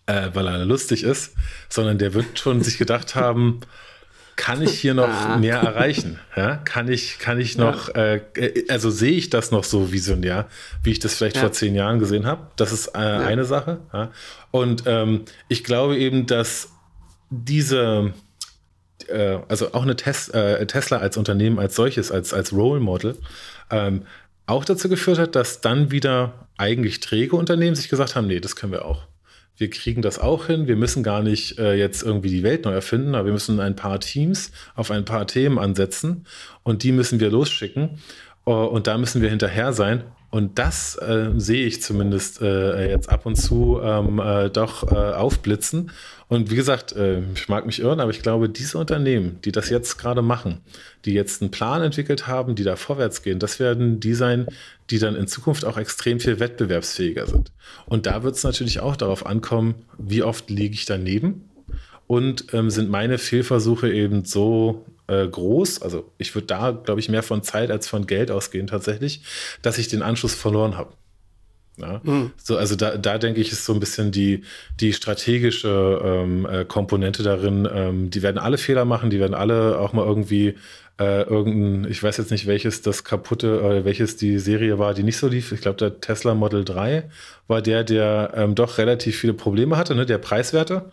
äh, 0.06 0.30
weil 0.32 0.46
er 0.46 0.64
lustig 0.64 1.02
ist, 1.02 1.34
sondern 1.68 1.98
der 1.98 2.14
wird 2.14 2.38
schon 2.38 2.62
sich 2.62 2.78
gedacht 2.78 3.14
haben, 3.16 3.60
kann 4.36 4.62
ich 4.62 4.78
hier 4.78 4.94
noch 4.94 5.08
ah. 5.08 5.38
mehr 5.38 5.56
erreichen? 5.56 6.20
Ja? 6.36 6.56
Kann 6.56 6.88
ich, 6.88 7.18
kann 7.18 7.40
ich 7.40 7.56
noch, 7.56 7.94
ja. 7.94 8.16
äh, 8.34 8.64
also 8.68 8.90
sehe 8.90 9.12
ich 9.12 9.30
das 9.30 9.50
noch 9.50 9.64
so 9.64 9.92
visionär, 9.92 10.46
wie 10.82 10.92
ich 10.92 10.98
das 10.98 11.14
vielleicht 11.14 11.36
ja. 11.36 11.42
vor 11.42 11.52
zehn 11.52 11.74
Jahren 11.74 11.98
gesehen 11.98 12.26
habe? 12.26 12.46
Das 12.56 12.70
ist 12.70 12.88
äh, 12.88 12.98
eine 12.98 13.44
Sache. 13.44 13.80
Und 14.50 14.84
ähm, 14.86 15.24
ich 15.48 15.64
glaube 15.64 15.96
eben, 15.96 16.26
dass 16.26 16.68
diese, 17.30 18.12
äh, 19.08 19.38
also 19.48 19.72
auch 19.72 19.82
eine 19.82 19.96
Tes 19.96 20.28
äh, 20.28 20.66
Tesla 20.66 20.98
als 20.98 21.16
Unternehmen 21.16 21.58
als 21.58 21.74
solches, 21.74 22.12
als, 22.12 22.34
als 22.34 22.52
Role 22.52 22.80
Model, 22.80 23.16
ähm, 23.70 24.02
auch 24.46 24.64
dazu 24.64 24.88
geführt 24.88 25.18
hat, 25.18 25.34
dass 25.34 25.60
dann 25.60 25.90
wieder 25.90 26.46
eigentlich 26.56 27.00
träge 27.00 27.36
Unternehmen 27.36 27.74
sich 27.74 27.88
gesagt 27.88 28.14
haben, 28.14 28.26
nee, 28.28 28.38
das 28.38 28.54
können 28.54 28.72
wir 28.72 28.84
auch 28.84 29.02
wir 29.56 29.70
kriegen 29.70 30.02
das 30.02 30.18
auch 30.18 30.46
hin. 30.46 30.66
Wir 30.66 30.76
müssen 30.76 31.02
gar 31.02 31.22
nicht 31.22 31.58
äh, 31.58 31.74
jetzt 31.74 32.02
irgendwie 32.02 32.28
die 32.28 32.42
Welt 32.42 32.64
neu 32.64 32.72
erfinden, 32.72 33.14
aber 33.14 33.26
wir 33.26 33.32
müssen 33.32 33.58
ein 33.60 33.76
paar 33.76 34.00
Teams 34.00 34.52
auf 34.74 34.90
ein 34.90 35.04
paar 35.04 35.26
Themen 35.26 35.58
ansetzen 35.58 36.26
und 36.62 36.82
die 36.82 36.92
müssen 36.92 37.20
wir 37.20 37.30
losschicken. 37.30 37.98
Uh, 38.48 38.66
und 38.66 38.86
da 38.86 38.96
müssen 38.96 39.22
wir 39.22 39.28
hinterher 39.28 39.72
sein. 39.72 40.04
Und 40.36 40.58
das 40.58 40.96
äh, 40.96 41.30
sehe 41.38 41.64
ich 41.64 41.80
zumindest 41.80 42.42
äh, 42.42 42.90
jetzt 42.90 43.08
ab 43.08 43.24
und 43.24 43.36
zu 43.36 43.80
ähm, 43.82 44.18
äh, 44.18 44.50
doch 44.50 44.82
äh, 44.92 44.94
aufblitzen. 44.94 45.90
Und 46.28 46.50
wie 46.50 46.56
gesagt, 46.56 46.92
äh, 46.92 47.22
ich 47.34 47.48
mag 47.48 47.64
mich 47.64 47.80
irren, 47.80 48.00
aber 48.00 48.10
ich 48.10 48.20
glaube, 48.20 48.50
diese 48.50 48.76
Unternehmen, 48.76 49.38
die 49.46 49.50
das 49.50 49.70
jetzt 49.70 49.96
gerade 49.96 50.20
machen, 50.20 50.60
die 51.06 51.14
jetzt 51.14 51.40
einen 51.40 51.50
Plan 51.50 51.80
entwickelt 51.80 52.26
haben, 52.26 52.54
die 52.54 52.64
da 52.64 52.76
vorwärts 52.76 53.22
gehen, 53.22 53.38
das 53.38 53.60
werden 53.60 53.98
die 53.98 54.12
sein, 54.12 54.46
die 54.90 54.98
dann 54.98 55.16
in 55.16 55.26
Zukunft 55.26 55.64
auch 55.64 55.78
extrem 55.78 56.20
viel 56.20 56.38
wettbewerbsfähiger 56.38 57.26
sind. 57.26 57.50
Und 57.86 58.04
da 58.04 58.22
wird 58.22 58.36
es 58.36 58.44
natürlich 58.44 58.80
auch 58.80 58.96
darauf 58.96 59.24
ankommen, 59.24 59.74
wie 59.96 60.22
oft 60.22 60.50
liege 60.50 60.74
ich 60.74 60.84
daneben 60.84 61.48
und 62.06 62.52
ähm, 62.52 62.68
sind 62.68 62.90
meine 62.90 63.16
Fehlversuche 63.16 63.90
eben 63.90 64.26
so 64.26 64.84
äh, 65.08 65.26
groß, 65.26 65.82
also 65.82 66.10
ich 66.18 66.34
würde 66.34 66.46
da, 66.46 66.70
glaube 66.70 67.00
ich, 67.00 67.08
mehr 67.08 67.22
von 67.22 67.42
Zeit 67.42 67.70
als 67.70 67.88
von 67.88 68.06
Geld 68.06 68.30
ausgehen 68.30 68.66
tatsächlich, 68.66 69.22
dass 69.62 69.78
ich 69.78 69.88
den 69.88 70.02
Anschluss 70.02 70.34
verloren 70.34 70.76
habe. 70.76 70.92
Ja? 71.78 72.00
Mhm. 72.02 72.32
So, 72.42 72.56
also 72.56 72.74
da, 72.76 72.96
da 72.96 73.18
denke 73.18 73.40
ich, 73.40 73.52
ist 73.52 73.64
so 73.64 73.74
ein 73.74 73.80
bisschen 73.80 74.10
die, 74.10 74.42
die 74.80 74.92
strategische 74.92 76.00
ähm, 76.02 76.46
äh, 76.46 76.64
Komponente 76.64 77.22
darin. 77.22 77.68
Ähm, 77.70 78.10
die 78.10 78.22
werden 78.22 78.38
alle 78.38 78.58
Fehler 78.58 78.84
machen, 78.84 79.10
die 79.10 79.20
werden 79.20 79.34
alle 79.34 79.78
auch 79.78 79.92
mal 79.92 80.04
irgendwie 80.04 80.54
äh, 80.98 81.22
irgendein, 81.22 81.90
ich 81.90 82.02
weiß 82.02 82.16
jetzt 82.16 82.30
nicht, 82.30 82.46
welches 82.46 82.80
das 82.80 83.04
kaputte, 83.04 83.60
äh, 83.60 83.84
welches 83.84 84.16
die 84.16 84.38
Serie 84.38 84.78
war, 84.78 84.94
die 84.94 85.02
nicht 85.02 85.18
so 85.18 85.28
lief. 85.28 85.52
Ich 85.52 85.60
glaube, 85.60 85.76
der 85.76 86.00
Tesla 86.00 86.34
Model 86.34 86.64
3 86.64 87.10
war 87.48 87.60
der, 87.60 87.84
der 87.84 88.32
ähm, 88.34 88.54
doch 88.54 88.78
relativ 88.78 89.18
viele 89.18 89.34
Probleme 89.34 89.76
hatte, 89.76 89.94
ne? 89.94 90.06
der 90.06 90.18
Preiswerte. 90.18 90.90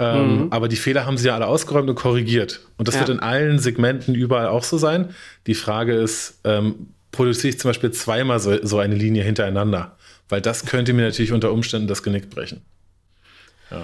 Ähm, 0.00 0.44
mhm. 0.44 0.52
Aber 0.52 0.68
die 0.68 0.76
Fehler 0.76 1.04
haben 1.04 1.18
sie 1.18 1.28
ja 1.28 1.34
alle 1.34 1.46
ausgeräumt 1.46 1.88
und 1.90 1.94
korrigiert. 1.94 2.60
Und 2.78 2.88
das 2.88 2.94
ja. 2.94 3.02
wird 3.02 3.10
in 3.10 3.20
allen 3.20 3.58
Segmenten 3.58 4.14
überall 4.14 4.46
auch 4.46 4.64
so 4.64 4.78
sein. 4.78 5.14
Die 5.46 5.54
Frage 5.54 5.94
ist, 5.94 6.40
ähm, 6.44 6.88
produziere 7.12 7.50
ich 7.50 7.60
zum 7.60 7.68
Beispiel 7.68 7.90
zweimal 7.90 8.40
so, 8.40 8.64
so 8.64 8.78
eine 8.78 8.94
Linie 8.94 9.22
hintereinander? 9.22 9.96
Weil 10.30 10.40
das 10.40 10.64
könnte 10.64 10.94
mir 10.94 11.02
natürlich 11.02 11.32
unter 11.32 11.52
Umständen 11.52 11.86
das 11.86 12.02
Genick 12.02 12.30
brechen. 12.30 12.62
Ja. 13.70 13.82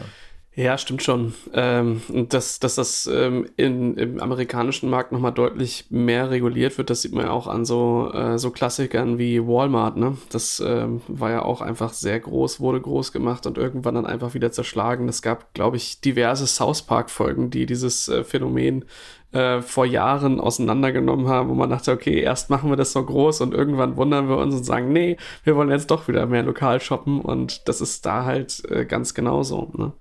Ja, 0.58 0.78
stimmt 0.78 1.02
schon. 1.02 1.34
Ähm, 1.52 2.00
dass, 2.30 2.58
dass 2.60 2.76
das 2.76 3.06
ähm, 3.06 3.46
in, 3.58 3.94
im 3.98 4.18
amerikanischen 4.22 4.88
Markt 4.88 5.12
nochmal 5.12 5.32
deutlich 5.32 5.84
mehr 5.90 6.30
reguliert 6.30 6.78
wird, 6.78 6.88
das 6.88 7.02
sieht 7.02 7.12
man 7.12 7.26
ja 7.26 7.30
auch 7.30 7.46
an 7.46 7.66
so, 7.66 8.10
äh, 8.14 8.38
so 8.38 8.50
Klassikern 8.50 9.18
wie 9.18 9.46
Walmart. 9.46 9.98
Ne? 9.98 10.16
Das 10.30 10.62
ähm, 10.66 11.02
war 11.08 11.30
ja 11.30 11.42
auch 11.42 11.60
einfach 11.60 11.92
sehr 11.92 12.18
groß, 12.20 12.58
wurde 12.58 12.80
groß 12.80 13.12
gemacht 13.12 13.46
und 13.46 13.58
irgendwann 13.58 13.96
dann 13.96 14.06
einfach 14.06 14.32
wieder 14.32 14.50
zerschlagen. 14.50 15.10
Es 15.10 15.20
gab, 15.20 15.52
glaube 15.52 15.76
ich, 15.76 16.00
diverse 16.00 16.46
South 16.46 16.80
Park-Folgen, 16.84 17.50
die 17.50 17.66
dieses 17.66 18.08
äh, 18.08 18.24
Phänomen 18.24 18.86
äh, 19.32 19.60
vor 19.60 19.84
Jahren 19.84 20.40
auseinandergenommen 20.40 21.28
haben, 21.28 21.50
wo 21.50 21.54
man 21.54 21.68
dachte, 21.68 21.92
okay, 21.92 22.18
erst 22.20 22.48
machen 22.48 22.70
wir 22.70 22.76
das 22.76 22.92
so 22.92 23.04
groß 23.04 23.42
und 23.42 23.52
irgendwann 23.52 23.98
wundern 23.98 24.30
wir 24.30 24.38
uns 24.38 24.54
und 24.54 24.64
sagen, 24.64 24.90
nee, 24.90 25.18
wir 25.44 25.54
wollen 25.54 25.70
jetzt 25.70 25.90
doch 25.90 26.08
wieder 26.08 26.24
mehr 26.24 26.44
lokal 26.44 26.80
shoppen 26.80 27.20
und 27.20 27.68
das 27.68 27.82
ist 27.82 28.06
da 28.06 28.24
halt 28.24 28.62
äh, 28.70 28.86
ganz 28.86 29.12
genauso. 29.12 29.70
Ne? 29.76 29.92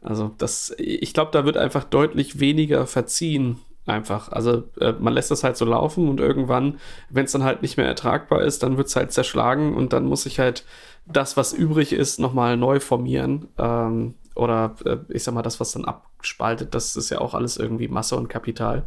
Also 0.00 0.34
das, 0.38 0.74
ich 0.78 1.12
glaube, 1.12 1.30
da 1.32 1.44
wird 1.44 1.56
einfach 1.56 1.84
deutlich 1.84 2.40
weniger 2.40 2.86
verziehen. 2.86 3.58
Einfach. 3.86 4.30
Also 4.30 4.64
äh, 4.80 4.92
man 4.98 5.14
lässt 5.14 5.30
das 5.30 5.44
halt 5.44 5.56
so 5.56 5.64
laufen 5.64 6.10
und 6.10 6.20
irgendwann, 6.20 6.78
wenn 7.08 7.24
es 7.24 7.32
dann 7.32 7.42
halt 7.42 7.62
nicht 7.62 7.78
mehr 7.78 7.86
ertragbar 7.86 8.42
ist, 8.42 8.62
dann 8.62 8.76
wird 8.76 8.88
es 8.88 8.96
halt 8.96 9.12
zerschlagen 9.12 9.74
und 9.74 9.94
dann 9.94 10.04
muss 10.04 10.26
ich 10.26 10.38
halt 10.38 10.66
das, 11.06 11.38
was 11.38 11.54
übrig 11.54 11.94
ist, 11.94 12.20
nochmal 12.20 12.58
neu 12.58 12.80
formieren. 12.80 13.48
Ähm, 13.56 14.14
oder 14.34 14.76
äh, 14.84 14.98
ich 15.08 15.24
sag 15.24 15.32
mal, 15.32 15.42
das, 15.42 15.58
was 15.58 15.72
dann 15.72 15.86
abspaltet, 15.86 16.74
das 16.74 16.96
ist 16.96 17.08
ja 17.08 17.20
auch 17.20 17.32
alles 17.32 17.56
irgendwie 17.56 17.88
Masse 17.88 18.16
und 18.16 18.28
Kapital. 18.28 18.84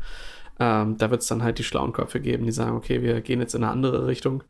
Ähm, 0.60 0.98
da 0.98 1.10
wird 1.10 1.22
es 1.22 1.28
dann 1.28 1.42
halt 1.44 1.58
die 1.58 1.64
schlauen 1.64 1.94
Köpfe 1.94 2.20
geben, 2.20 2.46
die 2.46 2.52
sagen, 2.52 2.78
okay, 2.78 3.02
wir 3.02 3.22
gehen 3.22 3.40
jetzt 3.40 3.56
in 3.56 3.64
eine 3.64 3.72
andere 3.72 4.06
Richtung. 4.06 4.44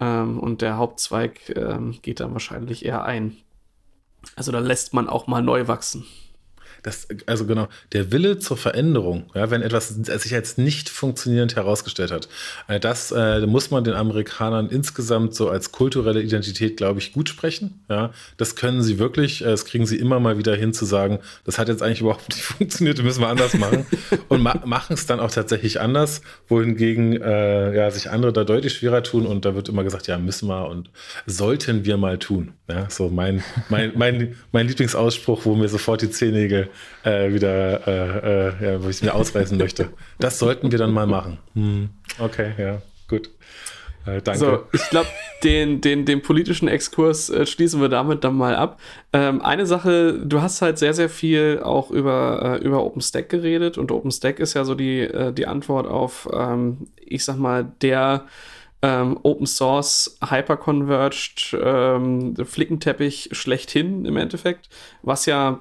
Ähm, 0.00 0.40
und 0.40 0.62
der 0.62 0.78
Hauptzweig 0.78 1.54
ähm, 1.56 1.98
geht 2.00 2.20
dann 2.20 2.32
wahrscheinlich 2.32 2.86
eher 2.86 3.04
ein. 3.04 3.36
Also 4.36 4.52
da 4.52 4.58
lässt 4.58 4.94
man 4.94 5.08
auch 5.08 5.26
mal 5.26 5.42
neu 5.42 5.68
wachsen. 5.68 6.04
Das, 6.82 7.08
also 7.26 7.46
genau, 7.46 7.68
der 7.92 8.12
Wille 8.12 8.38
zur 8.38 8.56
Veränderung, 8.56 9.30
ja, 9.34 9.50
wenn 9.50 9.62
etwas 9.62 9.88
sich 9.88 10.34
als 10.34 10.58
nicht 10.58 10.88
funktionierend 10.88 11.56
herausgestellt 11.56 12.10
hat, 12.10 12.28
äh, 12.68 12.80
das 12.80 13.12
äh, 13.12 13.46
muss 13.46 13.70
man 13.70 13.84
den 13.84 13.94
Amerikanern 13.94 14.68
insgesamt 14.68 15.34
so 15.34 15.48
als 15.48 15.72
kulturelle 15.72 16.22
Identität, 16.22 16.76
glaube 16.76 17.00
ich, 17.00 17.12
gut 17.12 17.28
sprechen. 17.28 17.84
Ja, 17.88 18.12
das 18.36 18.56
können 18.56 18.82
sie 18.82 18.98
wirklich, 18.98 19.42
äh, 19.42 19.46
das 19.46 19.64
kriegen 19.64 19.86
sie 19.86 19.96
immer 19.96 20.20
mal 20.20 20.38
wieder 20.38 20.54
hin 20.54 20.72
zu 20.72 20.84
sagen, 20.84 21.18
das 21.44 21.58
hat 21.58 21.68
jetzt 21.68 21.82
eigentlich 21.82 22.00
überhaupt 22.00 22.28
nicht 22.30 22.42
funktioniert, 22.42 22.98
das 22.98 23.04
müssen 23.04 23.20
wir 23.20 23.28
anders 23.28 23.54
machen. 23.54 23.86
und 24.28 24.42
ma 24.42 24.60
machen 24.64 24.94
es 24.94 25.06
dann 25.06 25.20
auch 25.20 25.30
tatsächlich 25.30 25.80
anders, 25.80 26.22
wohingegen 26.48 27.20
äh, 27.20 27.76
ja, 27.76 27.90
sich 27.90 28.10
andere 28.10 28.32
da 28.32 28.44
deutlich 28.44 28.74
schwerer 28.74 29.02
tun 29.02 29.26
und 29.26 29.44
da 29.44 29.54
wird 29.54 29.68
immer 29.68 29.84
gesagt, 29.84 30.06
ja, 30.06 30.18
müssen 30.18 30.48
wir 30.48 30.68
und 30.68 30.90
sollten 31.26 31.84
wir 31.84 31.96
mal 31.96 32.18
tun. 32.18 32.52
Ja, 32.68 32.88
so 32.88 33.08
mein, 33.08 33.42
mein, 33.68 33.92
mein, 33.96 34.36
mein 34.52 34.68
Lieblingsausspruch, 34.68 35.44
wo 35.44 35.54
mir 35.54 35.68
sofort 35.68 36.02
die 36.02 36.10
Zehennägel 36.10 36.69
äh, 37.04 37.32
wieder, 37.32 37.86
äh, 37.86 38.48
äh, 38.48 38.64
ja, 38.64 38.82
wo 38.82 38.88
ich 38.88 38.96
es 38.96 39.02
mir 39.02 39.14
ausweisen 39.14 39.58
möchte. 39.58 39.90
Das 40.18 40.38
sollten 40.38 40.70
wir 40.70 40.78
dann 40.78 40.92
mal 40.92 41.06
machen. 41.06 41.38
Hm. 41.54 41.90
Okay, 42.18 42.52
ja, 42.58 42.82
gut. 43.08 43.30
Äh, 44.06 44.22
danke. 44.22 44.38
So, 44.38 44.62
ich 44.72 44.88
glaube, 44.90 45.08
den, 45.44 45.80
den, 45.80 46.04
den 46.04 46.22
politischen 46.22 46.68
Exkurs 46.68 47.28
äh, 47.28 47.44
schließen 47.46 47.80
wir 47.80 47.88
damit 47.88 48.24
dann 48.24 48.34
mal 48.34 48.56
ab. 48.56 48.80
Ähm, 49.12 49.42
eine 49.42 49.66
Sache, 49.66 50.18
du 50.24 50.40
hast 50.40 50.62
halt 50.62 50.78
sehr, 50.78 50.94
sehr 50.94 51.10
viel 51.10 51.60
auch 51.62 51.90
über, 51.90 52.58
äh, 52.60 52.64
über 52.64 52.84
OpenStack 52.84 53.28
geredet 53.28 53.78
und 53.78 53.92
OpenStack 53.92 54.40
ist 54.40 54.54
ja 54.54 54.64
so 54.64 54.74
die, 54.74 55.08
die 55.36 55.46
Antwort 55.46 55.86
auf, 55.86 56.28
ähm, 56.32 56.88
ich 56.96 57.24
sag 57.24 57.36
mal, 57.36 57.72
der 57.82 58.24
ähm, 58.82 59.18
Open 59.22 59.46
Source 59.46 60.18
Hyperconverged 60.26 61.56
ähm, 61.62 62.34
Flickenteppich 62.36 63.28
schlechthin 63.32 64.04
im 64.04 64.16
Endeffekt, 64.16 64.68
was 65.02 65.26
ja 65.26 65.60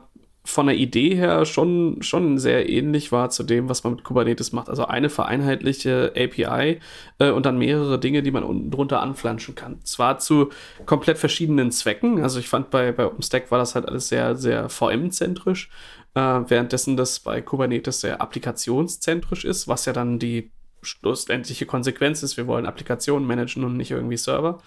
von 0.50 0.68
der 0.68 0.76
Idee 0.76 1.16
her 1.16 1.46
schon, 1.46 2.02
schon 2.02 2.38
sehr 2.38 2.70
ähnlich 2.70 3.12
war 3.12 3.30
zu 3.30 3.44
dem, 3.44 3.70
was 3.70 3.84
man 3.84 3.94
mit 3.94 4.04
Kubernetes 4.04 4.52
macht. 4.52 4.70
Also 4.70 4.86
eine 4.86 5.10
vereinheitliche 5.10 6.14
API 6.16 6.80
äh, 7.20 7.30
und 7.30 7.46
dann 7.46 7.58
mehrere 7.58 8.00
Dinge, 8.00 8.24
die 8.24 8.32
man 8.32 8.44
unten 8.44 8.72
drunter 8.72 9.02
anflanschen 9.02 9.56
kann. 9.56 9.84
Zwar 9.84 10.20
zu 10.20 10.50
komplett 10.86 11.18
verschiedenen 11.18 11.72
Zwecken. 11.72 12.22
Also 12.22 12.40
ich 12.40 12.50
fand 12.50 12.70
bei, 12.72 12.92
bei 12.92 13.06
OpenStack 13.06 13.52
war 13.52 13.60
das 13.60 13.76
halt 13.76 13.88
alles 13.88 14.10
sehr, 14.10 14.36
sehr 14.36 14.70
VM-zentrisch, 14.70 15.70
äh, 16.16 16.20
währenddessen 16.20 16.98
das 16.98 17.20
bei 17.20 17.42
Kubernetes 17.42 18.02
sehr 18.02 18.22
applikationszentrisch 18.22 19.46
ist, 19.46 19.68
was 19.68 19.86
ja 19.86 19.94
dann 19.94 20.20
die 20.20 20.52
schlussendliche 20.82 21.66
Konsequenz 21.66 22.24
ist. 22.24 22.38
Wir 22.38 22.48
wollen 22.48 22.66
Applikationen 22.66 23.28
managen 23.28 23.64
und 23.64 23.78
nicht 23.78 23.92
irgendwie 23.92 24.18
Server. 24.18 24.60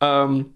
Ähm, 0.00 0.55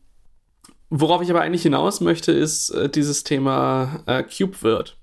Worauf 0.91 1.23
ich 1.23 1.31
aber 1.31 1.41
eigentlich 1.41 1.63
hinaus 1.63 2.01
möchte, 2.01 2.33
ist 2.33 2.71
äh, 2.71 2.89
dieses 2.89 3.23
Thema 3.23 4.03
äh, 4.07 4.25
CubeWirt. 4.25 4.97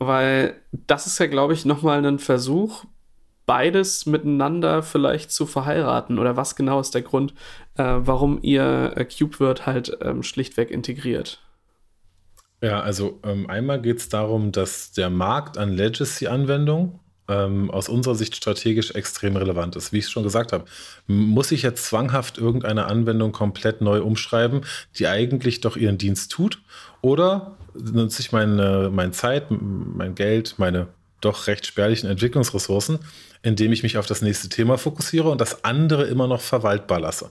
Weil 0.00 0.60
das 0.72 1.06
ist 1.06 1.18
ja, 1.20 1.26
glaube 1.26 1.54
ich, 1.54 1.64
nochmal 1.64 2.04
ein 2.04 2.18
Versuch, 2.18 2.84
beides 3.46 4.06
miteinander 4.06 4.82
vielleicht 4.82 5.30
zu 5.30 5.46
verheiraten. 5.46 6.18
Oder 6.18 6.36
was 6.36 6.56
genau 6.56 6.80
ist 6.80 6.94
der 6.94 7.02
Grund, 7.02 7.32
äh, 7.76 7.84
warum 7.84 8.40
ihr 8.42 8.92
äh, 8.96 9.04
CubeWirt 9.04 9.66
halt 9.66 9.96
ähm, 10.02 10.24
schlichtweg 10.24 10.72
integriert? 10.72 11.40
Ja, 12.60 12.80
also 12.80 13.20
ähm, 13.22 13.48
einmal 13.48 13.80
geht 13.80 13.98
es 13.98 14.08
darum, 14.08 14.50
dass 14.50 14.92
der 14.92 15.10
Markt 15.10 15.58
an 15.58 15.72
Legacy-Anwendungen 15.72 16.98
ähm, 17.28 17.70
aus 17.70 17.88
unserer 17.88 18.14
Sicht 18.14 18.36
strategisch 18.36 18.90
extrem 18.92 19.36
relevant 19.36 19.76
ist. 19.76 19.92
Wie 19.92 19.98
ich 19.98 20.08
schon 20.08 20.22
gesagt 20.22 20.52
habe, 20.52 20.64
muss 21.06 21.52
ich 21.52 21.62
jetzt 21.62 21.86
zwanghaft 21.86 22.38
irgendeine 22.38 22.86
Anwendung 22.86 23.32
komplett 23.32 23.80
neu 23.80 24.02
umschreiben, 24.02 24.62
die 24.98 25.08
eigentlich 25.08 25.60
doch 25.60 25.76
ihren 25.76 25.98
Dienst 25.98 26.32
tut? 26.32 26.60
Oder 27.00 27.56
nutze 27.74 28.20
ich 28.20 28.32
meine, 28.32 28.90
meine 28.92 29.12
Zeit, 29.12 29.46
mein 29.50 30.14
Geld, 30.14 30.54
meine 30.58 30.88
doch 31.20 31.46
recht 31.46 31.66
spärlichen 31.66 32.08
Entwicklungsressourcen, 32.08 32.98
indem 33.42 33.72
ich 33.72 33.82
mich 33.82 33.98
auf 33.98 34.06
das 34.06 34.22
nächste 34.22 34.48
Thema 34.48 34.78
fokussiere 34.78 35.30
und 35.30 35.40
das 35.40 35.64
andere 35.64 36.04
immer 36.04 36.26
noch 36.26 36.40
verwaltbar 36.40 37.00
lasse? 37.00 37.30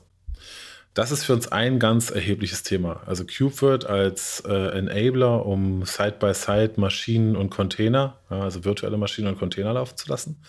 Das 0.94 1.12
ist 1.12 1.24
für 1.24 1.34
uns 1.34 1.52
ein 1.52 1.80
ganz 1.80 2.12
erhebliches 2.12 2.62
Thema. 2.62 3.02
Also 3.08 3.24
KubeWirt 3.26 3.86
als 3.86 4.44
äh, 4.48 4.78
Enabler, 4.78 5.46
um 5.46 5.86
Side-by-Side 5.86 6.74
Maschinen 6.76 7.36
und 7.36 7.50
Container, 7.50 8.18
ja, 8.30 8.42
also 8.42 8.64
virtuelle 8.64 8.98
Maschinen 8.98 9.30
und 9.30 9.40
Container 9.40 9.74
laufen 9.74 9.98
zu 9.98 10.08
lassen. 10.08 10.40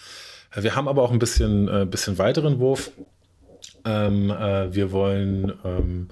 Äh, 0.54 0.62
wir 0.62 0.76
haben 0.76 0.86
aber 0.86 1.02
auch 1.02 1.12
ein 1.12 1.18
bisschen, 1.18 1.68
äh, 1.68 1.86
bisschen 1.86 2.18
weiteren 2.18 2.58
Wurf. 2.58 2.90
Ähm, 3.86 4.30
äh, 4.30 4.74
wir 4.74 4.92
wollen 4.92 5.52
ähm, 5.64 6.08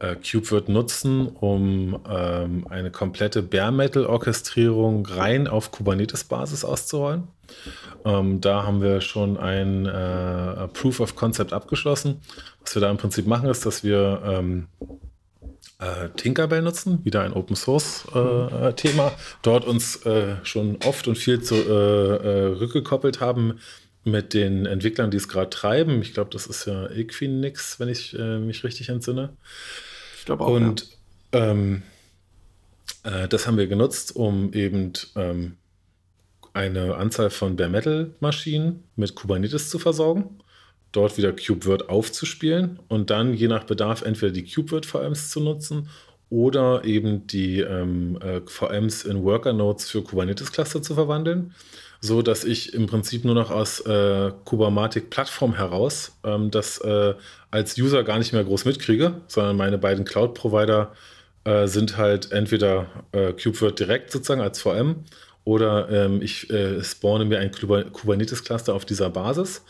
äh, 0.00 0.16
KubeWirt 0.16 0.68
nutzen, 0.68 1.28
um 1.28 1.98
ähm, 2.06 2.66
eine 2.68 2.90
komplette 2.90 3.42
Bare 3.42 3.72
Metal 3.72 4.04
Orchestrierung 4.04 5.06
rein 5.06 5.48
auf 5.48 5.70
Kubernetes-Basis 5.70 6.66
auszurollen. 6.66 7.28
Ähm, 8.04 8.40
da 8.40 8.64
haben 8.64 8.82
wir 8.82 9.00
schon 9.00 9.36
ein 9.36 9.86
äh, 9.86 10.68
Proof 10.68 11.00
of 11.00 11.16
Concept 11.16 11.52
abgeschlossen. 11.52 12.20
Was 12.60 12.74
wir 12.74 12.80
da 12.80 12.90
im 12.90 12.96
Prinzip 12.96 13.26
machen, 13.26 13.48
ist, 13.48 13.64
dass 13.66 13.84
wir 13.84 14.22
ähm, 14.24 14.68
äh, 15.82 16.10
Tinkerbell 16.16 16.62
nutzen, 16.62 17.04
wieder 17.04 17.22
ein 17.22 17.32
Open 17.32 17.56
Source 17.56 18.04
äh, 18.14 18.72
Thema. 18.74 19.12
Dort 19.42 19.64
uns 19.64 19.96
äh, 20.06 20.36
schon 20.44 20.78
oft 20.84 21.08
und 21.08 21.18
viel 21.18 21.42
zu, 21.42 21.56
äh, 21.56 22.46
rückgekoppelt 22.58 23.20
haben 23.20 23.58
mit 24.04 24.32
den 24.32 24.66
Entwicklern, 24.66 25.10
die 25.10 25.16
es 25.16 25.28
gerade 25.28 25.50
treiben. 25.50 26.02
Ich 26.02 26.14
glaube, 26.14 26.30
das 26.30 26.46
ist 26.46 26.66
ja 26.66 26.88
Equinix, 26.90 27.78
wenn 27.78 27.88
ich 27.88 28.14
mich 28.14 28.64
richtig 28.64 28.88
entsinne. 28.88 29.36
Ich 30.18 30.24
glaube 30.24 30.44
auch. 30.44 30.50
Und 30.50 30.88
ja. 31.32 31.50
ähm, 31.50 31.82
das 33.28 33.46
haben 33.46 33.56
wir 33.56 33.68
genutzt, 33.68 34.16
um 34.16 34.52
eben 34.54 34.92
ähm, 35.14 35.56
eine 36.54 36.96
Anzahl 36.96 37.30
von 37.30 37.56
Bare 37.56 37.68
Metal 37.68 38.10
Maschinen 38.20 38.84
mit 38.96 39.14
Kubernetes 39.14 39.70
zu 39.70 39.78
versorgen, 39.78 40.38
dort 40.92 41.16
wieder 41.16 41.32
KubeWirt 41.32 41.88
aufzuspielen 41.88 42.78
und 42.88 43.10
dann 43.10 43.34
je 43.34 43.48
nach 43.48 43.64
Bedarf 43.64 44.02
entweder 44.02 44.32
die 44.32 44.44
KubeWirt 44.44 44.86
VMs 44.86 45.30
zu 45.30 45.40
nutzen 45.40 45.88
oder 46.28 46.84
eben 46.84 47.26
die 47.26 47.60
ähm, 47.60 48.18
äh, 48.22 48.40
VMs 48.46 49.04
in 49.04 49.22
Worker 49.22 49.52
Nodes 49.52 49.90
für 49.90 50.02
Kubernetes 50.02 50.50
Cluster 50.52 50.80
zu 50.82 50.94
verwandeln. 50.94 51.54
so 52.00 52.20
dass 52.22 52.44
ich 52.44 52.74
im 52.74 52.86
Prinzip 52.86 53.24
nur 53.24 53.34
noch 53.34 53.50
aus 53.50 53.80
äh, 53.80 54.32
Kubernetes 54.44 55.04
Plattform 55.10 55.54
heraus 55.54 56.18
ähm, 56.24 56.50
das 56.50 56.78
äh, 56.78 57.14
als 57.50 57.78
User 57.78 58.02
gar 58.02 58.18
nicht 58.18 58.32
mehr 58.32 58.44
groß 58.44 58.64
mitkriege, 58.64 59.20
sondern 59.28 59.56
meine 59.56 59.78
beiden 59.78 60.04
Cloud-Provider 60.04 60.92
äh, 61.44 61.66
sind 61.66 61.96
halt 61.96 62.32
entweder 62.32 62.86
äh, 63.12 63.32
KubeVirt 63.32 63.78
direkt 63.80 64.10
sozusagen 64.10 64.40
als 64.40 64.60
VM 64.60 65.04
oder 65.44 65.88
ähm, 65.90 66.22
ich 66.22 66.50
äh, 66.50 66.82
spawne 66.82 67.24
mir 67.24 67.38
ein 67.38 67.50
Kubernetes-Cluster 67.50 68.74
auf 68.74 68.84
dieser 68.84 69.10
Basis. 69.10 69.62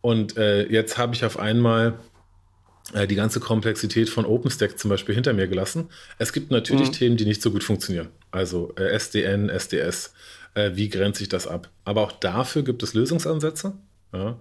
Und 0.00 0.36
äh, 0.36 0.66
jetzt 0.66 0.98
habe 0.98 1.14
ich 1.14 1.24
auf 1.24 1.38
einmal 1.38 1.94
äh, 2.94 3.06
die 3.06 3.16
ganze 3.16 3.40
Komplexität 3.40 4.08
von 4.08 4.24
OpenStack 4.24 4.78
zum 4.78 4.88
Beispiel 4.88 5.14
hinter 5.14 5.32
mir 5.32 5.48
gelassen. 5.48 5.88
Es 6.18 6.32
gibt 6.32 6.50
natürlich 6.50 6.88
mhm. 6.88 6.92
Themen, 6.92 7.16
die 7.16 7.24
nicht 7.24 7.42
so 7.42 7.50
gut 7.50 7.64
funktionieren. 7.64 8.08
Also 8.30 8.72
äh, 8.76 8.84
SDN, 8.84 9.48
SDS, 9.48 10.12
äh, 10.54 10.70
wie 10.74 10.88
grenzt 10.88 11.18
sich 11.18 11.28
das 11.28 11.46
ab? 11.46 11.70
Aber 11.84 12.02
auch 12.02 12.12
dafür 12.12 12.62
gibt 12.62 12.82
es 12.82 12.94
Lösungsansätze. 12.94 13.74
Ja 14.12 14.36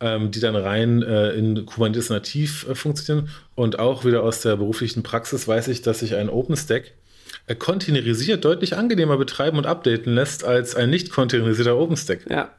ähm, 0.00 0.30
die 0.30 0.40
dann 0.40 0.56
rein 0.56 1.02
äh, 1.02 1.30
in 1.30 1.64
Kubernetes 1.66 2.10
nativ 2.10 2.68
äh, 2.68 2.74
funktionieren. 2.74 3.28
Und 3.54 3.78
auch 3.78 4.04
wieder 4.04 4.22
aus 4.22 4.42
der 4.42 4.56
beruflichen 4.56 5.02
Praxis 5.02 5.48
weiß 5.48 5.68
ich, 5.68 5.82
dass 5.82 6.00
sich 6.00 6.14
ein 6.14 6.28
OpenStack 6.28 6.92
containerisiert 7.54 8.44
deutlich 8.44 8.76
angenehmer 8.76 9.16
betreiben 9.16 9.58
und 9.58 9.66
updaten 9.66 10.14
lässt 10.14 10.44
als 10.44 10.74
ein 10.74 10.90
nicht 10.90 11.10
containerisierter 11.10 11.76
OpenStack. 11.76 12.28
Ja. 12.28 12.50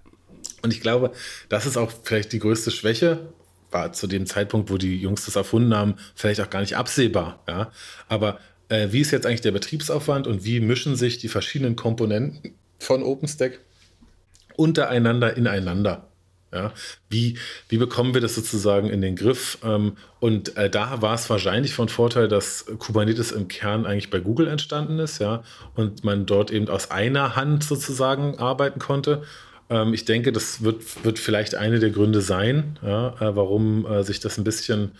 Und 0.62 0.74
ich 0.74 0.82
glaube, 0.82 1.12
das 1.50 1.66
ist 1.66 1.78
auch 1.78 1.92
vielleicht 2.04 2.32
die 2.32 2.40
größte 2.40 2.72
Schwäche. 2.72 3.34
War 3.70 3.92
zu 3.92 4.08
dem 4.08 4.26
Zeitpunkt, 4.26 4.70
wo 4.70 4.78
die 4.78 4.98
Jungs 4.98 5.26
das 5.26 5.36
erfunden 5.36 5.76
haben, 5.76 5.96
vielleicht 6.16 6.40
auch 6.40 6.50
gar 6.50 6.62
nicht 6.62 6.78
absehbar. 6.78 7.44
Ja? 7.48 7.72
Aber 8.08 8.40
äh, 8.70 8.88
wie 8.92 9.02
ist 9.02 9.12
jetzt 9.12 9.26
eigentlich 9.26 9.42
der 9.42 9.52
Betriebsaufwand 9.52 10.26
und 10.26 10.46
wie 10.46 10.62
mischen 10.62 10.96
sich 10.96 11.18
die 11.18 11.28
verschiedenen 11.28 11.76
Komponenten 11.76 12.54
von 12.80 13.04
OpenStack 13.04 13.60
untereinander 14.56 15.36
ineinander? 15.36 16.07
Ja, 16.54 16.72
wie, 17.10 17.38
wie 17.68 17.78
bekommen 17.78 18.14
wir 18.14 18.22
das 18.22 18.36
sozusagen 18.36 18.90
in 18.90 19.02
den 19.02 19.18
Griff? 19.18 19.58
Ähm, 19.66 19.98
und 20.22 20.56
äh, 20.56 20.70
da 20.70 21.02
war 21.02 21.14
es 21.14 21.30
wahrscheinlich 21.30 21.74
von 21.74 21.90
Vorteil, 21.90 22.30
dass 22.30 22.66
Kubernetes 22.80 23.34
im 23.34 23.50
Kern 23.50 23.86
eigentlich 23.86 24.10
bei 24.10 24.20
Google 24.20 24.48
entstanden 24.48 24.98
ist, 25.00 25.20
ja, 25.20 25.44
und 25.76 26.06
man 26.06 26.26
dort 26.26 26.50
eben 26.50 26.70
aus 26.70 26.90
einer 26.90 27.36
Hand 27.36 27.66
sozusagen 27.66 28.40
arbeiten 28.40 28.80
konnte. 28.80 29.24
Ähm, 29.70 29.94
ich 29.94 30.06
denke, 30.06 30.32
das 30.32 30.64
wird, 30.64 31.04
wird 31.04 31.20
vielleicht 31.20 31.56
eine 31.56 31.80
der 31.80 31.90
Gründe 31.90 32.22
sein, 32.22 32.80
ja, 32.82 33.10
äh, 33.20 33.36
warum 33.36 33.86
äh, 33.86 34.04
sich 34.04 34.20
das 34.20 34.38
ein 34.38 34.44
bisschen, 34.44 34.92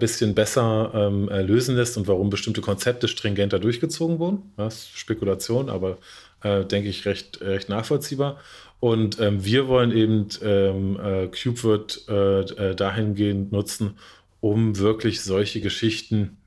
bisschen 0.00 0.34
besser 0.34 0.90
ähm, 0.94 1.28
äh, 1.28 1.42
lösen 1.42 1.76
lässt 1.76 1.96
und 1.96 2.08
warum 2.08 2.28
bestimmte 2.28 2.60
Konzepte 2.60 3.06
stringenter 3.06 3.60
durchgezogen 3.60 4.18
wurden. 4.18 4.52
Das 4.56 4.74
ist 4.74 4.98
Spekulation, 4.98 5.70
aber 5.70 5.98
denke 6.42 6.88
ich 6.88 7.04
recht, 7.06 7.40
recht 7.40 7.68
nachvollziehbar. 7.68 8.40
Und 8.80 9.20
ähm, 9.20 9.44
wir 9.44 9.68
wollen 9.68 9.92
eben 9.92 10.28
ähm, 10.42 10.98
äh, 10.98 11.28
KubeVirt 11.28 12.08
äh, 12.08 12.40
äh, 12.40 12.74
dahingehend 12.74 13.52
nutzen, 13.52 13.98
um 14.40 14.78
wirklich 14.78 15.20
solche 15.20 15.60
Geschichten, 15.60 16.38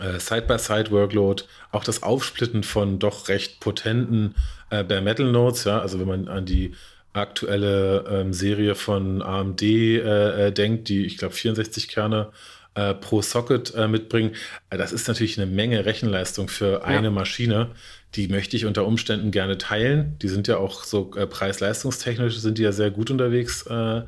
äh, 0.00 0.18
Side-by-Side-Workload, 0.18 1.44
auch 1.70 1.84
das 1.84 2.02
Aufsplitten 2.02 2.64
von 2.64 2.98
doch 2.98 3.28
recht 3.28 3.60
potenten 3.60 4.34
äh, 4.70 4.82
Bare 4.82 5.00
Metal 5.00 5.30
Nodes, 5.30 5.62
ja, 5.64 5.80
also 5.80 6.00
wenn 6.00 6.08
man 6.08 6.28
an 6.28 6.44
die 6.44 6.74
aktuelle 7.12 8.04
ähm, 8.10 8.32
Serie 8.32 8.74
von 8.74 9.22
AMD 9.22 9.62
äh, 9.62 10.48
äh, 10.48 10.52
denkt, 10.52 10.88
die 10.88 11.06
ich 11.06 11.16
glaube 11.16 11.34
64 11.34 11.86
Kerne 11.86 12.30
äh, 12.74 12.92
pro 12.92 13.22
Socket 13.22 13.72
mitbringen. 13.88 14.32
Das 14.68 14.92
ist 14.92 15.06
natürlich 15.06 15.40
eine 15.40 15.48
Menge 15.48 15.86
Rechenleistung 15.86 16.48
für 16.48 16.84
eine 16.84 17.06
ja. 17.06 17.10
Maschine. 17.12 17.70
Die 18.14 18.28
möchte 18.28 18.56
ich 18.56 18.64
unter 18.64 18.86
Umständen 18.86 19.32
gerne 19.32 19.58
teilen. 19.58 20.16
Die 20.22 20.28
sind 20.28 20.48
ja 20.48 20.56
auch 20.58 20.84
so 20.84 21.10
äh, 21.16 21.26
preis-leistungstechnisch 21.26 22.38
sind 22.38 22.58
die 22.58 22.62
ja 22.62 22.72
sehr 22.72 22.90
gut 22.90 23.10
unterwegs. 23.10 23.66
Äh, 23.66 24.02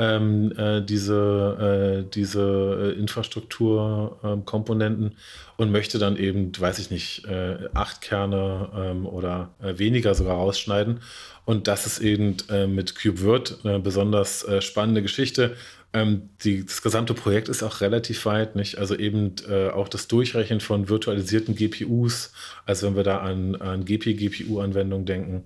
ähm, 0.00 0.52
äh, 0.56 0.80
diese, 0.80 2.06
diese 2.14 2.94
Infrastrukturkomponenten 2.96 5.16
und 5.56 5.72
möchte 5.72 5.98
dann 5.98 6.16
eben, 6.16 6.52
weiß 6.56 6.78
ich 6.78 6.92
nicht, 6.92 7.26
acht 7.74 8.00
Kerne 8.00 8.68
ähm, 8.76 9.06
oder 9.06 9.50
weniger 9.60 10.14
sogar 10.14 10.36
rausschneiden. 10.36 11.00
Und 11.44 11.66
das 11.66 11.84
ist 11.86 11.98
eben 11.98 12.36
mit 12.68 12.94
KubeVirt 12.94 13.58
eine 13.64 13.80
besonders 13.80 14.46
spannende 14.60 15.02
Geschichte 15.02 15.56
ähm, 15.94 16.30
die, 16.44 16.64
das 16.64 16.82
gesamte 16.82 17.14
Projekt 17.14 17.48
ist 17.48 17.62
auch 17.62 17.80
relativ 17.80 18.26
weit, 18.26 18.56
nicht? 18.56 18.78
Also 18.78 18.94
eben 18.96 19.36
äh, 19.48 19.68
auch 19.68 19.88
das 19.88 20.06
Durchrechnen 20.06 20.60
von 20.60 20.88
virtualisierten 20.88 21.54
GPUs, 21.54 22.32
also 22.66 22.86
wenn 22.86 22.96
wir 22.96 23.04
da 23.04 23.18
an, 23.18 23.56
an 23.56 23.84
GP-GPU-Anwendungen 23.84 25.06
denken, 25.06 25.44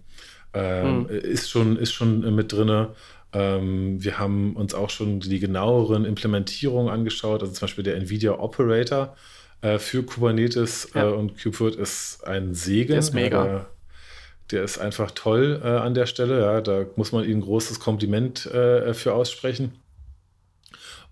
ähm, 0.55 1.09
hm. 1.09 1.19
ist, 1.21 1.49
schon, 1.49 1.77
ist 1.77 1.93
schon 1.93 2.35
mit 2.35 2.53
drin. 2.53 2.89
Ähm, 3.33 4.03
wir 4.03 4.19
haben 4.19 4.57
uns 4.57 4.75
auch 4.75 4.91
schon 4.91 5.21
die 5.21 5.39
genaueren 5.39 6.05
Implementierungen 6.05 6.93
angeschaut, 6.93 7.43
also 7.43 7.53
zum 7.53 7.61
Beispiel 7.63 7.85
der 7.85 7.97
NVIDIA 7.97 8.33
Operator 8.33 9.17
äh, 9.63 9.79
für 9.79 10.03
Kubernetes 10.03 10.91
ja. 10.95 11.09
äh, 11.09 11.13
und 11.13 11.43
KubeVirt 11.43 11.77
ist 11.77 12.27
ein 12.27 12.55
Segen. 12.55 12.91
Der 12.91 12.99
ist 12.99 13.15
mega. 13.15 13.45
Der, 13.45 13.67
der 14.51 14.65
ist 14.65 14.79
einfach 14.79 15.13
toll 15.13 15.61
äh, 15.65 15.69
an 15.69 15.95
der 15.95 16.07
Stelle. 16.07 16.41
Ja, 16.41 16.61
da 16.61 16.85
muss 16.97 17.13
man 17.13 17.25
ihnen 17.25 17.39
ein 17.39 17.43
großes 17.43 17.81
Kompliment 17.81 18.45
äh, 18.47 18.93
für 18.93 19.15
aussprechen. 19.15 19.73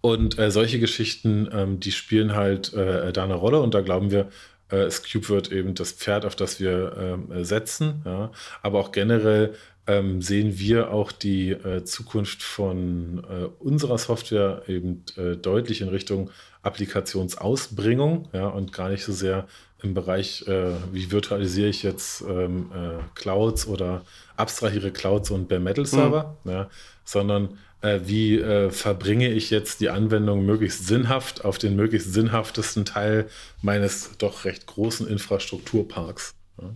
Und 0.01 0.39
äh, 0.39 0.51
solche 0.51 0.79
Geschichten, 0.79 1.49
ähm, 1.53 1.81
die 1.81 1.93
spielen 1.93 2.35
halt 2.35 2.73
äh, 2.73 3.13
da 3.13 3.25
eine 3.25 3.35
Rolle 3.35 3.61
und 3.61 3.75
da 3.75 3.81
glauben 3.81 4.11
wir, 4.11 4.29
äh, 4.71 4.89
Cube 4.89 5.29
wird 5.29 5.53
eben 5.53 5.75
das 5.75 5.93
Pferd, 5.93 6.25
auf 6.25 6.37
das 6.37 6.61
wir 6.61 6.97
ähm, 6.99 7.45
setzen. 7.45 8.03
Ja. 8.05 8.31
Aber 8.63 8.79
auch 8.79 8.93
generell 8.93 9.55
ähm, 9.87 10.23
sehen 10.23 10.59
wir 10.59 10.93
auch 10.93 11.13
die 11.13 11.51
äh, 11.51 11.85
Zukunft 11.85 12.43
von 12.43 13.25
äh, 13.29 13.45
unserer 13.59 13.99
Software 13.99 14.63
eben 14.69 15.05
äh, 15.17 15.37
deutlich 15.37 15.81
in 15.81 15.89
Richtung 15.89 16.31
Applikationsausbringung 16.63 18.29
ja, 18.33 18.47
und 18.49 18.73
gar 18.73 18.91
nicht 18.91 19.05
so 19.05 19.13
sehr 19.13 19.47
im 19.83 19.95
Bereich, 19.95 20.47
äh, 20.47 20.73
wie 20.93 21.11
virtualisiere 21.11 21.69
ich 21.69 21.83
jetzt 21.83 22.23
ähm, 22.23 22.71
äh, 22.73 23.03
Clouds 23.15 23.67
oder 23.67 24.03
abstrahiere 24.37 24.91
Clouds 24.91 25.31
und 25.31 25.49
Bare 25.49 25.61
Metal 25.61 25.87
Server, 25.87 26.37
mhm. 26.45 26.51
ja, 26.51 26.71
sondern 27.05 27.59
äh, 27.83 28.01
wie 28.05 28.39
äh, 28.39 28.71
verbringe 28.71 29.31
ich 29.31 29.51
jetzt 29.51 29.81
die 29.81 29.91
Anwendung 29.91 30.45
möglichst 30.45 30.87
sinnhaft 30.87 31.45
auf 31.45 31.59
den 31.59 31.77
möglichst 31.77 32.13
sinnhaftesten 32.13 32.85
Teil 32.85 33.29
meines 33.63 34.17
doch 34.19 34.45
recht 34.45 34.67
großen 34.67 35.07
Infrastrukturparks. 35.07 36.35
Ja. 36.61 36.75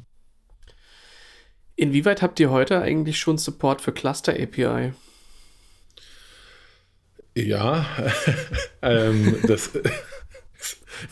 Inwieweit 1.77 2.23
habt 2.23 2.39
ihr 2.41 2.51
heute 2.51 2.81
eigentlich 2.81 3.19
schon 3.19 3.37
Support 3.37 3.81
für 3.81 3.93
Cluster 3.93 4.33
API? 4.33 4.93
Ja, 7.37 7.87
ähm, 8.83 9.39
das 9.47 9.71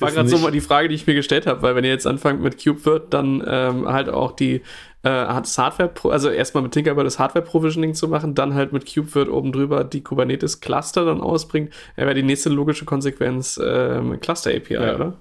war 0.03 0.13
gerade 0.13 0.29
so 0.29 0.39
mal 0.39 0.51
die 0.51 0.61
Frage, 0.61 0.89
die 0.89 0.95
ich 0.95 1.07
mir 1.07 1.15
gestellt 1.15 1.47
habe, 1.47 1.63
weil 1.63 1.75
wenn 1.77 1.85
ihr 1.85 1.91
jetzt 1.91 2.07
anfangt 2.07 2.43
mit 2.43 2.63
KubeVirt, 2.63 3.13
dann 3.15 3.43
ähm, 3.47 3.89
halt 3.89 4.09
auch 4.09 4.33
die 4.33 4.63
äh, 5.03 5.11
das 5.11 5.59
Hardware, 5.59 5.91
also 6.13 6.29
erstmal 6.29 6.63
mit 6.63 6.73
Tinkerbell 6.73 7.05
das 7.05 7.19
Hardware-Provisioning 7.19 7.95
zu 7.95 8.09
machen, 8.09 8.35
dann 8.35 8.55
halt 8.55 8.73
mit 8.73 8.93
KubeVirt 8.93 9.29
oben 9.29 9.53
drüber 9.53 9.85
die 9.85 10.03
Kubernetes-Cluster 10.03 11.05
dann 11.05 11.21
ausbringt, 11.21 11.73
wäre 11.97 12.15
die 12.15 12.23
nächste 12.23 12.51
logische 12.51 12.85
Konsequenz 12.85 13.61
ähm, 13.63 14.21
Cluster-API, 14.21 14.75
ja. 14.75 14.95
oder? 14.95 15.15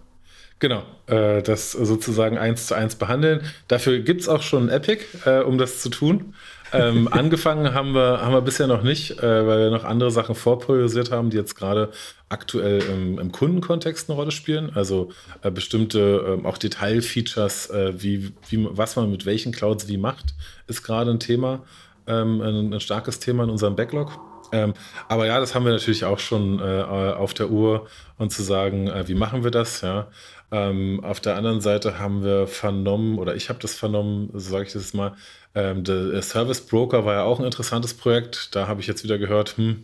Genau, 0.59 0.83
äh, 1.07 1.41
das 1.41 1.71
sozusagen 1.71 2.37
eins 2.37 2.67
zu 2.67 2.75
eins 2.75 2.95
behandeln. 2.95 3.41
Dafür 3.67 3.99
gibt 3.99 4.21
es 4.21 4.29
auch 4.29 4.43
schon 4.43 4.67
ein 4.67 4.69
Epic, 4.69 5.03
äh, 5.25 5.39
um 5.39 5.57
das 5.57 5.81
zu 5.81 5.89
tun. 5.89 6.35
Ähm, 6.73 7.07
angefangen 7.11 7.73
haben 7.73 7.93
wir, 7.93 8.21
haben 8.21 8.33
wir 8.33 8.41
bisher 8.41 8.67
noch 8.67 8.83
nicht, 8.83 9.19
äh, 9.19 9.47
weil 9.47 9.59
wir 9.59 9.71
noch 9.71 9.83
andere 9.83 10.11
Sachen 10.11 10.35
vorpriorisiert 10.35 11.11
haben, 11.11 11.29
die 11.29 11.37
jetzt 11.37 11.55
gerade 11.55 11.89
aktuell 12.29 12.81
im, 12.81 13.19
im, 13.19 13.31
Kundenkontext 13.31 14.09
eine 14.09 14.17
Rolle 14.17 14.31
spielen. 14.31 14.71
Also 14.73 15.09
äh, 15.41 15.51
bestimmte 15.51 16.39
äh, 16.41 16.45
auch 16.47 16.57
Detailfeatures, 16.57 17.69
äh, 17.69 18.01
wie, 18.01 18.33
wie, 18.49 18.67
was 18.71 18.95
man 18.95 19.11
mit 19.11 19.25
welchen 19.25 19.51
Clouds 19.51 19.87
wie 19.87 19.97
macht, 19.97 20.33
ist 20.67 20.83
gerade 20.83 21.11
ein 21.11 21.19
Thema, 21.19 21.63
ähm, 22.07 22.41
ein, 22.41 22.73
ein, 22.73 22.79
starkes 22.79 23.19
Thema 23.19 23.43
in 23.43 23.49
unserem 23.49 23.75
Backlog. 23.75 24.17
Ähm, 24.53 24.73
aber 25.07 25.25
ja, 25.27 25.39
das 25.39 25.55
haben 25.55 25.65
wir 25.65 25.71
natürlich 25.71 26.05
auch 26.05 26.19
schon 26.19 26.59
äh, 26.59 26.81
auf 26.83 27.33
der 27.33 27.49
Uhr 27.49 27.87
und 28.17 28.31
zu 28.31 28.43
sagen, 28.43 28.87
äh, 28.87 29.07
wie 29.07 29.15
machen 29.15 29.43
wir 29.43 29.51
das? 29.51 29.81
Ja. 29.81 30.07
Ähm, 30.51 31.01
auf 31.03 31.21
der 31.21 31.37
anderen 31.37 31.61
Seite 31.61 31.99
haben 31.99 32.23
wir 32.23 32.47
vernommen, 32.47 33.17
oder 33.19 33.35
ich 33.35 33.47
habe 33.47 33.59
das 33.59 33.75
vernommen, 33.75 34.29
so 34.33 34.51
sage 34.51 34.65
ich 34.65 34.73
das 34.73 34.93
mal, 34.93 35.13
ähm, 35.55 35.83
der 35.83 36.21
Service 36.21 36.61
Broker 36.61 37.05
war 37.05 37.13
ja 37.15 37.23
auch 37.23 37.39
ein 37.39 37.45
interessantes 37.45 37.93
Projekt. 37.93 38.55
Da 38.55 38.67
habe 38.67 38.81
ich 38.81 38.87
jetzt 38.87 39.03
wieder 39.03 39.17
gehört, 39.17 39.57
hm, 39.57 39.83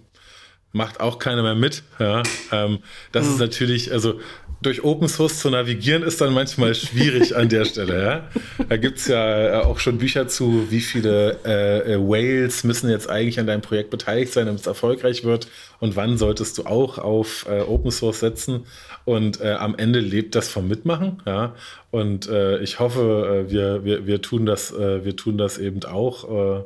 macht 0.71 0.99
auch 0.99 1.19
keiner 1.19 1.43
mehr 1.43 1.55
mit. 1.55 1.83
Ja, 1.99 2.23
ähm, 2.51 2.79
das 3.11 3.25
mhm. 3.25 3.31
ist 3.33 3.39
natürlich, 3.39 3.91
also 3.91 4.19
durch 4.61 4.83
Open 4.83 5.07
Source 5.07 5.39
zu 5.39 5.49
navigieren 5.49 6.01
ist 6.03 6.19
dann 6.19 6.33
manchmal 6.33 6.73
schwierig 6.73 7.35
an 7.35 7.47
der 7.49 7.65
Stelle. 7.65 8.03
Ja? 8.03 8.27
Da 8.67 8.77
gibt 8.77 8.97
es 8.97 9.07
ja 9.07 9.61
äh, 9.61 9.63
auch 9.63 9.79
schon 9.79 9.99
Bücher 9.99 10.27
zu, 10.27 10.71
wie 10.71 10.81
viele 10.81 11.37
äh, 11.45 11.93
äh, 11.93 11.99
Whales 11.99 12.63
müssen 12.63 12.89
jetzt 12.89 13.09
eigentlich 13.09 13.39
an 13.39 13.45
deinem 13.45 13.61
Projekt 13.61 13.91
beteiligt 13.91 14.33
sein, 14.33 14.47
damit 14.47 14.61
es 14.61 14.67
erfolgreich 14.67 15.23
wird 15.23 15.47
und 15.79 15.95
wann 15.95 16.17
solltest 16.17 16.57
du 16.57 16.65
auch 16.65 16.97
auf 16.97 17.45
äh, 17.49 17.61
Open 17.61 17.91
Source 17.91 18.19
setzen. 18.19 18.65
Und 19.05 19.39
äh, 19.39 19.53
am 19.53 19.75
Ende 19.75 19.99
lebt 19.99 20.35
das 20.35 20.49
vom 20.49 20.67
Mitmachen. 20.67 21.21
Ja? 21.25 21.55
Und 21.91 22.29
ich 22.61 22.79
hoffe, 22.79 23.45
wir, 23.47 23.85
wir, 23.85 24.05
wir, 24.05 24.21
tun 24.21 24.45
das, 24.45 24.73
wir 24.73 25.15
tun 25.15 25.37
das 25.37 25.57
eben 25.57 25.83
auch. 25.85 26.65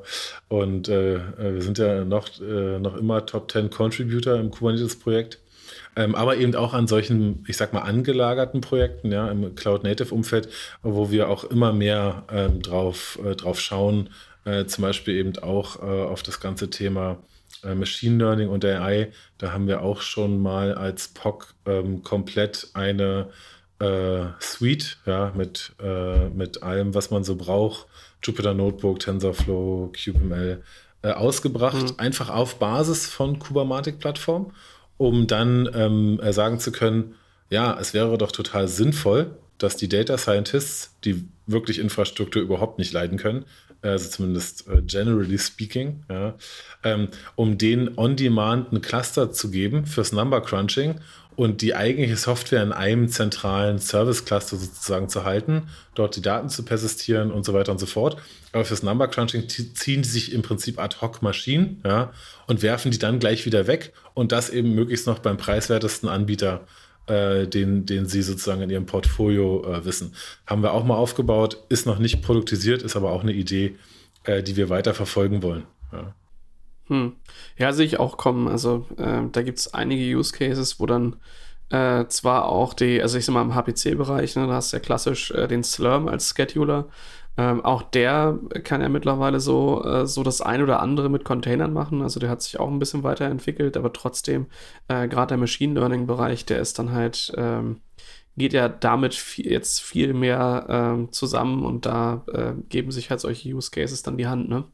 und 0.49 0.87
wir 0.87 1.61
sind 1.61 1.77
ja 1.77 2.03
noch, 2.03 2.27
noch 2.39 2.97
immer 2.97 3.25
Top 3.27 3.51
10 3.51 3.69
Contributor 3.69 4.37
im 4.37 4.49
Kubernetes-Projekt. 4.49 5.37
Ähm, 5.95 6.15
aber 6.15 6.37
eben 6.37 6.55
auch 6.55 6.73
an 6.73 6.87
solchen, 6.87 7.43
ich 7.47 7.57
sag 7.57 7.73
mal, 7.73 7.81
angelagerten 7.81 8.61
Projekten, 8.61 9.11
ja, 9.11 9.29
im 9.29 9.55
Cloud-Native-Umfeld, 9.55 10.47
wo 10.83 11.11
wir 11.11 11.29
auch 11.29 11.43
immer 11.43 11.73
mehr 11.73 12.23
ähm, 12.31 12.61
drauf, 12.61 13.19
äh, 13.23 13.35
drauf 13.35 13.59
schauen, 13.59 14.09
äh, 14.45 14.65
zum 14.65 14.83
Beispiel 14.83 15.15
eben 15.15 15.37
auch 15.39 15.81
äh, 15.81 16.03
auf 16.05 16.23
das 16.23 16.39
ganze 16.39 16.69
Thema 16.69 17.17
äh, 17.63 17.75
Machine 17.75 18.17
Learning 18.17 18.47
und 18.47 18.63
AI. 18.63 19.11
Da 19.37 19.51
haben 19.51 19.67
wir 19.67 19.81
auch 19.81 20.01
schon 20.01 20.41
mal 20.41 20.73
als 20.73 21.09
POC 21.09 21.53
ähm, 21.65 22.03
komplett 22.03 22.69
eine 22.73 23.29
äh, 23.79 24.27
Suite, 24.39 24.97
ja, 25.05 25.33
mit, 25.35 25.73
äh, 25.83 26.29
mit 26.29 26.63
allem, 26.63 26.95
was 26.95 27.11
man 27.11 27.25
so 27.25 27.35
braucht, 27.35 27.87
Jupyter 28.23 28.53
Notebook, 28.53 28.99
TensorFlow, 28.99 29.91
CubeML, 29.91 30.63
ausgebracht, 31.03 31.81
mhm. 31.81 31.93
einfach 31.97 32.29
auf 32.29 32.59
Basis 32.59 33.07
von 33.07 33.39
Kubernetes-Plattform 33.39 34.51
um 35.01 35.25
dann 35.25 35.67
ähm, 35.73 36.19
äh, 36.21 36.31
sagen 36.31 36.59
zu 36.59 36.71
können, 36.71 37.15
ja, 37.49 37.75
es 37.79 37.95
wäre 37.95 38.19
doch 38.19 38.31
total 38.31 38.67
sinnvoll, 38.67 39.31
dass 39.57 39.75
die 39.75 39.89
Data 39.89 40.15
Scientists, 40.15 40.95
die 41.03 41.27
wirklich 41.47 41.79
Infrastruktur 41.79 42.39
überhaupt 42.39 42.77
nicht 42.77 42.93
leiden 42.93 43.17
können, 43.17 43.45
also 43.81 44.09
zumindest 44.09 44.67
äh, 44.67 44.83
generally 44.83 45.39
speaking, 45.39 46.03
ja, 46.07 46.35
ähm, 46.83 47.07
um 47.35 47.57
denen 47.57 47.97
on-demand 47.97 48.71
ein 48.71 48.83
Cluster 48.83 49.31
zu 49.31 49.49
geben 49.49 49.87
fürs 49.87 50.11
Number 50.11 50.39
Crunching 50.39 50.99
und 51.35 51.63
die 51.63 51.73
eigentliche 51.73 52.15
Software 52.15 52.61
in 52.61 52.71
einem 52.71 53.09
zentralen 53.09 53.79
Service-Cluster 53.79 54.57
sozusagen 54.57 55.09
zu 55.09 55.23
halten, 55.23 55.63
dort 55.95 56.15
die 56.15 56.21
Daten 56.21 56.49
zu 56.49 56.61
persistieren 56.61 57.31
und 57.31 57.43
so 57.43 57.55
weiter 57.55 57.71
und 57.71 57.79
so 57.79 57.87
fort. 57.87 58.17
Aber 58.53 58.65
fürs 58.65 58.83
Number 58.83 59.07
Crunching 59.07 59.47
ziehen 59.47 60.01
die 60.01 60.09
sich 60.09 60.33
im 60.33 60.41
Prinzip 60.41 60.79
ad 60.79 60.97
hoc 61.01 61.21
Maschinen 61.21 61.81
ja, 61.85 62.11
und 62.47 62.61
werfen 62.61 62.91
die 62.91 62.99
dann 62.99 63.19
gleich 63.19 63.45
wieder 63.45 63.67
weg 63.67 63.93
und 64.13 64.31
das 64.31 64.49
eben 64.49 64.75
möglichst 64.75 65.07
noch 65.07 65.19
beim 65.19 65.37
preiswertesten 65.37 66.09
Anbieter, 66.09 66.65
äh, 67.07 67.47
den, 67.47 67.85
den 67.85 68.05
sie 68.07 68.21
sozusagen 68.21 68.61
in 68.61 68.69
ihrem 68.69 68.85
Portfolio 68.85 69.65
äh, 69.65 69.85
wissen. 69.85 70.13
Haben 70.45 70.63
wir 70.63 70.73
auch 70.73 70.83
mal 70.83 70.95
aufgebaut, 70.95 71.63
ist 71.69 71.85
noch 71.85 71.99
nicht 71.99 72.21
produktisiert, 72.21 72.81
ist 72.81 72.95
aber 72.95 73.11
auch 73.11 73.21
eine 73.21 73.33
Idee, 73.33 73.77
äh, 74.23 74.43
die 74.43 74.57
wir 74.57 74.69
weiter 74.69 74.93
verfolgen 74.93 75.43
wollen. 75.43 75.63
Ja. 75.93 76.13
Hm. 76.87 77.13
Ja, 77.57 77.71
sehe 77.71 77.85
ich 77.85 77.99
auch 77.99 78.17
kommen. 78.17 78.49
Also 78.49 78.85
äh, 78.97 79.21
da 79.31 79.43
gibt 79.43 79.59
es 79.59 79.73
einige 79.73 80.03
Use 80.17 80.33
Cases, 80.33 80.79
wo 80.79 80.85
dann 80.85 81.15
äh, 81.69 82.05
zwar 82.07 82.49
auch 82.49 82.73
die, 82.73 83.01
also 83.01 83.17
ich 83.17 83.25
sag 83.25 83.33
mal 83.33 83.41
im 83.41 83.55
HPC-Bereich, 83.55 84.35
ne, 84.35 84.45
da 84.45 84.53
hast 84.53 84.73
du 84.73 84.77
ja 84.77 84.81
klassisch 84.81 85.31
äh, 85.31 85.47
den 85.47 85.63
Slurm 85.63 86.09
als 86.09 86.33
Scheduler. 86.35 86.89
Ähm, 87.41 87.65
auch 87.65 87.81
der 87.81 88.37
kann 88.63 88.81
ja 88.81 88.89
mittlerweile 88.89 89.39
so, 89.39 89.83
äh, 89.83 90.05
so 90.05 90.21
das 90.21 90.41
ein 90.41 90.61
oder 90.61 90.79
andere 90.79 91.09
mit 91.09 91.25
Containern 91.25 91.73
machen. 91.73 92.03
Also 92.03 92.19
der 92.19 92.29
hat 92.29 92.43
sich 92.43 92.59
auch 92.59 92.69
ein 92.69 92.77
bisschen 92.77 93.01
weiterentwickelt, 93.03 93.77
aber 93.77 93.93
trotzdem, 93.93 94.45
äh, 94.87 95.07
gerade 95.07 95.29
der 95.29 95.37
Machine 95.37 95.73
Learning-Bereich, 95.79 96.45
der 96.45 96.59
ist 96.59 96.77
dann 96.77 96.91
halt, 96.91 97.33
ähm, 97.37 97.81
geht 98.37 98.53
ja 98.53 98.69
damit 98.69 99.15
viel, 99.15 99.51
jetzt 99.51 99.81
viel 99.81 100.13
mehr 100.13 100.67
ähm, 100.69 101.11
zusammen 101.11 101.65
und 101.65 101.87
da 101.87 102.23
äh, 102.31 102.53
geben 102.69 102.91
sich 102.91 103.09
halt 103.09 103.19
solche 103.21 103.49
Use 103.49 103.71
Cases 103.71 104.03
dann 104.03 104.17
die 104.17 104.27
Hand, 104.27 104.47
ne? 104.49 104.65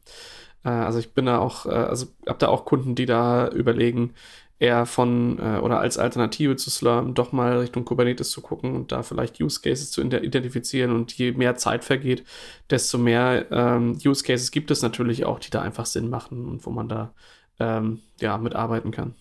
Äh, 0.66 0.70
also 0.70 1.00
ich 1.00 1.14
bin 1.14 1.26
da 1.26 1.40
auch, 1.40 1.66
äh, 1.68 1.70
also 1.70 2.08
habe 2.28 2.40
da 2.40 2.50
auch 2.50 2.66
Kunden, 2.66 2.96
die 2.96 3.06
da 3.06 3.48
überlegen, 3.50 4.14
eher 4.60 4.86
von 4.86 5.38
äh, 5.40 5.60
oder 5.60 5.80
als 5.80 5.98
Alternative 5.98 6.56
zu 6.56 6.70
Slurm 6.70 7.14
doch 7.14 7.32
mal 7.32 7.60
Richtung 7.60 7.86
Kubernetes 7.86 8.32
zu 8.32 8.42
gucken 8.42 8.76
und 8.76 8.92
da 8.92 9.04
vielleicht 9.04 9.40
Use 9.40 9.62
Cases 9.62 9.92
zu 9.92 10.02
identifizieren. 10.02 10.92
Und 10.92 11.14
je 11.14 11.32
mehr 11.34 11.56
Zeit 11.56 11.84
vergeht, 11.84 12.24
desto 12.70 12.98
mehr 12.98 13.46
ähm, 13.52 14.00
Use 14.04 14.24
Cases 14.24 14.52
gibt 14.52 14.72
es 14.72 14.82
natürlich 14.82 15.26
auch, 15.26 15.40
die 15.40 15.52
da 15.52 15.62
einfach 15.62 15.86
Sinn 15.86 16.10
machen 16.10 16.46
und 16.46 16.66
wo 16.66 16.72
man 16.72 16.90
da 16.90 17.14
ähm, 17.60 18.00
ja 18.20 18.38
mitarbeiten 18.38 18.92
kann. 18.92 19.14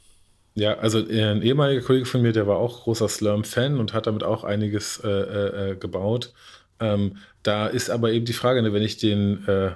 Ja, 0.55 0.79
also 0.79 0.99
ein 0.99 1.43
ehemaliger 1.43 1.83
Kollege 1.83 2.07
von 2.07 2.23
mir, 2.23 2.33
der 2.33 2.47
war 2.47 2.57
auch 2.57 2.85
großer 2.85 3.09
Slurm-Fan 3.09 3.79
und 3.79 3.93
hat 3.93 4.07
damit 4.07 4.25
auch 4.25 4.43
einiges 4.43 4.99
äh, 5.05 5.11
äh, 5.11 5.77
gebaut. 5.77 6.33
Ähm, 6.81 7.19
da 7.43 7.67
ist 7.67 7.91
aber 7.91 8.13
eben 8.13 8.25
die 8.25 8.33
Frage, 8.33 8.63
ne, 8.63 8.73
wenn 8.73 8.83
ich 8.83 8.97
den, 8.97 9.47
äh, 9.47 9.73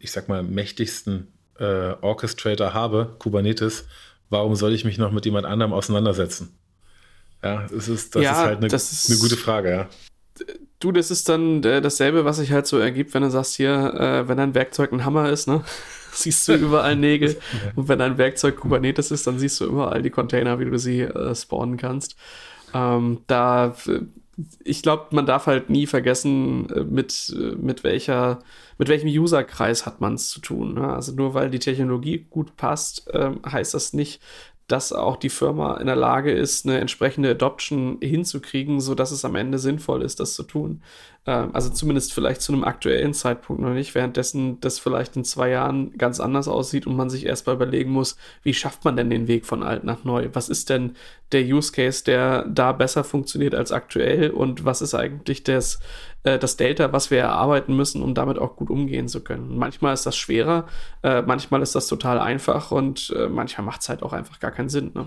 ich 0.00 0.12
sag 0.12 0.28
mal, 0.28 0.42
mächtigsten 0.42 1.28
äh, 1.58 1.94
Orchestrator 2.02 2.74
habe, 2.74 3.16
Kubernetes, 3.18 3.86
warum 4.30 4.54
soll 4.54 4.72
ich 4.72 4.84
mich 4.84 4.98
noch 4.98 5.12
mit 5.12 5.24
jemand 5.24 5.46
anderem 5.46 5.72
auseinandersetzen? 5.72 6.56
Ja, 7.42 7.66
das 7.70 7.88
ist, 7.88 8.14
das 8.14 8.22
ja, 8.22 8.32
ist 8.32 8.38
halt 8.38 8.58
eine, 8.58 8.66
ist, 8.66 9.10
eine, 9.10 9.18
gute 9.18 9.36
Frage, 9.36 9.70
ja. 9.70 9.88
Du, 10.80 10.92
das 10.92 11.10
ist 11.10 11.28
dann 11.28 11.62
äh, 11.64 11.80
dasselbe, 11.80 12.24
was 12.24 12.36
sich 12.36 12.52
halt 12.52 12.66
so 12.66 12.78
ergibt, 12.78 13.14
wenn 13.14 13.22
du 13.22 13.30
sagst 13.30 13.56
hier, 13.56 13.94
äh, 13.94 14.28
wenn 14.28 14.36
dein 14.36 14.54
Werkzeug 14.54 14.92
ein 14.92 15.04
Hammer 15.04 15.30
ist, 15.30 15.48
ne? 15.48 15.64
siehst 16.12 16.48
du 16.48 16.54
überall 16.54 16.96
Nägel. 16.96 17.36
Und 17.76 17.88
wenn 17.88 17.98
dein 17.98 18.18
Werkzeug 18.18 18.56
Kubernetes 18.56 19.10
ist, 19.10 19.26
dann 19.26 19.38
siehst 19.38 19.60
du 19.60 19.66
überall 19.66 20.02
die 20.02 20.10
Container, 20.10 20.58
wie 20.58 20.64
du 20.64 20.78
sie 20.78 21.00
äh, 21.02 21.34
spawnen 21.34 21.76
kannst. 21.76 22.16
Ähm, 22.74 23.22
da 23.26 23.74
ich 24.62 24.82
glaube, 24.82 25.06
man 25.10 25.26
darf 25.26 25.46
halt 25.46 25.68
nie 25.68 25.86
vergessen, 25.86 26.68
äh, 26.70 26.84
mit, 26.84 27.34
äh, 27.36 27.56
mit 27.56 27.84
welcher, 27.84 28.38
mit 28.78 28.88
welchem 28.88 29.08
Userkreis 29.08 29.86
hat 29.86 30.00
man 30.00 30.14
es 30.14 30.28
zu 30.28 30.40
tun. 30.40 30.74
Ne? 30.74 30.92
Also 30.92 31.12
nur 31.12 31.34
weil 31.34 31.50
die 31.50 31.58
Technologie 31.58 32.26
gut 32.30 32.56
passt, 32.56 33.08
ähm, 33.12 33.40
heißt 33.44 33.74
das 33.74 33.92
nicht, 33.92 34.20
dass 34.68 34.92
auch 34.92 35.16
die 35.16 35.30
Firma 35.30 35.78
in 35.78 35.86
der 35.86 35.96
Lage 35.96 36.30
ist, 36.30 36.66
eine 36.66 36.78
entsprechende 36.78 37.30
Adoption 37.30 37.98
hinzukriegen, 38.02 38.80
sodass 38.80 39.10
es 39.10 39.24
am 39.24 39.34
Ende 39.34 39.58
sinnvoll 39.58 40.02
ist, 40.02 40.20
das 40.20 40.34
zu 40.34 40.42
tun. 40.42 40.82
Ähm, 41.26 41.50
also 41.54 41.70
zumindest 41.70 42.12
vielleicht 42.12 42.42
zu 42.42 42.52
einem 42.52 42.64
aktuellen 42.64 43.14
Zeitpunkt 43.14 43.62
noch 43.62 43.72
nicht, 43.72 43.94
währenddessen 43.94 44.60
das 44.60 44.78
vielleicht 44.78 45.16
in 45.16 45.24
zwei 45.24 45.48
Jahren 45.48 45.96
ganz 45.96 46.20
anders 46.20 46.48
aussieht 46.48 46.86
und 46.86 46.96
man 46.96 47.08
sich 47.08 47.24
erstmal 47.24 47.56
überlegen 47.56 47.90
muss, 47.90 48.18
wie 48.42 48.52
schafft 48.52 48.84
man 48.84 48.96
denn 48.96 49.08
den 49.08 49.26
Weg 49.26 49.46
von 49.46 49.62
alt 49.62 49.84
nach 49.84 50.04
neu? 50.04 50.28
Was 50.34 50.50
ist 50.50 50.68
denn 50.68 50.96
der 51.32 51.42
Use 51.42 51.72
Case, 51.72 52.04
der 52.04 52.44
da 52.44 52.72
besser 52.72 53.04
funktioniert 53.04 53.54
als 53.54 53.72
aktuell 53.72 54.30
und 54.30 54.66
was 54.66 54.82
ist 54.82 54.94
eigentlich 54.94 55.44
das, 55.44 55.80
äh, 56.28 56.38
das 56.38 56.56
Delta, 56.56 56.92
was 56.92 57.10
wir 57.10 57.18
erarbeiten 57.18 57.74
müssen, 57.76 58.02
um 58.02 58.14
damit 58.14 58.38
auch 58.38 58.56
gut 58.56 58.70
umgehen 58.70 59.08
zu 59.08 59.20
können? 59.20 59.56
Manchmal 59.56 59.94
ist 59.94 60.06
das 60.06 60.16
schwerer, 60.16 60.68
äh, 61.02 61.22
manchmal 61.22 61.62
ist 61.62 61.74
das 61.74 61.86
total 61.86 62.18
einfach 62.18 62.70
und 62.70 63.14
äh, 63.16 63.28
manchmal 63.28 63.64
macht 63.64 63.82
es 63.82 63.88
halt 63.88 64.02
auch 64.02 64.12
einfach 64.12 64.40
gar 64.40 64.50
keinen 64.50 64.68
Sinn. 64.68 64.92
Ne? 64.94 65.06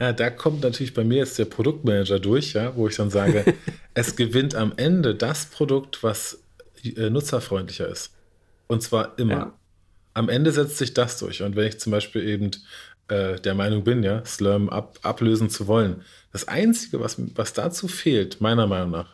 Ja, 0.00 0.12
da 0.12 0.30
kommt 0.30 0.62
natürlich 0.62 0.94
bei 0.94 1.04
mir 1.04 1.18
jetzt 1.18 1.38
der 1.38 1.44
Produktmanager 1.44 2.18
durch, 2.18 2.52
ja, 2.52 2.76
wo 2.76 2.88
ich 2.88 2.96
dann 2.96 3.10
sage, 3.10 3.44
es 3.94 4.16
gewinnt 4.16 4.54
am 4.54 4.72
Ende 4.76 5.14
das 5.14 5.46
Produkt, 5.46 6.02
was 6.02 6.42
äh, 6.84 7.10
nutzerfreundlicher 7.10 7.88
ist. 7.88 8.12
Und 8.66 8.82
zwar 8.82 9.18
immer. 9.18 9.34
Ja. 9.34 9.52
Am 10.14 10.28
Ende 10.28 10.52
setzt 10.52 10.78
sich 10.78 10.94
das 10.94 11.18
durch. 11.18 11.42
Und 11.42 11.56
wenn 11.56 11.66
ich 11.66 11.80
zum 11.80 11.90
Beispiel 11.90 12.26
eben 12.28 12.50
äh, 13.08 13.40
der 13.40 13.54
Meinung 13.54 13.82
bin, 13.82 14.02
ja, 14.02 14.24
Slurm 14.24 14.68
ab, 14.68 14.98
ablösen 15.02 15.50
zu 15.50 15.66
wollen, 15.66 16.02
das 16.32 16.46
Einzige, 16.48 17.00
was, 17.00 17.16
was 17.34 17.52
dazu 17.52 17.88
fehlt, 17.88 18.40
meiner 18.40 18.66
Meinung 18.66 18.90
nach, 18.92 19.08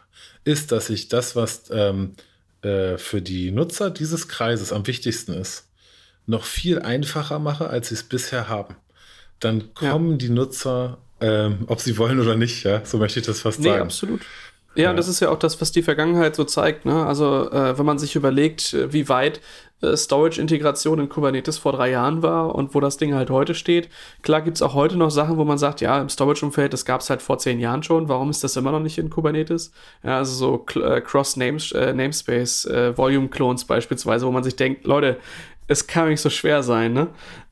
ist, 0.44 0.72
dass 0.72 0.90
ich 0.90 1.08
das, 1.08 1.36
was 1.36 1.64
ähm, 1.70 2.14
äh, 2.62 2.98
für 2.98 3.22
die 3.22 3.50
Nutzer 3.50 3.90
dieses 3.90 4.28
Kreises 4.28 4.72
am 4.72 4.86
wichtigsten 4.86 5.32
ist, 5.32 5.66
noch 6.26 6.44
viel 6.44 6.80
einfacher 6.80 7.38
mache, 7.38 7.68
als 7.68 7.88
sie 7.88 7.94
es 7.94 8.02
bisher 8.02 8.48
haben 8.48 8.76
dann 9.40 9.74
kommen 9.74 10.12
ja. 10.12 10.16
die 10.18 10.28
Nutzer, 10.28 10.98
ähm, 11.20 11.64
ob 11.66 11.80
sie 11.80 11.98
wollen 11.98 12.20
oder 12.20 12.36
nicht, 12.36 12.64
ja, 12.64 12.84
so 12.84 12.98
möchte 12.98 13.20
ich 13.20 13.26
das 13.26 13.40
fast 13.40 13.58
nee, 13.58 13.68
sagen. 13.68 13.82
absolut. 13.82 14.20
Ja, 14.76 14.84
ja, 14.84 14.92
das 14.94 15.09
ist 15.09 15.20
ja 15.20 15.30
auch 15.30 15.38
das, 15.38 15.60
was 15.60 15.72
die 15.72 15.82
Vergangenheit 15.82 16.36
so 16.36 16.44
zeigt. 16.44 16.84
Ne? 16.84 17.05
Also, 17.05 17.51
äh, 17.51 17.76
wenn 17.76 17.86
man 17.86 17.98
sich 17.98 18.14
überlegt, 18.14 18.72
äh, 18.72 18.92
wie 18.92 19.09
weit 19.09 19.40
äh, 19.82 19.97
Storage-Integration 19.97 21.01
in 21.01 21.09
Kubernetes 21.09 21.59
vor 21.59 21.72
drei 21.72 21.90
Jahren 21.90 22.22
war 22.22 22.55
und 22.55 22.74
wo 22.74 22.80
das 22.80 22.97
Ding 22.97 23.14
halt 23.14 23.30
heute 23.30 23.55
steht. 23.55 23.88
Klar 24.22 24.42
gibt 24.42 24.59
es 24.59 24.62
auch 24.62 24.74
heute 24.74 24.97
noch 24.97 25.10
Sachen, 25.10 25.38
wo 25.38 25.44
man 25.44 25.59
sagt, 25.59 25.80
ja, 25.80 26.01
im 26.01 26.09
Storage-Umfeld, 26.09 26.72
das 26.72 26.84
gab 26.84 27.01
es 27.01 27.10
halt 27.10 27.22
vor 27.22 27.38
zehn 27.38 27.59
Jahren 27.59 27.82
schon. 27.82 28.09
Warum 28.09 28.30
ist 28.30 28.44
das 28.44 28.56
immer 28.56 28.72
noch 28.72 28.80
nicht 28.80 28.98
in 28.98 29.10
Kubernetes? 29.10 29.72
Ja, 30.05 30.18
also 30.18 30.34
so 30.34 30.80
äh, 30.80 31.01
Cross-Namespace, 31.01 32.64
äh, 32.66 32.97
Volume-Clones 32.97 33.64
beispielsweise, 33.64 34.26
wo 34.26 34.30
man 34.30 34.44
sich 34.44 34.56
denkt, 34.56 34.86
Leute, 34.86 35.16
es 35.66 35.86
kann 35.86 36.09
nicht 36.09 36.20
so 36.20 36.30
schwer 36.30 36.62
sein, 36.62 36.92
ne? 36.92 37.09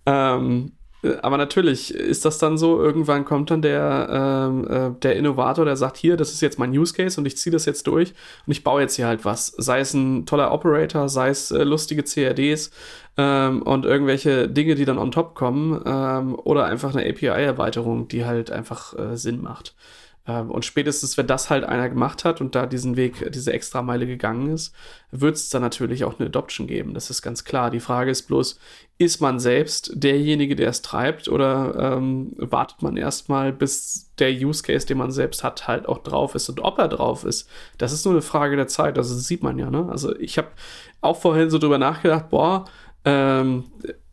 Ähm, 0.07 0.66
äh, 0.66 0.78
aber 1.23 1.37
natürlich 1.37 1.95
ist 1.95 2.25
das 2.25 2.39
dann 2.39 2.59
so, 2.59 2.81
irgendwann 2.83 3.25
kommt 3.25 3.51
dann 3.51 3.62
der, 3.62 4.49
ähm, 4.51 4.69
äh, 4.69 4.91
der 5.01 5.15
Innovator, 5.16 5.65
der 5.65 5.77
sagt, 5.77 5.97
hier, 5.97 6.16
das 6.16 6.33
ist 6.33 6.41
jetzt 6.41 6.59
mein 6.59 6.77
Use 6.77 6.93
Case 6.93 7.20
und 7.20 7.27
ich 7.27 7.37
ziehe 7.37 7.53
das 7.53 7.66
jetzt 7.66 7.87
durch 7.87 8.15
und 8.47 8.51
ich 8.51 8.65
baue 8.65 8.81
jetzt 8.81 8.97
hier 8.97 9.07
halt 9.07 9.25
was. 9.25 9.47
Sei 9.59 9.79
es 9.79 9.95
ein 9.95 10.27
toller 10.27 10.53
Operator, 10.53 11.09
sei 11.09 11.29
es 11.29 11.53
äh, 11.53 11.62
lustige 11.62 12.03
CRDs 12.03 12.73
ähm, 13.16 13.62
und 13.62 13.85
irgendwelche 13.85 14.49
Dinge, 14.49 14.75
die 14.75 14.85
dann 14.85 14.99
on 14.99 15.12
top 15.12 15.37
kommen 15.37 15.81
ähm, 15.87 16.35
oder 16.35 16.65
einfach 16.65 16.95
eine 16.95 17.09
API-Erweiterung, 17.09 18.09
die 18.09 18.25
halt 18.25 18.51
einfach 18.51 18.99
äh, 18.99 19.16
Sinn 19.16 19.41
macht. 19.41 19.77
Ähm, 20.29 20.51
und 20.51 20.65
spätestens, 20.65 21.17
wenn 21.17 21.27
das 21.27 21.49
halt 21.51 21.65
einer 21.65 21.89
gemacht 21.89 22.25
hat 22.25 22.41
und 22.41 22.55
da 22.55 22.67
diesen 22.67 22.97
Weg, 22.97 23.33
diese 23.33 23.53
Extrameile 23.53 24.07
gegangen 24.07 24.53
ist, 24.53 24.75
wird 25.11 25.37
es 25.37 25.49
dann 25.49 25.63
natürlich 25.63 26.05
auch 26.05 26.21
eine 26.21 26.29
Adoption 26.29 26.67
geben. 26.67 26.93
Das 26.93 27.09
ist 27.09 27.23
ganz 27.23 27.45
klar. 27.45 27.71
Die 27.71 27.81
Frage 27.81 28.11
ist 28.11 28.29
bloß, 28.29 28.61
ist 28.99 29.21
man 29.21 29.41
selbst 29.41 29.91
derjenige, 29.95 30.55
der 30.55 30.69
es 30.69 30.83
treibt, 30.83 31.29
oder 31.29 31.97
ähm, 31.97 32.33
wartet 32.37 32.83
man 32.83 32.97
erstmal, 32.97 33.53
bis 33.53 34.11
der 34.19 34.31
Use 34.31 34.63
Case, 34.63 34.87
den 34.87 34.99
man 34.99 35.11
selbst 35.11 35.43
hat, 35.43 35.67
halt 35.67 35.89
auch 35.89 35.99
drauf 35.99 36.35
ist 36.35 36.49
und 36.51 36.61
ob 36.61 36.79
er 36.79 36.89
drauf 36.89 37.25
ist? 37.25 37.49
Das 37.79 37.93
ist 37.93 38.05
nur 38.05 38.15
eine 38.15 38.23
Frage 38.23 38.57
der 38.57 38.69
Zeit. 38.69 38.99
Also 38.99 39.15
das 39.15 39.25
sieht 39.25 39.43
man 39.43 39.59
ja. 39.59 39.71
Ne? 39.71 39.89
Also 39.91 40.15
ich 40.17 40.37
habe 40.37 40.49
auch 41.01 41.19
vorhin 41.19 41.49
so 41.49 41.59
drüber 41.59 41.79
nachgedacht, 41.79 42.29
boah, 42.29 42.67
ähm, 43.05 43.65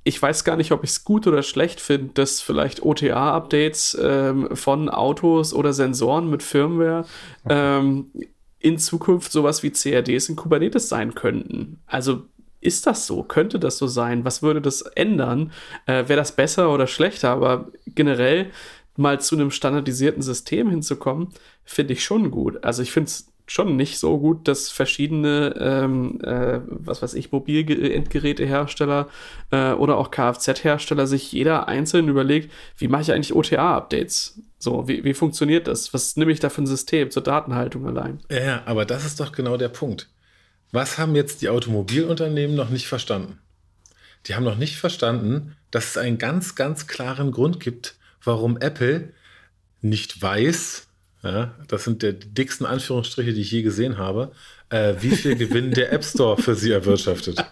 ich 0.07 0.21
weiß 0.21 0.43
gar 0.43 0.55
nicht, 0.55 0.71
ob 0.71 0.83
ich 0.83 0.91
es 0.91 1.03
gut 1.03 1.25
oder 1.25 1.41
schlecht 1.41 1.81
finde, 1.81 2.13
dass 2.13 2.39
vielleicht 2.39 2.83
OTA-Updates 2.83 3.97
ähm, 3.99 4.55
von 4.55 4.87
Autos 4.87 5.51
oder 5.51 5.73
Sensoren 5.73 6.29
mit 6.29 6.43
Firmware 6.43 7.05
ähm, 7.49 8.11
in 8.59 8.77
Zukunft 8.77 9.31
sowas 9.31 9.63
wie 9.63 9.71
CRDs 9.71 10.29
in 10.29 10.35
Kubernetes 10.35 10.89
sein 10.89 11.15
könnten. 11.15 11.79
Also 11.87 12.21
ist 12.61 12.85
das 12.85 13.07
so? 13.07 13.23
Könnte 13.23 13.57
das 13.57 13.79
so 13.79 13.87
sein? 13.87 14.23
Was 14.25 14.43
würde 14.43 14.61
das 14.61 14.83
ändern? 14.83 15.51
Äh, 15.87 16.07
Wäre 16.07 16.17
das 16.17 16.35
besser 16.35 16.71
oder 16.71 16.85
schlechter? 16.85 17.29
Aber 17.29 17.71
generell 17.87 18.51
mal 18.95 19.19
zu 19.19 19.35
einem 19.35 19.49
standardisierten 19.49 20.21
System 20.21 20.69
hinzukommen, 20.69 21.29
finde 21.63 21.93
ich 21.93 22.03
schon 22.03 22.29
gut. 22.29 22.63
Also 22.63 22.83
ich 22.83 22.91
finde 22.91 23.07
es 23.07 23.27
schon 23.47 23.75
nicht 23.75 23.99
so 23.99 24.17
gut, 24.17 24.47
dass 24.47 24.71
verschiedene, 24.71 25.55
ähm, 25.59 26.19
äh, 26.21 26.61
was 26.65 27.01
weiß 27.01 27.13
ich, 27.13 27.31
Mobilendgerätehersteller 27.31 29.07
äh, 29.51 29.71
oder 29.73 29.97
auch 29.97 30.09
Kfz-Hersteller 30.11 31.05
sich 31.05 31.31
jeder 31.31 31.67
einzeln 31.67 32.07
überlegt, 32.07 32.51
wie 32.77 32.87
mache 32.87 33.03
ich 33.03 33.11
eigentlich 33.11 33.35
OTA-Updates? 33.35 34.41
So, 34.57 34.87
wie, 34.87 35.03
wie 35.03 35.13
funktioniert 35.13 35.67
das? 35.67 35.93
Was 35.93 36.17
nehme 36.17 36.31
ich 36.31 36.39
da 36.39 36.49
für 36.49 36.63
ein 36.63 36.67
System 36.67 37.11
zur 37.11 37.21
Datenhaltung 37.23 37.85
allein? 37.85 38.19
Ja, 38.31 38.63
aber 38.65 38.85
das 38.85 39.05
ist 39.05 39.19
doch 39.19 39.31
genau 39.31 39.57
der 39.57 39.69
Punkt. 39.69 40.09
Was 40.71 40.97
haben 40.97 41.15
jetzt 41.15 41.41
die 41.41 41.49
Automobilunternehmen 41.49 42.55
noch 42.55 42.69
nicht 42.69 42.87
verstanden? 42.87 43.39
Die 44.25 44.33
haben 44.33 44.43
noch 44.43 44.57
nicht 44.57 44.77
verstanden, 44.77 45.55
dass 45.69 45.89
es 45.89 45.97
einen 45.97 46.17
ganz, 46.17 46.55
ganz 46.55 46.87
klaren 46.87 47.31
Grund 47.31 47.59
gibt, 47.59 47.95
warum 48.23 48.57
Apple 48.57 49.13
nicht 49.81 50.19
weiß, 50.21 50.84
ja, 51.25 51.55
das 51.67 51.83
sind 51.83 52.03
der 52.03 52.13
dicksten 52.13 52.65
Anführungsstriche, 52.65 53.33
die 53.33 53.41
ich 53.41 53.51
je 53.51 53.63
gesehen 53.63 53.97
habe, 53.97 54.31
äh, 54.69 54.93
wie 54.99 55.09
viel 55.09 55.35
Gewinn 55.35 55.71
der 55.71 55.91
App 55.91 56.03
Store 56.03 56.41
für 56.41 56.55
sie 56.55 56.71
erwirtschaftet. 56.71 57.43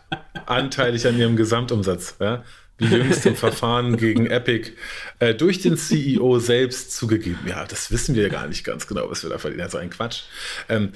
Anteilig 0.46 1.08
an 1.08 1.18
ihrem 1.18 1.36
Gesamtumsatz. 1.36 2.16
Ja, 2.20 2.44
wie 2.78 2.86
jüngst 2.86 3.26
im 3.26 3.36
Verfahren 3.36 3.98
gegen 3.98 4.28
Epic 4.28 4.72
äh, 5.20 5.34
durch 5.34 5.62
den 5.62 5.78
CEO 5.78 6.40
selbst 6.40 6.94
zugegeben. 6.96 7.40
Ja, 7.48 7.66
das 7.66 7.92
wissen 7.92 8.16
wir 8.16 8.30
gar 8.30 8.48
nicht 8.48 8.64
ganz 8.64 8.88
genau, 8.88 9.10
was 9.10 9.24
wir 9.24 9.30
da 9.30 9.38
verdienen. 9.38 9.64
Also 9.64 9.78
ein 9.78 9.90
Quatsch. 9.90 10.24
Ähm, 10.70 10.94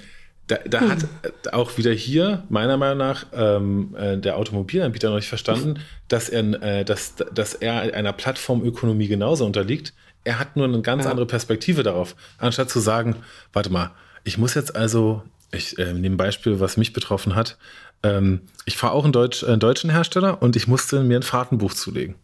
da, 0.47 0.57
da 0.65 0.81
hat 0.81 1.05
auch 1.51 1.77
wieder 1.77 1.91
hier, 1.91 2.43
meiner 2.49 2.77
Meinung 2.77 2.99
nach, 2.99 3.25
ähm, 3.33 3.95
äh, 3.97 4.17
der 4.17 4.37
Automobilanbieter 4.37 5.09
noch 5.09 5.17
nicht 5.17 5.27
verstanden, 5.27 5.79
dass 6.07 6.29
er, 6.29 6.61
äh, 6.63 6.85
dass, 6.85 7.15
dass 7.15 7.53
er 7.53 7.93
einer 7.93 8.13
Plattformökonomie 8.13 9.07
genauso 9.07 9.45
unterliegt 9.45 9.93
er 10.23 10.39
hat 10.39 10.55
nur 10.55 10.65
eine 10.65 10.81
ganz 10.81 11.05
ja. 11.05 11.11
andere 11.11 11.25
Perspektive 11.25 11.83
darauf. 11.83 12.15
Anstatt 12.37 12.69
zu 12.69 12.79
sagen, 12.79 13.15
warte 13.53 13.69
mal, 13.69 13.91
ich 14.23 14.37
muss 14.37 14.53
jetzt 14.55 14.75
also, 14.75 15.23
ich 15.51 15.77
äh, 15.79 15.93
nehme 15.93 16.15
ein 16.15 16.17
Beispiel, 16.17 16.59
was 16.59 16.77
mich 16.77 16.93
betroffen 16.93 17.35
hat. 17.35 17.57
Ähm, 18.03 18.41
ich 18.65 18.77
fahre 18.77 18.93
auch 18.93 19.03
einen, 19.03 19.13
Deutsch, 19.13 19.43
einen 19.43 19.59
deutschen 19.59 19.89
Hersteller 19.89 20.41
und 20.41 20.55
ich 20.55 20.67
musste 20.67 21.01
mir 21.03 21.17
ein 21.19 21.23
Fahrtenbuch 21.23 21.73
zulegen. 21.73 22.15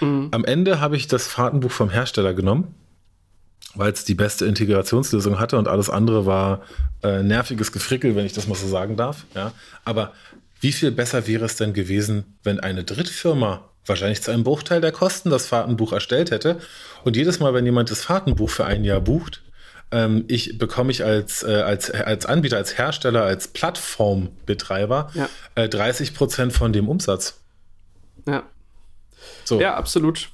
Mhm. 0.00 0.28
Am 0.30 0.44
Ende 0.44 0.80
habe 0.80 0.96
ich 0.96 1.08
das 1.08 1.28
Fahrtenbuch 1.28 1.70
vom 1.70 1.90
Hersteller 1.90 2.34
genommen, 2.34 2.74
weil 3.74 3.92
es 3.92 4.04
die 4.04 4.14
beste 4.14 4.46
Integrationslösung 4.46 5.38
hatte 5.38 5.58
und 5.58 5.68
alles 5.68 5.90
andere 5.90 6.26
war 6.26 6.62
äh, 7.02 7.22
nerviges 7.22 7.72
Gefrickel, 7.72 8.16
wenn 8.16 8.26
ich 8.26 8.32
das 8.32 8.48
mal 8.48 8.54
so 8.54 8.66
sagen 8.66 8.96
darf. 8.96 9.26
Ja? 9.34 9.52
Aber 9.84 10.12
wie 10.60 10.72
viel 10.72 10.90
besser 10.90 11.26
wäre 11.26 11.44
es 11.44 11.56
denn 11.56 11.72
gewesen, 11.72 12.24
wenn 12.42 12.60
eine 12.60 12.84
Drittfirma 12.84 13.69
wahrscheinlich 13.86 14.22
zu 14.22 14.30
einem 14.30 14.44
Bruchteil 14.44 14.80
der 14.80 14.92
Kosten 14.92 15.30
das 15.30 15.46
Fahrtenbuch 15.46 15.92
erstellt 15.92 16.30
hätte. 16.30 16.58
Und 17.04 17.16
jedes 17.16 17.40
Mal, 17.40 17.54
wenn 17.54 17.64
jemand 17.64 17.90
das 17.90 18.04
Fahrtenbuch 18.04 18.50
für 18.50 18.64
ein 18.64 18.84
Jahr 18.84 19.00
bucht, 19.00 19.42
ähm, 19.90 20.24
ich 20.28 20.58
bekomme 20.58 20.90
ich 20.90 21.04
als, 21.04 21.42
äh, 21.42 21.62
als, 21.62 21.90
als 21.90 22.26
Anbieter, 22.26 22.56
als 22.56 22.78
Hersteller, 22.78 23.24
als 23.24 23.48
Plattformbetreiber 23.48 25.10
ja. 25.14 25.28
äh, 25.56 25.68
30 25.68 26.14
Prozent 26.14 26.52
von 26.52 26.72
dem 26.72 26.88
Umsatz. 26.88 27.40
Ja. 28.26 28.44
So. 29.44 29.60
Ja, 29.60 29.74
absolut. 29.74 30.28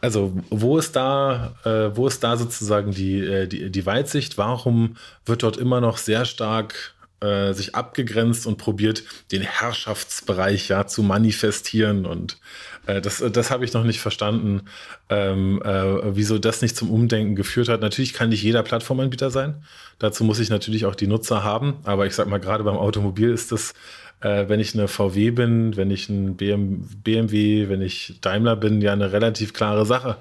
Also, 0.00 0.32
wo 0.50 0.78
ist 0.78 0.96
da, 0.96 1.54
äh, 1.64 1.96
wo 1.96 2.08
ist 2.08 2.24
da 2.24 2.36
sozusagen 2.36 2.90
die, 2.92 3.20
äh, 3.20 3.46
die, 3.46 3.70
die 3.70 3.86
Weitsicht? 3.86 4.36
Warum 4.36 4.96
wird 5.24 5.42
dort 5.42 5.56
immer 5.56 5.80
noch 5.80 5.96
sehr 5.96 6.24
stark 6.24 6.94
äh, 7.22 7.52
sich 7.52 7.74
abgegrenzt 7.74 8.46
und 8.46 8.58
probiert, 8.58 9.04
den 9.30 9.42
Herrschaftsbereich 9.42 10.68
ja 10.68 10.86
zu 10.86 11.02
manifestieren. 11.02 12.04
Und 12.04 12.38
äh, 12.86 13.00
das, 13.00 13.22
das 13.32 13.50
habe 13.50 13.64
ich 13.64 13.72
noch 13.72 13.84
nicht 13.84 14.00
verstanden, 14.00 14.62
ähm, 15.08 15.62
äh, 15.64 16.16
wieso 16.16 16.38
das 16.38 16.62
nicht 16.62 16.76
zum 16.76 16.90
Umdenken 16.90 17.36
geführt 17.36 17.68
hat. 17.68 17.80
Natürlich 17.80 18.12
kann 18.12 18.30
nicht 18.30 18.42
jeder 18.42 18.62
Plattformanbieter 18.62 19.30
sein. 19.30 19.62
Dazu 19.98 20.24
muss 20.24 20.40
ich 20.40 20.50
natürlich 20.50 20.84
auch 20.84 20.94
die 20.94 21.06
Nutzer 21.06 21.44
haben. 21.44 21.78
Aber 21.84 22.06
ich 22.06 22.14
sag 22.14 22.26
mal, 22.28 22.40
gerade 22.40 22.64
beim 22.64 22.76
Automobil 22.76 23.30
ist 23.30 23.52
das 23.52 23.74
äh, 24.22 24.48
wenn 24.48 24.60
ich 24.60 24.74
eine 24.74 24.88
VW 24.88 25.30
bin, 25.32 25.76
wenn 25.76 25.90
ich 25.90 26.08
ein 26.08 26.36
BMW, 26.36 27.68
wenn 27.68 27.82
ich 27.82 28.18
Daimler 28.20 28.56
bin, 28.56 28.80
ja 28.80 28.92
eine 28.92 29.12
relativ 29.12 29.52
klare 29.52 29.84
Sache. 29.84 30.16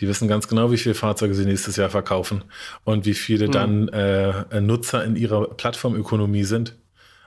Die 0.00 0.08
wissen 0.08 0.28
ganz 0.28 0.48
genau, 0.48 0.72
wie 0.72 0.76
viele 0.76 0.94
Fahrzeuge 0.94 1.34
sie 1.34 1.44
nächstes 1.44 1.76
Jahr 1.76 1.90
verkaufen 1.90 2.44
und 2.84 3.06
wie 3.06 3.14
viele 3.14 3.46
mhm. 3.46 3.52
dann 3.52 3.88
äh, 3.88 4.60
Nutzer 4.60 5.04
in 5.04 5.16
ihrer 5.16 5.48
Plattformökonomie 5.54 6.44
sind. 6.44 6.74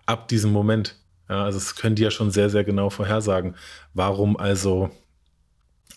Ab 0.05 0.27
diesem 0.27 0.51
Moment. 0.51 0.95
Ja, 1.29 1.43
also 1.43 1.59
das 1.59 1.75
können 1.75 1.95
die 1.95 2.03
ja 2.03 2.11
schon 2.11 2.31
sehr, 2.31 2.49
sehr 2.49 2.63
genau 2.63 2.89
vorhersagen. 2.89 3.55
Warum 3.93 4.37
also 4.37 4.89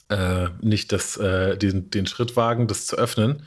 äh, 0.09 0.49
nicht 0.61 0.93
das, 0.93 1.17
äh, 1.17 1.57
den, 1.57 1.91
den 1.91 2.07
Schritt 2.07 2.37
wagen, 2.37 2.67
das 2.67 2.87
zu 2.87 2.97
öffnen? 2.97 3.43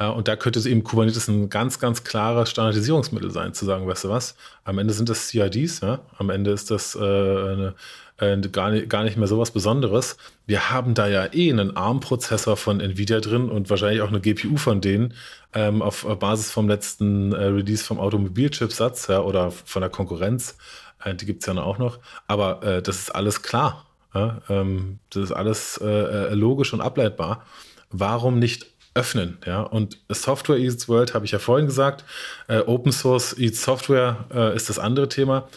Ja, 0.00 0.10
und 0.10 0.28
da 0.28 0.36
könnte 0.36 0.58
es 0.58 0.66
eben 0.66 0.84
Kubernetes 0.84 1.26
ein 1.26 1.50
ganz, 1.50 1.80
ganz 1.80 2.04
klares 2.04 2.50
Standardisierungsmittel 2.50 3.32
sein, 3.32 3.52
zu 3.52 3.64
sagen, 3.64 3.86
weißt 3.86 4.04
du 4.04 4.08
was, 4.10 4.36
am 4.62 4.78
Ende 4.78 4.94
sind 4.94 5.08
das 5.08 5.28
CIDs, 5.28 5.80
ja? 5.80 6.00
am 6.18 6.30
Ende 6.30 6.52
ist 6.52 6.70
das 6.70 6.94
äh, 6.94 6.98
eine, 6.98 7.74
äh, 8.18 8.36
gar, 8.52 8.70
nicht, 8.70 8.88
gar 8.88 9.04
nicht 9.04 9.16
mehr 9.16 9.28
so 9.28 9.38
was 9.38 9.50
Besonderes. 9.50 10.16
Wir 10.46 10.70
haben 10.70 10.94
da 10.94 11.06
ja 11.06 11.32
eh 11.32 11.50
einen 11.50 11.76
ARM-Prozessor 11.76 12.56
von 12.56 12.80
Nvidia 12.80 13.20
drin 13.20 13.48
und 13.48 13.70
wahrscheinlich 13.70 14.02
auch 14.02 14.08
eine 14.08 14.20
GPU 14.20 14.56
von 14.56 14.80
denen 14.80 15.14
ähm, 15.54 15.82
auf 15.82 16.04
Basis 16.18 16.50
vom 16.50 16.68
letzten 16.68 17.32
äh, 17.32 17.44
Release 17.44 17.84
vom 17.84 17.98
Automobilchipsatz 17.98 19.06
ja, 19.08 19.20
oder 19.20 19.50
von 19.50 19.80
der 19.80 19.90
Konkurrenz. 19.90 20.56
Äh, 21.04 21.14
die 21.14 21.26
gibt 21.26 21.42
es 21.42 21.46
ja 21.46 21.60
auch 21.62 21.78
noch. 21.78 21.98
Aber 22.26 22.62
äh, 22.62 22.82
das 22.82 22.98
ist 22.98 23.14
alles 23.14 23.42
klar. 23.42 23.86
Ja? 24.14 24.40
Ähm, 24.48 24.98
das 25.10 25.24
ist 25.24 25.32
alles 25.32 25.78
äh, 25.78 25.86
äh, 25.86 26.34
logisch 26.34 26.72
und 26.72 26.80
ableitbar. 26.80 27.44
Warum 27.90 28.38
nicht 28.38 28.66
öffnen. 28.94 29.38
Ja? 29.46 29.62
Und 29.62 29.98
Software 30.08 30.58
Eats 30.58 30.88
World 30.88 31.14
habe 31.14 31.24
ich 31.24 31.30
ja 31.30 31.38
vorhin 31.38 31.66
gesagt. 31.66 32.04
Äh, 32.48 32.60
Open 32.60 32.92
Source 32.92 33.38
Eats 33.38 33.62
Software 33.62 34.26
äh, 34.34 34.56
ist 34.56 34.68
das 34.68 34.78
andere 34.78 35.08
Thema 35.08 35.48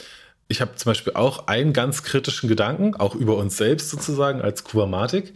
ich 0.52 0.62
habe 0.62 0.76
zum 0.76 0.90
Beispiel 0.92 1.14
auch 1.14 1.48
einen 1.48 1.74
ganz 1.74 2.04
kritischen 2.04 2.50
Gedanken, 2.50 2.94
auch 2.96 3.16
über 3.16 3.38
uns 3.38 3.58
selbst 3.58 3.90
sozusagen 3.90 4.42
als 4.42 4.64
Kubermatik. 4.64 5.34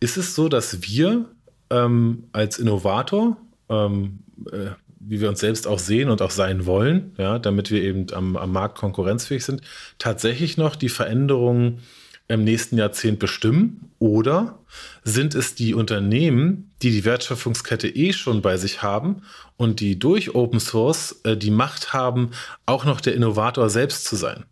Ist 0.00 0.16
es 0.16 0.34
so, 0.34 0.48
dass 0.48 0.82
wir 0.82 1.26
ähm, 1.70 2.28
als 2.32 2.58
Innovator, 2.58 3.36
ähm, 3.68 4.20
äh, 4.50 4.70
wie 5.00 5.20
wir 5.20 5.28
uns 5.28 5.40
selbst 5.40 5.66
auch 5.66 5.78
sehen 5.80 6.08
und 6.08 6.22
auch 6.22 6.30
sein 6.30 6.66
wollen, 6.66 7.12
ja, 7.18 7.38
damit 7.38 7.70
wir 7.70 7.82
eben 7.82 8.06
am, 8.12 8.36
am 8.36 8.52
Markt 8.52 8.78
konkurrenzfähig 8.78 9.44
sind, 9.44 9.60
tatsächlich 9.98 10.56
noch 10.56 10.76
die 10.76 10.88
Veränderungen 10.88 11.80
im 12.28 12.44
nächsten 12.44 12.78
Jahrzehnt 12.78 13.18
bestimmen? 13.18 13.90
Oder 13.98 14.58
sind 15.02 15.34
es 15.34 15.54
die 15.54 15.74
Unternehmen, 15.74 16.70
die 16.82 16.90
die 16.90 17.04
Wertschöpfungskette 17.04 17.88
eh 17.88 18.12
schon 18.12 18.42
bei 18.42 18.56
sich 18.56 18.82
haben 18.82 19.22
und 19.56 19.80
die 19.80 19.98
durch 19.98 20.34
Open 20.34 20.60
Source 20.60 21.20
äh, 21.24 21.36
die 21.36 21.50
Macht 21.50 21.92
haben, 21.92 22.30
auch 22.66 22.84
noch 22.84 23.00
der 23.00 23.14
Innovator 23.14 23.70
selbst 23.70 24.04
zu 24.04 24.16
sein? 24.16 24.44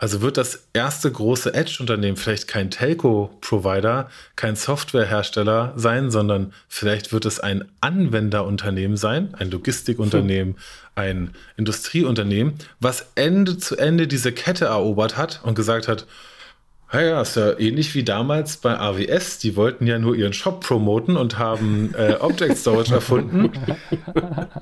Also 0.00 0.22
wird 0.22 0.36
das 0.36 0.68
erste 0.72 1.10
große 1.10 1.52
Edge-Unternehmen 1.52 2.16
vielleicht 2.16 2.46
kein 2.46 2.70
Telco-Provider, 2.70 4.08
kein 4.36 4.54
Softwarehersteller 4.54 5.72
sein, 5.74 6.12
sondern 6.12 6.52
vielleicht 6.68 7.12
wird 7.12 7.24
es 7.24 7.40
ein 7.40 7.64
Anwenderunternehmen 7.80 8.96
sein, 8.96 9.34
ein 9.34 9.50
Logistikunternehmen, 9.50 10.54
hm. 10.54 10.60
ein 10.94 11.30
Industrieunternehmen, 11.56 12.54
was 12.78 13.08
Ende 13.16 13.58
zu 13.58 13.76
Ende 13.76 14.06
diese 14.06 14.30
Kette 14.30 14.66
erobert 14.66 15.16
hat 15.16 15.40
und 15.42 15.56
gesagt 15.56 15.88
hat, 15.88 16.06
ja, 16.92 17.00
ja, 17.02 17.20
ist 17.20 17.36
ja 17.36 17.58
ähnlich 17.58 17.94
wie 17.94 18.02
damals 18.02 18.56
bei 18.56 18.78
AWS. 18.78 19.38
Die 19.38 19.56
wollten 19.56 19.86
ja 19.86 19.98
nur 19.98 20.16
ihren 20.16 20.32
Shop 20.32 20.60
promoten 20.60 21.18
und 21.18 21.38
haben 21.38 21.94
äh, 21.94 22.14
Object 22.20 22.56
Storage 22.56 22.94
erfunden. 22.94 23.52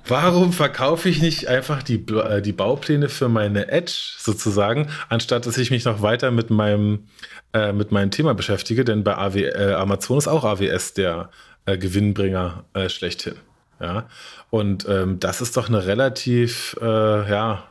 Warum 0.09 0.53
verkaufe 0.53 1.09
ich 1.09 1.23
nicht 1.23 1.47
einfach 1.47 1.85
die, 1.85 2.05
äh, 2.09 2.43
die 2.43 2.53
Baupläne 2.53 3.09
für 3.09 3.29
meine 3.29 3.69
Edge 3.69 4.15
sozusagen, 4.19 4.89
anstatt 5.09 5.47
dass 5.47 5.57
ich 5.57 5.71
mich 5.71 5.85
noch 5.85 6.03
weiter 6.03 6.33
mit 6.33 6.51
meinem, 6.51 7.07
äh, 7.53 7.73
mit 7.73 7.93
meinem 7.93 8.11
Thema 8.11 8.35
beschäftige? 8.35 8.85
Denn 8.85 9.05
bei 9.05 9.17
AW, 9.17 9.45
äh, 9.45 9.75
Amazon 9.75 10.19
ist 10.19 10.27
auch 10.27 10.43
AWS 10.43 10.95
der 10.95 11.31
äh, 11.65 11.79
Gewinnbringer 11.79 12.65
äh, 12.75 12.89
schlechthin. 12.89 13.37
Ja? 13.81 14.09
Und 14.51 14.89
ähm, 14.89 15.21
das 15.21 15.41
ist 15.41 15.57
doch 15.57 15.69
eine 15.69 15.87
relativ, 15.87 16.77
ja, 16.81 17.65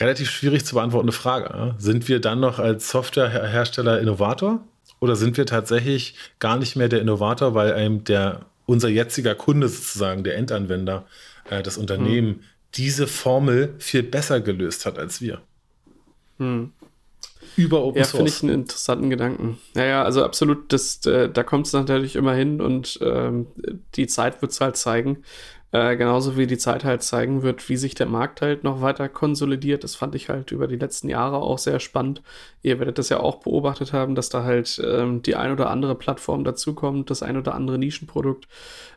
relativ 0.00 0.30
schwierig 0.30 0.64
zu 0.64 0.74
beantwortende 0.74 1.12
Frage. 1.12 1.74
Sind 1.78 2.08
wir 2.08 2.20
dann 2.20 2.40
noch 2.40 2.58
als 2.58 2.90
Softwarehersteller 2.90 4.00
Innovator 4.00 4.60
oder 4.98 5.16
sind 5.16 5.36
wir 5.36 5.46
tatsächlich 5.46 6.14
gar 6.38 6.56
nicht 6.56 6.76
mehr 6.76 6.88
der 6.88 7.00
Innovator, 7.00 7.54
weil 7.54 7.72
einem 7.72 8.04
der 8.04 8.46
unser 8.66 8.88
jetziger 8.88 9.34
Kunde 9.34 9.68
sozusagen, 9.68 10.24
der 10.24 10.36
Endanwender, 10.36 11.06
äh, 11.48 11.62
das 11.62 11.76
Unternehmen, 11.76 12.28
hm. 12.28 12.40
diese 12.74 13.06
Formel 13.06 13.74
viel 13.78 14.02
besser 14.02 14.40
gelöst 14.40 14.86
hat 14.86 14.98
als 14.98 15.20
wir? 15.20 15.40
Hm 16.38 16.72
über 17.56 17.82
Open 17.82 17.98
ja, 17.98 18.04
Source. 18.04 18.12
Ja, 18.12 18.18
finde 18.18 18.30
ich 18.30 18.42
einen 18.42 18.62
interessanten 18.62 19.10
Gedanken. 19.10 19.58
Naja, 19.74 20.02
also 20.02 20.24
absolut, 20.24 20.72
das, 20.72 21.04
äh, 21.06 21.28
da 21.28 21.42
kommt 21.42 21.66
es 21.66 21.72
natürlich 21.72 22.16
immer 22.16 22.34
hin 22.34 22.60
und 22.60 22.98
ähm, 23.02 23.46
die 23.94 24.06
Zeit 24.06 24.42
wird 24.42 24.52
es 24.52 24.60
halt 24.60 24.76
zeigen. 24.76 25.24
Äh, 25.72 25.96
genauso 25.96 26.36
wie 26.36 26.48
die 26.48 26.58
Zeit 26.58 26.84
halt 26.84 27.02
zeigen 27.02 27.42
wird, 27.42 27.68
wie 27.68 27.76
sich 27.76 27.94
der 27.94 28.06
Markt 28.06 28.40
halt 28.40 28.64
noch 28.64 28.80
weiter 28.80 29.08
konsolidiert. 29.08 29.84
Das 29.84 29.94
fand 29.94 30.16
ich 30.16 30.28
halt 30.28 30.50
über 30.50 30.66
die 30.66 30.76
letzten 30.76 31.08
Jahre 31.08 31.36
auch 31.36 31.58
sehr 31.58 31.78
spannend. 31.78 32.22
Ihr 32.62 32.78
werdet 32.80 32.98
das 32.98 33.08
ja 33.08 33.20
auch 33.20 33.36
beobachtet 33.36 33.92
haben, 33.92 34.16
dass 34.16 34.30
da 34.30 34.42
halt 34.42 34.82
ähm, 34.84 35.22
die 35.22 35.36
ein 35.36 35.52
oder 35.52 35.70
andere 35.70 35.94
Plattform 35.94 36.42
dazukommt, 36.42 37.10
das 37.10 37.22
ein 37.22 37.36
oder 37.36 37.54
andere 37.54 37.78
Nischenprodukt 37.78 38.48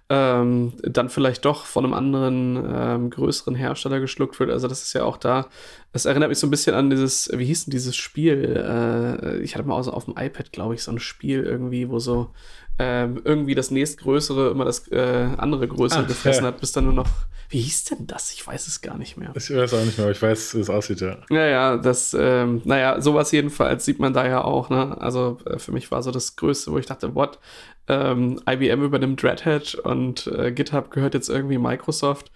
ähm, 0.10 0.74
dann 0.84 1.10
vielleicht 1.10 1.46
doch 1.46 1.66
von 1.66 1.86
einem 1.86 1.94
anderen 1.94 2.56
ähm, 2.58 3.10
größeren 3.10 3.56
Hersteller 3.56 4.00
geschluckt 4.00 4.40
wird. 4.40 4.52
Also 4.52 4.68
das 4.68 4.84
ist 4.84 4.94
ja 4.94 5.04
auch 5.06 5.18
da. 5.18 5.48
Es 5.94 6.06
erinnert 6.06 6.30
mich 6.30 6.40
so 6.40 6.48
ein 6.48 6.52
bisschen 6.52 6.76
an 6.76 6.90
dieses, 6.90 7.30
wie 7.34 7.46
hieß 7.46 7.66
denn 7.66 7.72
dieses 7.72 7.96
Spiel? 7.96 8.56
Äh, 8.58 9.38
ich 9.38 9.56
hatte 9.56 9.68
mal 9.68 9.76
auch 9.76 9.84
so 9.84 9.92
auf 9.92 10.06
dem 10.06 10.16
iPad, 10.18 10.52
glaube 10.52 10.76
ich, 10.76 10.84
so 10.84 10.92
ein 10.92 11.00
Spiel 11.00 11.44
irgendwie, 11.44 11.90
wo 11.90 12.00
so 12.00 12.32
ähm, 12.80 13.22
irgendwie 13.24 13.56
das 13.56 13.72
nächstgrößere 13.72 14.50
immer 14.50 14.66
das 14.66 14.88
äh, 14.92 15.30
andere 15.38 15.68
größere 15.68 16.04
Ach, 16.04 16.08
gefressen 16.08 16.44
ja. 16.44 16.48
hat, 16.50 16.60
bis 16.60 16.72
dann 16.72 16.86
nur 16.86 16.94
noch. 16.94 17.10
Wie 17.50 17.62
hieß 17.62 17.84
denn 17.86 18.08
das? 18.08 18.32
Ich 18.34 18.46
weiß 18.46 18.66
es 18.66 18.82
gar 18.82 18.98
nicht 18.98 19.16
mehr. 19.16 19.32
Ich 19.36 19.54
weiß 19.54 19.74
auch 19.76 19.84
nicht 19.84 19.98
mehr, 19.98 20.06
aber 20.06 20.12
ich 20.12 20.22
weiß, 20.22 20.56
wie 20.56 20.60
es 20.60 20.70
aussieht, 20.70 21.02
ja. 21.02 21.18
Ja, 21.30 21.46
ja, 21.46 21.78
das, 21.78 22.16
ähm, 22.20 22.62
naja, 22.66 23.00
sowas 23.00 23.32
jedenfalls 23.32 23.86
sieht 23.86 24.00
man 24.00 24.14
da 24.14 24.28
ja 24.28 24.44
auch, 24.44 24.70
ne? 24.70 25.00
Also 25.00 25.38
äh, 25.46 25.60
für 25.60 25.72
mich 25.72 25.92
war 25.92 26.02
so 26.02 26.10
das 26.10 26.36
Größte, 26.36 26.72
wo 26.72 26.80
ich 26.80 26.88
dachte, 26.88 27.14
what? 27.14 27.38
Ähm, 27.88 28.40
IBM 28.50 28.82
übernimmt 28.84 29.24
Red 29.24 29.46
Hat 29.46 29.76
und 29.76 30.28
äh, 30.28 30.52
GitHub 30.52 30.90
gehört 30.90 31.14
jetzt 31.14 31.30
irgendwie 31.30 31.60
Microsoft. 31.60 32.32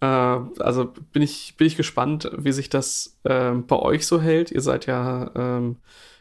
Äh, 0.00 0.06
also 0.06 0.92
bin 1.12 1.22
ich, 1.22 1.54
bin 1.56 1.66
ich 1.66 1.76
gespannt, 1.76 2.30
wie 2.36 2.52
sich 2.52 2.68
das 2.68 3.18
äh, 3.24 3.52
bei 3.52 3.76
euch 3.76 4.06
so 4.06 4.20
hält. 4.20 4.50
Ihr 4.50 4.60
seid 4.60 4.86
ja 4.86 5.30
ähm, 5.34 5.76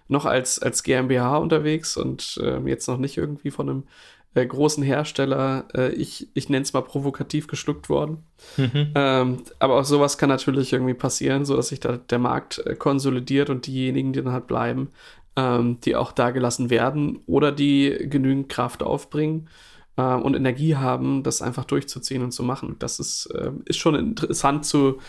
noch 0.08 0.26
als, 0.26 0.60
als 0.60 0.84
GmbH 0.84 1.38
unterwegs 1.38 1.98
und 1.98 2.40
äh, 2.42 2.60
jetzt 2.70 2.88
noch 2.88 2.98
nicht 2.98 3.18
irgendwie 3.18 3.52
von 3.52 3.70
einem 3.70 3.84
äh, 4.38 4.46
großen 4.46 4.84
Hersteller, 4.84 5.66
äh, 5.74 5.90
ich, 5.94 6.28
ich 6.34 6.50
nenne 6.50 6.64
es 6.64 6.74
mal 6.74 6.82
provokativ 6.82 7.48
geschluckt 7.48 7.90
worden. 7.90 8.24
Mhm. 8.56 8.92
Ähm, 8.96 9.44
aber 9.60 9.80
auch 9.80 9.86
sowas 9.86 10.18
kann 10.18 10.30
natürlich 10.30 10.74
irgendwie 10.74 10.94
passieren, 10.94 11.46
so 11.46 11.56
dass 11.56 11.70
sich 11.70 11.80
da 11.80 11.98
der 11.98 12.20
Markt 12.20 12.60
äh, 12.66 12.76
konsolidiert 12.76 13.50
und 13.50 13.66
diejenigen, 13.68 14.14
die 14.14 14.22
dann 14.22 14.34
halt 14.34 14.48
bleiben, 14.48 14.90
ähm, 15.36 15.80
die 15.82 15.96
auch 15.96 16.12
da 16.12 16.32
gelassen 16.32 16.70
werden 16.70 17.20
oder 17.26 17.52
die 17.52 18.08
genügend 18.10 18.50
Kraft 18.50 18.84
aufbringen 18.84 19.50
äh, 19.96 20.02
und 20.02 20.36
Energie 20.36 20.76
haben, 20.76 21.24
das 21.24 21.42
einfach 21.42 21.66
durchzuziehen 21.66 22.24
und 22.24 22.32
zu 22.32 22.44
machen. 22.44 22.76
Das 22.80 23.00
ist, 23.00 23.28
äh, 23.28 23.52
ist 23.66 23.78
schon 23.78 23.96
interessant 23.96 24.66
zu, 24.66 25.00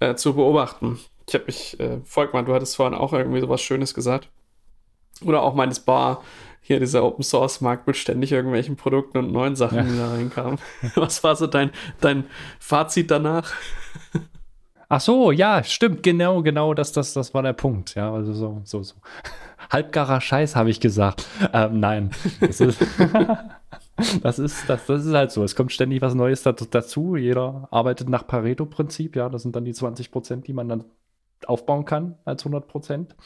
äh, 0.00 0.14
zu 0.14 0.34
beobachten. 0.34 0.98
Ich 1.26 1.34
habe 1.34 1.46
mich, 1.46 1.80
äh, 1.80 2.00
Volkmann, 2.04 2.44
du 2.44 2.54
hattest 2.54 2.76
vorhin 2.76 2.96
auch 2.98 3.12
irgendwie 3.12 3.40
sowas 3.40 3.62
Schönes 3.62 3.94
gesagt. 3.94 4.28
Oder 5.22 5.42
auch 5.42 5.54
meines 5.54 5.80
Bar, 5.80 6.22
hier 6.60 6.80
dieser 6.80 7.04
Open 7.04 7.22
Source 7.22 7.60
Markt 7.60 7.86
mit 7.86 7.96
ständig 7.96 8.32
irgendwelchen 8.32 8.76
Produkten 8.76 9.18
und 9.18 9.32
neuen 9.32 9.54
Sachen, 9.54 9.76
ja. 9.76 9.84
die 9.84 9.98
da 9.98 10.12
reinkamen. 10.12 10.58
Was 10.94 11.22
war 11.22 11.36
so 11.36 11.46
dein, 11.46 11.70
dein 12.00 12.24
Fazit 12.58 13.10
danach? 13.10 13.52
Ach 14.88 15.00
so, 15.00 15.30
ja, 15.30 15.62
stimmt, 15.62 16.02
genau, 16.02 16.42
genau, 16.42 16.72
das, 16.72 16.92
das, 16.92 17.12
das 17.12 17.34
war 17.34 17.42
der 17.42 17.52
Punkt. 17.52 17.94
Ja, 17.94 18.12
also 18.12 18.32
so, 18.32 18.62
so, 18.64 18.82
so. 18.82 18.94
Halbgarer 19.70 20.20
Scheiß, 20.20 20.56
habe 20.56 20.70
ich 20.70 20.80
gesagt. 20.80 21.26
Ähm, 21.52 21.80
nein. 21.80 22.10
Das 22.40 22.60
ist, 22.60 22.80
das 24.22 24.38
ist, 24.38 24.68
das, 24.68 24.86
das 24.86 25.04
ist 25.04 25.12
halt 25.14 25.32
so. 25.32 25.42
Es 25.42 25.56
kommt 25.56 25.72
ständig 25.72 26.00
was 26.00 26.14
Neues 26.14 26.42
dazu. 26.42 27.16
Jeder 27.16 27.68
arbeitet 27.70 28.08
nach 28.08 28.26
Pareto-Prinzip. 28.26 29.16
Ja, 29.16 29.28
das 29.28 29.42
sind 29.42 29.56
dann 29.56 29.64
die 29.64 29.72
20 29.72 30.10
Prozent, 30.10 30.46
die 30.46 30.52
man 30.52 30.68
dann 30.68 30.84
aufbauen 31.46 31.84
kann 31.84 32.16
als 32.24 32.42
100 32.42 32.68
Prozent. 32.68 33.16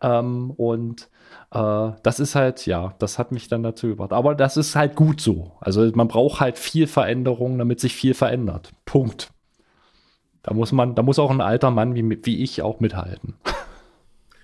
Ähm, 0.00 0.52
und 0.52 1.08
äh, 1.52 1.90
das 2.02 2.20
ist 2.20 2.34
halt, 2.34 2.66
ja, 2.66 2.94
das 2.98 3.18
hat 3.18 3.32
mich 3.32 3.48
dann 3.48 3.62
dazu 3.62 3.88
gebracht. 3.88 4.12
Aber 4.12 4.34
das 4.34 4.56
ist 4.56 4.76
halt 4.76 4.94
gut 4.94 5.20
so. 5.20 5.52
Also 5.60 5.90
man 5.94 6.08
braucht 6.08 6.40
halt 6.40 6.58
viel 6.58 6.86
Veränderung, 6.86 7.58
damit 7.58 7.80
sich 7.80 7.94
viel 7.94 8.14
verändert. 8.14 8.70
Punkt. 8.84 9.30
Da 10.42 10.52
muss 10.52 10.72
man, 10.72 10.94
da 10.94 11.02
muss 11.02 11.18
auch 11.18 11.30
ein 11.30 11.40
alter 11.40 11.70
Mann 11.70 11.94
wie, 11.94 12.24
wie 12.24 12.42
ich 12.42 12.62
auch 12.62 12.80
mithalten. 12.80 13.34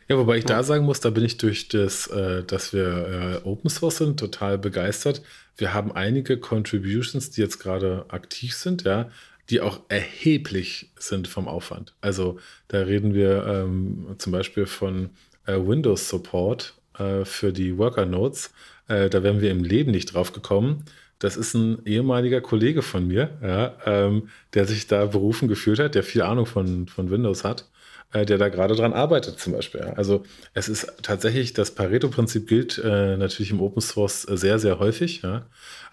Ja, 0.09 0.19
wobei 0.19 0.39
ich 0.39 0.45
da 0.45 0.65
sagen 0.65 0.87
muss, 0.87 0.99
da 0.99 1.11
bin 1.11 1.25
ich 1.25 1.37
durch 1.37 1.69
das, 1.69 2.09
äh, 2.09 2.43
dass 2.43 2.73
wir 2.73 3.43
äh, 3.45 3.49
Open 3.49 3.71
Source 3.71 3.99
sind, 3.99 4.19
total 4.19 4.59
begeistert. 4.59 5.23
Wir 5.57 5.73
haben 5.73 5.93
einige 5.93 6.37
Contributions, 6.37 7.31
die 7.31 7.41
jetzt 7.41 7.61
gerade 7.61 8.07
aktiv 8.09 8.57
sind, 8.57 8.83
ja, 8.83 9.09
die 9.51 9.61
auch 9.61 9.83
erheblich 9.89 10.91
sind 10.99 11.29
vom 11.29 11.47
Aufwand. 11.47 11.95
Also 12.01 12.41
da 12.67 12.81
reden 12.81 13.15
wir 13.15 13.47
ähm, 13.47 14.17
zum 14.19 14.33
Beispiel 14.33 14.67
von 14.67 15.11
äh, 15.47 15.55
Windows 15.55 16.09
Support 16.09 16.75
äh, 17.01 17.25
für 17.25 17.53
die 17.53 17.79
Worker 17.79 18.07
Notes. 18.07 18.53
Äh, 18.89 19.09
da 19.11 19.23
wären 19.23 19.41
wir 19.41 19.51
im 19.51 19.65
Leben 19.65 19.91
nicht 19.91 20.15
drauf 20.15 20.33
gekommen. 20.33 20.85
Das 21.19 21.37
ist 21.37 21.55
ein 21.55 21.85
ehemaliger 21.85 22.41
Kollege 22.41 22.83
von 22.83 23.07
mir, 23.07 23.31
ja, 23.43 23.75
ähm, 23.85 24.29
der 24.55 24.67
sich 24.67 24.87
da 24.87 25.05
berufen 25.07 25.49
gefühlt 25.49 25.79
hat, 25.79 25.95
der 25.95 26.03
viel 26.03 26.23
Ahnung 26.23 26.47
von, 26.47 26.89
von 26.89 27.11
Windows 27.11 27.45
hat, 27.45 27.69
äh, 28.13 28.25
der 28.25 28.39
da 28.39 28.49
gerade 28.49 28.75
dran 28.75 28.95
arbeitet 28.95 29.39
zum 29.39 29.53
Beispiel. 29.53 29.83
Also 29.83 30.25
es 30.55 30.69
ist 30.69 30.93
tatsächlich, 31.03 31.53
das 31.53 31.75
Pareto-Prinzip 31.75 32.49
gilt 32.49 32.79
äh, 32.79 33.19
natürlich 33.19 33.51
im 33.51 33.61
Open 33.61 33.83
Source 33.83 34.23
sehr, 34.23 34.59
sehr 34.59 34.79
häufig. 34.79 35.21
Ja. 35.23 35.47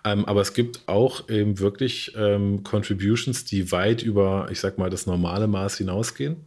Ähm, 0.05 0.23
aber 0.25 0.41
es 0.41 0.53
gibt 0.53 0.87
auch 0.87 1.29
eben 1.29 1.59
wirklich 1.59 2.13
ähm, 2.17 2.63
Contributions, 2.63 3.43
die 3.43 3.71
weit 3.73 4.03
über, 4.03 4.47
ich 4.49 4.61
sag 4.61 4.77
mal, 4.77 4.89
das 4.89 5.05
normale 5.05 5.47
Maß 5.47 5.77
hinausgehen. 5.77 6.37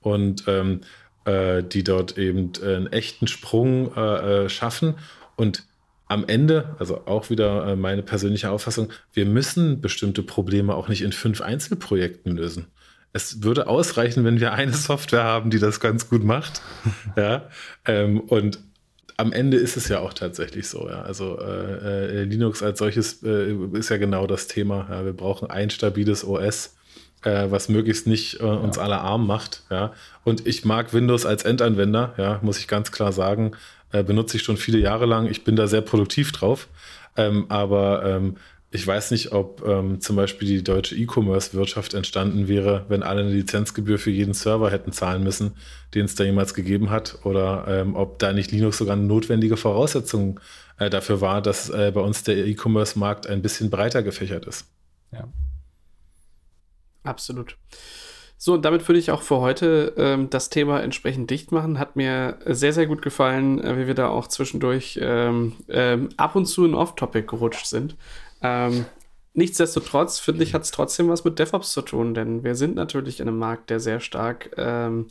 Und 0.00 0.44
ähm, 0.48 0.82
äh, 1.24 1.62
die 1.62 1.84
dort 1.84 2.18
eben 2.18 2.52
äh, 2.62 2.76
einen 2.76 2.92
echten 2.92 3.26
Sprung 3.26 3.94
äh, 3.96 4.44
äh, 4.44 4.48
schaffen. 4.48 4.94
Und 5.36 5.64
am 6.06 6.24
Ende, 6.26 6.76
also 6.78 7.06
auch 7.06 7.30
wieder 7.30 7.66
äh, 7.66 7.76
meine 7.76 8.02
persönliche 8.02 8.50
Auffassung, 8.50 8.90
wir 9.12 9.26
müssen 9.26 9.80
bestimmte 9.80 10.22
Probleme 10.22 10.74
auch 10.74 10.88
nicht 10.88 11.02
in 11.02 11.12
fünf 11.12 11.40
Einzelprojekten 11.40 12.36
lösen. 12.36 12.66
Es 13.12 13.42
würde 13.42 13.68
ausreichen, 13.68 14.24
wenn 14.24 14.40
wir 14.40 14.52
eine 14.52 14.72
Software 14.74 15.24
haben, 15.24 15.50
die 15.50 15.58
das 15.58 15.80
ganz 15.80 16.08
gut 16.08 16.24
macht. 16.24 16.60
ja. 17.16 17.48
Ähm, 17.86 18.20
und 18.20 18.58
am 19.16 19.32
Ende 19.32 19.56
ist 19.56 19.76
es 19.76 19.88
ja 19.88 20.00
auch 20.00 20.12
tatsächlich 20.12 20.68
so. 20.68 20.88
Ja. 20.88 21.02
Also 21.02 21.38
äh, 21.38 22.22
äh, 22.22 22.24
Linux 22.24 22.62
als 22.62 22.78
solches 22.80 23.22
äh, 23.22 23.54
ist 23.72 23.88
ja 23.88 23.96
genau 23.96 24.26
das 24.26 24.48
Thema. 24.48 24.88
Ja. 24.90 25.04
Wir 25.04 25.12
brauchen 25.12 25.50
ein 25.50 25.70
stabiles 25.70 26.24
OS, 26.24 26.74
äh, 27.24 27.50
was 27.50 27.68
möglichst 27.68 28.06
nicht 28.06 28.40
äh, 28.40 28.44
uns 28.44 28.76
ja. 28.76 28.82
alle 28.82 29.00
arm 29.00 29.26
macht. 29.26 29.62
Ja. 29.70 29.92
Und 30.24 30.46
ich 30.46 30.64
mag 30.64 30.92
Windows 30.92 31.26
als 31.26 31.44
Endanwender, 31.44 32.14
ja, 32.16 32.38
muss 32.42 32.58
ich 32.58 32.68
ganz 32.68 32.92
klar 32.92 33.12
sagen. 33.12 33.52
Äh, 33.92 34.02
benutze 34.02 34.36
ich 34.36 34.42
schon 34.42 34.56
viele 34.56 34.78
Jahre 34.78 35.06
lang. 35.06 35.26
Ich 35.28 35.44
bin 35.44 35.56
da 35.56 35.66
sehr 35.66 35.80
produktiv 35.80 36.32
drauf. 36.32 36.68
Ähm, 37.16 37.46
aber 37.48 38.04
ähm, 38.04 38.36
ich 38.74 38.84
weiß 38.84 39.12
nicht, 39.12 39.30
ob 39.30 39.64
ähm, 39.64 40.00
zum 40.00 40.16
Beispiel 40.16 40.48
die 40.48 40.64
deutsche 40.64 40.96
E-Commerce-Wirtschaft 40.96 41.94
entstanden 41.94 42.48
wäre, 42.48 42.86
wenn 42.88 43.04
alle 43.04 43.20
eine 43.20 43.30
Lizenzgebühr 43.30 44.00
für 44.00 44.10
jeden 44.10 44.34
Server 44.34 44.68
hätten 44.68 44.90
zahlen 44.90 45.22
müssen, 45.22 45.52
den 45.94 46.06
es 46.06 46.16
da 46.16 46.24
jemals 46.24 46.54
gegeben 46.54 46.90
hat, 46.90 47.20
oder 47.22 47.66
ähm, 47.68 47.94
ob 47.94 48.18
da 48.18 48.32
nicht 48.32 48.50
Linux 48.50 48.78
sogar 48.78 48.96
eine 48.96 49.04
notwendige 49.06 49.56
Voraussetzung 49.56 50.40
äh, 50.78 50.90
dafür 50.90 51.20
war, 51.20 51.40
dass 51.40 51.70
äh, 51.70 51.92
bei 51.94 52.00
uns 52.00 52.24
der 52.24 52.36
E-Commerce-Markt 52.36 53.28
ein 53.28 53.42
bisschen 53.42 53.70
breiter 53.70 54.02
gefächert 54.02 54.44
ist. 54.46 54.66
Ja. 55.12 55.28
Absolut. 57.04 57.56
So, 58.36 58.52
und 58.52 58.64
damit 58.64 58.86
würde 58.88 58.98
ich 58.98 59.10
auch 59.10 59.22
für 59.22 59.38
heute 59.38 59.94
ähm, 59.96 60.28
das 60.28 60.50
Thema 60.50 60.82
entsprechend 60.82 61.30
dicht 61.30 61.52
machen. 61.52 61.78
Hat 61.78 61.96
mir 61.96 62.38
sehr, 62.44 62.72
sehr 62.72 62.86
gut 62.86 63.00
gefallen, 63.00 63.62
äh, 63.62 63.78
wie 63.78 63.86
wir 63.86 63.94
da 63.94 64.08
auch 64.08 64.26
zwischendurch 64.26 64.98
ähm, 65.00 65.54
ähm, 65.68 66.08
ab 66.16 66.34
und 66.34 66.46
zu 66.46 66.64
in 66.64 66.74
Off-Topic 66.74 67.26
gerutscht 67.26 67.66
sind. 67.66 67.96
Ähm, 68.42 68.84
nichtsdestotrotz, 69.32 70.18
finde 70.18 70.42
ich, 70.42 70.52
hat 70.52 70.62
es 70.62 70.72
trotzdem 70.72 71.08
was 71.08 71.24
mit 71.24 71.38
DevOps 71.38 71.72
zu 71.72 71.82
tun, 71.82 72.12
denn 72.12 72.44
wir 72.44 72.54
sind 72.54 72.74
natürlich 72.74 73.20
in 73.20 73.28
einem 73.28 73.38
Markt, 73.38 73.70
der 73.70 73.80
sehr 73.80 74.00
stark 74.00 74.50
ähm, 74.58 75.06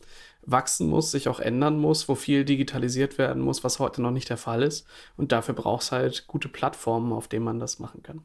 wachsen 0.46 0.88
muss, 0.88 1.12
sich 1.12 1.28
auch 1.28 1.40
ändern 1.40 1.80
muss, 1.80 2.10
wo 2.10 2.16
viel 2.16 2.46
digitalisiert 2.46 3.18
werden 3.18 3.42
muss, 3.42 3.64
was 3.64 3.80
heute 3.80 4.02
noch 4.02 4.12
nicht 4.12 4.30
der 4.30 4.38
Fall 4.38 4.62
ist. 4.62 4.86
Und 5.18 5.32
dafür 5.32 5.56
braucht 5.56 5.84
es 5.84 5.92
halt 5.92 6.28
gute 6.28 6.50
Plattformen, 6.50 7.14
auf 7.14 7.28
denen 7.28 7.46
man 7.46 7.60
das 7.60 7.80
machen 7.80 8.04
kann. 8.04 8.22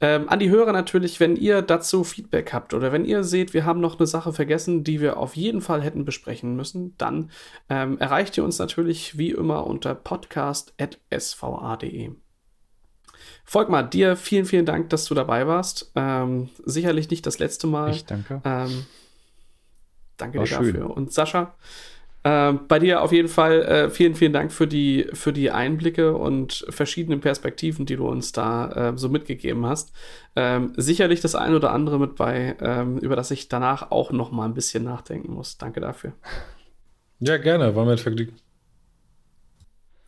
Ähm, 0.00 0.28
an 0.28 0.38
die 0.38 0.50
Hörer 0.50 0.72
natürlich, 0.72 1.18
wenn 1.20 1.36
ihr 1.36 1.62
dazu 1.62 2.04
Feedback 2.04 2.52
habt 2.52 2.74
oder 2.74 2.92
wenn 2.92 3.06
ihr 3.06 3.24
seht, 3.24 3.54
wir 3.54 3.64
haben 3.64 3.80
noch 3.80 3.98
eine 3.98 4.06
Sache 4.06 4.34
vergessen, 4.34 4.84
die 4.84 5.00
wir 5.00 5.16
auf 5.16 5.36
jeden 5.36 5.62
Fall 5.62 5.82
hätten 5.82 6.04
besprechen 6.04 6.54
müssen, 6.54 6.94
dann 6.98 7.30
ähm, 7.70 7.98
erreicht 7.98 8.36
ihr 8.36 8.44
uns 8.44 8.58
natürlich 8.58 9.16
wie 9.16 9.30
immer 9.30 9.66
unter 9.66 9.94
podcast.sva.de. 9.94 12.10
Volkmar, 13.44 13.84
dir 13.84 14.16
vielen, 14.16 14.44
vielen 14.44 14.66
Dank, 14.66 14.90
dass 14.90 15.06
du 15.06 15.14
dabei 15.14 15.46
warst. 15.46 15.92
Ähm, 15.94 16.50
sicherlich 16.64 17.08
nicht 17.10 17.24
das 17.24 17.38
letzte 17.38 17.66
Mal. 17.66 17.92
Ich 17.92 18.04
danke. 18.04 18.42
Ähm, 18.44 18.84
danke 20.16 20.38
War 20.38 20.44
dir 20.44 20.56
schön. 20.56 20.74
dafür. 20.74 20.90
Und 20.90 21.10
Sascha, 21.12 21.54
ähm, 22.28 22.66
bei 22.66 22.80
dir 22.80 23.02
auf 23.02 23.12
jeden 23.12 23.28
Fall 23.28 23.62
äh, 23.62 23.88
vielen, 23.88 24.16
vielen 24.16 24.32
Dank 24.32 24.50
für 24.50 24.66
die, 24.66 25.06
für 25.12 25.32
die 25.32 25.52
Einblicke 25.52 26.16
und 26.16 26.66
verschiedenen 26.70 27.20
Perspektiven, 27.20 27.86
die 27.86 27.94
du 27.94 28.08
uns 28.08 28.32
da 28.32 28.90
äh, 28.90 28.98
so 28.98 29.08
mitgegeben 29.08 29.64
hast. 29.64 29.92
Ähm, 30.34 30.72
sicherlich 30.76 31.20
das 31.20 31.36
ein 31.36 31.54
oder 31.54 31.70
andere 31.70 32.00
mit 32.00 32.16
bei, 32.16 32.56
ähm, 32.60 32.98
über 32.98 33.14
das 33.14 33.30
ich 33.30 33.48
danach 33.48 33.92
auch 33.92 34.10
noch 34.10 34.32
mal 34.32 34.44
ein 34.44 34.54
bisschen 34.54 34.82
nachdenken 34.82 35.34
muss. 35.34 35.56
Danke 35.56 35.78
dafür. 35.78 36.14
Ja, 37.20 37.36
gerne, 37.36 37.76
war 37.76 37.84
mir 37.84 37.92
ein 37.92 37.98
Vergnügen. 37.98 38.34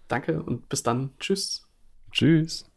Danke 0.08 0.42
und 0.42 0.68
bis 0.68 0.82
dann. 0.82 1.10
Tschüss. 1.20 1.68
Tschüss. 2.10 2.68